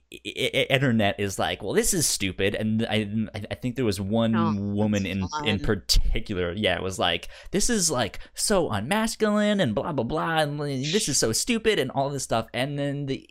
internet 0.70 1.18
is 1.18 1.36
like, 1.36 1.64
well, 1.64 1.72
this 1.72 1.92
is 1.92 2.06
stupid, 2.06 2.54
and 2.54 2.86
I 2.88 3.28
I 3.50 3.56
think 3.56 3.74
there 3.74 3.84
was 3.84 4.00
one 4.00 4.36
Oh, 4.36 4.54
woman 4.54 5.04
in 5.04 5.26
in 5.44 5.58
particular, 5.58 6.52
yeah, 6.52 6.76
it 6.76 6.82
was 6.82 6.98
like, 6.98 7.28
this 7.50 7.68
is 7.68 7.90
like 7.90 8.20
so 8.34 8.68
unmasculine 8.68 9.60
and 9.60 9.74
blah 9.74 9.90
blah 9.90 10.04
blah, 10.04 10.38
and 10.38 10.60
this 10.60 11.08
is 11.08 11.18
so 11.18 11.32
stupid 11.32 11.80
and 11.80 11.90
all 11.90 12.08
this 12.08 12.22
stuff, 12.22 12.46
and 12.54 12.78
then 12.78 13.06
the 13.06 13.28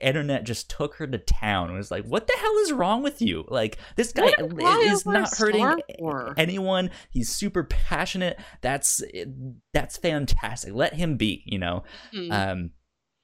internet 0.00 0.44
just 0.44 0.70
took 0.70 0.94
her 0.96 1.06
to 1.08 1.18
town. 1.18 1.70
It 1.70 1.76
was 1.76 1.90
like, 1.90 2.04
what 2.04 2.28
the 2.28 2.36
hell 2.38 2.58
is 2.58 2.72
wrong 2.72 3.02
with 3.02 3.20
you? 3.20 3.44
Like 3.48 3.78
this 3.96 4.12
guy 4.12 4.26
Let 4.26 4.38
him 4.38 4.56
cry 4.56 4.84
is 4.86 5.04
not 5.04 5.36
hurting 5.36 5.80
anyone. 6.36 6.90
He's 7.10 7.28
super 7.28 7.64
passionate. 7.64 8.38
That's 8.60 9.02
that's 9.74 9.96
fantastic. 9.96 10.74
Let 10.74 10.94
him 10.94 11.16
be. 11.16 11.42
You 11.44 11.58
know. 11.58 11.82
Hmm. 12.12 12.30
Um, 12.30 12.70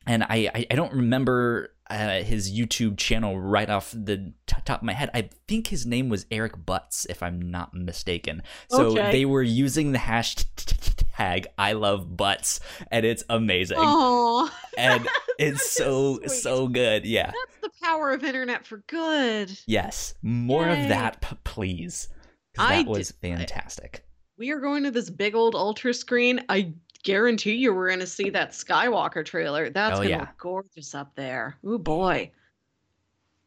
and 0.07 0.23
I, 0.25 0.51
I, 0.55 0.67
I 0.71 0.75
don't 0.75 0.93
remember 0.93 1.71
uh, 1.91 2.21
his 2.23 2.51
YouTube 2.53 2.97
channel 2.99 3.39
right 3.41 3.71
off 3.71 3.93
the 3.93 4.33
t- 4.47 4.57
top 4.65 4.81
of 4.81 4.83
my 4.83 4.93
head. 4.93 5.11
I 5.15 5.29
think 5.47 5.69
his 5.69 5.87
name 5.87 6.09
was 6.09 6.27
Eric 6.31 6.65
Butts, 6.67 7.07
if 7.09 7.23
I'm 7.23 7.41
not 7.51 7.75
mistaken. 7.75 8.43
So 8.69 8.87
Okay. 8.87 9.13
they 9.13 9.25
were 9.25 9.43
using 9.43 9.93
the 9.93 9.99
hashtag 9.99 11.47
I 11.59 11.73
love 11.75 12.17
butts, 12.17 12.61
and 12.91 13.07
it's 13.07 13.25
amazing. 13.29 13.79
Aw, 13.79 14.51
and 14.77 15.07
it's 15.39 15.71
so 15.71 16.19
sweet. 16.19 16.31
so 16.31 16.69
good. 16.69 17.05
Yeah. 17.07 17.27
That's 17.33 17.61
the 17.63 17.71
power 17.87 18.11
of 18.13 18.25
internet 18.25 18.67
for 18.67 18.79
good. 18.89 19.57
Yes. 19.67 20.15
More 20.23 20.67
Yay. 20.67 20.83
of 20.83 20.89
that, 20.89 21.21
p- 21.21 21.37
please. 21.45 22.09
'Cause 22.57 22.67
I 22.71 22.83
That 22.83 22.89
was 22.89 23.09
did- 23.09 23.17
fantastic. 23.21 24.03
We 24.39 24.51
are 24.51 24.61
going 24.61 24.85
to 24.85 24.91
this 24.91 25.09
big 25.09 25.35
old 25.35 25.55
ultra 25.55 25.95
screen. 25.95 26.41
I 26.51 26.75
guarantee 27.07 27.55
you 27.55 27.73
we're 27.73 27.87
going 27.89 28.01
to 28.01 28.07
see 28.07 28.29
that 28.31 28.51
Skywalker 28.51 29.25
trailer. 29.25 29.71
That's 29.71 29.95
Oh, 29.95 29.97
going 29.99 30.09
to 30.09 30.15
yeah. 30.15 30.21
look 30.21 30.37
gorgeous 30.39 30.95
up 30.95 31.15
there. 31.15 31.57
Oh 31.65 31.79
boy. 31.79 32.33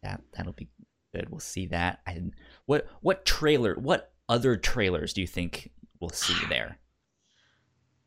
That 0.02 0.22
that'll 0.36 0.54
be 0.54 0.70
good. 1.14 1.30
We'll 1.30 1.40
see 1.42 1.68
that. 1.68 2.00
I 2.08 2.22
what 2.66 2.88
what 3.02 3.26
trailer? 3.26 3.76
What 3.76 4.14
other 4.30 4.56
trailers 4.56 5.14
do 5.14 5.22
you 5.22 5.28
think 5.28 5.70
we'll 6.00 6.10
see 6.10 6.34
there? 6.50 6.80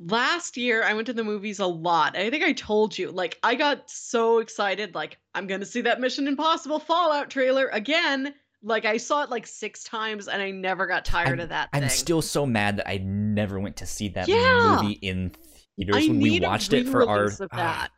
Last 0.04 0.56
year, 0.56 0.82
I 0.82 0.94
went 0.94 1.06
to 1.06 1.12
the 1.12 1.22
movies 1.22 1.60
a 1.60 1.66
lot. 1.66 2.16
I 2.16 2.28
think 2.28 2.42
I 2.42 2.52
told 2.54 2.98
you, 2.98 3.12
like, 3.12 3.38
I 3.44 3.54
got 3.54 3.88
so 3.88 4.38
excited, 4.40 4.96
like, 4.96 5.18
I'm 5.32 5.46
going 5.46 5.60
to 5.60 5.66
see 5.66 5.80
that 5.82 6.00
Mission 6.00 6.26
Impossible 6.26 6.80
Fallout 6.80 7.30
trailer 7.30 7.68
again. 7.68 8.34
Like, 8.62 8.84
I 8.84 8.96
saw 8.96 9.22
it 9.24 9.30
like 9.30 9.46
six 9.46 9.82
times 9.84 10.28
and 10.28 10.40
I 10.40 10.50
never 10.50 10.86
got 10.86 11.04
tired 11.04 11.40
of 11.40 11.48
that 11.48 11.72
I'm 11.72 11.80
thing. 11.82 11.90
still 11.90 12.22
so 12.22 12.46
mad 12.46 12.76
that 12.76 12.88
I 12.88 12.98
never 12.98 13.58
went 13.58 13.76
to 13.78 13.86
see 13.86 14.08
that 14.10 14.28
Yeah. 14.28 14.72
movie 14.72 14.92
in 15.02 15.32
theaters 15.76 15.96
I 15.96 16.08
when 16.08 16.20
we 16.20 16.38
a 16.38 16.42
watched 16.48 16.72
it 16.72 16.86
for 16.88 17.08
our. 17.08 17.26
of 17.26 17.48
ah, 17.52 17.56
that. 17.56 17.90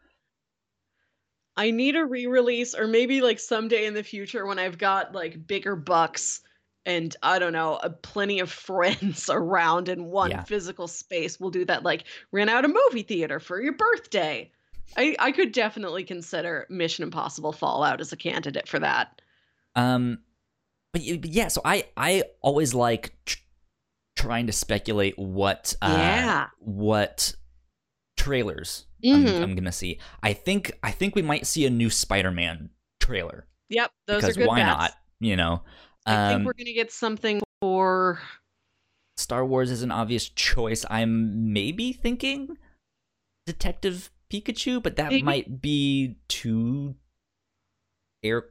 I 1.57 1.71
need 1.71 1.95
a 1.97 2.05
re-release, 2.05 2.75
or 2.75 2.87
maybe 2.87 3.21
like 3.21 3.39
someday 3.39 3.87
in 3.87 3.95
the 3.95 4.03
future 4.03 4.47
when 4.47 4.59
I've 4.59 4.79
got 4.79 5.15
like 5.15 5.47
bigger 5.47 5.77
bucks 5.77 6.41
and 6.87 7.17
I 7.23 7.39
don't 7.39 7.53
know, 7.53 7.75
uh, 7.75 7.91
plenty 8.03 8.41
of 8.41 8.51
friends 8.71 9.31
around 9.31 9.89
in 9.89 10.07
one 10.07 10.31
Yeah. 10.31 10.43
physical 10.45 10.89
space. 10.89 11.39
We'll 11.39 11.51
do 11.51 11.65
that. 11.67 11.83
Like 11.85 12.05
rent 12.33 12.51
out 12.51 12.65
a 12.65 12.69
movie 12.69 13.03
theater 13.03 13.39
for 13.41 13.61
your 13.63 13.73
birthday. 13.75 14.51
I 14.97 15.17
I 15.19 15.33
could 15.33 15.53
definitely 15.53 16.05
consider 16.05 16.67
Mission 16.71 17.05
Impossible 17.05 17.53
Fallout 17.53 18.01
as 18.01 18.13
a 18.13 18.17
candidate 18.17 18.69
for 18.69 18.79
that. 18.81 19.21
Um, 19.77 20.19
but, 20.95 21.03
but 21.21 21.31
yeah, 21.31 21.49
so 21.49 21.61
I 21.65 21.85
I 21.97 22.23
always 22.41 22.73
like 22.73 23.13
tr- 23.27 23.39
trying 24.17 24.47
to 24.47 24.53
speculate 24.53 25.19
what 25.19 25.75
uh 25.83 25.89
Yeah. 25.91 26.47
what 26.61 27.35
trailers 28.17 28.87
I'm, 29.05 29.25
Mhm. 29.27 29.43
I'm 29.43 29.55
gonna 29.55 29.73
see. 29.73 29.99
I 30.23 30.33
think 30.33 30.73
I 30.83 30.91
think 30.93 31.15
we 31.15 31.21
might 31.23 31.47
see 31.47 31.67
a 31.67 31.71
new 31.71 31.91
Spider-Man 31.91 32.71
trailer 33.01 33.47
Yep, 33.69 33.91
those 34.07 34.23
because 34.23 34.37
are 34.37 34.41
good 34.41 34.49
why 34.49 34.61
bets. 34.61 34.67
not? 34.79 34.93
You 35.21 35.37
know, 35.37 35.63
I 36.07 36.29
think 36.31 36.39
Um, 36.41 36.45
we're 36.45 36.55
gonna 36.55 36.73
get 36.73 36.91
something 36.93 37.43
for 37.61 38.23
Star 39.17 39.45
Wars 39.45 39.71
is 39.71 39.83
an 39.83 39.91
obvious 39.91 40.29
choice. 40.29 40.85
I'm 40.91 41.53
maybe 41.53 41.93
thinking 41.93 42.57
Detective 43.47 44.11
Pikachu, 44.31 44.83
but 44.83 44.97
that 44.97 45.11
Maybe. 45.11 45.23
might 45.23 45.61
be 45.61 46.17
too 46.29 46.97
air 48.23 48.51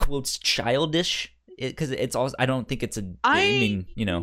quotes 0.00 0.38
childish 0.38 1.33
because 1.58 1.90
it's 1.90 2.16
also. 2.16 2.34
I 2.38 2.46
don't 2.46 2.66
think 2.68 2.82
it's 2.82 2.96
a. 2.96 3.02
I, 3.22 3.40
I 3.40 3.44
mean, 3.44 3.86
you 3.94 4.04
know, 4.06 4.20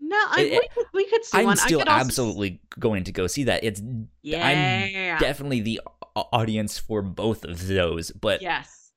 No, 0.00 0.16
I, 0.30 0.42
It- 0.42 0.60
we, 0.62 0.68
could, 0.74 0.86
we 0.92 1.06
could 1.06 1.24
see 1.24 1.38
I'm 1.38 1.44
one. 1.46 1.58
I 1.58 1.66
still 1.66 1.78
could 1.80 1.88
also 1.88 2.00
absolutely 2.04 2.60
going 2.78 3.04
to 3.04 3.12
go 3.12 3.26
see 3.26 3.44
that. 3.44 3.64
It's 3.64 3.80
Yeah. 4.22 5.18
definitely 5.18 5.60
the 5.60 5.80
audience 6.14 6.78
for 6.78 7.02
both 7.02 7.44
of 7.44 7.66
those, 7.66 8.10
but 8.12 8.40
yes. 8.42 8.92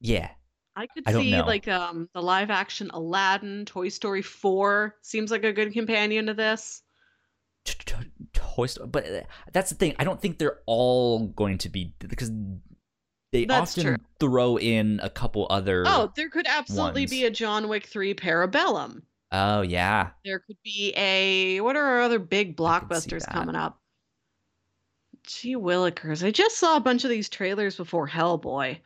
yeah, 0.00 0.30
I 0.76 0.86
could 0.86 1.02
I 1.06 1.12
don't 1.12 1.22
see 1.24 1.32
know. 1.32 1.44
like 1.44 1.68
um 1.68 2.08
the 2.14 2.22
live 2.22 2.48
action 2.50 2.90
Aladdin, 2.94 3.66
Toy 3.66 3.88
Story 3.90 4.22
4 4.22 4.96
seems 5.02 5.30
like 5.30 5.44
a 5.44 5.52
good 5.52 5.72
companion 5.72 6.26
to 6.26 6.34
this. 6.34 6.82
Toy 8.32 8.66
Story. 8.66 8.88
But 8.88 9.06
uh, 9.06 9.20
that's 9.52 9.70
the 9.70 9.76
thing. 9.76 9.94
I 9.98 10.04
don't 10.04 10.20
think 10.20 10.38
they're 10.38 10.60
all 10.66 11.26
going 11.26 11.58
to 11.58 11.68
be 11.68 11.94
because 11.98 12.30
they 13.32 13.44
That's 13.44 13.72
often 13.78 13.84
true. 13.84 13.96
throw 14.18 14.58
in 14.58 15.00
a 15.02 15.10
couple 15.10 15.46
other. 15.50 15.84
Oh, 15.86 16.12
there 16.16 16.28
could 16.28 16.46
absolutely 16.48 17.06
be 17.06 17.24
a 17.24 17.30
John 17.30 17.68
Wick 17.68 17.86
3 17.86 18.14
Parabellum. 18.14 19.02
Oh 19.32 19.62
yeah. 19.62 20.10
There 20.24 20.40
could 20.40 20.56
be 20.64 20.92
a 20.96 21.60
what 21.60 21.76
are 21.76 21.84
our 21.84 22.00
other 22.00 22.18
big 22.18 22.56
blockbusters 22.56 23.24
coming 23.30 23.54
up? 23.54 23.78
Gee 25.26 25.54
willikers. 25.54 26.26
I 26.26 26.32
just 26.32 26.58
saw 26.58 26.76
a 26.76 26.80
bunch 26.80 27.04
of 27.04 27.10
these 27.10 27.28
trailers 27.28 27.76
before 27.76 28.08
Hellboy. 28.08 28.78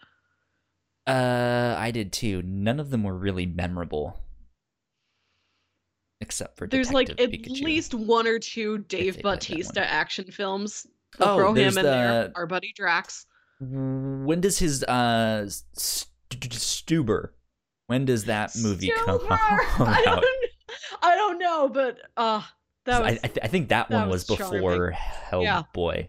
Uh, 1.07 1.75
I 1.79 1.91
did 1.91 2.13
too. 2.13 2.43
None 2.43 2.79
of 2.81 2.91
them 2.91 3.03
were 3.05 3.17
really 3.17 3.47
memorable, 3.47 4.21
except 6.21 6.57
for 6.59 6.67
There's 6.67 6.93
like 6.93 7.09
Detective 7.09 7.35
at 7.35 7.41
Pikachu. 7.53 7.63
least 7.63 7.95
one 7.95 8.27
or 8.27 8.39
two 8.39 8.79
Dave 8.79 9.17
they 9.17 9.23
put 9.23 9.41
that 9.41 9.41
Bautista 9.49 9.87
action 9.87 10.25
films. 10.31 10.87
They'll 11.19 11.29
Oh, 11.29 11.37
throw 11.37 11.55
him 11.55 11.79
in 11.79 11.85
there. 11.85 12.29
the- 12.29 12.33
Our 12.35 12.47
buddy 12.47 12.73
Drax. 12.75 13.27
When 13.61 14.41
does 14.41 14.59
his 14.59 14.83
uh 14.85 15.49
St- 15.75 16.11
Stuber? 16.53 17.31
When 17.87 18.05
does 18.05 18.25
that 18.25 18.57
movie 18.57 18.91
come 19.05 19.19
Stuber! 19.21 19.29
I 19.87 20.05
out? 20.07 20.23
don't, 20.23 20.27
I 21.03 21.15
don't 21.17 21.39
know, 21.39 21.69
but 21.69 21.99
uh 22.17 22.43
that 22.87 23.03
was 23.03 23.13
I, 23.13 23.15
I, 23.25 23.29
th- 23.29 23.39
I 23.43 23.47
think 23.49 23.69
that, 23.69 23.89
that 23.89 23.95
one 24.01 24.09
was, 24.09 24.29
was 24.29 24.39
before 24.39 24.95
Yeah. 25.33 25.63
Hellboy. 25.75 26.09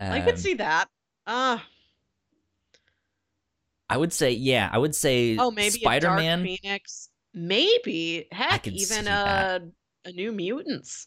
I 0.00 0.20
could 0.20 0.34
Um, 0.34 0.40
see 0.40 0.54
that. 0.54 0.88
Uh 1.26 1.58
I 3.88 3.96
would 3.96 4.12
say, 4.12 4.30
yeah, 4.30 4.70
I 4.72 4.78
would 4.78 4.94
say 4.94 5.36
oh 5.36 5.50
maybe 5.50 5.70
Spider 5.80 6.12
Man, 6.14 6.44
Phoenix. 6.44 7.10
Maybe. 7.34 8.26
Heck, 8.32 8.66
even 8.66 9.04
that. 9.06 9.62
a 10.04 10.12
new 10.12 10.32
mutants. 10.32 11.06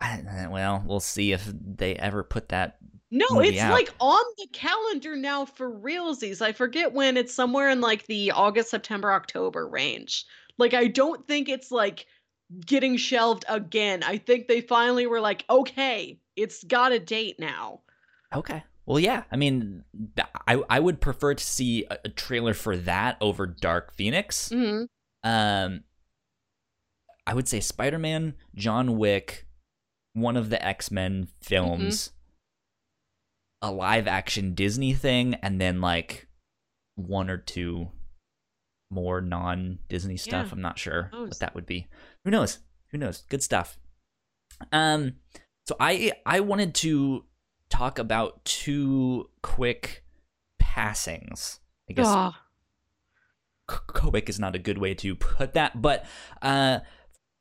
Well, 0.00 0.82
we'll 0.86 1.00
see 1.00 1.32
if 1.32 1.50
they 1.52 1.94
ever 1.96 2.22
put 2.22 2.48
that. 2.50 2.76
No, 3.14 3.40
it's 3.40 3.60
out. 3.60 3.72
like 3.72 3.90
on 4.00 4.24
the 4.38 4.46
calendar 4.54 5.16
now 5.16 5.44
for 5.44 5.70
realsies. 5.70 6.40
I 6.40 6.52
forget 6.52 6.94
when 6.94 7.18
it's 7.18 7.34
somewhere 7.34 7.68
in 7.68 7.82
like 7.82 8.06
the 8.06 8.30
August, 8.30 8.70
September, 8.70 9.12
October 9.12 9.68
range. 9.68 10.24
Like 10.56 10.72
I 10.72 10.86
don't 10.86 11.28
think 11.28 11.50
it's 11.50 11.70
like 11.70 12.06
getting 12.64 12.96
shelved 12.96 13.44
again. 13.48 14.02
I 14.02 14.16
think 14.16 14.48
they 14.48 14.62
finally 14.62 15.06
were 15.06 15.20
like, 15.20 15.44
okay, 15.50 16.18
it's 16.36 16.64
got 16.64 16.92
a 16.92 16.98
date 16.98 17.36
now. 17.38 17.80
Okay. 18.34 18.64
Well, 18.86 18.98
yeah. 18.98 19.24
I 19.30 19.36
mean, 19.36 19.84
I 20.48 20.62
I 20.70 20.80
would 20.80 21.00
prefer 21.00 21.34
to 21.34 21.44
see 21.44 21.84
a, 21.90 21.98
a 22.06 22.08
trailer 22.08 22.54
for 22.54 22.78
that 22.78 23.18
over 23.20 23.46
Dark 23.46 23.94
Phoenix. 23.94 24.48
hmm 24.48 24.84
Um, 25.22 25.84
I 27.26 27.34
would 27.34 27.46
say 27.46 27.60
Spider 27.60 27.98
Man, 27.98 28.34
John 28.54 28.96
Wick, 28.96 29.46
one 30.14 30.38
of 30.38 30.48
the 30.48 30.64
X 30.66 30.90
Men 30.90 31.28
films, 31.42 32.10
a 33.62 33.70
live 33.70 34.06
action 34.06 34.54
Disney 34.54 34.92
thing, 34.92 35.34
and 35.36 35.60
then 35.60 35.80
like 35.80 36.26
one 36.96 37.30
or 37.30 37.38
two 37.38 37.88
more 38.90 39.20
non 39.20 39.78
Disney 39.88 40.16
stuff. 40.16 40.48
Yeah. 40.48 40.52
I'm 40.52 40.60
not 40.60 40.78
sure 40.78 41.10
Oh, 41.12 41.22
what 41.24 41.38
that 41.38 41.54
would 41.54 41.64
be. 41.66 41.88
Who 42.24 42.30
knows? 42.30 42.58
Who 42.90 42.98
knows? 42.98 43.22
Good 43.30 43.42
stuff. 43.42 43.78
Um, 44.70 45.14
so 45.66 45.76
I 45.80 46.12
I 46.26 46.40
wanted 46.40 46.74
to 46.76 47.24
talk 47.70 47.98
about 47.98 48.44
two 48.44 49.30
quick 49.42 50.04
passings. 50.58 51.60
I 51.88 51.94
guess 51.94 52.06
Ugh. 52.08 52.34
quick 53.66 54.28
is 54.28 54.38
not 54.38 54.54
a 54.54 54.58
good 54.58 54.78
way 54.78 54.94
to 54.94 55.14
put 55.14 55.54
that, 55.54 55.80
but 55.80 56.04
uh, 56.42 56.80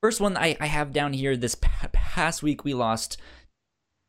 first 0.01 0.22
one 0.22 0.38
I, 0.38 0.55
I 0.59 0.67
have 0.67 0.93
down 0.93 1.13
here 1.13 1.36
this 1.36 1.55
past 1.55 2.41
week 2.41 2.63
we 2.63 2.74
lost 2.74 3.17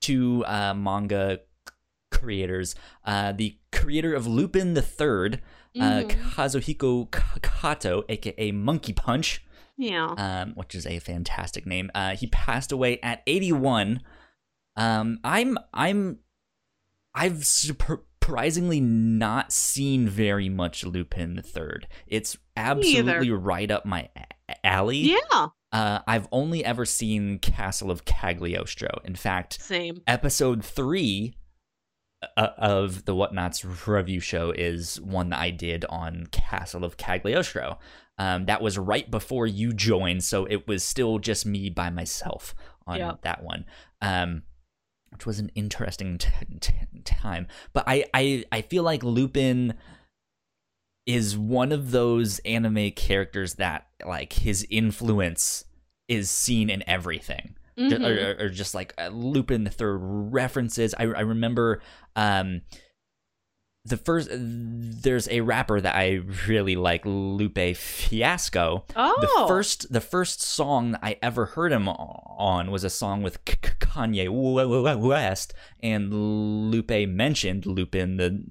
two 0.01 0.45
uh, 0.47 0.75
manga 0.75 1.41
creators. 2.13 2.75
Uh, 3.05 3.33
the 3.33 3.57
creator 3.73 4.15
of 4.15 4.27
Lupin 4.27 4.75
the 4.75 4.83
Third, 4.83 5.41
uh, 5.81 6.03
Mhm. 6.03 6.11
Kazuhiko 6.35 7.11
Kato, 7.43 8.05
aka 8.09 8.53
Monkey 8.53 8.93
Punch, 8.93 9.43
yeah. 9.77 10.07
um, 10.19 10.53
which 10.55 10.75
is 10.75 10.87
a 10.87 10.99
fantastic 11.01 11.67
name. 11.67 11.91
Uh, 11.95 12.15
he 12.15 12.27
passed 12.29 12.71
away 12.71 13.01
at 13.03 13.23
81. 13.27 14.01
Um, 14.77 15.19
I'm 15.25 15.59
I'm 15.75 16.19
I've 17.15 17.45
surprisingly 17.45 18.81
not 18.81 19.53
seen 19.53 20.09
very 20.09 20.49
much 20.49 20.85
Lupin 20.85 21.35
the 21.37 21.43
Third. 21.43 21.87
It's 22.07 22.37
absolutely 22.57 23.31
right 23.31 23.71
up 23.71 23.85
my 23.85 24.09
a- 24.17 24.67
alley. 24.67 24.99
Yeah, 24.99 25.49
Uh, 25.73 26.01
I've 26.07 26.29
only 26.33 26.63
ever 26.65 26.85
seen 26.85 27.39
Castle 27.39 27.91
of 27.91 28.05
Cagliostro. 28.05 28.89
In 29.05 29.15
fact, 29.15 29.61
same. 29.61 30.03
episode 30.07 30.63
three 30.65 31.35
uh, 31.35 31.39
of 32.37 33.05
the 33.05 33.15
Whatnauts 33.15 33.65
review 33.87 34.21
show 34.21 34.51
is 34.51 35.01
one 35.01 35.31
that 35.31 35.41
I 35.41 35.51
did 35.51 35.85
on 35.87 36.27
Castle 36.31 36.85
of 36.85 36.97
Cagliostro. 36.97 37.79
Um, 38.19 38.47
that 38.47 38.63
was 38.63 38.79
right 38.79 39.11
before 39.11 39.47
you 39.47 39.73
joined, 39.73 40.23
so 40.23 40.45
it 40.45 40.69
was 40.69 40.85
still 40.85 41.19
just 41.19 41.47
me 41.47 41.71
by 41.71 41.91
myself 41.91 42.55
on 42.87 42.99
that 43.23 43.43
one. 43.43 43.65
Um, 44.01 44.43
which 45.11 45.27
was 45.27 45.39
an 45.39 45.51
interesting 45.55 46.19
t- 46.19 46.31
t- 46.61 46.73
time. 47.05 47.47
But 47.73 47.85
I, 47.87 48.07
I, 48.15 48.45
I 48.51 48.63
feel 48.63 48.83
like 48.83 49.03
Lupin 49.03 49.75
is 51.07 51.37
one 51.37 51.71
of 51.73 51.91
those 51.91 52.39
anime 52.41 52.93
characters 52.93 53.55
that 53.55 53.89
like 54.07 54.33
his 54.33 54.67
influence 54.71 55.65
is 56.09 56.31
seen 56.31 56.71
in 56.71 56.83
everything 56.89 57.57
Mhm. 57.79 58.05
or, 58.39 58.45
or, 58.45 58.49
just 58.51 58.75
like 58.75 58.93
uh, 58.99 59.09
Lupin 59.09 59.65
the 59.65 59.71
Third 59.71 59.99
references. 60.03 60.95
I, 60.99 61.05
I 61.05 61.21
remember 61.21 61.81
um, 62.17 62.63
the 63.85 63.97
first. 63.97 64.29
There's 64.33 65.29
a 65.29 65.41
rapper 65.41 65.81
that 65.81 65.95
I 65.97 66.21
really 66.47 66.77
like, 66.77 67.03
Lupe 67.05 67.75
Fiasco. 67.77 68.85
oh, 68.95 69.19
The 69.21 69.49
first, 69.49 69.93
the 69.93 70.01
first 70.01 70.41
song 70.43 70.97
I 71.03 71.17
ever 71.23 71.47
heard 71.47 71.73
him 71.73 71.89
on 71.89 72.71
was 72.71 72.85
a 72.85 72.91
song 72.91 73.23
with 73.23 73.45
Kanye 73.45 74.29
West, 75.01 75.55
and 75.83 76.13
Lupe 76.71 77.09
mentioned 77.09 77.67
Lupin 77.67 78.19
the 78.19 78.45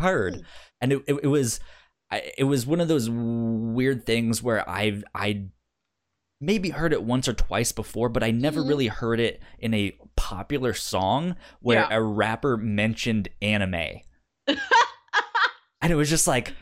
Third, 0.00 0.44
and 0.80 0.92
it, 0.94 1.02
it, 1.06 1.20
it 1.24 1.28
was, 1.28 1.60
I- 2.10 2.32
it 2.38 2.44
was 2.44 2.66
one 2.66 2.80
of 2.80 2.88
those 2.88 3.08
weird 3.10 4.04
things 4.06 4.42
where 4.42 4.68
I 4.68 5.02
I 5.14 5.46
maybe 6.40 6.70
heard 6.70 6.92
it 6.92 7.02
once 7.02 7.28
or 7.28 7.34
twice 7.34 7.70
before, 7.72 8.08
but 8.08 8.22
I 8.22 8.30
never 8.30 8.62
Mhm. 8.62 8.68
really 8.68 8.86
heard 8.86 9.20
it 9.20 9.42
in 9.58 9.74
a 9.74 9.96
popular 10.16 10.72
song 10.74 11.36
where 11.60 11.80
Yeah. 11.80 11.88
a 11.96 12.02
rapper 12.02 12.56
mentioned 12.56 13.28
anime, 13.42 14.00
and 14.46 15.92
it 15.92 15.96
was 15.96 16.10
just 16.10 16.26
like, 16.26 16.54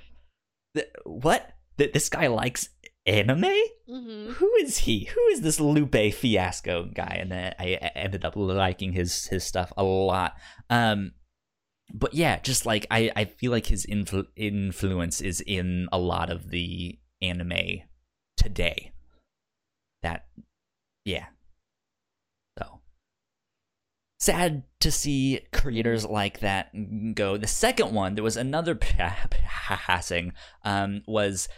what? 1.04 1.54
Th- 1.78 1.92
This 1.92 2.08
guy 2.08 2.26
likes 2.26 2.68
anime? 3.06 3.52
Mhm. 3.88 4.32
Who 4.34 4.54
is 4.56 4.78
he? 4.78 5.04
Who 5.04 5.20
is 5.28 5.40
this 5.40 5.60
Lupe 5.60 6.12
Fiasco 6.12 6.84
guy? 6.92 7.16
And 7.20 7.30
then 7.32 7.54
I 7.58 7.78
I 7.80 7.86
ended 7.94 8.24
up 8.24 8.34
liking 8.36 8.92
his 8.92 9.26
his 9.28 9.44
stuff 9.44 9.72
a 9.76 9.82
lot. 9.84 10.34
Um, 10.68 11.12
but 11.94 12.14
yeah, 12.14 12.38
just 12.40 12.66
like 12.66 12.86
I 12.90 13.10
I 13.16 13.24
feel 13.24 13.50
like 13.52 13.66
his 13.66 13.86
influ- 13.86 14.26
influence 14.36 15.20
is 15.20 15.40
in 15.40 15.88
a 15.92 15.98
lot 15.98 16.30
of 16.30 16.50
the 16.50 16.98
anime 17.22 17.82
today. 18.36 18.92
That, 20.02 20.26
yeah. 21.04 21.26
So 22.58 22.80
sad 24.20 24.62
to 24.80 24.90
see 24.90 25.40
creators 25.52 26.04
like 26.04 26.40
that 26.40 26.70
go. 27.14 27.36
The 27.36 27.46
second 27.46 27.92
one, 27.92 28.14
there 28.14 28.24
was 28.24 28.36
another 28.36 28.74
pa- 28.76 29.26
passing. 29.30 30.32
Um, 30.64 31.02
was 31.06 31.48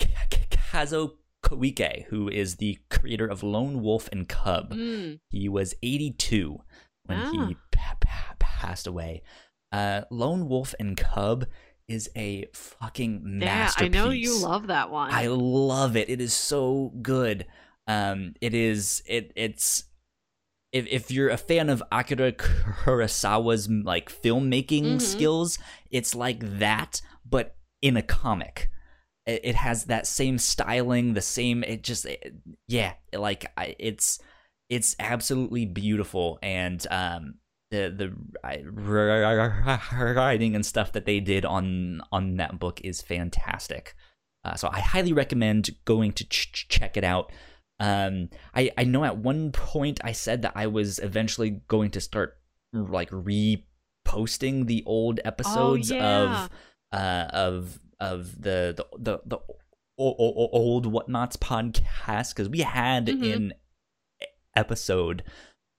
Kazuo 0.00 1.12
Koike, 1.44 2.04
who 2.06 2.28
is 2.28 2.56
the 2.56 2.78
creator 2.90 3.26
of 3.26 3.42
Lone 3.42 3.82
Wolf 3.82 4.08
and 4.12 4.28
Cub. 4.28 4.72
Mm. 4.72 5.20
He 5.30 5.48
was 5.48 5.74
82 5.82 6.58
when 7.06 7.18
Ah. 7.18 7.30
he 7.48 7.56
pa- 7.70 7.96
pa- 8.00 8.34
passed 8.38 8.86
away. 8.86 9.22
Uh, 9.72 10.02
Lone 10.10 10.48
Wolf 10.48 10.74
and 10.78 10.96
Cub 10.96 11.46
is 11.86 12.08
a 12.16 12.46
fucking 12.54 13.38
Yeah, 13.40 13.44
masterpiece. 13.46 13.84
I 14.00 14.04
know 14.04 14.10
you 14.10 14.38
love 14.40 14.68
that 14.68 14.90
one. 14.90 15.10
I 15.12 15.26
love 15.26 15.96
it. 15.96 16.08
It 16.08 16.20
is 16.20 16.32
so 16.32 16.92
good. 17.02 17.46
Um, 17.86 18.34
it 18.40 18.54
is 18.54 19.02
it 19.06 19.32
it's 19.36 19.84
if 20.72 20.86
if 20.86 21.10
you're 21.10 21.28
a 21.28 21.36
fan 21.36 21.68
of 21.68 21.82
Akira 21.92 22.32
Kurosawa's 22.32 23.68
like 23.68 24.10
filmmaking 24.10 24.94
Mhm. 24.96 25.00
skills, 25.00 25.58
it's 25.90 26.14
like 26.14 26.58
that, 26.58 27.00
but 27.28 27.56
in 27.82 27.96
a 27.96 28.02
comic. 28.02 28.70
It, 29.26 29.40
it 29.44 29.54
has 29.54 29.84
that 29.84 30.06
same 30.06 30.38
styling, 30.38 31.14
the 31.14 31.20
same. 31.22 31.62
It 31.64 31.82
just 31.82 32.04
it- 32.06 32.34
yeah, 32.68 32.94
like 33.12 33.46
I, 33.56 33.74
it's 33.78 34.18
it's 34.70 34.96
absolutely 34.98 35.66
beautiful 35.66 36.38
and 36.42 36.86
um 36.90 37.34
the 37.70 37.90
the 37.90 38.12
writing 40.14 40.54
and 40.54 40.64
stuff 40.64 40.92
that 40.92 41.04
they 41.06 41.20
did 41.20 41.44
on 41.44 42.00
on 42.12 42.36
that 42.36 42.58
book 42.58 42.80
is 42.82 43.00
fantastic. 43.02 43.94
Uh, 44.44 44.54
so 44.54 44.68
I 44.70 44.80
highly 44.80 45.12
recommend 45.12 45.70
going 45.86 46.12
to 46.12 46.24
ch- 46.28 46.66
check 46.68 46.96
it 46.96 47.04
out. 47.04 47.32
Um, 47.80 48.30
I 48.54 48.70
I 48.78 48.84
know 48.84 49.04
at 49.04 49.16
one 49.18 49.50
point 49.52 50.00
I 50.04 50.12
said 50.12 50.42
that 50.42 50.52
I 50.54 50.66
was 50.68 50.98
eventually 51.00 51.62
going 51.68 51.90
to 51.92 52.00
start 52.00 52.36
like 52.72 53.10
reposting 53.10 54.66
the 54.66 54.82
old 54.86 55.20
episodes 55.24 55.90
Oh, 55.90 55.94
yeah. 55.96 56.44
of 56.44 56.50
uh 56.92 57.26
of 57.32 57.78
of 58.00 58.40
the 58.42 58.74
the 58.76 58.86
the, 58.98 59.18
the 59.26 59.36
o- 59.98 60.16
o- 60.18 60.48
old 60.52 60.92
Whatnauts 60.92 61.36
podcast 61.36 62.30
because 62.30 62.48
we 62.48 62.60
had 62.60 63.06
Mhm. 63.06 63.34
an 63.34 63.52
episode 64.56 65.22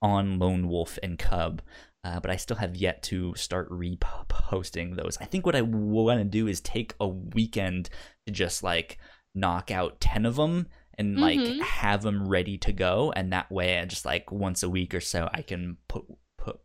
on 0.02 0.38
Lone 0.40 0.68
Wolf 0.68 1.00
and 1.02 1.18
Cub, 1.18 1.62
uh, 2.04 2.20
but 2.20 2.30
I 2.30 2.36
still 2.36 2.58
have 2.58 2.76
yet 2.76 3.02
to 3.04 3.34
start 3.36 3.70
reposting 3.70 4.96
those. 4.96 5.18
I 5.20 5.26
think 5.26 5.46
what 5.46 5.56
I 5.56 5.62
want 5.62 6.20
to 6.20 6.26
do 6.26 6.48
is 6.48 6.60
take 6.62 6.94
a 7.00 7.08
weekend 7.08 7.90
to 8.26 8.32
just 8.32 8.64
like 8.64 8.98
knock 9.34 9.72
out 9.72 10.00
10 10.00 10.26
of 10.26 10.36
them 10.36 10.68
and 10.98 11.20
like 11.20 11.40
Mhm. 11.40 11.62
have 11.62 12.02
them 12.04 12.28
ready 12.28 12.58
to 12.60 12.72
go 12.74 13.12
and 13.12 13.32
that 13.34 13.52
way 13.52 13.80
I 13.80 13.86
just 13.86 14.06
like 14.06 14.32
once 14.32 14.64
a 14.64 14.70
week 14.70 14.94
or 14.94 15.02
so 15.02 15.30
I 15.34 15.42
can 15.42 15.78
put 15.88 16.06
put 16.38 16.60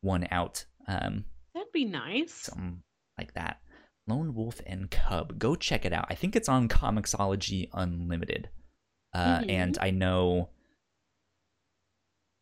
one 0.00 0.26
out 0.30 0.64
um 0.86 1.24
That'd 1.54 1.72
be 1.72 1.84
nice. 1.84 2.32
something 2.32 2.82
like 3.18 3.34
that. 3.34 3.60
Lone 4.06 4.34
Wolf 4.34 4.60
and 4.66 4.90
Cub. 4.90 5.38
Go 5.38 5.54
check 5.54 5.84
it 5.84 5.92
out. 5.92 6.06
I 6.08 6.14
think 6.14 6.34
it's 6.34 6.48
on 6.48 6.68
Comixology 6.68 7.68
Unlimited. 7.72 8.48
Uh, 9.12 9.40
Mhm. 9.40 9.50
And 9.50 9.78
I 9.80 9.90
know 9.90 10.50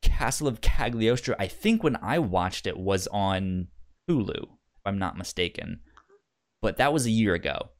Castle 0.03 0.47
of 0.49 0.61
Cagliostro, 0.61 1.34
I 1.39 1.49
think 1.49 1.82
when 1.82 1.97
I 1.97 2.18
watched 2.20 2.66
it 2.66 2.78
was 2.78 3.07
on 3.09 3.68
Hulu, 4.09 4.43
if 4.45 4.82
I'm 4.86 4.99
not 4.99 5.18
mistaken. 5.18 5.80
But 6.62 6.76
that 6.76 6.93
was 6.93 7.07
a 7.07 7.11
year 7.11 7.34
ago. 7.34 7.70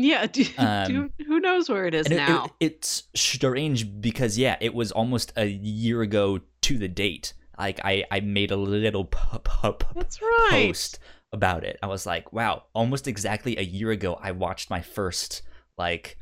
Yeah, 0.00 0.26
do, 0.32 0.44
Um, 0.58 0.86
do- 1.18 1.24
who 1.26 1.40
knows 1.40 1.68
where 1.68 1.86
it 1.86 1.94
is 1.94 2.06
And 2.06 2.14
it- 2.14 2.18
now? 2.18 2.44
it- 2.44 2.52
it's 2.60 3.04
strange 3.16 4.00
because, 4.00 4.38
yeah, 4.38 4.56
it 4.60 4.72
was 4.74 4.92
almost 4.92 5.32
a 5.36 5.46
year 5.46 6.02
ago 6.02 6.40
to 6.62 6.78
the 6.78 6.86
date. 6.88 7.32
Like, 7.58 7.80
I, 7.84 8.04
I 8.10 8.20
made 8.20 8.52
a 8.52 8.56
little 8.56 9.04
pu- 9.06 9.38
pu- 9.40 9.72
pu- 9.72 9.94
That's 9.94 10.22
right. 10.22 10.48
post 10.68 11.00
about 11.32 11.64
it. 11.64 11.76
I 11.82 11.88
was 11.88 12.06
like, 12.06 12.32
wow, 12.32 12.64
almost 12.74 13.08
exactly 13.08 13.56
a 13.58 13.62
year 13.62 13.90
ago, 13.90 14.16
I 14.22 14.30
watched 14.30 14.70
my 14.70 14.80
first 14.80 15.42
like 15.76 16.16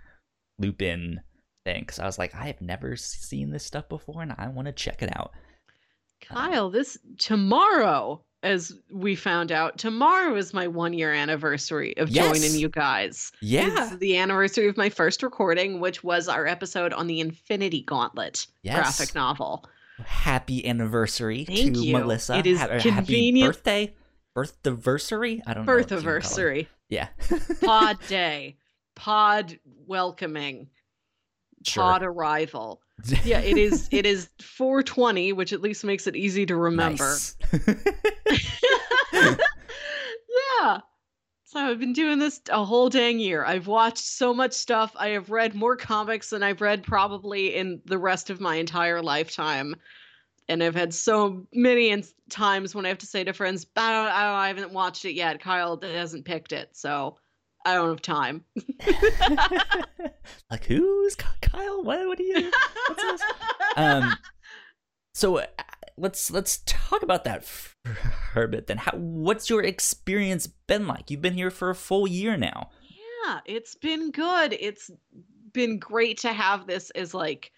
Lupin 0.59 1.21
thing 1.67 1.81
because 1.83 1.99
I 1.99 2.07
was 2.07 2.19
like, 2.19 2.35
I 2.35 2.47
have 2.47 2.63
never 2.63 2.97
seen 2.97 3.51
this 3.51 3.65
stuff 3.67 3.89
before, 3.91 4.23
and 4.23 4.35
I 4.39 4.49
want 4.49 4.67
to 4.67 4.73
check 4.73 5.03
it 5.03 5.15
out. 5.15 5.33
Kyle, 6.23 6.71
this 6.71 6.97
tomorrow, 7.19 8.25
as 8.47 8.73
we 8.93 9.15
found 9.17 9.51
out, 9.51 9.77
tomorrow 9.77 10.37
is 10.37 10.55
my 10.55 10.67
one 10.69 10.93
year 10.93 11.13
anniversary 11.13 11.97
of 11.99 12.09
Yes. 12.09 12.27
joining 12.39 12.59
you 12.59 12.69
guys. 12.69 13.33
Yeah, 13.41 13.87
It's 13.89 13.97
the 13.97 14.17
anniversary 14.17 14.69
of 14.69 14.77
my 14.77 14.89
first 14.89 15.23
recording, 15.23 15.81
which 15.81 16.05
was 16.05 16.29
our 16.29 16.47
episode 16.47 16.93
on 16.93 17.07
the 17.09 17.21
Infinity 17.21 17.83
Gauntlet 17.83 18.47
Yes. 18.63 18.77
graphic 18.77 19.15
novel. 19.15 19.65
happy 20.05 20.67
anniversary 20.67 21.45
Thank 21.47 21.75
to 21.75 21.81
you. 21.81 21.93
Melissa. 21.97 22.37
It 22.39 22.47
is 22.47 22.59
Ha- 22.61 22.67
or 22.67 22.73
happy 22.79 22.91
convenient- 22.91 23.49
birthday, 23.55 23.95
birthdiversary. 24.37 25.41
I 25.47 25.55
don't 25.55 25.65
know. 25.67 25.77
you. 25.77 25.85
Birthiversary. 25.85 26.67
Yeah, 26.89 27.09
Pod 27.65 27.99
day. 28.09 28.57
Pod 28.95 29.59
welcoming. 29.87 30.69
sure. 31.65 31.83
Pod 31.83 32.03
arrival. 32.03 32.81
Yeah, 33.25 33.41
it 33.41 33.59
is 33.59 33.89
it 33.93 34.07
is 34.07 34.29
420, 34.41 35.33
which 35.33 35.53
at 35.53 35.61
least 35.61 35.85
makes 35.85 36.07
it 36.07 36.17
easy 36.17 36.47
to 36.47 36.57
remember. 36.57 37.05
Nice. 37.05 37.37
yeah. 39.13 40.81
So 41.45 41.61
I've 41.61 41.79
been 41.79 41.93
doing 41.93 42.19
this 42.19 42.41
a 42.51 42.65
whole 42.65 42.89
dang 42.89 43.19
year. 43.19 43.45
I've 43.45 43.67
watched 43.67 44.05
so 44.05 44.35
much 44.35 44.53
stuff. 44.53 44.93
I 44.97 45.09
have 45.11 45.31
read 45.31 45.55
more 45.55 45.77
comics 45.77 46.31
than 46.31 46.43
I've 46.43 46.61
read 46.61 46.83
probably 46.83 47.55
in 47.55 47.81
the 47.85 47.99
rest 47.99 48.31
of 48.31 48.41
my 48.41 48.57
entire 48.57 49.01
lifetime. 49.01 49.77
And 50.49 50.63
I've 50.63 50.75
had 50.75 50.95
so 50.95 51.47
many 51.53 51.91
in- 51.91 52.05
times 52.31 52.75
when 52.75 52.85
I 52.85 52.89
have 52.89 52.99
to 52.99 53.07
say 53.07 53.25
to 53.25 53.33
friends, 53.33 53.67
I, 53.77 53.93
don't, 53.93 54.13
I, 54.13 54.23
don't, 54.25 54.35
I 54.35 54.49
haven't 54.49 54.73
watched 54.73 55.05
it 55.05 55.15
yet. 55.15 55.41
Kyle 55.41 55.79
hasn't 55.81 56.25
picked 56.25 56.53
it. 56.53 56.71
So 56.73 57.17
I 57.67 57.75
don't 57.75 57.89
have 57.89 58.01
time. 58.01 58.45
like 60.51 60.65
who's 60.67 61.17
Kyle? 61.17 61.83
What? 61.83 62.07
What 62.07 62.17
do 62.17 62.25
you? 62.25 62.53
What's 62.87 63.03
this? 63.03 63.23
um 63.77 64.17
so 65.15 65.39
uh, 65.39 65.47
let's 65.97 66.31
let's 66.31 66.63
talk 66.65 67.03
about 67.03 67.25
that 67.25 67.45
for 67.45 68.45
a 68.45 68.49
bit 68.49 68.69
then. 68.69 68.79
How 68.79 68.93
what's 68.97 69.51
your 69.51 69.65
experience 69.65 70.47
been 70.47 70.87
like? 70.87 71.11
You've 71.11 71.21
been 71.21 71.35
here 71.35 71.51
for 71.51 71.69
a 71.69 71.75
full 71.75 72.07
year 72.07 72.37
now. 72.37 72.71
Yeah, 72.83 73.41
it's 73.47 73.75
been 73.75 74.13
good. 74.13 74.53
It's 74.53 74.89
been 75.53 75.81
great 75.81 76.19
to 76.19 76.33
have 76.33 76.69
this 76.69 76.91
as 76.91 77.15
like 77.15 77.51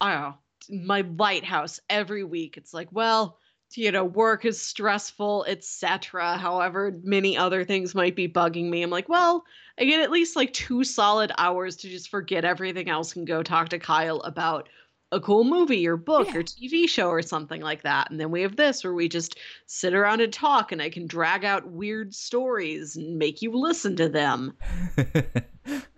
I 0.00 0.14
don't 0.14 0.22
know, 0.22 0.84
my 0.84 1.02
lighthouse 1.16 1.78
every 1.88 2.24
week. 2.24 2.56
It's 2.56 2.74
like, 2.74 2.88
well, 2.90 3.38
you 3.76 3.92
know, 3.92 4.04
work 4.04 4.44
is 4.44 4.60
stressful, 4.60 5.44
etc. 5.48 6.38
However, 6.38 6.98
many 7.02 7.36
other 7.36 7.64
things 7.64 7.94
might 7.94 8.16
be 8.16 8.28
bugging 8.28 8.70
me. 8.70 8.82
I'm 8.82 8.90
like, 8.90 9.08
well, 9.08 9.44
I 9.78 9.84
get 9.84 10.00
at 10.00 10.10
least 10.10 10.36
like 10.36 10.52
two 10.52 10.84
solid 10.84 11.32
hours 11.38 11.76
to 11.76 11.88
just 11.88 12.08
forget 12.08 12.44
everything 12.44 12.88
else 12.88 13.14
and 13.14 13.26
go 13.26 13.42
talk 13.42 13.68
to 13.70 13.78
Kyle 13.78 14.20
about 14.20 14.68
a 15.10 15.20
cool 15.20 15.44
movie 15.44 15.86
or 15.86 15.96
book 15.96 16.28
Yeah. 16.28 16.40
or 16.40 16.42
TV 16.42 16.88
show 16.88 17.08
or 17.08 17.22
something 17.22 17.62
like 17.62 17.82
that. 17.82 18.10
And 18.10 18.20
then 18.20 18.30
we 18.30 18.42
have 18.42 18.56
this 18.56 18.84
where 18.84 18.92
we 18.92 19.08
just 19.08 19.38
sit 19.66 19.94
around 19.94 20.20
and 20.20 20.32
talk 20.32 20.70
and 20.70 20.82
I 20.82 20.90
can 20.90 21.06
drag 21.06 21.44
out 21.44 21.66
weird 21.68 22.14
stories 22.14 22.96
and 22.96 23.18
make 23.18 23.40
you 23.40 23.50
listen 23.52 23.96
to 23.96 24.08
them. 24.08 24.54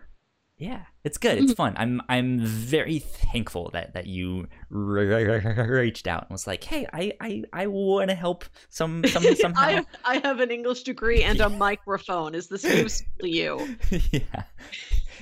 yeah, 0.60 0.82
it's 1.04 1.16
good. 1.16 1.38
It's 1.38 1.52
mm-hmm. 1.52 1.54
fun. 1.54 1.74
I'm 1.78 2.02
I'm 2.10 2.38
very 2.38 2.98
thankful 2.98 3.70
that 3.72 3.94
that 3.94 4.06
you 4.06 4.46
reached 4.68 6.06
out 6.06 6.24
and 6.24 6.30
was 6.30 6.46
like, 6.46 6.62
"Hey, 6.62 6.86
I 6.92 7.12
I, 7.18 7.42
I 7.54 7.66
want 7.66 8.10
to 8.10 8.14
help 8.14 8.44
some 8.68 9.02
some 9.06 9.24
somehow." 9.36 9.62
I, 9.62 9.86
I 10.04 10.18
have 10.18 10.40
an 10.40 10.50
English 10.50 10.82
degree 10.82 11.22
and 11.22 11.40
a 11.40 11.48
microphone. 11.66 12.34
Is 12.34 12.48
this 12.48 12.62
useful 12.62 13.10
to 13.20 13.28
you? 13.28 13.76
yeah. 14.12 14.42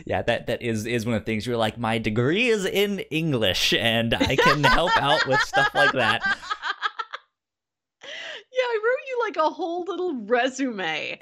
Yeah, 0.05 0.22
that 0.22 0.49
that 0.49 0.61
is 0.61 0.86
is 0.86 1.07
one 1.07 1.14
of 1.14 1.22
the 1.22 1.26
things 1.26 1.47
you're 1.47 1.57
like, 1.57 1.78
my 1.78 1.99
degree 1.99 2.49
is 2.49 2.64
in 2.64 2.99
English 3.11 3.72
and 3.74 4.14
I 4.14 4.34
can 4.34 4.64
help 4.64 4.97
out 5.01 5.24
with 5.26 5.41
stuff 5.41 5.72
like 5.72 5.93
that. 5.93 6.22
Yeah, 8.51 8.64
I 8.64 8.80
wrote 8.82 8.97
like 9.20 9.36
a 9.36 9.50
whole 9.50 9.84
little 9.84 10.14
resume. 10.24 11.18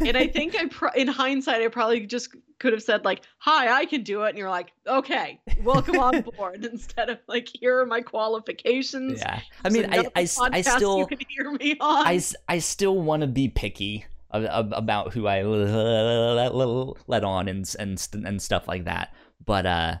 And 0.00 0.16
I 0.16 0.26
think 0.26 0.54
I, 0.56 0.66
pro- 0.66 0.90
in 0.92 1.08
hindsight, 1.08 1.62
I 1.62 1.68
probably 1.68 2.06
just 2.06 2.34
could 2.58 2.72
have 2.72 2.82
said, 2.82 3.04
like, 3.04 3.22
hi, 3.38 3.72
I 3.72 3.86
can 3.86 4.02
do 4.02 4.22
it. 4.24 4.30
And 4.30 4.38
you're 4.38 4.50
like, 4.50 4.72
okay, 4.86 5.40
welcome 5.62 5.98
on 5.98 6.20
board. 6.36 6.64
Instead 6.64 7.08
of 7.08 7.18
like, 7.26 7.48
here 7.48 7.80
are 7.80 7.86
my 7.86 8.00
qualifications. 8.00 9.20
Yeah. 9.20 9.40
I 9.64 9.68
mean, 9.70 9.86
I 9.90 10.06
I, 10.14 10.28
I 10.38 10.60
still 10.60 10.98
You 10.98 11.06
can 11.06 11.18
hear 11.28 11.50
me 11.52 11.76
on. 11.80 12.06
I, 12.06 12.20
I 12.48 12.58
still 12.58 13.00
want 13.00 13.22
to 13.22 13.26
be 13.26 13.48
picky 13.48 14.04
ab- 14.32 14.44
ab- 14.44 14.72
about 14.74 15.12
who 15.12 15.26
I 15.26 15.42
let 15.42 17.24
on 17.24 17.48
and 17.48 17.74
and 17.78 18.08
and 18.26 18.42
stuff 18.42 18.68
like 18.68 18.84
that. 18.84 19.14
But 19.44 19.66
uh, 19.66 19.96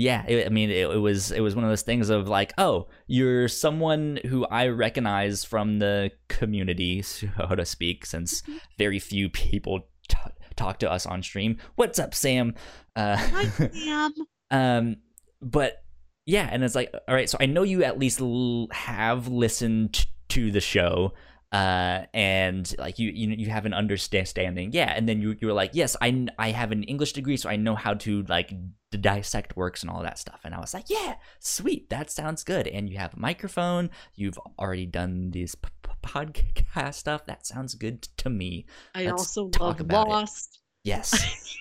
yeah, 0.00 0.24
it, 0.26 0.46
I 0.46 0.48
mean, 0.48 0.70
it, 0.70 0.88
it 0.88 0.96
was 0.96 1.30
it 1.30 1.40
was 1.40 1.54
one 1.54 1.62
of 1.62 1.70
those 1.70 1.82
things 1.82 2.08
of 2.08 2.26
like, 2.26 2.54
oh, 2.56 2.88
you're 3.06 3.48
someone 3.48 4.18
who 4.24 4.46
I 4.46 4.68
recognize 4.68 5.44
from 5.44 5.78
the 5.78 6.10
community, 6.28 7.02
so 7.02 7.28
to 7.54 7.66
speak, 7.66 8.06
since 8.06 8.42
very 8.78 8.98
few 8.98 9.28
people 9.28 9.80
t- 10.08 10.16
talk 10.56 10.78
to 10.78 10.90
us 10.90 11.04
on 11.04 11.22
stream. 11.22 11.58
What's 11.74 11.98
up, 11.98 12.14
Sam? 12.14 12.54
Uh, 12.96 13.16
Hi, 13.18 13.44
Sam. 13.74 14.14
um, 14.50 14.96
but 15.42 15.84
yeah, 16.24 16.48
and 16.50 16.64
it's 16.64 16.74
like, 16.74 16.94
all 17.06 17.14
right, 17.14 17.28
so 17.28 17.36
I 17.38 17.44
know 17.44 17.62
you 17.62 17.84
at 17.84 17.98
least 17.98 18.22
l- 18.22 18.68
have 18.72 19.28
listened 19.28 20.06
to 20.30 20.50
the 20.50 20.60
show, 20.62 21.12
uh, 21.52 22.02
and 22.14 22.72
like 22.78 22.98
you, 22.98 23.10
you, 23.10 23.28
you 23.30 23.50
have 23.50 23.66
an 23.66 23.74
understanding, 23.74 24.70
yeah. 24.72 24.92
And 24.96 25.08
then 25.08 25.20
you, 25.20 25.36
you 25.40 25.48
were 25.48 25.52
like, 25.52 25.70
yes, 25.74 25.96
I, 26.00 26.26
I 26.38 26.50
have 26.52 26.70
an 26.72 26.84
English 26.84 27.12
degree, 27.12 27.36
so 27.36 27.48
I 27.48 27.56
know 27.56 27.74
how 27.74 27.94
to 27.94 28.22
like 28.28 28.52
dissect 28.92 29.56
works 29.56 29.82
and 29.82 29.90
all 29.90 30.02
that 30.02 30.18
stuff. 30.18 30.40
And 30.44 30.54
I 30.54 30.60
was 30.60 30.74
like, 30.74 30.88
yeah, 30.88 31.14
sweet, 31.40 31.90
that 31.90 32.10
sounds 32.10 32.44
good. 32.44 32.68
And 32.68 32.88
you 32.88 32.98
have 32.98 33.14
a 33.14 33.18
microphone, 33.18 33.90
you've 34.14 34.38
already 34.58 34.86
done 34.86 35.30
this 35.32 35.54
p- 35.54 35.68
p- 35.82 35.90
podcast 36.02 36.94
stuff. 36.94 37.26
That 37.26 37.46
sounds 37.46 37.74
good 37.74 38.02
to 38.18 38.30
me. 38.30 38.66
I 38.94 39.04
Let's 39.06 39.22
also 39.22 39.48
talk 39.48 39.60
love 39.60 39.80
about 39.80 40.06
it. 40.06 40.10
Lost. 40.10 40.60
Yes, 40.84 41.10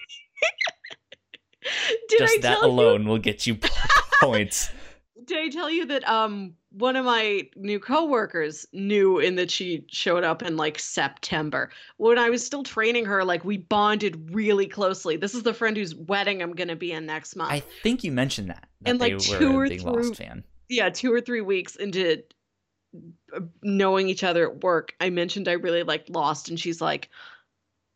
Did 2.10 2.20
just 2.20 2.38
I 2.38 2.42
that 2.42 2.60
tell 2.60 2.68
you? 2.68 2.74
alone 2.74 3.08
will 3.08 3.18
get 3.18 3.46
you 3.46 3.58
points. 4.22 4.72
Did 5.30 5.38
I 5.38 5.50
tell 5.50 5.70
you 5.70 5.86
that 5.86 6.08
um 6.10 6.56
one 6.72 6.96
of 6.96 7.06
my 7.06 7.48
new 7.56 7.80
coworkers 7.80 8.66
knew 8.74 9.20
in 9.20 9.36
that 9.36 9.52
she 9.52 9.86
showed 9.88 10.24
up 10.24 10.42
in 10.42 10.58
like 10.58 10.80
September. 10.80 11.70
When 11.98 12.18
I 12.18 12.32
was 12.32 12.44
still 12.44 12.64
training 12.64 13.06
her, 13.06 13.24
like 13.24 13.46
we 13.46 13.58
bonded 13.58 14.34
really 14.34 14.66
closely. 14.66 15.18
This 15.18 15.36
is 15.36 15.44
the 15.44 15.54
friend 15.54 15.78
whose 15.78 15.94
wedding 15.94 16.42
I'm 16.42 16.54
gonna 16.54 16.76
be 16.76 16.92
in 16.92 17.06
next 17.06 17.36
month. 17.36 17.52
I 17.52 17.60
think 17.84 18.04
you 18.04 18.12
mentioned 18.12 18.50
that. 18.50 18.68
that 18.82 18.90
And, 18.90 19.00
like, 19.00 19.20
two 19.20 19.56
or 19.56 19.68
three- 19.68 19.80
Lost 19.80 20.16
fan. 20.16 20.44
yeah, 20.68 20.90
two 20.90 21.14
or 21.14 21.22
three 21.22 21.42
weeks 21.42 21.76
into 21.76 22.24
uh, 23.36 23.42
knowing 23.62 24.10
each 24.10 24.24
other 24.24 24.50
at 24.50 24.64
work, 24.64 24.96
I 25.00 25.12
mentioned 25.12 25.48
I 25.48 25.54
really 25.54 25.84
liked 25.84 26.10
Lost, 26.10 26.50
and 26.50 26.60
she's 26.60 26.82
like, 26.82 27.10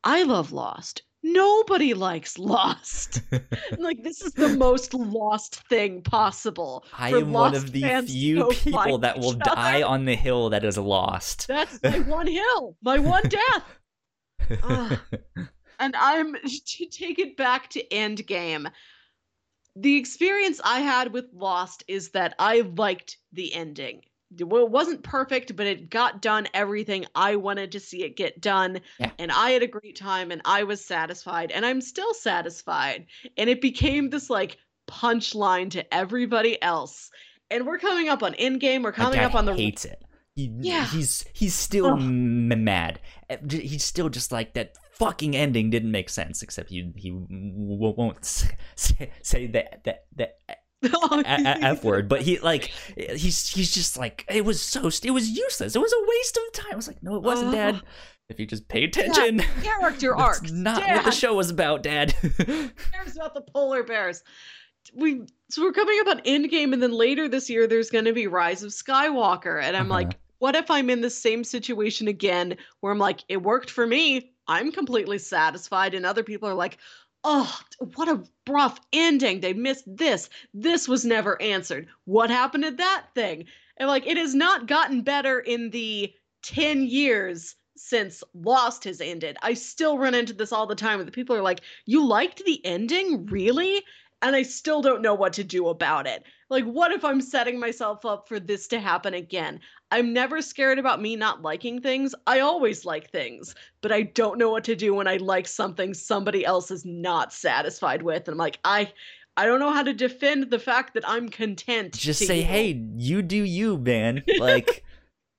I 0.04 0.22
love 0.24 0.52
Lost. 0.52 1.02
Nobody 1.24 1.94
likes 1.94 2.38
Lost. 2.38 3.22
Like, 3.78 4.04
this 4.04 4.22
is 4.22 4.34
the 4.34 4.50
most 4.50 4.94
lost 4.94 5.68
thing 5.68 6.02
possible. 6.02 6.86
I 6.98 7.10
am 7.10 7.32
one 7.32 7.56
of 7.56 7.72
the 7.72 8.04
few 8.06 8.50
people 8.50 8.98
that 9.00 9.18
will 9.18 9.32
other. 9.32 9.56
die 9.56 9.82
on 9.82 10.06
the 10.06 10.16
hill 10.16 10.50
that 10.50 10.64
is 10.64 10.78
lost. 10.78 11.48
That's 11.48 11.82
my 11.84 12.00
one 12.00 12.28
hill, 12.28 12.78
my 12.82 13.00
one 13.00 13.24
death. 13.30 15.00
And 15.80 15.96
I'm 15.98 16.36
to 16.36 16.86
take 16.86 17.20
it 17.20 17.36
back 17.36 17.70
to 17.72 17.86
Endgame. 17.88 18.72
The 19.76 19.98
experience 19.98 20.62
I 20.64 20.80
had 20.80 21.12
with 21.12 21.26
Lost 21.34 21.84
is 21.88 22.12
that 22.12 22.36
I 22.40 22.62
liked 22.62 23.18
the 23.34 23.54
ending. 23.54 24.04
Well, 24.40 24.64
it 24.64 24.72
wasn't 24.72 25.04
perfect, 25.04 25.56
but 25.56 25.68
it 25.68 25.90
got 25.90 26.22
done 26.22 26.48
everything 26.54 27.06
I 27.16 27.36
wanted 27.36 27.72
to 27.74 27.80
see 27.80 28.04
it 28.04 28.16
get 28.18 28.42
done. 28.42 28.82
Yeah. 29.00 29.12
And 29.20 29.32
I 29.32 29.52
had 29.52 29.64
a 29.64 29.68
great 29.68 29.96
time 29.98 30.32
and 30.32 30.42
I 30.46 30.64
was 30.64 30.84
satisfied 30.84 31.52
and 31.52 31.66
I'm 31.66 31.82
still 31.82 32.14
satisfied. 32.14 33.06
And 33.38 33.50
it 33.50 33.62
became 33.62 34.10
this 34.10 34.30
like 34.30 34.58
punchline 34.90 35.70
to 35.72 35.94
everybody 35.94 36.62
else. 36.62 37.10
And 37.52 37.66
we're 37.68 37.78
coming 37.78 38.10
up 38.10 38.24
on 38.24 38.34
Endgame. 38.34 38.84
We're 38.84 38.92
coming 38.92 39.20
up 39.20 39.36
on 39.36 39.46
the 39.46 39.54
hates 39.56 39.86
it. 39.86 40.02
He, 40.36 40.52
Yeah. 40.62 40.86
he's 40.88 41.26
he's 41.34 41.54
still 41.54 41.94
Ugh. 41.94 42.00
mad. 42.02 43.00
Uh, 43.30 43.38
He's 43.48 43.84
still 43.84 44.10
just 44.10 44.32
like 44.32 44.54
that. 44.56 44.74
Fucking 44.94 45.36
ending 45.36 45.70
didn't 45.70 45.92
make 45.92 46.10
sense. 46.10 46.42
Except 46.42 46.70
he 46.70 46.92
he 46.96 47.12
won't 47.14 48.26
say, 48.76 49.12
say 49.22 49.48
that 49.48 49.84
that 49.84 50.06
that 50.16 50.38
f 51.26 51.84
word. 51.84 52.08
But 52.10 52.22
he 52.22 52.40
like 52.40 52.72
he's 52.96 53.50
he's 53.50 53.72
just 53.74 53.98
like 53.98 54.26
it 54.30 54.46
was 54.46 54.62
so 54.62 54.88
it 54.88 55.12
was 55.12 55.30
useless. 55.30 55.76
It 55.76 55.80
was 55.80 55.94
a 55.94 56.06
waste 56.10 56.38
of 56.38 56.54
time. 56.54 56.74
I 56.74 56.76
was 56.76 56.88
like, 56.88 57.02
no, 57.04 57.16
it 57.16 57.22
wasn't, 57.22 57.52
Dad. 57.54 57.82
If 58.30 58.40
you 58.40 58.46
just 58.46 58.68
pay 58.68 58.86
attention. 58.86 59.40
character 59.62 60.14
That's 60.18 60.40
arcs. 60.40 60.52
not 60.52 60.80
Dad. 60.80 60.96
what 60.98 61.06
the 61.06 61.12
show 61.12 61.34
was 61.36 61.50
about, 61.50 61.84
Dad. 61.84 62.16
cares 62.38 63.16
about 63.16 63.34
the 63.34 63.42
polar 63.42 63.84
bears? 63.84 64.24
We 64.94 65.22
so 65.50 65.62
we're 65.62 65.72
coming 65.74 66.00
up 66.02 66.08
on 66.08 66.20
Endgame, 66.22 66.74
and 66.74 66.82
then 66.82 66.92
later 66.92 67.28
this 67.28 67.50
year 67.50 67.68
there's 67.68 67.90
going 67.90 68.06
to 68.06 68.14
be 68.14 68.28
Rise 68.28 68.64
of 68.64 68.72
Skywalker, 68.72 69.62
and 69.62 69.76
I'm 69.78 69.84
Uh-huh. 69.92 70.02
like, 70.02 70.20
what 70.40 70.56
if 70.56 70.70
I'm 70.72 70.90
in 70.90 71.02
the 71.02 71.10
same 71.10 71.44
situation 71.44 72.08
again, 72.08 72.58
where 72.82 72.92
I'm 72.92 73.00
like, 73.00 73.22
it 73.30 73.42
worked 73.44 73.70
for 73.70 73.86
me, 73.88 74.32
I'm 74.48 74.72
completely 74.74 75.18
satisfied, 75.20 75.94
and 75.94 76.06
other 76.06 76.24
people 76.24 76.50
are 76.50 76.54
like, 76.54 76.78
oh, 77.24 77.60
what 77.96 78.10
a 78.10 78.24
rough 78.48 78.80
ending. 78.92 79.40
They 79.40 79.54
missed 79.54 79.86
this. 79.88 80.30
This 80.54 80.88
was 80.88 81.06
never 81.06 81.42
answered. 81.42 81.88
What 82.06 82.30
happened 82.30 82.64
to 82.66 82.72
that 82.72 83.08
thing? 83.16 83.46
And 83.78 83.88
like, 83.90 84.06
it 84.06 84.18
has 84.18 84.36
not 84.36 84.68
gotten 84.68 85.02
better 85.02 85.40
in 85.40 85.70
the 85.70 86.14
ten 86.42 86.86
years 86.86 87.56
since 87.76 88.24
Lost 88.34 88.84
has 88.84 89.02
ended. 89.02 89.38
I 89.42 89.54
still 89.54 89.98
run 89.98 90.14
into 90.14 90.34
this 90.34 90.52
all 90.52 90.68
the 90.68 90.76
time 90.76 90.98
where 90.98 91.06
the 91.06 91.12
people 91.12 91.36
are 91.36 91.42
like, 91.42 91.62
You 91.86 92.06
liked 92.06 92.44
the 92.46 92.64
ending? 92.66 93.26
Really? 93.26 93.84
And 94.22 94.36
I 94.38 94.44
still 94.44 94.82
don't 94.82 95.02
know 95.02 95.16
what 95.16 95.34
to 95.34 95.44
do 95.44 95.68
about 95.68 96.08
it. 96.08 96.24
Like, 96.50 96.64
what 96.64 96.92
if 96.94 97.04
I'm 97.04 97.20
setting 97.20 97.60
myself 97.60 98.06
up 98.06 98.28
for 98.28 98.40
this 98.40 98.68
to 98.70 98.80
happen 98.80 99.14
again? 99.14 99.60
I'm 99.94 100.12
never 100.12 100.42
scared 100.42 100.80
about 100.80 101.04
me 101.04 101.16
not 101.16 101.44
liking 101.44 101.80
things. 101.80 102.16
I 102.26 102.40
always 102.40 102.84
like 102.84 103.12
things, 103.12 103.54
but 103.82 103.92
I 103.92 104.02
don't 104.02 104.40
know 104.40 104.50
what 104.50 104.64
to 104.64 104.76
do 104.76 104.96
when 104.96 105.08
I 105.08 105.18
like 105.18 105.48
something 105.48 105.94
somebody 105.94 106.44
else 106.44 106.72
is 106.72 106.84
not 106.84 107.32
satisfied 107.32 108.02
with. 108.02 108.28
And 108.28 108.30
I'm 108.30 108.40
like, 108.40 108.58
I 108.66 108.92
I 109.38 109.46
don't 109.46 109.60
know 109.60 109.72
how 109.72 109.84
to 109.84 109.94
defend 109.94 110.50
the 110.50 110.58
fact 110.58 110.96
that 110.96 111.08
I'm 111.08 111.30
content. 111.30 111.94
just 111.94 112.26
say, 112.26 112.40
you. 112.40 112.44
"Hey, 112.44 112.84
you 112.96 113.22
do 113.22 113.38
you, 113.38 113.78
man." 113.78 114.24
Like, 114.40 114.84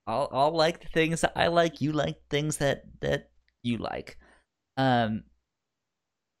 I'll 0.07 0.29
I'll 0.31 0.55
like 0.55 0.79
the 0.79 0.87
things 0.87 1.19
that 1.19 1.33
I 1.35 1.47
like. 1.47 1.81
You 1.81 1.91
like 1.91 2.21
things 2.29 2.55
that 2.57 2.83
that 3.01 3.31
you 3.61 3.77
like. 3.77 4.17
Um, 4.77 5.23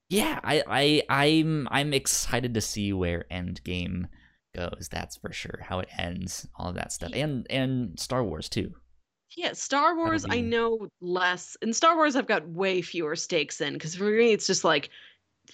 yeah, 0.09 0.39
I 0.41 0.63
I 0.65 1.25
I'm 1.25 1.67
I'm 1.69 1.93
excited 1.93 2.53
to 2.53 2.61
see 2.61 2.93
where 2.93 3.25
Endgame 3.29 4.05
goes. 4.55 4.87
That's 4.91 5.17
for 5.17 5.31
sure. 5.31 5.59
How 5.61 5.79
it 5.79 5.89
ends, 5.97 6.47
all 6.55 6.69
of 6.69 6.75
that 6.75 6.91
stuff, 6.91 7.11
and 7.13 7.45
and 7.49 7.99
Star 7.99 8.23
Wars 8.23 8.49
too. 8.49 8.75
Yeah, 9.35 9.53
Star 9.53 9.95
Wars, 9.95 10.25
I 10.29 10.39
know 10.41 10.87
less. 11.01 11.57
In 11.61 11.73
Star 11.73 11.95
Wars, 11.95 12.15
I've 12.15 12.27
got 12.27 12.47
way 12.49 12.81
fewer 12.81 13.15
stakes 13.15 13.59
in 13.59 13.73
because 13.73 13.95
for 13.95 14.05
me, 14.05 14.31
it's 14.31 14.47
just 14.47 14.63
like 14.63 14.89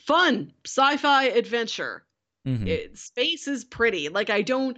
fun, 0.06 0.54
sci 0.66 0.98
fi 0.98 1.26
adventure. 1.26 2.06
Mhm. 2.48 2.68
It, 2.68 2.98
space 2.98 3.48
is 3.48 3.66
pretty. 3.66 4.10
Like, 4.10 4.30
I 4.30 4.42
don't. 4.44 4.78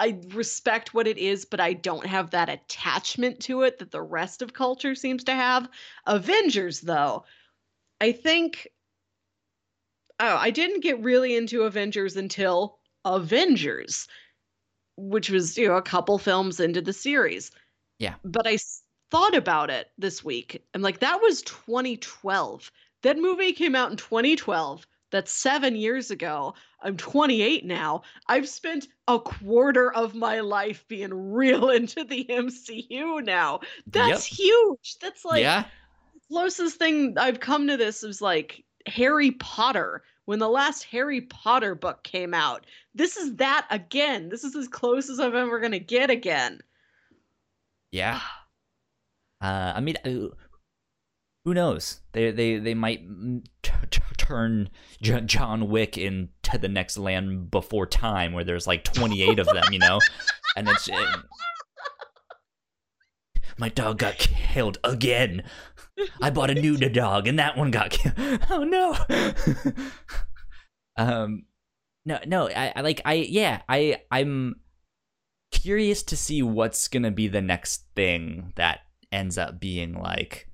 I 0.00 0.20
respect 0.28 0.94
what 0.94 1.06
it 1.08 1.18
is, 1.18 1.44
but 1.46 1.60
I 1.60 1.74
don't 1.74 2.06
have 2.06 2.30
that 2.30 2.48
attachment 2.50 3.40
to 3.42 3.62
it 3.62 3.78
that 3.78 3.92
the 3.92 4.02
rest 4.02 4.42
of 4.42 4.54
culture 4.54 4.94
seems 4.96 5.24
to 5.24 5.34
have. 5.34 5.68
Avengers, 6.06 6.82
though, 6.82 7.24
I 8.00 8.12
think. 8.12 8.68
Oh, 10.20 10.36
I 10.36 10.50
didn't 10.50 10.80
get 10.80 11.02
really 11.02 11.34
into 11.34 11.62
Avengers 11.62 12.16
until 12.16 12.79
Avengers, 13.04 14.08
which 14.96 15.30
was 15.30 15.56
you 15.56 15.68
know 15.68 15.76
a 15.76 15.82
couple 15.82 16.18
films 16.18 16.60
into 16.60 16.80
the 16.80 16.92
series. 16.92 17.50
Yeah. 17.98 18.14
But 18.24 18.46
I 18.46 18.58
thought 19.10 19.34
about 19.34 19.70
it 19.70 19.90
this 19.98 20.24
week. 20.24 20.62
I'm 20.74 20.82
like, 20.82 21.00
that 21.00 21.20
was 21.20 21.42
2012. 21.42 22.70
That 23.02 23.18
movie 23.18 23.52
came 23.52 23.74
out 23.74 23.90
in 23.90 23.96
2012. 23.96 24.86
That's 25.10 25.32
seven 25.32 25.74
years 25.74 26.10
ago. 26.10 26.54
I'm 26.82 26.96
28 26.96 27.64
now. 27.64 28.02
I've 28.28 28.48
spent 28.48 28.88
a 29.08 29.18
quarter 29.18 29.92
of 29.92 30.14
my 30.14 30.40
life 30.40 30.84
being 30.88 31.32
real 31.32 31.70
into 31.70 32.04
the 32.04 32.24
MCU 32.24 33.24
now. 33.24 33.60
That's 33.86 34.24
huge. 34.24 34.96
That's 35.00 35.24
like 35.24 35.42
yeah. 35.42 35.64
the 36.14 36.20
closest 36.28 36.76
thing 36.76 37.16
I've 37.18 37.40
come 37.40 37.66
to 37.66 37.76
this 37.76 38.02
is 38.02 38.22
like 38.22 38.64
Harry 38.86 39.32
Potter. 39.32 40.02
When 40.30 40.38
the 40.38 40.48
last 40.48 40.84
Harry 40.84 41.22
Potter 41.22 41.74
book 41.74 42.04
came 42.04 42.34
out, 42.34 42.64
this 42.94 43.16
is 43.16 43.34
that 43.38 43.66
again. 43.68 44.28
This 44.28 44.44
is 44.44 44.54
as 44.54 44.68
close 44.68 45.10
as 45.10 45.18
I'm 45.18 45.34
ever 45.34 45.58
going 45.58 45.72
to 45.72 45.80
get 45.80 46.08
again. 46.08 46.60
Yeah. 47.90 48.20
Uh, 49.42 49.72
I 49.74 49.80
mean, 49.80 49.96
uh, 50.04 50.34
who 51.46 51.54
knows? 51.54 52.02
They 52.12 52.30
they 52.30 52.58
they 52.58 52.74
might 52.74 53.00
t- 53.62 53.72
t- 53.90 54.02
turn 54.18 54.68
J- 55.00 55.22
John 55.22 55.70
Wick 55.70 55.96
into 55.96 56.58
the 56.60 56.68
next 56.68 56.98
Land 56.98 57.50
Before 57.50 57.86
Time, 57.86 58.34
where 58.34 58.44
there's 58.44 58.66
like 58.66 58.84
28 58.84 59.38
of 59.38 59.46
them, 59.46 59.72
you 59.72 59.78
know, 59.78 59.98
and 60.56 60.68
it's. 60.68 60.90
uh, 60.90 61.22
my 63.56 63.68
dog 63.68 63.98
got 63.98 64.18
killed 64.18 64.78
again. 64.84 65.42
I 66.20 66.30
bought 66.30 66.50
a 66.50 66.54
new 66.54 66.76
dog, 66.90 67.26
and 67.28 67.38
that 67.38 67.56
one 67.56 67.70
got 67.70 67.90
killed. 67.90 68.14
Oh 68.50 68.64
no. 68.64 68.96
um, 70.96 71.44
no, 72.04 72.18
no. 72.26 72.48
I, 72.48 72.72
I 72.76 72.80
like. 72.80 73.00
I 73.04 73.14
yeah. 73.14 73.62
I 73.68 74.02
I'm 74.10 74.56
curious 75.52 76.02
to 76.04 76.16
see 76.16 76.42
what's 76.42 76.88
gonna 76.88 77.10
be 77.10 77.28
the 77.28 77.40
next 77.42 77.84
thing 77.94 78.52
that 78.56 78.80
ends 79.12 79.36
up 79.36 79.58
being 79.60 79.94
like 80.00 80.48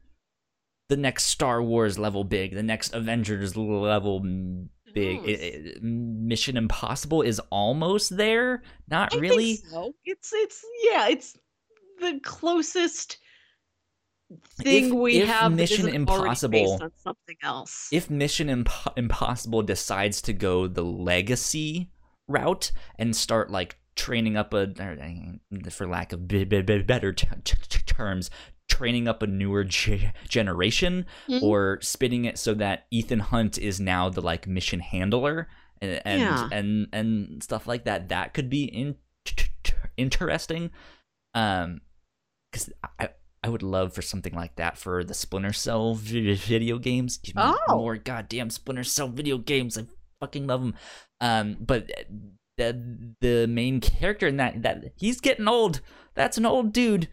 the 0.88 0.96
next 0.96 1.24
Star 1.24 1.62
Wars 1.62 1.98
level 1.98 2.24
big, 2.24 2.54
the 2.54 2.62
next 2.62 2.94
Avengers 2.94 3.56
level 3.56 4.20
big. 4.20 5.20
It- 5.28 5.40
it- 5.40 5.82
Mission 5.82 6.56
Impossible 6.56 7.22
is 7.22 7.40
almost 7.50 8.16
there. 8.16 8.62
Not 8.90 9.14
I 9.14 9.18
really. 9.18 9.56
so. 9.56 9.94
It's 10.04 10.32
it's 10.34 10.64
yeah, 10.84 11.08
it's 11.08 11.36
the 12.00 12.18
closest 12.22 13.18
thing 14.58 14.86
If- 14.86 14.92
we 14.92 15.16
if 15.20 15.28
have. 15.28 15.52
Mission 15.54 15.88
Impossible- 15.88 16.50
based 16.50 16.82
on 16.82 16.90
something 16.96 17.36
else. 17.42 17.88
If 17.92 18.10
Mission 18.10 18.48
Imp- 18.48 18.68
Impossible 18.96 19.62
decides 19.62 20.20
to 20.22 20.32
go 20.32 20.66
the 20.66 20.82
legacy 20.84 21.90
route 22.28 22.72
and 22.98 23.14
start 23.14 23.50
like 23.50 23.78
training 23.94 24.36
up 24.36 24.52
a, 24.52 24.68
or, 24.80 24.98
uh, 25.00 25.70
for 25.70 25.86
lack 25.86 26.12
of 26.12 26.26
b- 26.28 26.44
b- 26.44 26.60
better 26.60 27.12
t- 27.12 27.28
t- 27.44 27.56
t- 27.68 27.82
terms, 27.86 28.30
training 28.68 29.06
up 29.08 29.22
a 29.22 29.26
newer 29.26 29.62
ge- 29.64 30.12
generation, 30.28 31.06
Mhm. 31.28 31.42
or 31.42 31.78
spinning 31.80 32.24
it 32.24 32.36
so 32.36 32.52
that 32.54 32.86
Ethan 32.90 33.20
Hunt 33.20 33.58
is 33.58 33.78
now 33.80 34.08
the 34.08 34.20
like 34.20 34.46
mission 34.48 34.80
handler 34.80 35.48
and 35.80 36.02
and 36.04 36.20
Yeah. 36.20 36.48
and, 36.52 36.88
and 36.92 37.42
stuff 37.42 37.66
like 37.68 37.84
that. 37.84 38.08
That 38.08 38.34
could 38.34 38.50
be 38.50 38.64
in- 38.64 38.96
t- 39.24 39.46
t- 39.62 39.72
interesting. 39.96 40.70
Um, 41.34 41.80
because 42.50 42.70
I. 42.98 43.10
I 43.46 43.48
would 43.48 43.62
love 43.62 43.92
for 43.92 44.02
something 44.02 44.34
like 44.34 44.56
that 44.56 44.76
for 44.76 45.04
the 45.04 45.14
Splinter 45.14 45.52
Cell 45.52 45.94
vi- 45.94 46.34
video 46.34 46.78
games. 46.78 47.18
Give 47.18 47.36
me 47.36 47.42
Oh. 47.44 47.76
more 47.76 47.96
goddamn 47.96 48.50
Splinter 48.50 48.82
Cell 48.84 49.08
video 49.08 49.38
games. 49.38 49.78
I 49.78 49.86
fucking 50.20 50.46
love 50.48 50.62
them. 50.62 50.74
Um, 51.20 51.56
but 51.60 51.88
the 52.58 53.14
the 53.20 53.46
main 53.46 53.80
character 53.80 54.26
in 54.26 54.38
that 54.38 54.62
that 54.62 54.92
he's 54.96 55.20
getting 55.20 55.46
old. 55.46 55.80
That's 56.14 56.38
an 56.38 56.46
old 56.46 56.72
dude. 56.72 57.08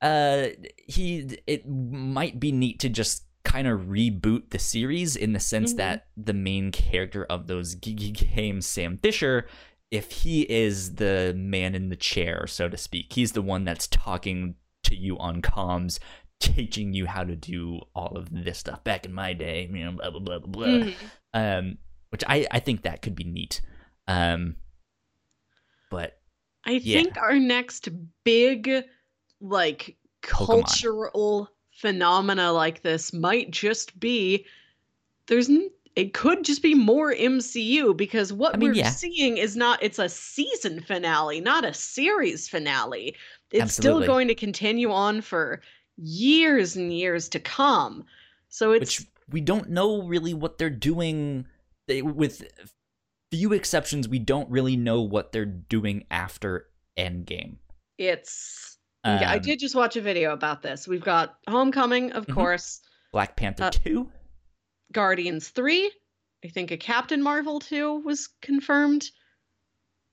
Uh, 0.00 0.48
he 0.86 1.38
it 1.46 1.68
might 1.68 2.40
be 2.40 2.50
neat 2.52 2.78
to 2.80 2.88
just 2.88 3.26
kind 3.44 3.66
of 3.68 3.80
reboot 3.82 4.50
the 4.50 4.58
series 4.58 5.16
in 5.16 5.34
the 5.34 5.40
sense 5.40 5.74
Mhm. 5.74 5.76
that 5.76 6.06
the 6.16 6.32
main 6.32 6.72
character 6.72 7.24
of 7.26 7.46
those 7.46 7.74
g- 7.74 8.10
games, 8.10 8.66
Sam 8.66 8.96
Fisher, 9.02 9.46
if 9.90 10.10
he 10.22 10.42
is 10.50 10.94
the 10.94 11.34
man 11.36 11.74
in 11.74 11.90
the 11.90 11.96
chair, 11.96 12.46
so 12.46 12.68
to 12.70 12.76
speak, 12.78 13.12
he's 13.12 13.32
the 13.32 13.42
one 13.42 13.64
that's 13.64 13.86
talking 13.86 14.54
to 14.84 14.96
you 14.96 15.18
on 15.18 15.42
comms, 15.42 15.98
teaching 16.40 16.92
you 16.94 17.06
how 17.06 17.24
to 17.24 17.36
do 17.36 17.80
all 17.94 18.16
of 18.16 18.28
this 18.30 18.58
stuff. 18.58 18.82
Back 18.84 19.04
in 19.06 19.12
my 19.12 19.32
day, 19.32 19.68
you 19.72 19.84
know, 19.84 19.92
blah 19.92 20.10
blah 20.10 20.20
blah 20.20 20.38
blah 20.38 20.48
blah. 20.48 20.66
Mhm. 20.88 20.94
Um, 21.34 21.78
which 22.10 22.22
I 22.28 22.46
I 22.50 22.60
think 22.60 22.82
that 22.82 23.02
could 23.02 23.14
be 23.14 23.24
neat. 23.24 23.60
Um, 24.06 24.56
but 25.90 26.18
I 26.64 26.72
Yeah. 26.72 27.02
think 27.02 27.16
our 27.16 27.38
next 27.38 27.88
big 28.24 28.70
like 29.40 29.96
Pokemon. 30.22 30.46
cultural 30.46 31.50
phenomena 31.72 32.52
like 32.52 32.82
this 32.82 33.12
might 33.12 33.50
just 33.50 33.98
be 33.98 34.46
there's 35.26 35.48
n- 35.48 35.70
it 35.96 36.12
could 36.12 36.44
just 36.44 36.62
be 36.62 36.74
more 36.74 37.12
MCU 37.14 37.94
because 37.96 38.32
what 38.32 38.54
I 38.54 38.58
mean, 38.58 38.70
we're 38.70 38.74
yeah. 38.76 38.90
seeing 38.90 39.36
is 39.38 39.56
not 39.56 39.82
it's 39.82 39.98
a 39.98 40.08
season 40.08 40.80
finale, 40.80 41.40
not 41.40 41.64
a 41.64 41.72
series 41.74 42.48
finale. 42.48 43.14
It's 43.54 43.62
Absolutely. 43.62 44.02
still 44.04 44.12
going 44.14 44.28
to 44.28 44.34
continue 44.34 44.90
on 44.90 45.20
for 45.20 45.62
years 45.96 46.74
and 46.74 46.92
years 46.92 47.28
to 47.30 47.38
come. 47.38 48.04
So 48.48 48.72
it's 48.72 48.98
which 48.98 49.08
we 49.30 49.40
don't 49.40 49.70
know 49.70 50.02
really 50.02 50.34
what 50.34 50.58
they're 50.58 50.68
doing. 50.70 51.46
They, 51.86 52.02
with 52.02 52.42
few 53.30 53.52
exceptions, 53.52 54.08
we 54.08 54.18
don't 54.18 54.50
really 54.50 54.76
know 54.76 55.02
what 55.02 55.30
they're 55.30 55.44
doing 55.46 56.04
after 56.10 56.66
Endgame. 56.98 57.58
it's 57.96 58.76
yeah, 59.04 59.30
I 59.30 59.36
Um, 59.36 59.42
did 59.42 59.60
just 59.60 59.74
watch 59.76 59.94
a 59.96 60.00
video 60.00 60.32
about 60.32 60.62
this. 60.62 60.88
We've 60.88 61.04
got 61.04 61.38
Homecoming, 61.46 62.10
of 62.12 62.26
Mhm. 62.26 62.34
course. 62.34 62.80
Black 63.12 63.36
Panther 63.36 63.64
Uh, 63.64 63.70
two. 63.70 64.10
Guardians 64.92 65.48
3. 65.50 65.92
I 66.44 66.48
think 66.48 66.70
a 66.72 66.76
Captain 66.76 67.22
Marvel 67.22 67.60
2 67.60 68.00
was 68.00 68.28
confirmed. 68.42 69.10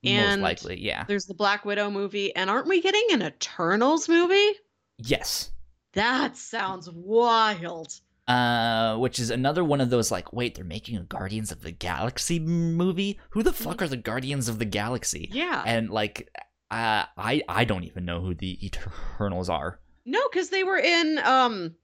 Most 0.03 0.11
and 0.13 0.41
likely, 0.41 0.79
yeah. 0.79 1.03
There's 1.07 1.25
the 1.25 1.33
Black 1.33 1.63
Widow 1.65 1.89
movie. 1.91 2.35
And 2.35 2.49
aren't 2.49 2.67
we 2.67 2.81
getting 2.81 3.05
an 3.11 3.21
Eternals 3.21 4.09
movie? 4.09 4.53
Yes. 4.97 5.51
That 5.93 6.37
sounds 6.37 6.89
wild. 6.91 7.93
Uh, 8.27 8.97
which 8.97 9.19
is 9.19 9.29
another 9.29 9.63
one 9.63 9.81
of 9.81 9.89
those 9.89 10.09
like, 10.11 10.31
wait, 10.31 10.55
they're 10.55 10.63
making 10.63 10.95
a 10.97 11.03
Guardians 11.03 11.51
of 11.51 11.61
the 11.61 11.71
Galaxy 11.71 12.39
movie. 12.39 13.19
Who 13.31 13.43
the 13.43 13.51
fuck 13.53 13.81
are 13.81 13.87
the 13.87 13.97
Guardians 13.97 14.47
of 14.47 14.57
the 14.57 14.65
Galaxy? 14.65 15.29
Yeah. 15.33 15.61
And 15.65 15.89
like, 15.89 16.29
uh, 16.71 17.03
I 17.17 17.41
I 17.49 17.65
don't 17.65 17.83
even 17.83 18.05
know 18.05 18.21
who 18.21 18.33
the 18.33 18.65
Eternals 18.65 19.49
are. 19.49 19.79
no, 20.05 20.21
because 20.31 20.49
they 20.49 20.63
were 20.63 20.77
in 20.77 21.19
um 21.23 21.75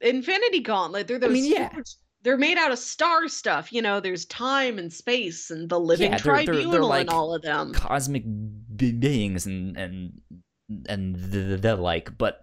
Infinity 0.00 0.60
Gauntlet. 0.60 1.06
They're 1.08 1.18
those 1.18 1.32
mean, 1.32 1.52
yeah. 1.52 1.70
huge- 1.74 1.96
They're 2.26 2.36
made 2.36 2.58
out 2.58 2.72
of 2.72 2.78
star 2.80 3.28
stuff. 3.28 3.72
You 3.72 3.82
know, 3.82 4.00
there's 4.00 4.24
time 4.24 4.78
and 4.80 4.92
space 4.92 5.48
and 5.52 5.68
the 5.68 5.78
living 5.78 6.10
Yeah, 6.10 6.18
they're- 6.18 6.34
they're- 6.38 6.44
they're 6.46 6.54
tribunal 6.64 6.88
like 6.88 7.00
and 7.02 7.10
all 7.10 7.32
of 7.32 7.42
them. 7.42 7.72
cosmic 7.72 8.24
beings 8.76 9.46
and 9.46 9.76
and 9.76 10.20
and 10.88 11.14
the, 11.14 11.56
the 11.56 11.76
like 11.76 12.18
but 12.18 12.42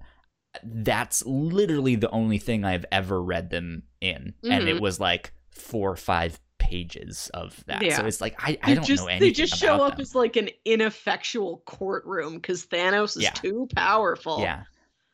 that's 0.63 1.25
literally 1.25 1.95
the 1.95 2.09
only 2.11 2.37
thing 2.37 2.63
i've 2.63 2.85
ever 2.91 3.21
read 3.21 3.49
them 3.49 3.83
in 3.99 4.33
and 4.43 4.69
it 4.69 4.77
Mhm. 4.77 4.79
was 4.79 4.99
like 5.01 5.33
four 5.51 5.91
or 5.91 5.95
five 5.97 6.39
pages 6.57 7.29
of 7.33 7.61
that 7.65 7.81
so 7.91 8.05
it's 8.05 8.21
like 8.21 8.35
i, 8.39 8.57
I 8.63 8.69
They 8.69 8.75
don't 8.75 8.85
just, 8.85 9.03
know 9.03 9.07
anything 9.09 9.27
They 9.27 9.33
just 9.33 9.57
show 9.57 9.83
up 9.83 9.93
them. 9.97 10.01
as 10.01 10.15
like 10.15 10.37
an 10.37 10.49
ineffectual 10.63 11.63
courtroom 11.65 12.35
because 12.35 12.65
Thanos 12.65 13.17
is 13.17 13.23
Yeah. 13.23 13.31
too 13.31 13.67
powerful. 13.75 14.39
yeah 14.39 14.63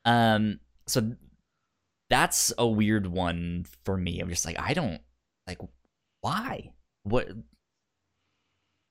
um 0.06 0.60
so 0.86 1.12
that's 2.10 2.52
a 2.58 2.68
weird 2.68 3.08
one 3.08 3.66
for 3.86 3.96
me. 3.98 4.20
I'm 4.20 4.30
just 4.30 4.46
like 4.46 4.60
i 4.60 4.74
don't 4.74 5.02
like 5.48 5.60
why? 6.22 6.72
What 7.04 7.30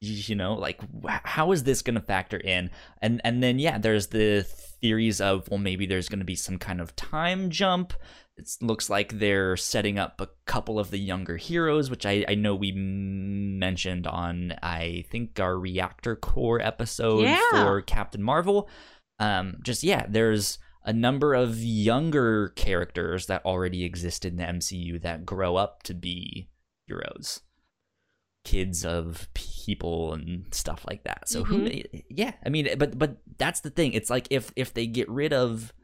you 0.01 0.37
know 0.37 0.55
like 0.55 0.81
how 1.25 1.51
is 1.51 1.65
this 1.65 1.83
going 1.83 1.97
to 1.97 2.01
factor 2.01 2.37
in? 2.39 2.71
And 3.03 3.21
and 3.25 3.43
then 3.43 3.59
yeah 3.59 3.79
there's 3.79 4.09
the 4.09 4.45
theories 4.81 5.21
of 5.21 5.49
well 5.51 5.59
maybe 5.59 5.87
there's 5.87 6.09
going 6.09 6.21
to 6.21 6.25
be 6.25 6.37
some 6.37 6.59
kind 6.59 6.81
of 6.81 6.95
time 6.95 7.51
jump. 7.51 7.93
It 8.37 8.49
looks 8.61 8.89
like 8.89 9.19
they're 9.19 9.57
setting 9.57 9.99
up 9.99 10.21
a 10.21 10.29
couple 10.47 10.79
of 10.79 10.93
the 10.93 10.99
younger 10.99 11.37
heroes 11.37 11.91
which 11.91 12.07
i 12.07 12.25
i 12.29 12.37
know 12.37 12.55
we 12.55 12.71
mentioned 12.71 14.07
on 14.07 14.55
i 14.63 15.05
think 15.11 15.41
our 15.41 15.59
reactor 15.59 16.15
core 16.15 16.61
episode 16.61 17.23
Yeah. 17.25 17.41
for 17.51 17.83
captain 17.83 18.23
marvel. 18.23 18.69
Um 19.19 19.57
just 19.65 19.83
yeah 19.83 20.07
there's 20.09 20.61
a 20.85 20.93
number 20.93 21.35
of 21.35 21.59
younger 21.59 22.49
characters 22.51 23.27
that 23.27 23.45
already 23.45 23.85
exist 23.85 24.25
in 24.25 24.37
the 24.37 24.45
mcu 24.45 25.01
that 25.03 25.27
grow 25.27 25.57
up 25.57 25.83
to 25.83 25.95
be 25.95 26.49
heroes 26.87 27.41
kids 28.45 28.85
of 28.85 29.29
people 29.35 30.15
and 30.15 30.47
stuff 30.55 30.83
like 30.89 31.05
that. 31.05 31.29
So 31.29 31.45
who 31.45 31.69
yeah, 32.09 32.33
I 32.47 32.49
mean 32.49 32.69
but 32.79 32.99
but 32.99 33.19
that's 33.37 33.61
the 33.61 33.69
thing. 33.69 33.93
It's 33.93 34.09
like 34.09 34.27
if 34.31 34.51
if 34.57 34.73
they 34.73 34.87
get 34.87 35.07
rid 35.11 35.35
of 35.35 35.75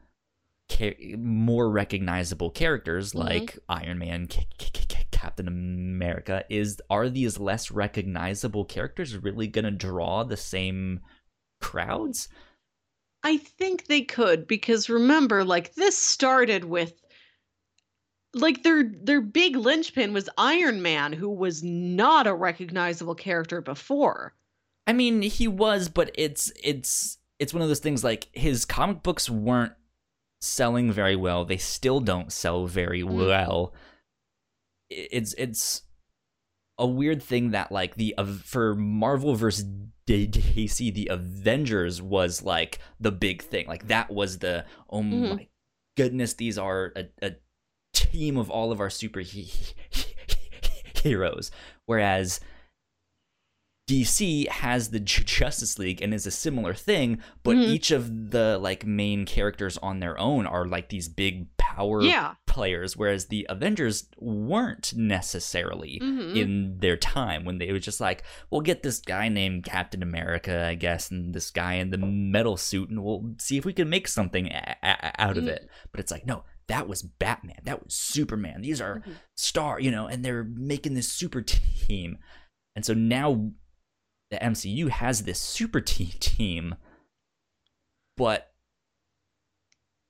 ca- 0.71 1.15
more 1.15 1.69
recognizable 1.69 2.49
characters 2.49 3.13
Mhm. 3.13 3.19
like 3.19 3.59
Iron 3.69 3.99
Man, 3.99 4.27
Captain 5.11 5.47
America 5.47 6.43
is 6.49 6.81
are 6.89 7.07
these 7.07 7.37
less 7.37 7.69
recognizable 7.69 8.65
characters 8.65 9.15
really 9.15 9.47
going 9.47 9.65
to 9.65 9.71
draw 9.71 10.23
the 10.23 10.37
same 10.37 11.01
crowds? 11.61 12.29
I 13.25 13.37
think 13.37 13.87
they 13.87 14.01
could 14.01 14.45
because 14.47 14.87
remember, 14.87 15.43
like 15.43 15.73
this 15.73 15.97
started 15.97 16.63
with 16.63 16.93
like 18.35 18.61
their 18.61 18.83
their 18.83 19.19
big 19.21 19.55
linchpin 19.55 20.13
was 20.13 20.29
Iron 20.37 20.81
Man, 20.83 21.11
who 21.11 21.29
was 21.29 21.63
not 21.63 22.27
a 22.27 22.33
recognizable 22.35 23.15
character 23.15 23.61
before. 23.61 24.35
I 24.85 24.93
mean, 24.93 25.23
he 25.23 25.47
was, 25.47 25.89
but 25.89 26.11
it's 26.13 26.51
it's 26.63 27.17
it's 27.39 27.51
one 27.53 27.63
of 27.63 27.67
those 27.67 27.79
things 27.79 28.03
like 28.03 28.27
his 28.33 28.63
comic 28.63 29.01
books 29.01 29.27
weren't 29.27 29.73
selling 30.41 30.91
very 30.91 31.15
well. 31.15 31.45
They 31.45 31.57
still 31.57 31.99
don't 31.99 32.31
sell 32.31 32.67
very 32.67 33.01
Mm. 33.01 33.27
well. 33.27 33.73
It's 34.91 35.33
it's 35.33 35.81
a 36.77 36.85
weird 36.85 37.23
thing 37.23 37.51
that 37.51 37.71
like 37.71 37.95
the 37.95 38.13
Av- 38.19 38.43
for 38.43 38.75
Marvel 38.75 39.33
versus 39.33 39.65
DC, 40.07 40.93
the 40.93 41.07
Avengers 41.11 42.01
was 42.01 42.41
like 42.43 42.79
the 42.99 43.11
big 43.11 43.41
thing. 43.41 43.67
Like 43.67 43.87
that 43.87 44.11
was 44.11 44.39
the 44.39 44.65
oh 44.89 45.01
Mhm. 45.01 45.35
my 45.37 45.47
goodness, 45.97 46.33
these 46.33 46.57
are 46.57 46.93
a, 46.95 47.05
a 47.21 47.35
team 47.93 48.37
of 48.37 48.49
all 48.49 48.71
of 48.71 48.79
our 48.79 48.89
super 48.89 49.21
he- 49.21 49.51
heroes. 51.03 51.51
Whereas 51.85 52.39
DC 53.87 54.47
has 54.47 54.89
the 54.89 54.99
Justice 54.99 55.77
League 55.77 56.01
and 56.01 56.13
is 56.13 56.25
a 56.25 56.31
similar 56.31 56.73
thing, 56.73 57.19
but 57.43 57.55
Mhm. 57.55 57.67
each 57.67 57.91
of 57.91 58.31
the 58.31 58.57
like 58.57 58.85
main 58.85 59.25
characters 59.25 59.77
on 59.77 59.99
their 59.99 60.17
own 60.19 60.47
are 60.47 60.65
like 60.65 60.89
these 60.89 61.07
big 61.07 61.55
power 61.57 62.01
Yeah. 62.01 62.33
players, 62.47 62.97
whereas 62.97 63.27
the 63.27 63.45
Avengers 63.47 64.09
weren't 64.17 64.93
necessarily 64.95 65.99
Mhm. 66.01 66.35
in 66.35 66.77
their 66.79 66.97
time 66.97 67.45
when 67.45 67.59
they 67.59 67.71
was 67.71 67.85
just 67.85 67.99
like, 68.01 68.23
we'll 68.49 68.61
get 68.61 68.81
this 68.81 68.99
guy 68.99 69.29
named 69.29 69.65
Captain 69.65 70.01
America, 70.01 70.65
I 70.65 70.73
guess, 70.75 71.11
and 71.11 71.35
this 71.35 71.51
guy 71.51 71.73
in 71.75 71.91
the 71.91 71.97
metal 71.99 72.57
suit, 72.57 72.89
and 72.89 73.03
we'll 73.03 73.35
see 73.39 73.57
if 73.57 73.65
we 73.65 73.73
can 73.73 73.89
make 73.89 74.07
something 74.07 74.47
a- 74.47 74.77
a- 74.81 75.21
out 75.21 75.37
of 75.37 75.43
Mm. 75.43 75.49
it. 75.49 75.69
But 75.91 75.99
it's 75.99 76.11
like, 76.11 76.25
no, 76.25 76.43
that 76.67 76.87
was 76.87 77.03
Batman, 77.03 77.59
that 77.65 77.83
was 77.83 77.93
Superman. 77.93 78.61
These 78.63 78.81
are 78.81 79.01
Mhm. 79.01 79.13
star, 79.35 79.79
you 79.79 79.91
know, 79.91 80.07
and 80.07 80.25
they're 80.25 80.43
making 80.43 80.95
this 80.95 81.11
super 81.11 81.41
team. 81.43 82.17
And 82.75 82.83
so 82.83 82.93
now 82.95 83.51
the 84.31 84.37
MCU 84.37 84.89
has 84.89 85.23
this 85.23 85.39
super 85.39 85.81
te- 85.81 86.15
team, 86.19 86.75
but 88.17 88.51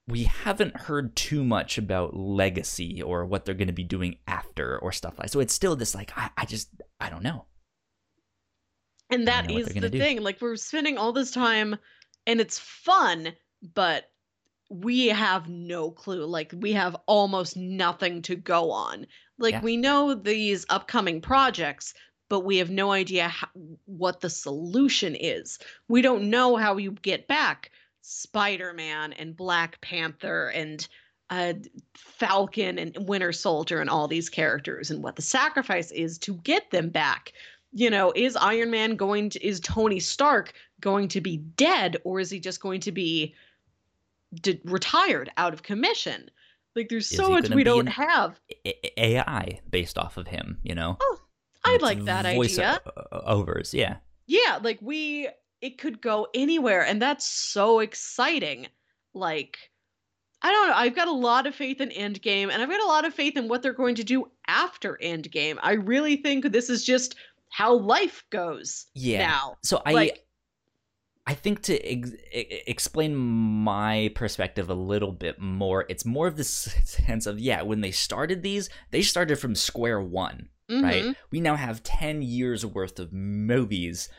we 0.08 0.24
haven't 0.24 0.78
heard 0.78 1.16
too 1.16 1.44
much 1.44 1.78
about 1.80 2.16
legacy 2.16 3.02
or 3.02 3.26
what 3.26 3.44
they're 3.46 3.56
going 3.56 3.68
to 3.68 3.74
be 3.74 3.84
doing 3.84 4.18
after 4.28 4.78
or 4.78 4.92
stuff 4.92 5.18
like. 5.18 5.30
So 5.30 5.40
it's 5.40 5.54
still 5.54 5.76
this 5.76 5.96
like 5.96 6.12
I, 6.16 6.30
I 6.38 6.46
just 6.46 6.70
I 7.00 7.10
don't 7.10 7.24
know. 7.24 7.46
And 9.10 9.28
that 9.28 9.50
is 9.52 9.68
the 9.68 9.90
do. 9.90 9.98
thing. 10.00 10.22
Like 10.22 10.42
we're 10.42 10.56
spending 10.58 10.98
all 10.98 11.12
this 11.12 11.32
time 11.32 11.76
and 12.28 12.40
it's 12.40 12.60
fun, 12.60 13.34
but 13.74 14.06
we 14.70 15.08
have 15.08 15.50
no 15.50 15.90
clue. 15.92 16.26
Like 16.26 16.54
we 16.56 16.74
have 16.74 16.96
almost 17.08 17.56
nothing 17.58 18.22
to 18.24 18.36
go 18.36 18.72
on. 18.72 19.08
Like 19.40 19.54
Yeah. 19.54 19.62
we 19.62 19.78
know 19.78 20.14
these 20.14 20.66
upcoming 20.70 21.20
projects, 21.22 21.94
but 22.30 22.42
we 22.42 22.58
have 22.58 22.70
no 22.70 22.92
idea 22.92 23.28
how, 23.28 23.48
what 23.86 24.22
the 24.22 24.30
solution 24.30 25.16
is. 25.16 25.60
We 25.88 26.02
don't 26.02 26.30
know 26.30 26.56
how 26.56 26.78
you 26.78 26.92
get 26.92 27.28
back 27.28 27.72
Spider-Man 28.02 29.14
and 29.14 29.36
Black 29.36 29.82
Panther 29.82 30.50
and 30.50 30.88
uh, 31.30 31.54
Falcon 31.96 32.78
and 32.78 32.96
Winter 33.08 33.32
Soldier 33.32 33.82
and 33.82 33.90
all 33.90 34.08
these 34.08 34.30
characters 34.30 34.92
and 34.92 35.04
what 35.04 35.16
the 35.16 35.24
sacrifice 35.24 35.92
is 35.92 36.20
to 36.20 36.36
get 36.36 36.70
them 36.70 36.90
back 36.90 37.34
you 37.76 37.90
know, 37.90 38.14
is 38.16 38.38
Iron 38.38 38.72
Man 38.72 38.96
going 38.96 39.30
to, 39.32 39.46
is 39.46 39.60
Tony 39.60 40.00
Stark 40.00 40.54
going 40.80 41.10
to 41.10 41.20
be 41.20 41.38
dead 41.38 41.98
or 42.06 42.22
is 42.22 42.30
he 42.30 42.40
just 42.40 42.62
going 42.62 42.80
to 42.80 42.92
be 42.94 43.36
d- 44.34 44.62
retired 44.64 45.30
out 45.36 45.54
of 45.54 45.62
commission? 45.62 46.30
Like, 46.74 46.88
there's 46.88 47.08
so 47.08 47.30
much 47.30 47.50
we 47.50 47.66
don't 47.66 47.88
have. 47.88 48.40
AI 48.98 49.60
based 49.70 49.98
off 49.98 50.16
of 50.16 50.28
him, 50.28 50.58
you 50.64 50.74
know. 50.74 50.98
Oh, 51.02 51.20
I'd 51.66 51.82
like 51.82 52.04
that 52.06 52.34
voice 52.36 52.58
idea. 52.58 52.80
o- 53.12 53.22
overs, 53.26 53.74
yeah. 53.74 53.98
Yeah, 54.28 54.60
like 54.64 54.80
we, 54.82 55.28
it 55.62 55.78
could 55.78 56.02
go 56.02 56.28
anywhere, 56.34 56.84
and 56.86 57.02
that's 57.02 57.28
so 57.28 57.80
exciting. 57.80 58.68
Like, 59.14 59.58
I 60.42 60.52
don't 60.52 60.68
know. 60.68 60.74
I've 60.76 60.96
got 60.96 61.08
a 61.08 61.12
lot 61.12 61.48
of 61.48 61.56
faith 61.56 61.80
in 61.82 61.90
Endgame, 61.90 62.52
and 62.52 62.62
I've 62.62 62.70
got 62.70 62.82
a 62.84 62.88
lot 62.88 63.06
of 63.06 63.14
faith 63.14 63.38
in 63.38 63.48
what 63.48 63.62
they're 63.62 63.74
going 63.74 63.96
to 63.96 64.04
do 64.04 64.30
after 64.48 64.98
Endgame. 65.04 65.58
I 65.62 65.74
really 65.74 66.18
think 66.18 66.52
this 66.52 66.70
is 66.70 66.84
just 66.84 67.16
how 67.50 67.76
life 67.76 68.24
goes 68.32 68.88
Yeah. 68.94 69.28
now. 69.28 69.58
So 69.64 69.82
I 69.86 69.92
Like- 69.94 70.22
I 71.28 71.34
think 71.34 71.64
to 71.64 71.80
ex- 71.84 72.12
explain 72.32 73.16
my 73.16 74.12
perspective 74.14 74.70
a 74.70 74.76
little 74.76 75.12
bit 75.12 75.40
more, 75.40 75.86
it's 75.90 76.06
more 76.06 76.28
of 76.28 76.38
this 76.38 76.50
sense 76.84 77.26
of 77.26 77.40
yeah, 77.40 77.64
when 77.64 77.82
they 77.82 77.90
started 77.92 78.44
these, 78.44 78.70
they 78.92 79.02
started 79.02 79.38
from 79.40 79.56
square 79.56 80.00
one, 80.00 80.50
right? 80.70 81.06
Mhm. 81.06 81.16
We 81.32 81.42
now 81.42 81.56
have 81.56 81.84
10 81.84 82.22
years 82.22 82.66
worth 82.66 83.00
of 83.00 83.14
movies. 83.14 84.10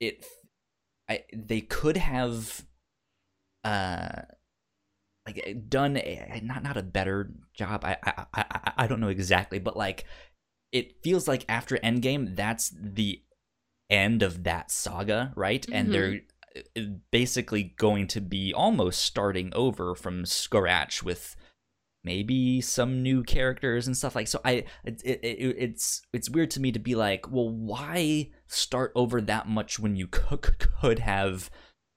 It 0.00 0.24
I 1.08 1.24
they 1.34 1.60
could 1.60 1.96
have 1.96 2.64
uh 3.64 4.22
like 5.26 5.68
done 5.68 5.96
a, 5.96 6.40
not 6.42 6.62
not 6.62 6.76
a 6.76 6.82
better 6.82 7.30
job. 7.54 7.84
I, 7.84 7.96
I 8.02 8.24
I 8.34 8.72
I 8.78 8.86
don't 8.86 9.00
know 9.00 9.08
exactly, 9.08 9.58
but 9.58 9.76
like 9.76 10.04
it 10.72 11.02
feels 11.02 11.28
like 11.28 11.44
after 11.48 11.76
Endgame, 11.78 12.36
that's 12.36 12.72
the 12.80 13.22
end 13.90 14.22
of 14.22 14.44
that 14.44 14.70
saga, 14.70 15.32
right? 15.36 15.66
And 15.72 15.92
they're 15.92 16.20
uh, 16.76 16.80
basically 17.10 17.74
going 17.76 18.06
to 18.08 18.20
be 18.20 18.54
almost 18.54 19.00
starting 19.04 19.52
over 19.54 19.94
from 19.94 20.24
scratch 20.24 21.02
with 21.02 21.36
maybe 22.02 22.60
some 22.60 23.02
new 23.02 23.22
characters 23.22 23.86
and 23.86 23.96
stuff 23.96 24.14
like 24.14 24.26
so 24.26 24.40
i 24.44 24.64
it, 24.84 25.02
it, 25.04 25.20
it, 25.22 25.56
it's 25.58 26.02
it's 26.12 26.30
weird 26.30 26.50
to 26.50 26.60
me 26.60 26.72
to 26.72 26.78
be 26.78 26.94
like 26.94 27.30
well 27.30 27.50
why 27.50 28.28
start 28.46 28.90
over 28.94 29.20
that 29.20 29.46
much 29.48 29.78
when 29.78 29.96
you 29.96 30.06
could, 30.06 30.58
could 30.58 30.98
have 31.00 31.50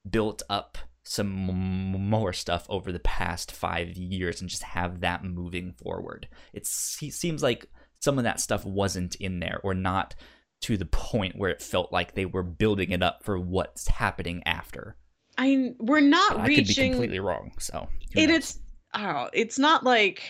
built 0.08 0.42
up 0.48 0.78
some 1.04 1.48
m- 1.48 2.08
more 2.08 2.32
stuff 2.32 2.66
over 2.68 2.90
the 2.90 2.98
past 2.98 3.52
five 3.52 3.96
years 3.96 4.40
and 4.40 4.50
just 4.50 4.62
have 4.62 5.00
that 5.00 5.24
moving 5.24 5.72
forward? 5.72 6.28
It 6.52 6.66
seems 6.66 7.42
like 7.42 7.66
some 8.00 8.18
of 8.18 8.24
that 8.24 8.40
stuff 8.40 8.64
wasn't 8.64 9.14
in 9.16 9.40
there 9.40 9.60
or 9.62 9.74
not 9.74 10.14
to 10.62 10.76
the 10.76 10.86
point 10.86 11.36
where 11.36 11.50
it 11.50 11.62
felt 11.62 11.92
like 11.92 12.14
they 12.14 12.24
were 12.24 12.42
building 12.42 12.90
it 12.90 13.02
up 13.02 13.22
for 13.22 13.38
what's 13.38 13.88
happening 13.88 14.42
after. 14.46 14.96
I 15.36 15.74
we're 15.80 15.98
not 16.00 16.30
But 16.30 16.40
i 16.42 16.44
could 16.44 16.48
be 16.48 16.56
reaching 16.58 16.92
completely 16.92 17.18
wrong 17.18 17.50
so 17.58 17.88
it 18.14 18.30
it's 18.30 18.60
I 18.94 19.02
don't 19.02 19.14
know, 19.14 19.30
it's 19.32 19.58
not 19.58 19.84
like 19.84 20.22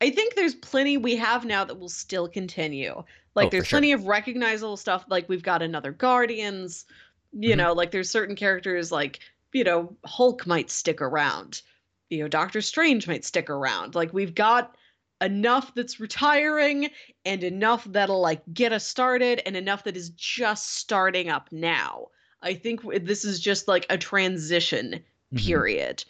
I 0.00 0.10
think 0.10 0.34
there's 0.34 0.54
plenty 0.54 0.96
we 0.96 1.16
have 1.16 1.44
now 1.44 1.64
that 1.64 1.78
will 1.78 1.88
still 1.88 2.28
continue. 2.28 3.02
Like 3.34 3.48
Oh, 3.48 3.50
there's 3.50 3.66
sure. 3.66 3.78
plenty 3.78 3.92
of 3.92 4.06
recognizable 4.06 4.76
stuff 4.76 5.04
like 5.08 5.28
we've 5.28 5.42
got 5.42 5.62
another 5.62 5.92
Guardians, 5.92 6.86
you 7.32 7.54
Mhm. 7.54 7.58
know, 7.58 7.72
like 7.72 7.90
there's 7.90 8.10
certain 8.10 8.36
characters 8.36 8.92
like, 8.92 9.20
you 9.52 9.64
know, 9.64 9.96
Hulk 10.04 10.46
might 10.46 10.70
stick 10.70 11.00
around. 11.00 11.62
You 12.10 12.20
know, 12.22 12.28
Doctor 12.28 12.60
Strange 12.60 13.08
might 13.08 13.24
stick 13.24 13.50
around. 13.50 13.94
Like 13.94 14.12
we've 14.12 14.34
got 14.34 14.76
enough 15.22 15.74
that's 15.74 15.98
retiring 15.98 16.90
and 17.24 17.42
enough 17.42 17.84
that'll 17.90 18.20
like 18.20 18.42
get 18.52 18.72
us 18.72 18.86
started 18.86 19.40
and 19.46 19.56
enough 19.56 19.82
that 19.84 19.96
is 19.96 20.10
just 20.10 20.74
starting 20.76 21.30
up 21.30 21.50
now. 21.50 22.08
I 22.42 22.54
think 22.54 22.82
this 23.04 23.24
is 23.24 23.40
just 23.40 23.66
like 23.66 23.86
a 23.90 23.98
transition 23.98 25.02
Mhm. 25.32 25.38
period. 25.38 26.04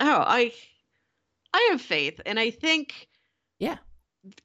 Oh, 0.00 0.24
I 0.26 0.52
I 1.54 1.68
have 1.70 1.80
faith 1.80 2.20
and 2.26 2.38
I 2.38 2.50
think 2.50 3.08
Yeah. 3.58 3.78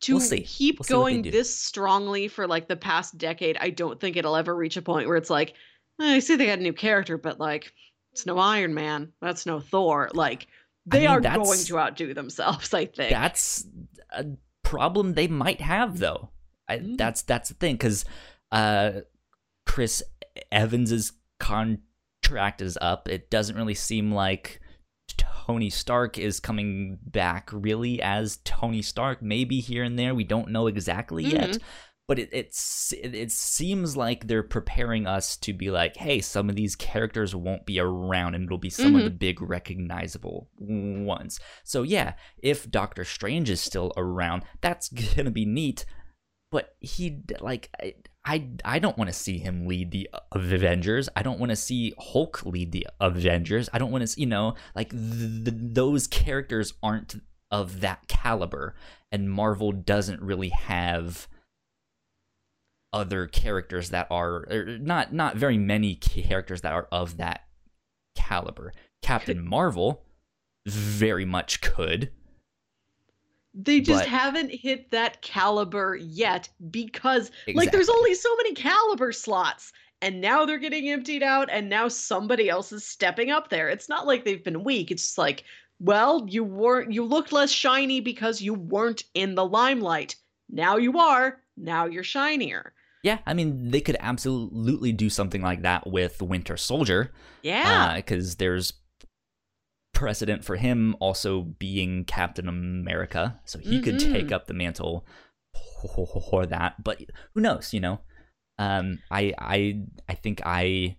to 0.01 0.13
We'll 0.13 0.21
see. 0.21 0.41
keep 0.41 0.79
We'll 0.79 0.83
see 0.85 0.93
what 0.93 1.05
they 1.07 1.21
going 1.21 1.31
this 1.31 1.53
strongly 1.53 2.27
for 2.29 2.47
like 2.47 2.67
the 2.67 2.75
past 2.77 3.17
decade, 3.17 3.57
I 3.59 3.69
don't 3.71 3.99
think 3.99 4.15
it'll 4.15 4.35
ever 4.35 4.55
reach 4.55 4.77
a 4.77 4.81
point 4.81 5.07
where 5.07 5.17
it's 5.17 5.29
like, 5.29 5.55
"Eh, 6.01 6.15
I 6.15 6.19
see 6.19 6.35
they 6.35 6.45
got 6.45 6.59
a 6.59 6.61
new 6.61 6.73
character, 6.73 7.17
but 7.17 7.39
like 7.39 7.73
it's 8.13 8.25
no 8.25 8.37
Iron 8.37 8.73
Man, 8.73 9.11
that's 9.21 9.45
no 9.45 9.59
Thor. 9.59 10.09
Like 10.13 10.47
I 10.91 10.95
they 10.95 10.99
mean, 11.01 11.07
are 11.09 11.21
going 11.21 11.59
to 11.59 11.77
outdo 11.79 12.13
themselves, 12.13 12.73
I 12.73 12.85
think. 12.85 13.09
that's 13.11 13.65
a 14.11 14.25
problem 14.63 15.13
they 15.13 15.27
might 15.27 15.61
have 15.61 15.97
though 15.99 16.29
I, 16.67 16.77
Mm. 16.77 16.97
that's 16.97 17.23
that's 17.23 17.49
the 17.49 17.55
thing 17.55 17.73
because 17.75 18.05
uh 18.51 19.01
chris 19.65 20.03
evans's 20.51 21.13
contract 21.39 22.61
is 22.61 22.77
up 22.81 23.07
it 23.07 23.29
doesn't 23.31 23.55
really 23.55 23.73
seem 23.73 24.11
like 24.11 24.61
tony 25.49 25.69
stark 25.69 26.17
is 26.19 26.39
coming 26.39 26.99
back 27.01 27.49
really 27.51 27.99
as 28.01 28.37
tony 28.45 28.81
stark 28.83 29.21
maybe 29.21 29.59
here 29.59 29.83
and 29.83 29.97
there 29.97 30.13
we 30.13 30.23
don't 30.23 30.49
know 30.49 30.67
exactly 30.67 31.23
yet 31.23 31.49
Mhm. 31.49 31.61
but 32.07 32.19
it 32.19 32.29
it's 32.31 32.93
it, 32.93 33.15
it 33.15 33.31
seems 33.31 33.97
like 33.97 34.27
they're 34.27 34.43
preparing 34.43 35.05
us 35.07 35.37
to 35.37 35.53
be 35.53 35.69
like, 35.71 35.95
hey, 35.97 36.21
some 36.21 36.49
of 36.49 36.55
these 36.55 36.75
characters 36.75 37.35
won't 37.35 37.67
be 37.67 37.79
around, 37.79 38.33
and 38.33 38.45
it'll 38.45 38.57
be 38.57 38.69
some 38.71 38.95
of 38.95 39.01
Mhm. 39.01 39.05
the 39.05 39.11
big 39.27 39.41
recognizable 39.41 40.49
ones. 40.57 41.39
So 41.63 41.83
yeah, 41.83 42.13
if 42.41 42.69
Doctor 42.71 43.03
Strange 43.03 43.47
is 43.51 43.61
still 43.61 43.91
around, 43.95 44.41
that's 44.61 44.89
gonna 45.15 45.29
be 45.29 45.45
neat. 45.45 45.85
But 46.51 46.75
he 46.79 47.21
like 47.41 47.69
I 48.25 48.49
I, 48.65 48.79
don't 48.79 48.97
want 48.97 49.09
to 49.09 49.13
see 49.13 49.37
him 49.37 49.65
lead 49.65 49.91
the 49.91 50.09
Avengers. 50.33 51.09
I 51.15 51.23
don't 51.23 51.39
want 51.39 51.51
to 51.51 51.55
see 51.55 51.93
Hulk 51.97 52.45
lead 52.45 52.71
the 52.71 52.87
Avengers. 52.99 53.69
I 53.73 53.79
don't 53.79 53.91
want 53.91 54.07
to 54.07 54.19
you 54.19 54.25
know 54.25 54.55
like 54.75 54.91
th- 54.91 55.45
th- 55.45 55.57
those 55.57 56.07
characters 56.07 56.73
aren't 56.83 57.15
of 57.51 57.81
that 57.81 58.07
caliber, 58.07 58.75
and 59.11 59.31
Marvel 59.31 59.71
doesn't 59.71 60.21
really 60.21 60.49
have 60.49 61.27
other 62.91 63.27
characters 63.27 63.89
that 63.89 64.07
are 64.09 64.45
or 64.49 64.77
not 64.79 65.13
not 65.13 65.35
very 65.35 65.57
many 65.57 65.95
characters 65.95 66.61
that 66.61 66.73
are 66.73 66.87
of 66.91 67.17
that 67.17 67.45
caliber. 68.15 68.73
Captain 69.01 69.47
Marvel 69.47 70.03
very 70.67 71.25
much 71.25 71.61
could. 71.61 72.11
They 73.61 73.81
just 73.81 74.03
But- 74.03 74.07
haven't 74.09 74.51
hit 74.51 74.91
that 74.91 75.21
caliber 75.21 75.95
yet 75.95 76.47
because 76.71 77.31
like 77.53 77.71
there's 77.71 77.89
only 77.89 78.13
so 78.13 78.33
many 78.37 78.53
caliber 78.53 79.11
slots 79.11 79.73
and 80.01 80.21
now 80.21 80.45
they're 80.45 80.57
getting 80.57 80.89
emptied 80.89 81.23
out 81.23 81.49
and 81.51 81.67
now 81.67 81.89
somebody 81.89 82.47
else 82.49 82.71
is 82.71 82.85
stepping 82.85 83.31
up 83.31 83.49
there. 83.49 83.69
It's 83.69 83.89
not 83.89 84.07
like 84.07 84.23
they've 84.23 84.43
been 84.43 84.63
weak. 84.63 84.91
It's 84.91 85.03
just 85.03 85.17
like, 85.17 85.43
well, 85.79 86.25
you 86.29 86.43
weren't 86.43 86.93
you 86.93 87.03
looked 87.03 87.33
less 87.33 87.51
shiny 87.51 87.99
because 87.99 88.41
you 88.41 88.53
weren't 88.53 89.03
in 89.13 89.35
the 89.35 89.45
limelight. 89.45 90.15
Now 90.49 90.77
you 90.77 90.97
are. 90.99 91.41
Now 91.57 91.85
you're 91.85 92.03
shinier. 92.03 92.73
Yeah, 93.03 93.19
I 93.25 93.33
mean 93.33 93.71
they 93.71 93.81
could 93.81 93.97
absolutely 93.99 94.93
do 94.93 95.09
something 95.09 95.41
like 95.41 95.63
that 95.63 95.87
with 95.87 96.21
Winter 96.21 96.55
Soldier. 96.55 97.11
Yeah. 97.43 97.89
Uh, 97.91 97.95
because 97.97 98.35
there's 98.35 98.73
precedent 99.99 100.45
for 100.45 100.55
him 100.55 100.95
also 100.99 101.41
being 101.59 102.05
Captain 102.05 102.47
America, 102.47 103.39
so 103.45 103.59
he 103.59 103.81
could 103.81 103.95
Mhm. 103.95 104.11
take 104.13 104.31
up 104.31 104.47
the 104.47 104.53
mantle 104.53 105.05
for 106.31 106.45
that. 106.45 106.81
But 106.83 107.01
who 107.33 107.41
knows? 107.41 107.73
You 107.73 107.81
know, 107.81 107.99
um, 108.57 108.99
I 109.11 109.33
I 109.37 109.81
I 110.07 110.13
think 110.15 110.41
I 110.45 110.95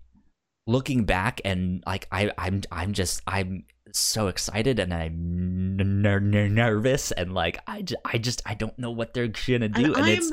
looking 0.66 1.04
back 1.04 1.40
and 1.44 1.82
like 1.86 2.06
I 2.12 2.30
I'm 2.38 2.60
I'm 2.70 2.92
just 2.92 3.22
I'm 3.26 3.64
so 3.92 4.28
excited 4.28 4.78
and 4.78 4.92
I'm 4.94 5.76
ner- 5.76 6.20
ner- 6.20 6.48
nervous 6.48 7.10
and 7.12 7.32
like 7.34 7.58
I, 7.66 7.84
I 8.04 8.18
just 8.18 8.40
I 8.46 8.54
don't 8.54 8.78
know 8.78 8.90
what 8.92 9.14
they're 9.14 9.26
gonna 9.28 9.68
do 9.68 9.94
and, 9.94 9.96
and 9.96 10.08
it's 10.08 10.30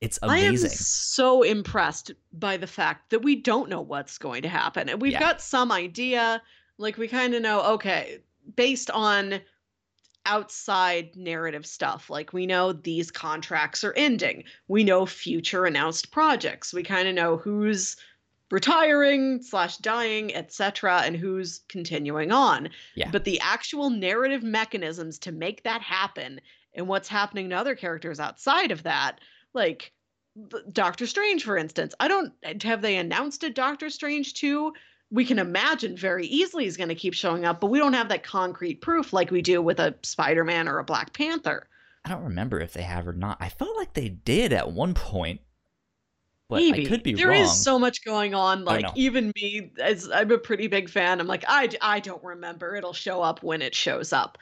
it's 0.00 0.18
I 0.22 0.38
am 0.38 0.48
amazing. 0.48 0.70
so 0.70 1.42
impressed 1.42 2.12
by 2.32 2.56
the 2.56 2.66
fact 2.66 3.10
that 3.10 3.20
we 3.22 3.36
don't 3.36 3.68
know 3.68 3.82
what's 3.82 4.16
going 4.16 4.42
to 4.42 4.48
happen. 4.48 4.88
And 4.88 5.00
we've 5.02 5.12
Yeah. 5.12 5.20
got 5.20 5.42
some 5.42 5.70
idea, 5.70 6.40
like 6.80 6.96
we 6.96 7.08
kind 7.08 7.34
of 7.34 7.42
know, 7.42 7.62
okay, 7.74 8.20
based 8.56 8.90
on 8.90 9.40
outside 10.26 11.14
narrative 11.14 11.66
stuff. 11.66 12.10
Like 12.10 12.32
we 12.32 12.46
know 12.46 12.72
these 12.72 13.10
contracts 13.10 13.84
are 13.84 13.92
ending. 13.94 14.44
We 14.68 14.82
know 14.82 15.06
future 15.06 15.66
announced 15.66 16.10
projects. 16.10 16.72
We 16.72 16.82
kind 16.82 17.06
of 17.06 17.14
know 17.14 17.36
who's 17.36 17.96
retiring 18.50 19.42
slash 19.42 19.76
dying, 19.76 20.34
etc., 20.34 21.02
and 21.04 21.16
who's 21.16 21.60
continuing 21.68 22.32
on. 22.32 22.70
Yeah. 22.94 23.10
But 23.10 23.24
the 23.24 23.38
actual 23.40 23.90
narrative 23.90 24.42
mechanisms 24.42 25.18
to 25.20 25.32
make 25.32 25.62
that 25.62 25.82
happen 25.82 26.40
and 26.74 26.88
what's 26.88 27.08
happening 27.08 27.50
to 27.50 27.56
other 27.56 27.74
characters 27.74 28.18
outside 28.18 28.70
of 28.70 28.82
that, 28.84 29.20
like 29.54 29.92
Doctor 30.72 31.06
Strange, 31.06 31.44
for 31.44 31.56
instance. 31.56 31.94
I 32.00 32.08
don't 32.08 32.32
have 32.62 32.82
they 32.82 32.96
announced 32.96 33.44
a 33.44 33.50
Doctor 33.50 33.90
Strange 33.90 34.34
2? 34.34 34.72
We 35.10 35.24
can 35.24 35.38
imagine 35.38 35.96
very 35.96 36.26
easily 36.26 36.66
is 36.66 36.76
going 36.76 36.88
to 36.88 36.94
keep 36.94 37.14
showing 37.14 37.44
up, 37.44 37.60
but 37.60 37.66
we 37.66 37.78
don't 37.78 37.94
have 37.94 38.08
that 38.10 38.22
concrete 38.22 38.80
proof 38.80 39.12
like 39.12 39.30
we 39.30 39.42
do 39.42 39.60
with 39.60 39.80
a 39.80 39.94
Spider 40.02 40.44
Man 40.44 40.68
or 40.68 40.78
a 40.78 40.84
Black 40.84 41.12
Panther. 41.12 41.66
I 42.04 42.08
don't 42.08 42.22
remember 42.22 42.60
if 42.60 42.72
they 42.72 42.82
have 42.82 43.06
or 43.08 43.12
not. 43.12 43.36
I 43.40 43.48
felt 43.48 43.76
like 43.76 43.92
they 43.92 44.08
did 44.08 44.52
at 44.52 44.70
one 44.72 44.94
point, 44.94 45.40
but 46.48 46.56
Maybe 46.56 46.86
I 46.86 46.88
could 46.88 47.02
be 47.02 47.14
There 47.14 47.32
is 47.32 47.48
wrong. 47.48 47.56
so 47.56 47.78
much 47.78 48.04
going 48.04 48.34
on. 48.34 48.64
Like 48.64 48.86
even 48.94 49.32
me, 49.36 49.72
as 49.80 50.10
I'm 50.10 50.30
a 50.30 50.38
pretty 50.38 50.66
big 50.66 50.88
fan, 50.88 51.20
I'm 51.20 51.26
like 51.26 51.44
I, 51.46 51.68
I 51.80 52.00
don't 52.00 52.22
remember. 52.24 52.74
It'll 52.76 52.92
show 52.92 53.20
up 53.22 53.42
when 53.42 53.62
it 53.62 53.74
shows 53.74 54.12
up, 54.12 54.38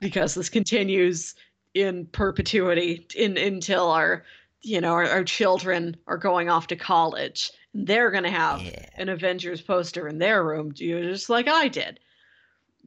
because 0.00 0.34
this 0.34 0.48
continues 0.48 1.34
in 1.74 2.06
perpetuity 2.06 3.06
in 3.14 3.36
until 3.36 3.90
our 3.90 4.24
you 4.62 4.80
know 4.80 4.92
our, 4.92 5.08
our 5.08 5.24
children 5.24 5.96
are 6.06 6.18
going 6.18 6.48
off 6.50 6.66
to 6.68 6.76
college. 6.76 7.50
They're 7.74 8.10
gonna 8.10 8.30
have 8.30 8.62
Yeah. 8.62 8.88
an 8.96 9.08
Avengers 9.08 9.60
poster 9.60 10.08
in 10.08 10.18
their 10.18 10.44
room, 10.44 10.72
you 10.76 11.00
just 11.02 11.28
like 11.28 11.48
I 11.48 11.68
did. 11.68 12.00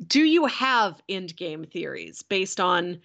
Do 0.08 0.22
you 0.22 0.45
have 0.48 1.02
endgame 1.10 1.70
theories 1.70 2.22
based 2.24 2.60
on? 2.60 2.99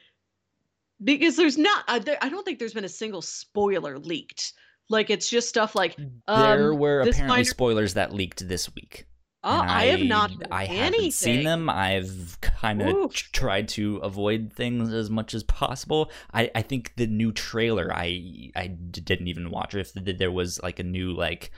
Because 1.05 1.37
there's 1.37 1.59
not, 1.59 1.85
I, 1.89 1.99
there, 1.99 2.17
I 2.23 2.31
don't 2.31 2.43
think 2.45 2.59
there's 2.59 2.73
been 2.73 2.85
a 2.85 2.89
single 2.89 3.21
spoiler 3.21 3.99
leaked. 3.99 4.55
Like 4.89 5.11
it's 5.11 5.29
just 5.29 5.49
stuff 5.49 5.75
like, 5.75 5.97
there 5.97 6.73
um, 6.73 6.79
were 6.79 7.05
this 7.05 7.17
apparently 7.17 7.39
minor- 7.39 7.45
spoilers 7.45 7.95
that 7.95 8.15
leaked 8.15 8.49
this 8.49 8.75
week. 8.75 9.05
Oh, 9.47 9.61
and 9.63 9.71
I, 9.71 9.85
have 9.87 10.01
not. 10.01 10.33
I 10.51 10.65
anything. 10.65 10.77
haven't 10.95 11.13
seen 11.13 11.45
them. 11.45 11.71
I've 11.71 12.39
kind 12.41 12.83
of 12.83 13.15
tried 13.15 13.69
to 13.71 13.97
avoid 13.99 14.53
things 14.53 14.93
as 14.93 15.09
much 15.09 15.35
as 15.35 15.43
possible. 15.45 16.11
I, 16.35 16.51
I 16.55 16.63
think 16.63 16.95
the 16.97 17.07
new 17.07 17.33
trailer 17.33 17.91
I 17.93 18.51
I 18.55 18.67
didn't 18.67 19.29
even 19.29 19.51
watch. 19.51 19.75
If 19.75 19.93
there 19.95 20.33
was 20.33 20.63
like 20.63 20.79
a 20.79 20.85
new 20.85 21.13
like 21.13 21.51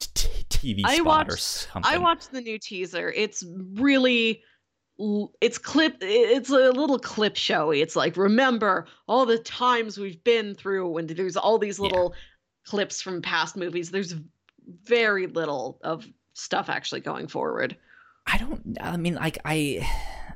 t- 0.00 0.28
TV 0.48 0.82
I 0.84 0.96
spot 0.96 1.28
or 1.28 1.36
something. 1.36 1.92
I 1.92 1.98
watched 1.98 2.32
the 2.32 2.40
new 2.40 2.58
teaser. 2.58 3.12
It's 3.14 3.44
really 3.74 4.42
it's 5.40 5.56
clip 5.56 5.96
it's 6.00 6.50
a 6.50 6.70
little 6.72 6.98
clip 6.98 7.36
showy. 7.36 7.80
It's 7.80 7.96
like 7.96 8.16
remember 8.16 8.86
all 9.08 9.24
the 9.24 9.38
times 9.38 9.98
we've 9.98 10.22
been 10.24 10.54
through 10.54 10.96
and 10.98 11.08
there's 11.08 11.36
all 11.36 11.58
these 11.58 11.78
Yeah. 11.78 11.84
little 11.84 12.14
clips 12.66 13.00
from 13.00 13.22
past 13.22 13.56
movies. 13.56 13.90
There's 13.90 14.14
very 14.84 15.26
little 15.26 15.78
of 15.82 16.06
stuff 16.40 16.68
actually 16.68 17.00
going 17.00 17.28
forward. 17.28 17.76
I 18.26 18.38
don't. 18.38 18.76
I 18.80 18.96
mean, 18.96 19.14
like 19.14 19.38
I, 19.44 19.86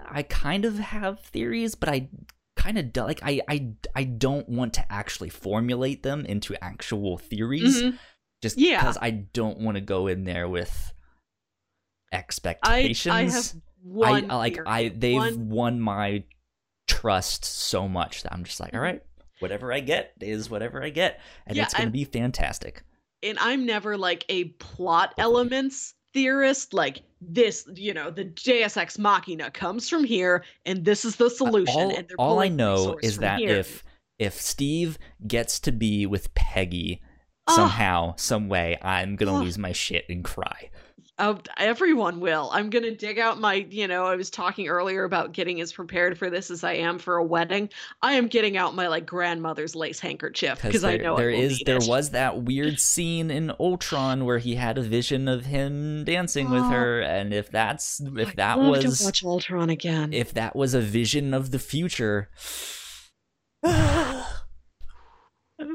I 0.08 0.22
kind 0.22 0.64
of 0.64 0.78
have 0.78 1.20
theories, 1.20 1.74
but 1.74 1.88
I 1.88 2.08
kind 2.56 2.78
of 2.78 2.96
like 3.06 3.20
I, 3.22 3.40
I, 3.48 3.72
I 3.94 4.04
don't 4.04 4.48
want 4.48 4.74
to 4.74 4.92
actually 4.92 5.28
formulate 5.28 6.02
them 6.02 6.24
into 6.24 6.54
actual 6.64 7.18
theories, 7.18 7.82
Mhm. 7.82 7.98
just 8.42 8.58
Yeah. 8.58 8.80
because 8.80 8.98
I 9.00 9.10
don't 9.10 9.58
want 9.58 9.76
to 9.76 9.80
go 9.80 10.06
in 10.06 10.24
there 10.24 10.48
with 10.48 10.92
expectations. 12.12 13.12
I 13.14 13.22
have 13.24 13.52
one 13.82 14.30
I 14.30 14.36
like 14.36 14.54
theory. 14.54 14.66
I 14.66 14.88
they've 14.88 15.16
One- 15.16 15.48
won 15.48 15.80
my 15.80 16.24
trust 16.86 17.44
so 17.44 17.88
much 17.88 18.22
that 18.22 18.32
I'm 18.32 18.44
just 18.44 18.60
like, 18.60 18.74
all 18.74 18.80
Mhm. 18.80 19.00
whatever 19.40 19.72
I 19.72 19.80
get 19.80 20.12
is 20.20 20.48
whatever 20.50 20.82
I 20.82 20.90
get, 20.90 21.20
and 21.46 21.56
Yeah, 21.56 21.64
it's 21.64 21.74
gonna 21.74 21.84
and- 21.84 21.92
be 21.92 22.04
fantastic. 22.04 22.82
and 23.22 23.38
I'm 23.38 23.64
never 23.66 23.96
like 23.96 24.24
a 24.28 24.44
plot 24.44 25.14
elements 25.18 25.93
theorist. 26.14 26.72
Like 26.72 27.02
this, 27.20 27.68
you 27.74 27.92
know, 27.92 28.10
the 28.10 28.24
deus 28.24 28.76
ex 28.76 28.98
Machina 28.98 29.50
comes 29.50 29.88
from 29.88 30.04
here, 30.04 30.44
and 30.64 30.84
this 30.84 31.04
is 31.04 31.16
the 31.16 31.28
solution. 31.28 31.74
all, 31.74 31.96
and 31.96 32.08
they're 32.08 32.16
all 32.18 32.40
I 32.40 32.48
know 32.48 32.98
is 33.02 33.18
that 33.18 33.40
here. 33.40 33.56
if 33.56 33.84
if 34.18 34.40
Steve 34.40 34.98
gets 35.26 35.60
to 35.60 35.72
be 35.72 36.06
with 36.06 36.32
Peggy 36.34 37.02
somehow, 37.50 38.14
some 38.16 38.48
way, 38.48 38.78
I'm 38.80 39.16
gonna 39.16 39.38
lose 39.38 39.58
my 39.58 39.72
shit 39.72 40.06
and 40.08 40.24
cry. 40.24 40.70
Uh, 41.16 41.36
everyone 41.58 42.18
will. 42.18 42.50
I'm 42.52 42.70
gonna 42.70 42.90
dig 42.90 43.20
out 43.20 43.38
my, 43.38 43.54
you 43.70 43.86
know, 43.86 44.04
I 44.04 44.16
was 44.16 44.30
talking 44.30 44.66
earlier 44.66 45.04
about 45.04 45.30
getting 45.30 45.60
as 45.60 45.72
prepared 45.72 46.18
for 46.18 46.28
this 46.28 46.50
as 46.50 46.64
I 46.64 46.72
am 46.72 46.98
for 46.98 47.16
a 47.18 47.24
wedding. 47.24 47.68
I 48.02 48.14
am 48.14 48.26
getting 48.26 48.56
out 48.56 48.74
my 48.74 48.88
like 48.88 49.06
grandmother's 49.06 49.76
lace 49.76 50.00
handkerchief 50.00 50.60
Because 50.60 50.82
I 50.82 50.96
know 50.96 51.16
there 51.16 51.30
I 51.30 51.34
is 51.34 51.62
there 51.64 51.76
it. 51.76 51.86
was 51.86 52.10
that 52.10 52.42
weird 52.42 52.80
scene 52.80 53.30
in 53.30 53.52
Ultron 53.60 54.24
where 54.24 54.38
he 54.38 54.56
had 54.56 54.76
a 54.76 54.82
vision 54.82 55.28
of 55.28 55.44
him 55.46 56.02
dancing 56.02 56.50
with 56.50 56.62
Oh. 56.64 56.70
her, 56.70 57.00
and 57.02 57.32
if 57.32 57.48
that's 57.48 58.00
if 58.00 58.30
I'd 58.30 58.36
that 58.36 58.58
was 58.58 58.98
to 58.98 59.04
watch 59.04 59.24
Ultron 59.24 59.70
again. 59.70 60.12
if 60.12 60.34
that 60.34 60.56
was 60.56 60.74
a 60.74 60.80
vision 60.80 61.32
of 61.32 61.52
the 61.52 61.60
future, 61.60 62.28
I'm 63.64 64.24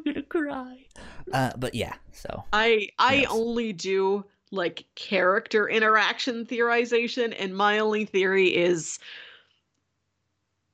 gonna 0.03 0.22
cry. 0.28 0.86
Uh, 1.32 1.52
but 1.57 1.74
yeah, 1.76 1.94
so 2.11 2.44
I 2.52 2.90
I 2.99 3.14
Yes. 3.22 3.28
only 3.32 3.72
do 3.72 4.26
like 4.52 4.86
character 4.96 5.68
interaction 5.68 6.46
theorization, 6.46 7.36
and 7.38 7.56
my 7.56 7.80
only 7.80 8.06
theory 8.06 8.56
is 8.56 9.00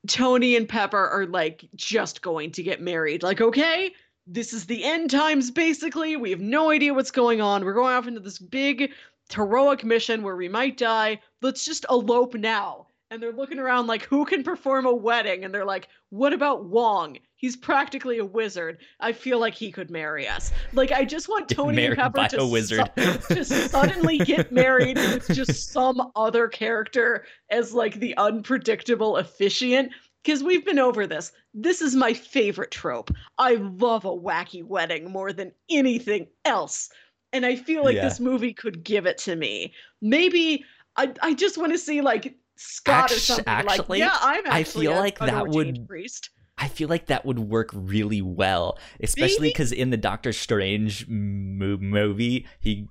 Tony 0.08 0.56
and 0.56 0.68
Pepper 0.68 1.08
are 1.08 1.26
like 1.26 1.68
just 1.76 2.22
going 2.22 2.52
to 2.52 2.64
get 2.64 2.82
married. 2.82 3.24
Like, 3.24 3.42
okay, 3.42 3.94
this 4.28 4.54
is 4.54 4.66
the 4.66 4.84
end 4.84 5.12
times 5.12 5.52
basically. 5.52 6.16
We 6.16 6.32
have 6.32 6.42
no 6.42 6.72
idea 6.72 6.94
what's 6.94 7.12
going 7.12 7.42
on. 7.42 7.66
We're 7.66 7.74
going 7.74 7.94
off 7.94 8.08
into 8.08 8.20
this 8.20 8.40
big 8.40 8.92
heroic 9.34 9.84
mission 9.84 10.24
where 10.24 10.36
we 10.36 10.48
might 10.48 10.78
die. 10.78 11.20
Let's 11.42 11.66
just 11.66 11.86
elope 11.90 12.36
now. 12.36 12.88
And 13.12 13.22
they're 13.22 13.32
looking 13.32 13.60
around 13.60 13.88
like 13.88 14.04
who 14.06 14.26
can 14.26 14.44
perform 14.44 14.86
a 14.86 14.94
wedding? 14.94 15.44
And 15.46 15.54
they're 15.54 15.66
like 15.66 15.88
what 16.10 16.34
about 16.34 16.66
wong? 16.66 17.18
He's 17.36 17.56
practically 17.56 18.18
a 18.18 18.26
wizard. 18.26 18.78
I 19.00 19.12
feel 19.12 19.40
like 19.40 19.54
he 19.54 19.72
could 19.72 19.92
marry 19.92 20.28
us. 20.28 20.52
Like 20.74 20.92
i 20.92 21.04
just 21.06 21.28
want 21.30 21.50
tony 21.50 21.76
Married 21.76 22.00
and 22.00 22.14
pepper 22.14 22.30
to 22.30 22.42
a 22.42 22.48
wizard. 22.48 22.90
su- 22.98 23.36
to 23.36 23.46
suddenly 23.46 24.18
get 24.20 24.52
married 24.64 24.98
with 24.98 25.28
just 25.28 25.72
some 25.72 26.12
other 26.16 26.48
character 26.48 27.26
as 27.50 27.74
like 27.74 27.96
the 28.00 28.16
unpredictable 28.18 29.18
officiant. 29.18 29.92
Because 30.24 30.44
we've 30.44 30.66
been 30.66 30.80
over 30.80 31.06
this. 31.06 31.32
This 31.54 31.82
is 31.82 31.96
my 31.96 32.14
favorite 32.14 32.72
trope. 32.72 33.12
I 33.38 33.56
love 33.56 34.06
a 34.06 34.10
wacky 34.10 34.64
wedding 34.64 35.12
more 35.12 35.32
than 35.32 35.52
anything 35.70 36.26
else. 36.46 36.90
And 37.32 37.46
i 37.46 37.56
feel 37.56 37.84
like 37.84 37.96
Yeah. 37.98 38.06
this 38.08 38.20
movie 38.20 38.54
could 38.54 38.84
give 38.84 39.06
it 39.06 39.18
to 39.20 39.36
me. 39.36 39.74
Maybe 40.02 40.66
I, 40.98 41.14
I 41.22 41.34
just 41.36 41.58
want 41.60 41.74
to 41.74 41.78
see 41.78 42.02
like 42.02 42.36
Scott 42.58 43.12
or 43.12 43.16
Actu- 43.16 43.20
something 43.20 43.46
like 43.46 43.80
actually, 43.80 44.00
yeah 44.00 44.18
I'm 44.22 44.46
actually 44.48 44.88
I 44.88 44.92
feel 44.92 44.98
a- 44.98 45.00
like 45.02 45.20
that 45.20 45.48
would- 45.48 45.88
priest 45.88 46.30
I 46.58 46.70
feel 46.70 46.88
like 46.88 47.08
that 47.08 47.26
would 47.26 47.38
work 47.38 47.70
really 47.74 48.22
well, 48.22 48.80
especially 49.02 49.50
because 49.50 49.74
in 49.74 49.90
the 49.90 49.98
Doctor 49.98 50.32
Strange 50.32 51.06
mo- 51.10 51.76
movie, 51.76 52.48
he 52.62 52.88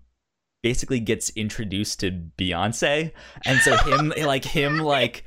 basically 0.63 1.01
gets 1.01 1.31
introduced 1.31 2.01
to 2.01 2.11
Beyonce, 2.37 3.13
and 3.47 3.59
so 3.61 3.75
him, 3.79 4.13
like 4.27 4.45
him, 4.45 4.81
like 4.81 5.25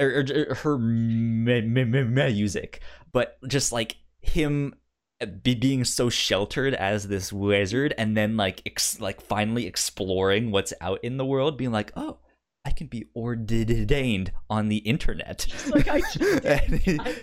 or, 0.00 0.06
or- 0.08 0.46
or 0.50 0.54
her 0.54 0.78
mu- 0.78 1.60
mu- 1.60 1.84
mu- 1.84 2.04
music, 2.06 2.80
but 3.12 3.36
just 3.46 3.70
like 3.70 3.96
him 4.22 4.74
uh, 5.20 5.26
be 5.26 5.54
being 5.54 5.84
so 5.84 6.08
sheltered 6.08 6.72
as 6.72 7.08
this 7.08 7.34
wizard, 7.34 7.92
and 7.98 8.16
then 8.16 8.38
like 8.38 8.62
ex- 8.64 8.98
like 8.98 9.20
finally 9.20 9.66
exploring 9.66 10.50
what's 10.50 10.72
out 10.80 11.00
in 11.04 11.18
the 11.18 11.26
world, 11.26 11.58
being 11.58 11.70
like, 11.72 11.92
oh. 11.96 12.16
I 12.64 12.70
can 12.70 12.86
be 12.86 13.06
ordained 13.14 14.32
on 14.48 14.68
the 14.68 14.78
internet. 14.78 15.46
Like, 15.68 15.88
I 15.88 16.00
just- 16.00 16.44
he, 16.84 16.98
I- 16.98 17.16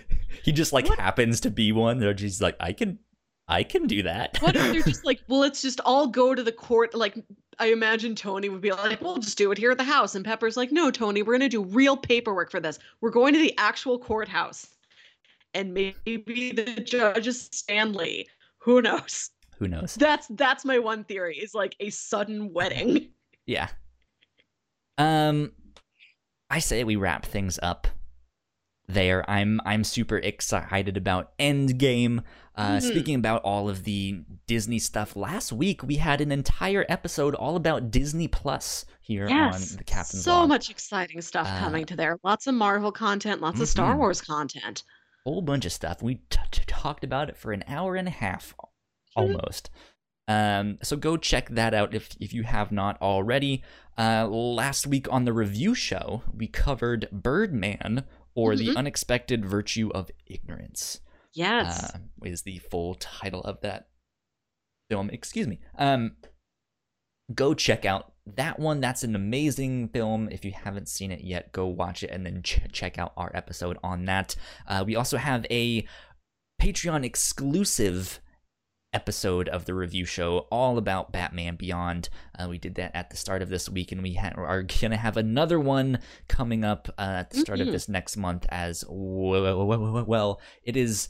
he 0.44 0.52
just 0.52 0.72
like 0.72 0.88
What- 0.88 0.98
happens 0.98 1.40
to 1.40 1.50
be 1.50 1.72
one. 1.72 2.02
Or 2.02 2.14
he's 2.16 2.40
like, 2.40 2.56
I 2.60 2.72
can, 2.72 2.98
I 3.48 3.62
can 3.64 3.86
do 3.86 4.02
that. 4.04 4.38
what 4.40 4.54
if 4.56 4.62
they're 4.72 4.82
just 4.84 5.04
like 5.04 5.20
well 5.28 5.40
let's 5.40 5.60
just 5.60 5.80
all 5.84 6.06
go 6.06 6.34
to 6.34 6.42
the 6.42 6.52
court 6.52 6.94
like 6.94 7.18
I 7.58 7.66
imagine 7.66 8.14
Tony 8.14 8.48
would 8.48 8.60
be 8.62 8.70
like, 8.70 9.00
we'll 9.02 9.18
just 9.18 9.36
do 9.36 9.52
it 9.52 9.58
here 9.58 9.70
at 9.70 9.78
the 9.78 9.84
house. 9.84 10.14
And 10.14 10.24
Pepper's 10.24 10.56
like, 10.56 10.72
no, 10.72 10.90
Tony, 10.90 11.22
we're 11.22 11.34
going 11.38 11.40
to 11.40 11.48
do 11.50 11.62
real 11.64 11.96
paperwork 11.98 12.50
for 12.50 12.60
this. 12.60 12.78
We're 13.02 13.10
going 13.10 13.34
to 13.34 13.40
the 13.40 13.54
actual 13.58 13.98
courthouse. 13.98 14.68
And 15.52 15.74
maybe 15.74 16.52
the 16.52 16.80
judge 16.82 17.26
is 17.26 17.50
Stan 17.52 17.92
Lee. 17.92 18.26
Who 18.58 18.80
knows? 18.80 19.30
Who 19.58 19.68
knows? 19.68 19.96
That's 19.96 20.28
that's 20.30 20.64
my 20.64 20.78
one 20.78 21.04
theory 21.04 21.36
is 21.36 21.52
like 21.54 21.76
a 21.80 21.90
sudden 21.90 22.52
wedding. 22.54 23.10
Yeah. 23.44 23.68
Um, 24.98 25.52
I 26.50 26.58
say 26.58 26.84
we 26.84 26.96
wrap 26.96 27.24
things 27.24 27.58
up 27.62 27.86
there. 28.88 29.28
I'm 29.30 29.60
I'm 29.64 29.84
super 29.84 30.18
excited 30.18 30.96
about 30.96 31.36
Endgame. 31.38 32.22
Uh, 32.54 32.72
Mhm. 32.76 32.82
Speaking 32.82 33.14
about 33.14 33.40
all 33.44 33.70
of 33.70 33.84
the 33.84 34.22
Disney 34.46 34.78
stuff, 34.78 35.16
last 35.16 35.52
week 35.52 35.82
we 35.82 35.96
had 35.96 36.20
an 36.20 36.30
entire 36.30 36.84
episode 36.90 37.34
all 37.34 37.56
about 37.56 37.90
Disney 37.90 38.28
Plus 38.28 38.84
here 39.00 39.26
on 39.26 39.52
the 39.78 39.84
Captain's 39.84 40.22
so 40.22 40.46
much 40.46 40.68
exciting 40.68 41.22
stuff 41.22 41.46
Uh, 41.48 41.58
coming 41.60 41.86
to 41.86 41.96
there. 41.96 42.18
Lots 42.22 42.46
of 42.46 42.54
Marvel 42.54 42.92
content, 42.92 43.40
lots 43.40 43.58
of 43.60 43.68
Star 43.68 43.94
Mhm. 43.94 43.98
Wars 43.98 44.20
content. 44.20 44.82
whole 45.24 45.40
bunch 45.40 45.64
of 45.64 45.72
stuff. 45.72 46.02
We 46.02 46.16
t- 46.16 46.38
t- 46.50 46.64
talked 46.66 47.04
about 47.04 47.28
it 47.30 47.36
for 47.38 47.52
an 47.52 47.62
hour 47.68 47.94
and 47.94 48.08
a 48.08 48.10
half, 48.10 48.54
almost. 49.14 49.70
Um, 50.28 50.78
so 50.82 50.96
go 50.96 51.16
check 51.16 51.48
that 51.50 51.74
out 51.74 51.94
if 51.94 52.10
if 52.20 52.32
you 52.32 52.44
have 52.44 52.70
not 52.72 53.00
already. 53.02 53.62
Uh, 53.98 54.26
last 54.28 54.86
week 54.86 55.06
on 55.12 55.24
the 55.24 55.32
review 55.32 55.74
show, 55.74 56.22
we 56.34 56.46
covered 56.46 57.08
Birdman 57.12 58.04
or 58.34 58.56
the 58.56 58.68
Mhm. 58.68 58.76
unexpected 58.76 59.44
virtue 59.44 59.90
of 59.94 60.10
ignorance. 60.26 61.00
Yes. 61.34 61.92
Uh, 61.94 61.98
is 62.24 62.42
the 62.42 62.58
full 62.58 62.94
title 62.94 63.42
of 63.42 63.60
that 63.62 63.88
film? 64.88 65.10
Excuse 65.10 65.46
me. 65.46 65.60
Um, 65.76 66.16
go 67.34 67.52
check 67.52 67.84
out 67.84 68.12
that 68.24 68.58
one. 68.58 68.80
That's 68.80 69.02
an 69.02 69.14
amazing 69.14 69.88
film. 69.88 70.28
If 70.30 70.44
you 70.44 70.52
haven't 70.52 70.88
seen 70.88 71.10
it 71.10 71.22
yet, 71.24 71.52
go 71.52 71.66
watch 71.66 72.02
it 72.02 72.10
and 72.10 72.24
then 72.24 72.42
ch- 72.42 72.60
check 72.72 72.96
out 72.98 73.12
our 73.16 73.30
episode 73.34 73.76
on 73.82 74.06
that. 74.06 74.36
Uh, 74.66 74.84
we 74.86 74.96
also 74.96 75.18
have 75.18 75.44
a 75.50 75.86
Patreon 76.60 77.04
exclusive 77.04 78.20
episode 78.92 79.48
of 79.48 79.64
the 79.64 79.74
review 79.74 80.04
show 80.04 80.46
all 80.50 80.78
about 80.78 81.12
Batman 81.12 81.56
Beyond. 81.56 82.08
Uh, 82.38 82.48
we 82.48 82.58
did 82.58 82.74
that 82.76 82.94
at 82.94 83.10
the 83.10 83.16
start 83.16 83.42
of 83.42 83.48
this 83.48 83.68
week, 83.68 83.92
and 83.92 84.02
we 84.02 84.14
ha- 84.14 84.32
are 84.36 84.62
gonna 84.62 84.96
have 84.96 85.16
another 85.16 85.58
one 85.58 85.98
coming 86.28 86.64
up 86.64 86.88
uh, 86.98 87.02
at 87.20 87.30
the 87.30 87.38
start 87.38 87.60
of 87.60 87.68
Mhm. 87.68 87.72
this 87.72 87.88
next 87.88 88.16
month 88.16 88.46
as 88.50 88.84
well. 88.88 89.66
well, 89.66 90.04
well 90.04 90.40
it 90.62 90.76
is. 90.76 91.08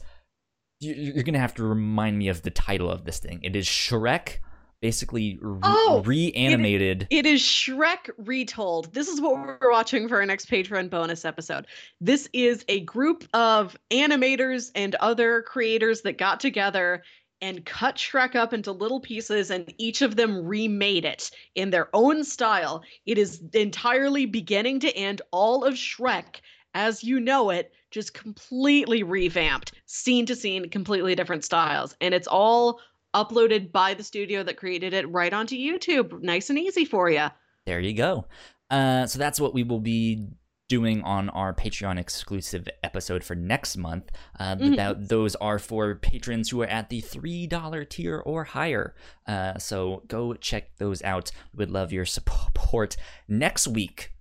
you- 0.79 0.93
You're 0.95 1.23
gonna 1.23 1.39
have 1.39 1.55
to 1.55 1.63
remind 1.63 2.17
me 2.17 2.27
of 2.27 2.41
the 2.41 2.51
title 2.51 2.89
of 2.91 3.05
this 3.05 3.19
thing. 3.19 3.39
It 3.41 3.55
is 3.55 3.65
Shrek, 3.65 4.39
basically 4.81 5.37
re- 5.41 5.59
Oh, 5.63 6.03
reanimated. 6.05 7.07
It 7.09 7.25
is 7.25 7.41
Shrek 7.41 8.09
Retold. 8.17 8.93
This 8.93 9.07
is 9.07 9.21
what 9.21 9.35
we're 9.35 9.71
watching 9.71 10.09
for 10.09 10.17
our 10.17 10.25
next 10.25 10.49
Patreon 10.49 10.89
bonus 10.89 11.23
episode. 11.23 11.67
This 12.01 12.27
is 12.33 12.65
a 12.67 12.81
group 12.81 13.23
of 13.33 13.77
animators 13.91 14.71
and 14.75 14.95
other 14.95 15.41
creators 15.43 16.01
that 16.01 16.17
got 16.17 16.41
together 16.41 17.01
and 17.43 17.65
cut 17.65 17.97
Shrek 17.97 18.35
up 18.35 18.53
into 18.53 18.71
little 18.71 19.01
pieces, 19.01 19.51
and 19.51 19.71
each 19.77 20.01
of 20.01 20.15
them 20.15 20.45
remade 20.45 21.03
it 21.03 21.29
in 21.55 21.71
their 21.71 21.89
own 21.93 22.23
style. 22.23 22.83
It 23.05 23.17
is 23.17 23.43
entirely 23.51 24.25
beginning 24.25 24.79
to 24.79 24.95
end 24.95 25.21
all 25.31 25.65
of 25.65 25.73
Shrek 25.73 26.37
as 26.73 27.03
you 27.03 27.19
know 27.19 27.49
it, 27.49 27.73
just 27.91 28.13
completely 28.13 29.03
revamped, 29.03 29.73
scene 29.85 30.25
to 30.25 30.35
scene, 30.35 30.69
completely 30.69 31.15
different 31.15 31.43
styles. 31.43 31.95
And 31.99 32.13
it's 32.13 32.27
all 32.27 32.79
uploaded 33.13 33.71
by 33.71 33.93
the 33.93 34.03
studio 34.03 34.41
that 34.43 34.57
created 34.57 34.93
it 34.93 35.11
right 35.11 35.33
onto 35.33 35.55
YouTube. 35.55 36.21
Nice 36.21 36.49
and 36.49 36.57
easy 36.57 36.85
for 36.85 37.09
you. 37.09 37.27
There 37.65 37.81
you 37.81 37.93
go. 37.93 38.25
Uh, 38.69 39.05
so 39.05 39.19
that's 39.19 39.39
what 39.39 39.53
we 39.53 39.63
will 39.63 39.81
be 39.81 40.27
doing 40.75 41.01
on 41.03 41.29
our 41.29 41.53
Patreon 41.53 41.97
exclusive 41.99 42.67
episode 42.83 43.23
for 43.23 43.35
next 43.35 43.77
month. 43.77 44.05
Uh, 44.39 44.55
Mhm. 44.55 44.75
that, 44.77 45.09
those 45.09 45.35
are 45.35 45.59
for 45.59 45.95
patrons 45.95 46.49
who 46.49 46.61
are 46.63 46.67
at 46.79 46.89
the 46.89 47.01
$3 47.01 47.85
tier 47.85 48.17
or 48.19 48.43
higher. 48.45 48.95
Uh, 49.27 49.57
so 49.57 50.03
go 50.07 50.33
check 50.33 50.63
those 50.77 51.01
out. 51.03 51.31
We 51.53 51.57
would 51.59 51.71
love 51.71 51.91
your 51.93 52.05
support. 52.05 52.95
Next 53.27 53.67
week 53.67 54.11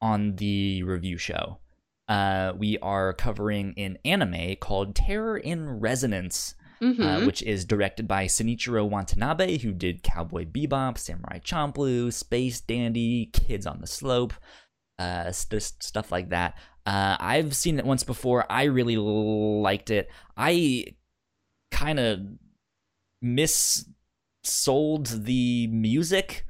on 0.00 0.36
the 0.36 0.82
review 0.82 1.18
show, 1.18 1.58
uh, 2.08 2.52
we 2.56 2.78
are 2.78 3.12
covering 3.12 3.74
an 3.76 3.98
anime 4.04 4.56
called 4.56 4.94
Terror 4.96 5.36
in 5.36 5.68
Resonance 5.80 6.54
Mhm. 6.80 7.00
uh, 7.22 7.26
which 7.26 7.42
is 7.42 7.64
directed 7.64 8.08
by 8.08 8.24
Shinichiro 8.26 8.88
Watanabe, 8.88 9.58
who 9.58 9.72
did 9.72 10.02
Cowboy 10.02 10.44
Bebop, 10.46 10.98
Samurai 10.98 11.38
Champloo, 11.38 12.12
Space 12.12 12.60
Dandy, 12.60 13.26
Kids 13.32 13.66
on 13.66 13.80
the 13.80 13.86
Slope, 13.86 14.32
uh, 14.98 15.32
st- 15.32 15.82
stuff 15.82 16.10
like 16.12 16.30
that. 16.30 16.54
Uh, 16.86 17.16
I've 17.20 17.54
seen 17.54 17.78
it 17.78 17.84
once 17.84 18.02
before. 18.04 18.50
I 18.50 18.64
really 18.64 18.96
liked 18.96 19.90
it. 19.90 20.08
I 20.36 20.86
kind 21.70 21.98
of 22.00 22.20
missold 23.24 25.24
the 25.24 25.66
music 25.68 26.44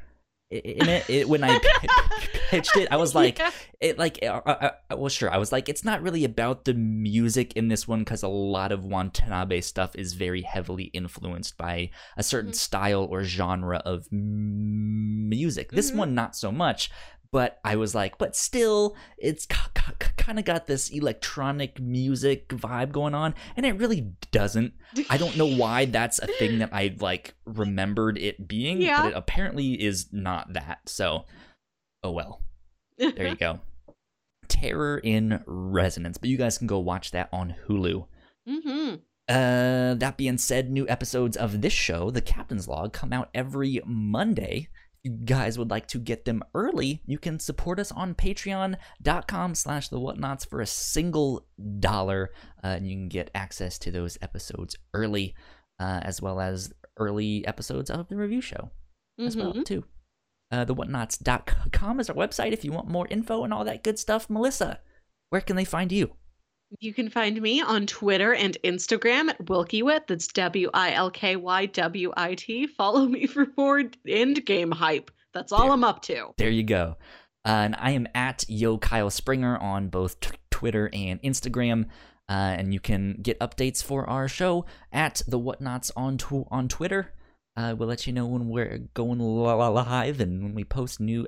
in 0.51 0.89
it, 0.89 1.09
it 1.09 1.29
when 1.29 1.45
I 1.45 1.59
pitched 2.51 2.77
it. 2.77 2.89
I 2.91 2.97
was 2.97 3.15
like, 3.15 3.39
Yeah. 3.39 3.51
it 3.81 3.99
like 3.99 4.19
uh, 4.23 4.41
uh, 4.45 4.71
uh, 4.91 4.97
well 4.97 5.09
sure 5.09 5.33
i 5.33 5.39
was 5.39 5.51
like 5.51 5.69
it's 5.71 5.83
not 5.85 6.03
really 6.03 6.25
about 6.25 6.67
the 6.67 6.75
music 6.75 7.55
in 7.55 7.69
this 7.69 7.89
one 7.89 8.01
because 8.01 8.23
a 8.23 8.29
lot 8.29 8.71
of 8.71 8.85
watanabe 8.85 9.63
stuff 9.63 9.97
is 9.97 10.13
very 10.13 10.43
heavily 10.43 10.85
influenced 10.85 11.57
by 11.57 11.89
a 12.19 12.23
certain 12.23 12.51
Mhm. 12.53 12.57
style 12.57 13.05
or 13.11 13.25
genre 13.25 13.79
of 13.87 14.07
music 14.13 15.71
this 15.73 15.91
Mhm. 15.91 15.97
one 15.97 16.15
not 16.15 16.37
so 16.37 16.53
much 16.53 16.91
but 17.33 17.59
i 17.65 17.75
was 17.75 17.95
like 17.95 18.17
but 18.19 18.37
still 18.37 18.95
it's 19.19 19.47
k- 19.47 19.57
k- 19.75 20.11
kind 20.17 20.39
of 20.39 20.45
got 20.45 20.67
this 20.67 20.91
electronic 20.91 21.81
music 21.81 22.49
vibe 22.49 22.93
going 22.93 23.15
on 23.15 23.35
and 23.57 23.67
it 23.67 23.73
really 23.79 24.13
doesn't 24.31 24.73
i 25.11 25.17
don't 25.17 25.37
know 25.37 25.47
why 25.47 25.85
that's 25.87 26.19
a 26.21 26.27
thing 26.39 26.59
that 26.61 26.69
i 26.73 26.95
like 27.01 27.35
remembered 27.47 28.17
it 28.19 28.47
being 28.47 28.81
Yeah. 28.81 29.03
but 29.03 29.09
it 29.13 29.17
apparently 29.17 29.73
is 29.83 30.07
not 30.13 30.53
that 30.53 30.81
so 30.87 31.25
oh 32.05 32.13
well 32.13 32.43
there 32.99 33.27
you 33.29 33.35
go. 33.37 33.59
Terror 34.49 34.99
in 34.99 35.43
Resonance. 35.47 36.19
But 36.19 36.29
you 36.29 36.37
guys 36.37 36.59
can 36.59 36.67
go 36.67 36.79
watch 36.79 37.11
that 37.13 37.29
on 37.33 37.55
Hulu. 37.67 38.07
hmm 38.47 38.95
Uh, 39.29 39.95
that 39.95 40.17
being 40.17 40.37
said, 40.39 40.71
new 40.71 40.87
episodes 40.89 41.37
of 41.37 41.63
this 41.63 41.73
show, 41.73 42.11
The 42.11 42.21
Captain's 42.21 42.69
Log, 42.69 42.93
come 42.93 43.13
out 43.13 43.31
every 43.35 43.81
Monday. 43.87 44.69
If 45.05 45.11
you 45.13 45.19
guys 45.25 45.59
would 45.59 45.71
like 45.71 45.89
to 45.89 45.99
get 45.99 46.25
them 46.25 46.43
early, 46.55 47.03
you 47.07 47.19
can 47.19 47.39
support 47.41 47.81
us 47.81 47.91
on 47.91 48.15
patreon.com 48.15 49.55
slash 49.55 49.89
the 49.89 49.99
whatnauts 49.99 50.49
for 50.49 50.61
a 50.61 50.67
single 50.67 51.47
dollar. 51.81 52.31
Uh, 52.63 52.69
and 52.69 52.87
you 52.87 52.95
can 52.97 53.09
get 53.09 53.31
access 53.35 53.79
to 53.81 53.91
those 53.91 54.17
episodes 54.23 54.77
early, 54.95 55.35
uh, 55.81 56.01
as 56.03 56.23
well 56.23 56.41
as 56.41 56.73
early 56.99 57.45
episodes 57.47 57.91
of 57.91 58.09
the 58.09 58.17
review 58.17 58.41
show 58.41 58.71
as 59.19 59.37
well 59.37 59.53
Mhm. 59.53 59.65
too. 59.65 59.85
Uh, 60.51 60.65
the 60.65 60.75
whatnauts.com 60.75 61.99
is 62.01 62.09
our 62.11 62.17
website 62.17 62.53
if 62.53 62.65
you 62.65 62.71
want 62.73 62.87
more 62.89 63.07
info 63.09 63.43
and 63.45 63.53
all 63.53 63.65
that 63.65 63.83
good 63.83 63.99
stuff. 63.99 64.29
Melissa, 64.31 64.81
where 65.31 65.41
can 65.41 65.57
they 65.57 65.65
find 65.65 65.91
you? 65.91 66.15
You 66.81 66.95
can 66.95 67.09
find 67.09 67.41
me 67.41 67.61
on 67.61 67.87
Twitter 67.87 68.35
and 68.35 68.57
Instagram 68.65 69.29
at 69.29 69.45
Wilkywit. 69.47 70.07
That's 70.07 70.27
W 70.29 70.71
I 70.73 70.93
L 70.93 71.11
K 71.11 71.37
Y 71.37 71.67
W 71.67 72.13
I 72.17 72.35
T. 72.35 72.67
Follow 72.67 73.07
me 73.07 73.27
for 73.27 73.47
more 73.57 73.83
end 74.07 74.45
game 74.47 74.71
hype. 74.71 75.11
That's 75.35 75.53
all 75.53 75.65
There. 75.65 75.73
I'm 75.73 75.85
up 75.85 76.03
to. 76.03 76.29
There 76.39 76.51
you 76.51 76.63
go. 76.63 76.97
Uh, 77.45 77.49
and 77.49 77.77
I 77.79 77.91
am 77.93 78.07
at 78.15 78.45
Yo 78.49 78.79
Kyle 78.79 79.11
Springer 79.11 79.57
on 79.59 79.89
both 79.89 80.21
t- 80.21 80.37
Twitter 80.51 80.91
and 80.93 81.21
Instagram. 81.23 81.87
Uh, 82.29 82.55
and 82.57 82.73
you 82.73 82.81
can 82.81 83.19
get 83.21 83.39
updates 83.41 83.83
for 83.83 84.09
our 84.09 84.29
show 84.29 84.65
at 84.93 85.23
the 85.27 85.39
Whatnauts 85.39 85.91
on 85.97 86.17
tw- 86.19 86.47
on 86.51 86.69
Twitter. 86.69 87.13
Uh, 87.57 87.75
we'll 87.77 87.89
let 87.89 88.07
you 88.07 88.13
know 88.13 88.27
when 88.27 88.49
we're 88.49 88.79
going 88.95 89.19
li- 89.19 89.53
li- 89.53 89.69
live 89.69 90.21
and 90.21 90.43
when 90.43 90.55
we 90.55 90.65
post 90.65 91.01
new 91.01 91.27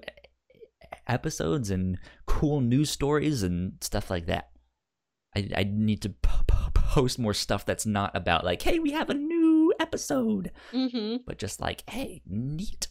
episodes 1.07 1.71
and 1.71 1.99
cool 2.27 2.61
news 2.61 2.91
stories 2.91 3.43
and 3.43 3.75
stuff 3.81 4.11
like 4.11 4.27
that. 4.27 4.51
I, 5.37 5.49
I 5.57 5.65
need 5.65 6.01
to 6.03 6.11
p- 6.11 6.29
p- 6.47 6.55
post 6.75 7.19
more 7.19 7.35
stuff 7.35 7.67
that's 7.67 7.87
not 7.87 8.15
about 8.17 8.45
like, 8.45 8.63
hey, 8.63 8.79
we 8.79 8.93
have 8.93 9.11
a 9.11 9.15
new 9.15 9.73
episode, 9.81 10.51
Mm-hmm. 10.73 11.17
but 11.27 11.39
just 11.39 11.61
like, 11.61 11.89
hey, 11.91 12.23
neat 12.27 12.89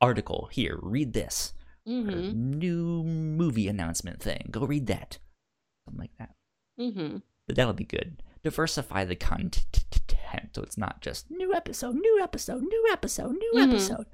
article 0.00 0.48
here, 0.52 0.78
read 0.82 1.12
this 1.12 1.52
Mm-hmm. 1.88 2.58
new 2.58 3.04
movie 3.04 3.68
announcement 3.68 4.20
thing. 4.20 4.48
Go 4.50 4.66
read 4.66 4.86
that. 4.88 5.18
Something 5.84 6.00
like 6.00 6.16
that. 6.18 6.34
Mm-hmm. 6.80 7.18
But 7.46 7.56
that'll 7.56 7.72
be 7.74 7.84
good. 7.84 8.22
Diversify 8.42 9.04
the 9.04 9.14
content 9.14 9.64
so 10.52 10.62
it's 10.62 10.76
not 10.76 11.00
just 11.00 11.30
new 11.30 11.54
episode, 11.54 11.94
new 11.94 12.20
episode, 12.22 12.62
new 12.62 12.88
episode, 12.90 13.32
new 13.32 13.52
Mhm. 13.56 13.68
episode. 13.70 14.06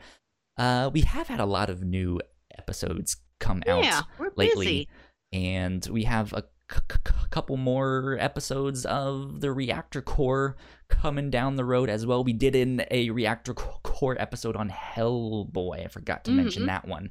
Uh, 0.59 0.91
we 0.93 1.01
have 1.03 1.27
had 1.29 1.41
a 1.41 1.47
lot 1.47 1.71
of 1.71 1.83
new 1.83 2.21
episodes 2.59 3.17
come 3.41 3.63
out 3.67 3.83
Yeah, 3.83 4.03
lately, 4.37 4.67
busy. 4.67 4.89
and 5.33 5.87
we 5.91 6.05
have 6.05 6.33
a 6.33 6.45
c- 6.75 7.13
couple 7.31 7.57
more 7.57 8.17
episodes 8.21 8.85
of 8.85 9.41
the 9.41 9.51
Reactor 9.53 10.03
Core 10.03 10.57
coming 10.89 11.31
down 11.31 11.57
the 11.57 11.65
road 11.65 11.89
as 11.89 12.05
well. 12.05 12.23
We 12.25 12.33
did 12.35 12.55
in 12.55 12.85
a 12.91 13.11
Reactor 13.11 13.55
Core 13.55 14.17
episode 14.21 14.57
on 14.57 14.69
Hellboy. 14.71 15.85
I 15.85 15.89
forgot 15.89 16.25
to 16.25 16.31
mention 16.31 16.65
Mhm. 16.65 16.67
that 16.67 16.87
one. 16.89 17.11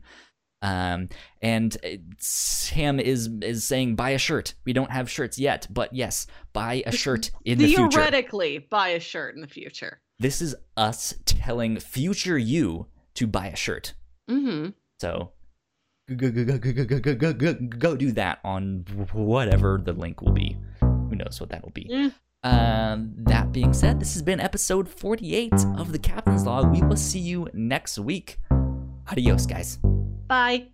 Um, 0.64 1.10
and 1.42 1.76
Sam 2.20 3.00
is 3.00 3.28
is 3.42 3.64
saying 3.64 3.96
buy 3.96 4.12
a 4.12 4.20
shirt. 4.20 4.54
We 4.64 4.74
don't 4.74 4.92
have 4.92 5.10
shirts 5.10 5.40
yet, 5.40 5.66
but 5.72 5.92
yes, 5.94 6.28
buy 6.54 6.84
a 6.86 6.92
shirt 6.92 7.32
in 7.44 7.58
the 7.58 7.66
future. 7.68 7.90
Theoretically, 7.90 8.60
buy 8.70 8.90
a 8.90 9.00
shirt 9.00 9.34
in 9.36 9.42
the 9.42 9.48
future. 9.48 10.02
This 10.20 10.40
is 10.40 10.56
us 10.78 11.16
telling 11.26 11.80
future 11.80 12.38
you 12.38 12.86
to 13.16 13.26
buy 13.26 13.48
a 13.48 13.56
shirt. 13.56 13.96
Mm-hmm. 14.30 14.70
So 15.00 15.32
go, 16.08 16.30
go, 16.32 17.34
go, 17.34 17.54
go 17.54 17.96
do 17.96 18.12
that 18.14 18.40
on 18.44 18.86
whatever 19.14 19.82
the 19.84 19.94
link 19.94 20.22
will 20.22 20.32
be. 20.32 20.58
Who 20.80 21.16
knows 21.16 21.40
what 21.40 21.50
that'll 21.50 21.72
be. 21.72 21.88
Yeah. 21.90 22.10
Um, 22.44 23.14
that 23.18 23.52
being 23.52 23.74
said, 23.74 24.00
this 24.00 24.14
has 24.14 24.22
been 24.22 24.40
episode 24.40 24.90
48 24.90 25.54
of 25.78 25.92
The 25.92 26.00
Captain's 26.00 26.46
Log. 26.46 26.72
We 26.72 26.82
will 26.82 26.98
see 26.98 27.20
you 27.20 27.48
next 27.54 28.00
week. 28.00 28.40
Adios, 29.08 29.46
guys. 29.46 29.78
Bye. 30.28 30.68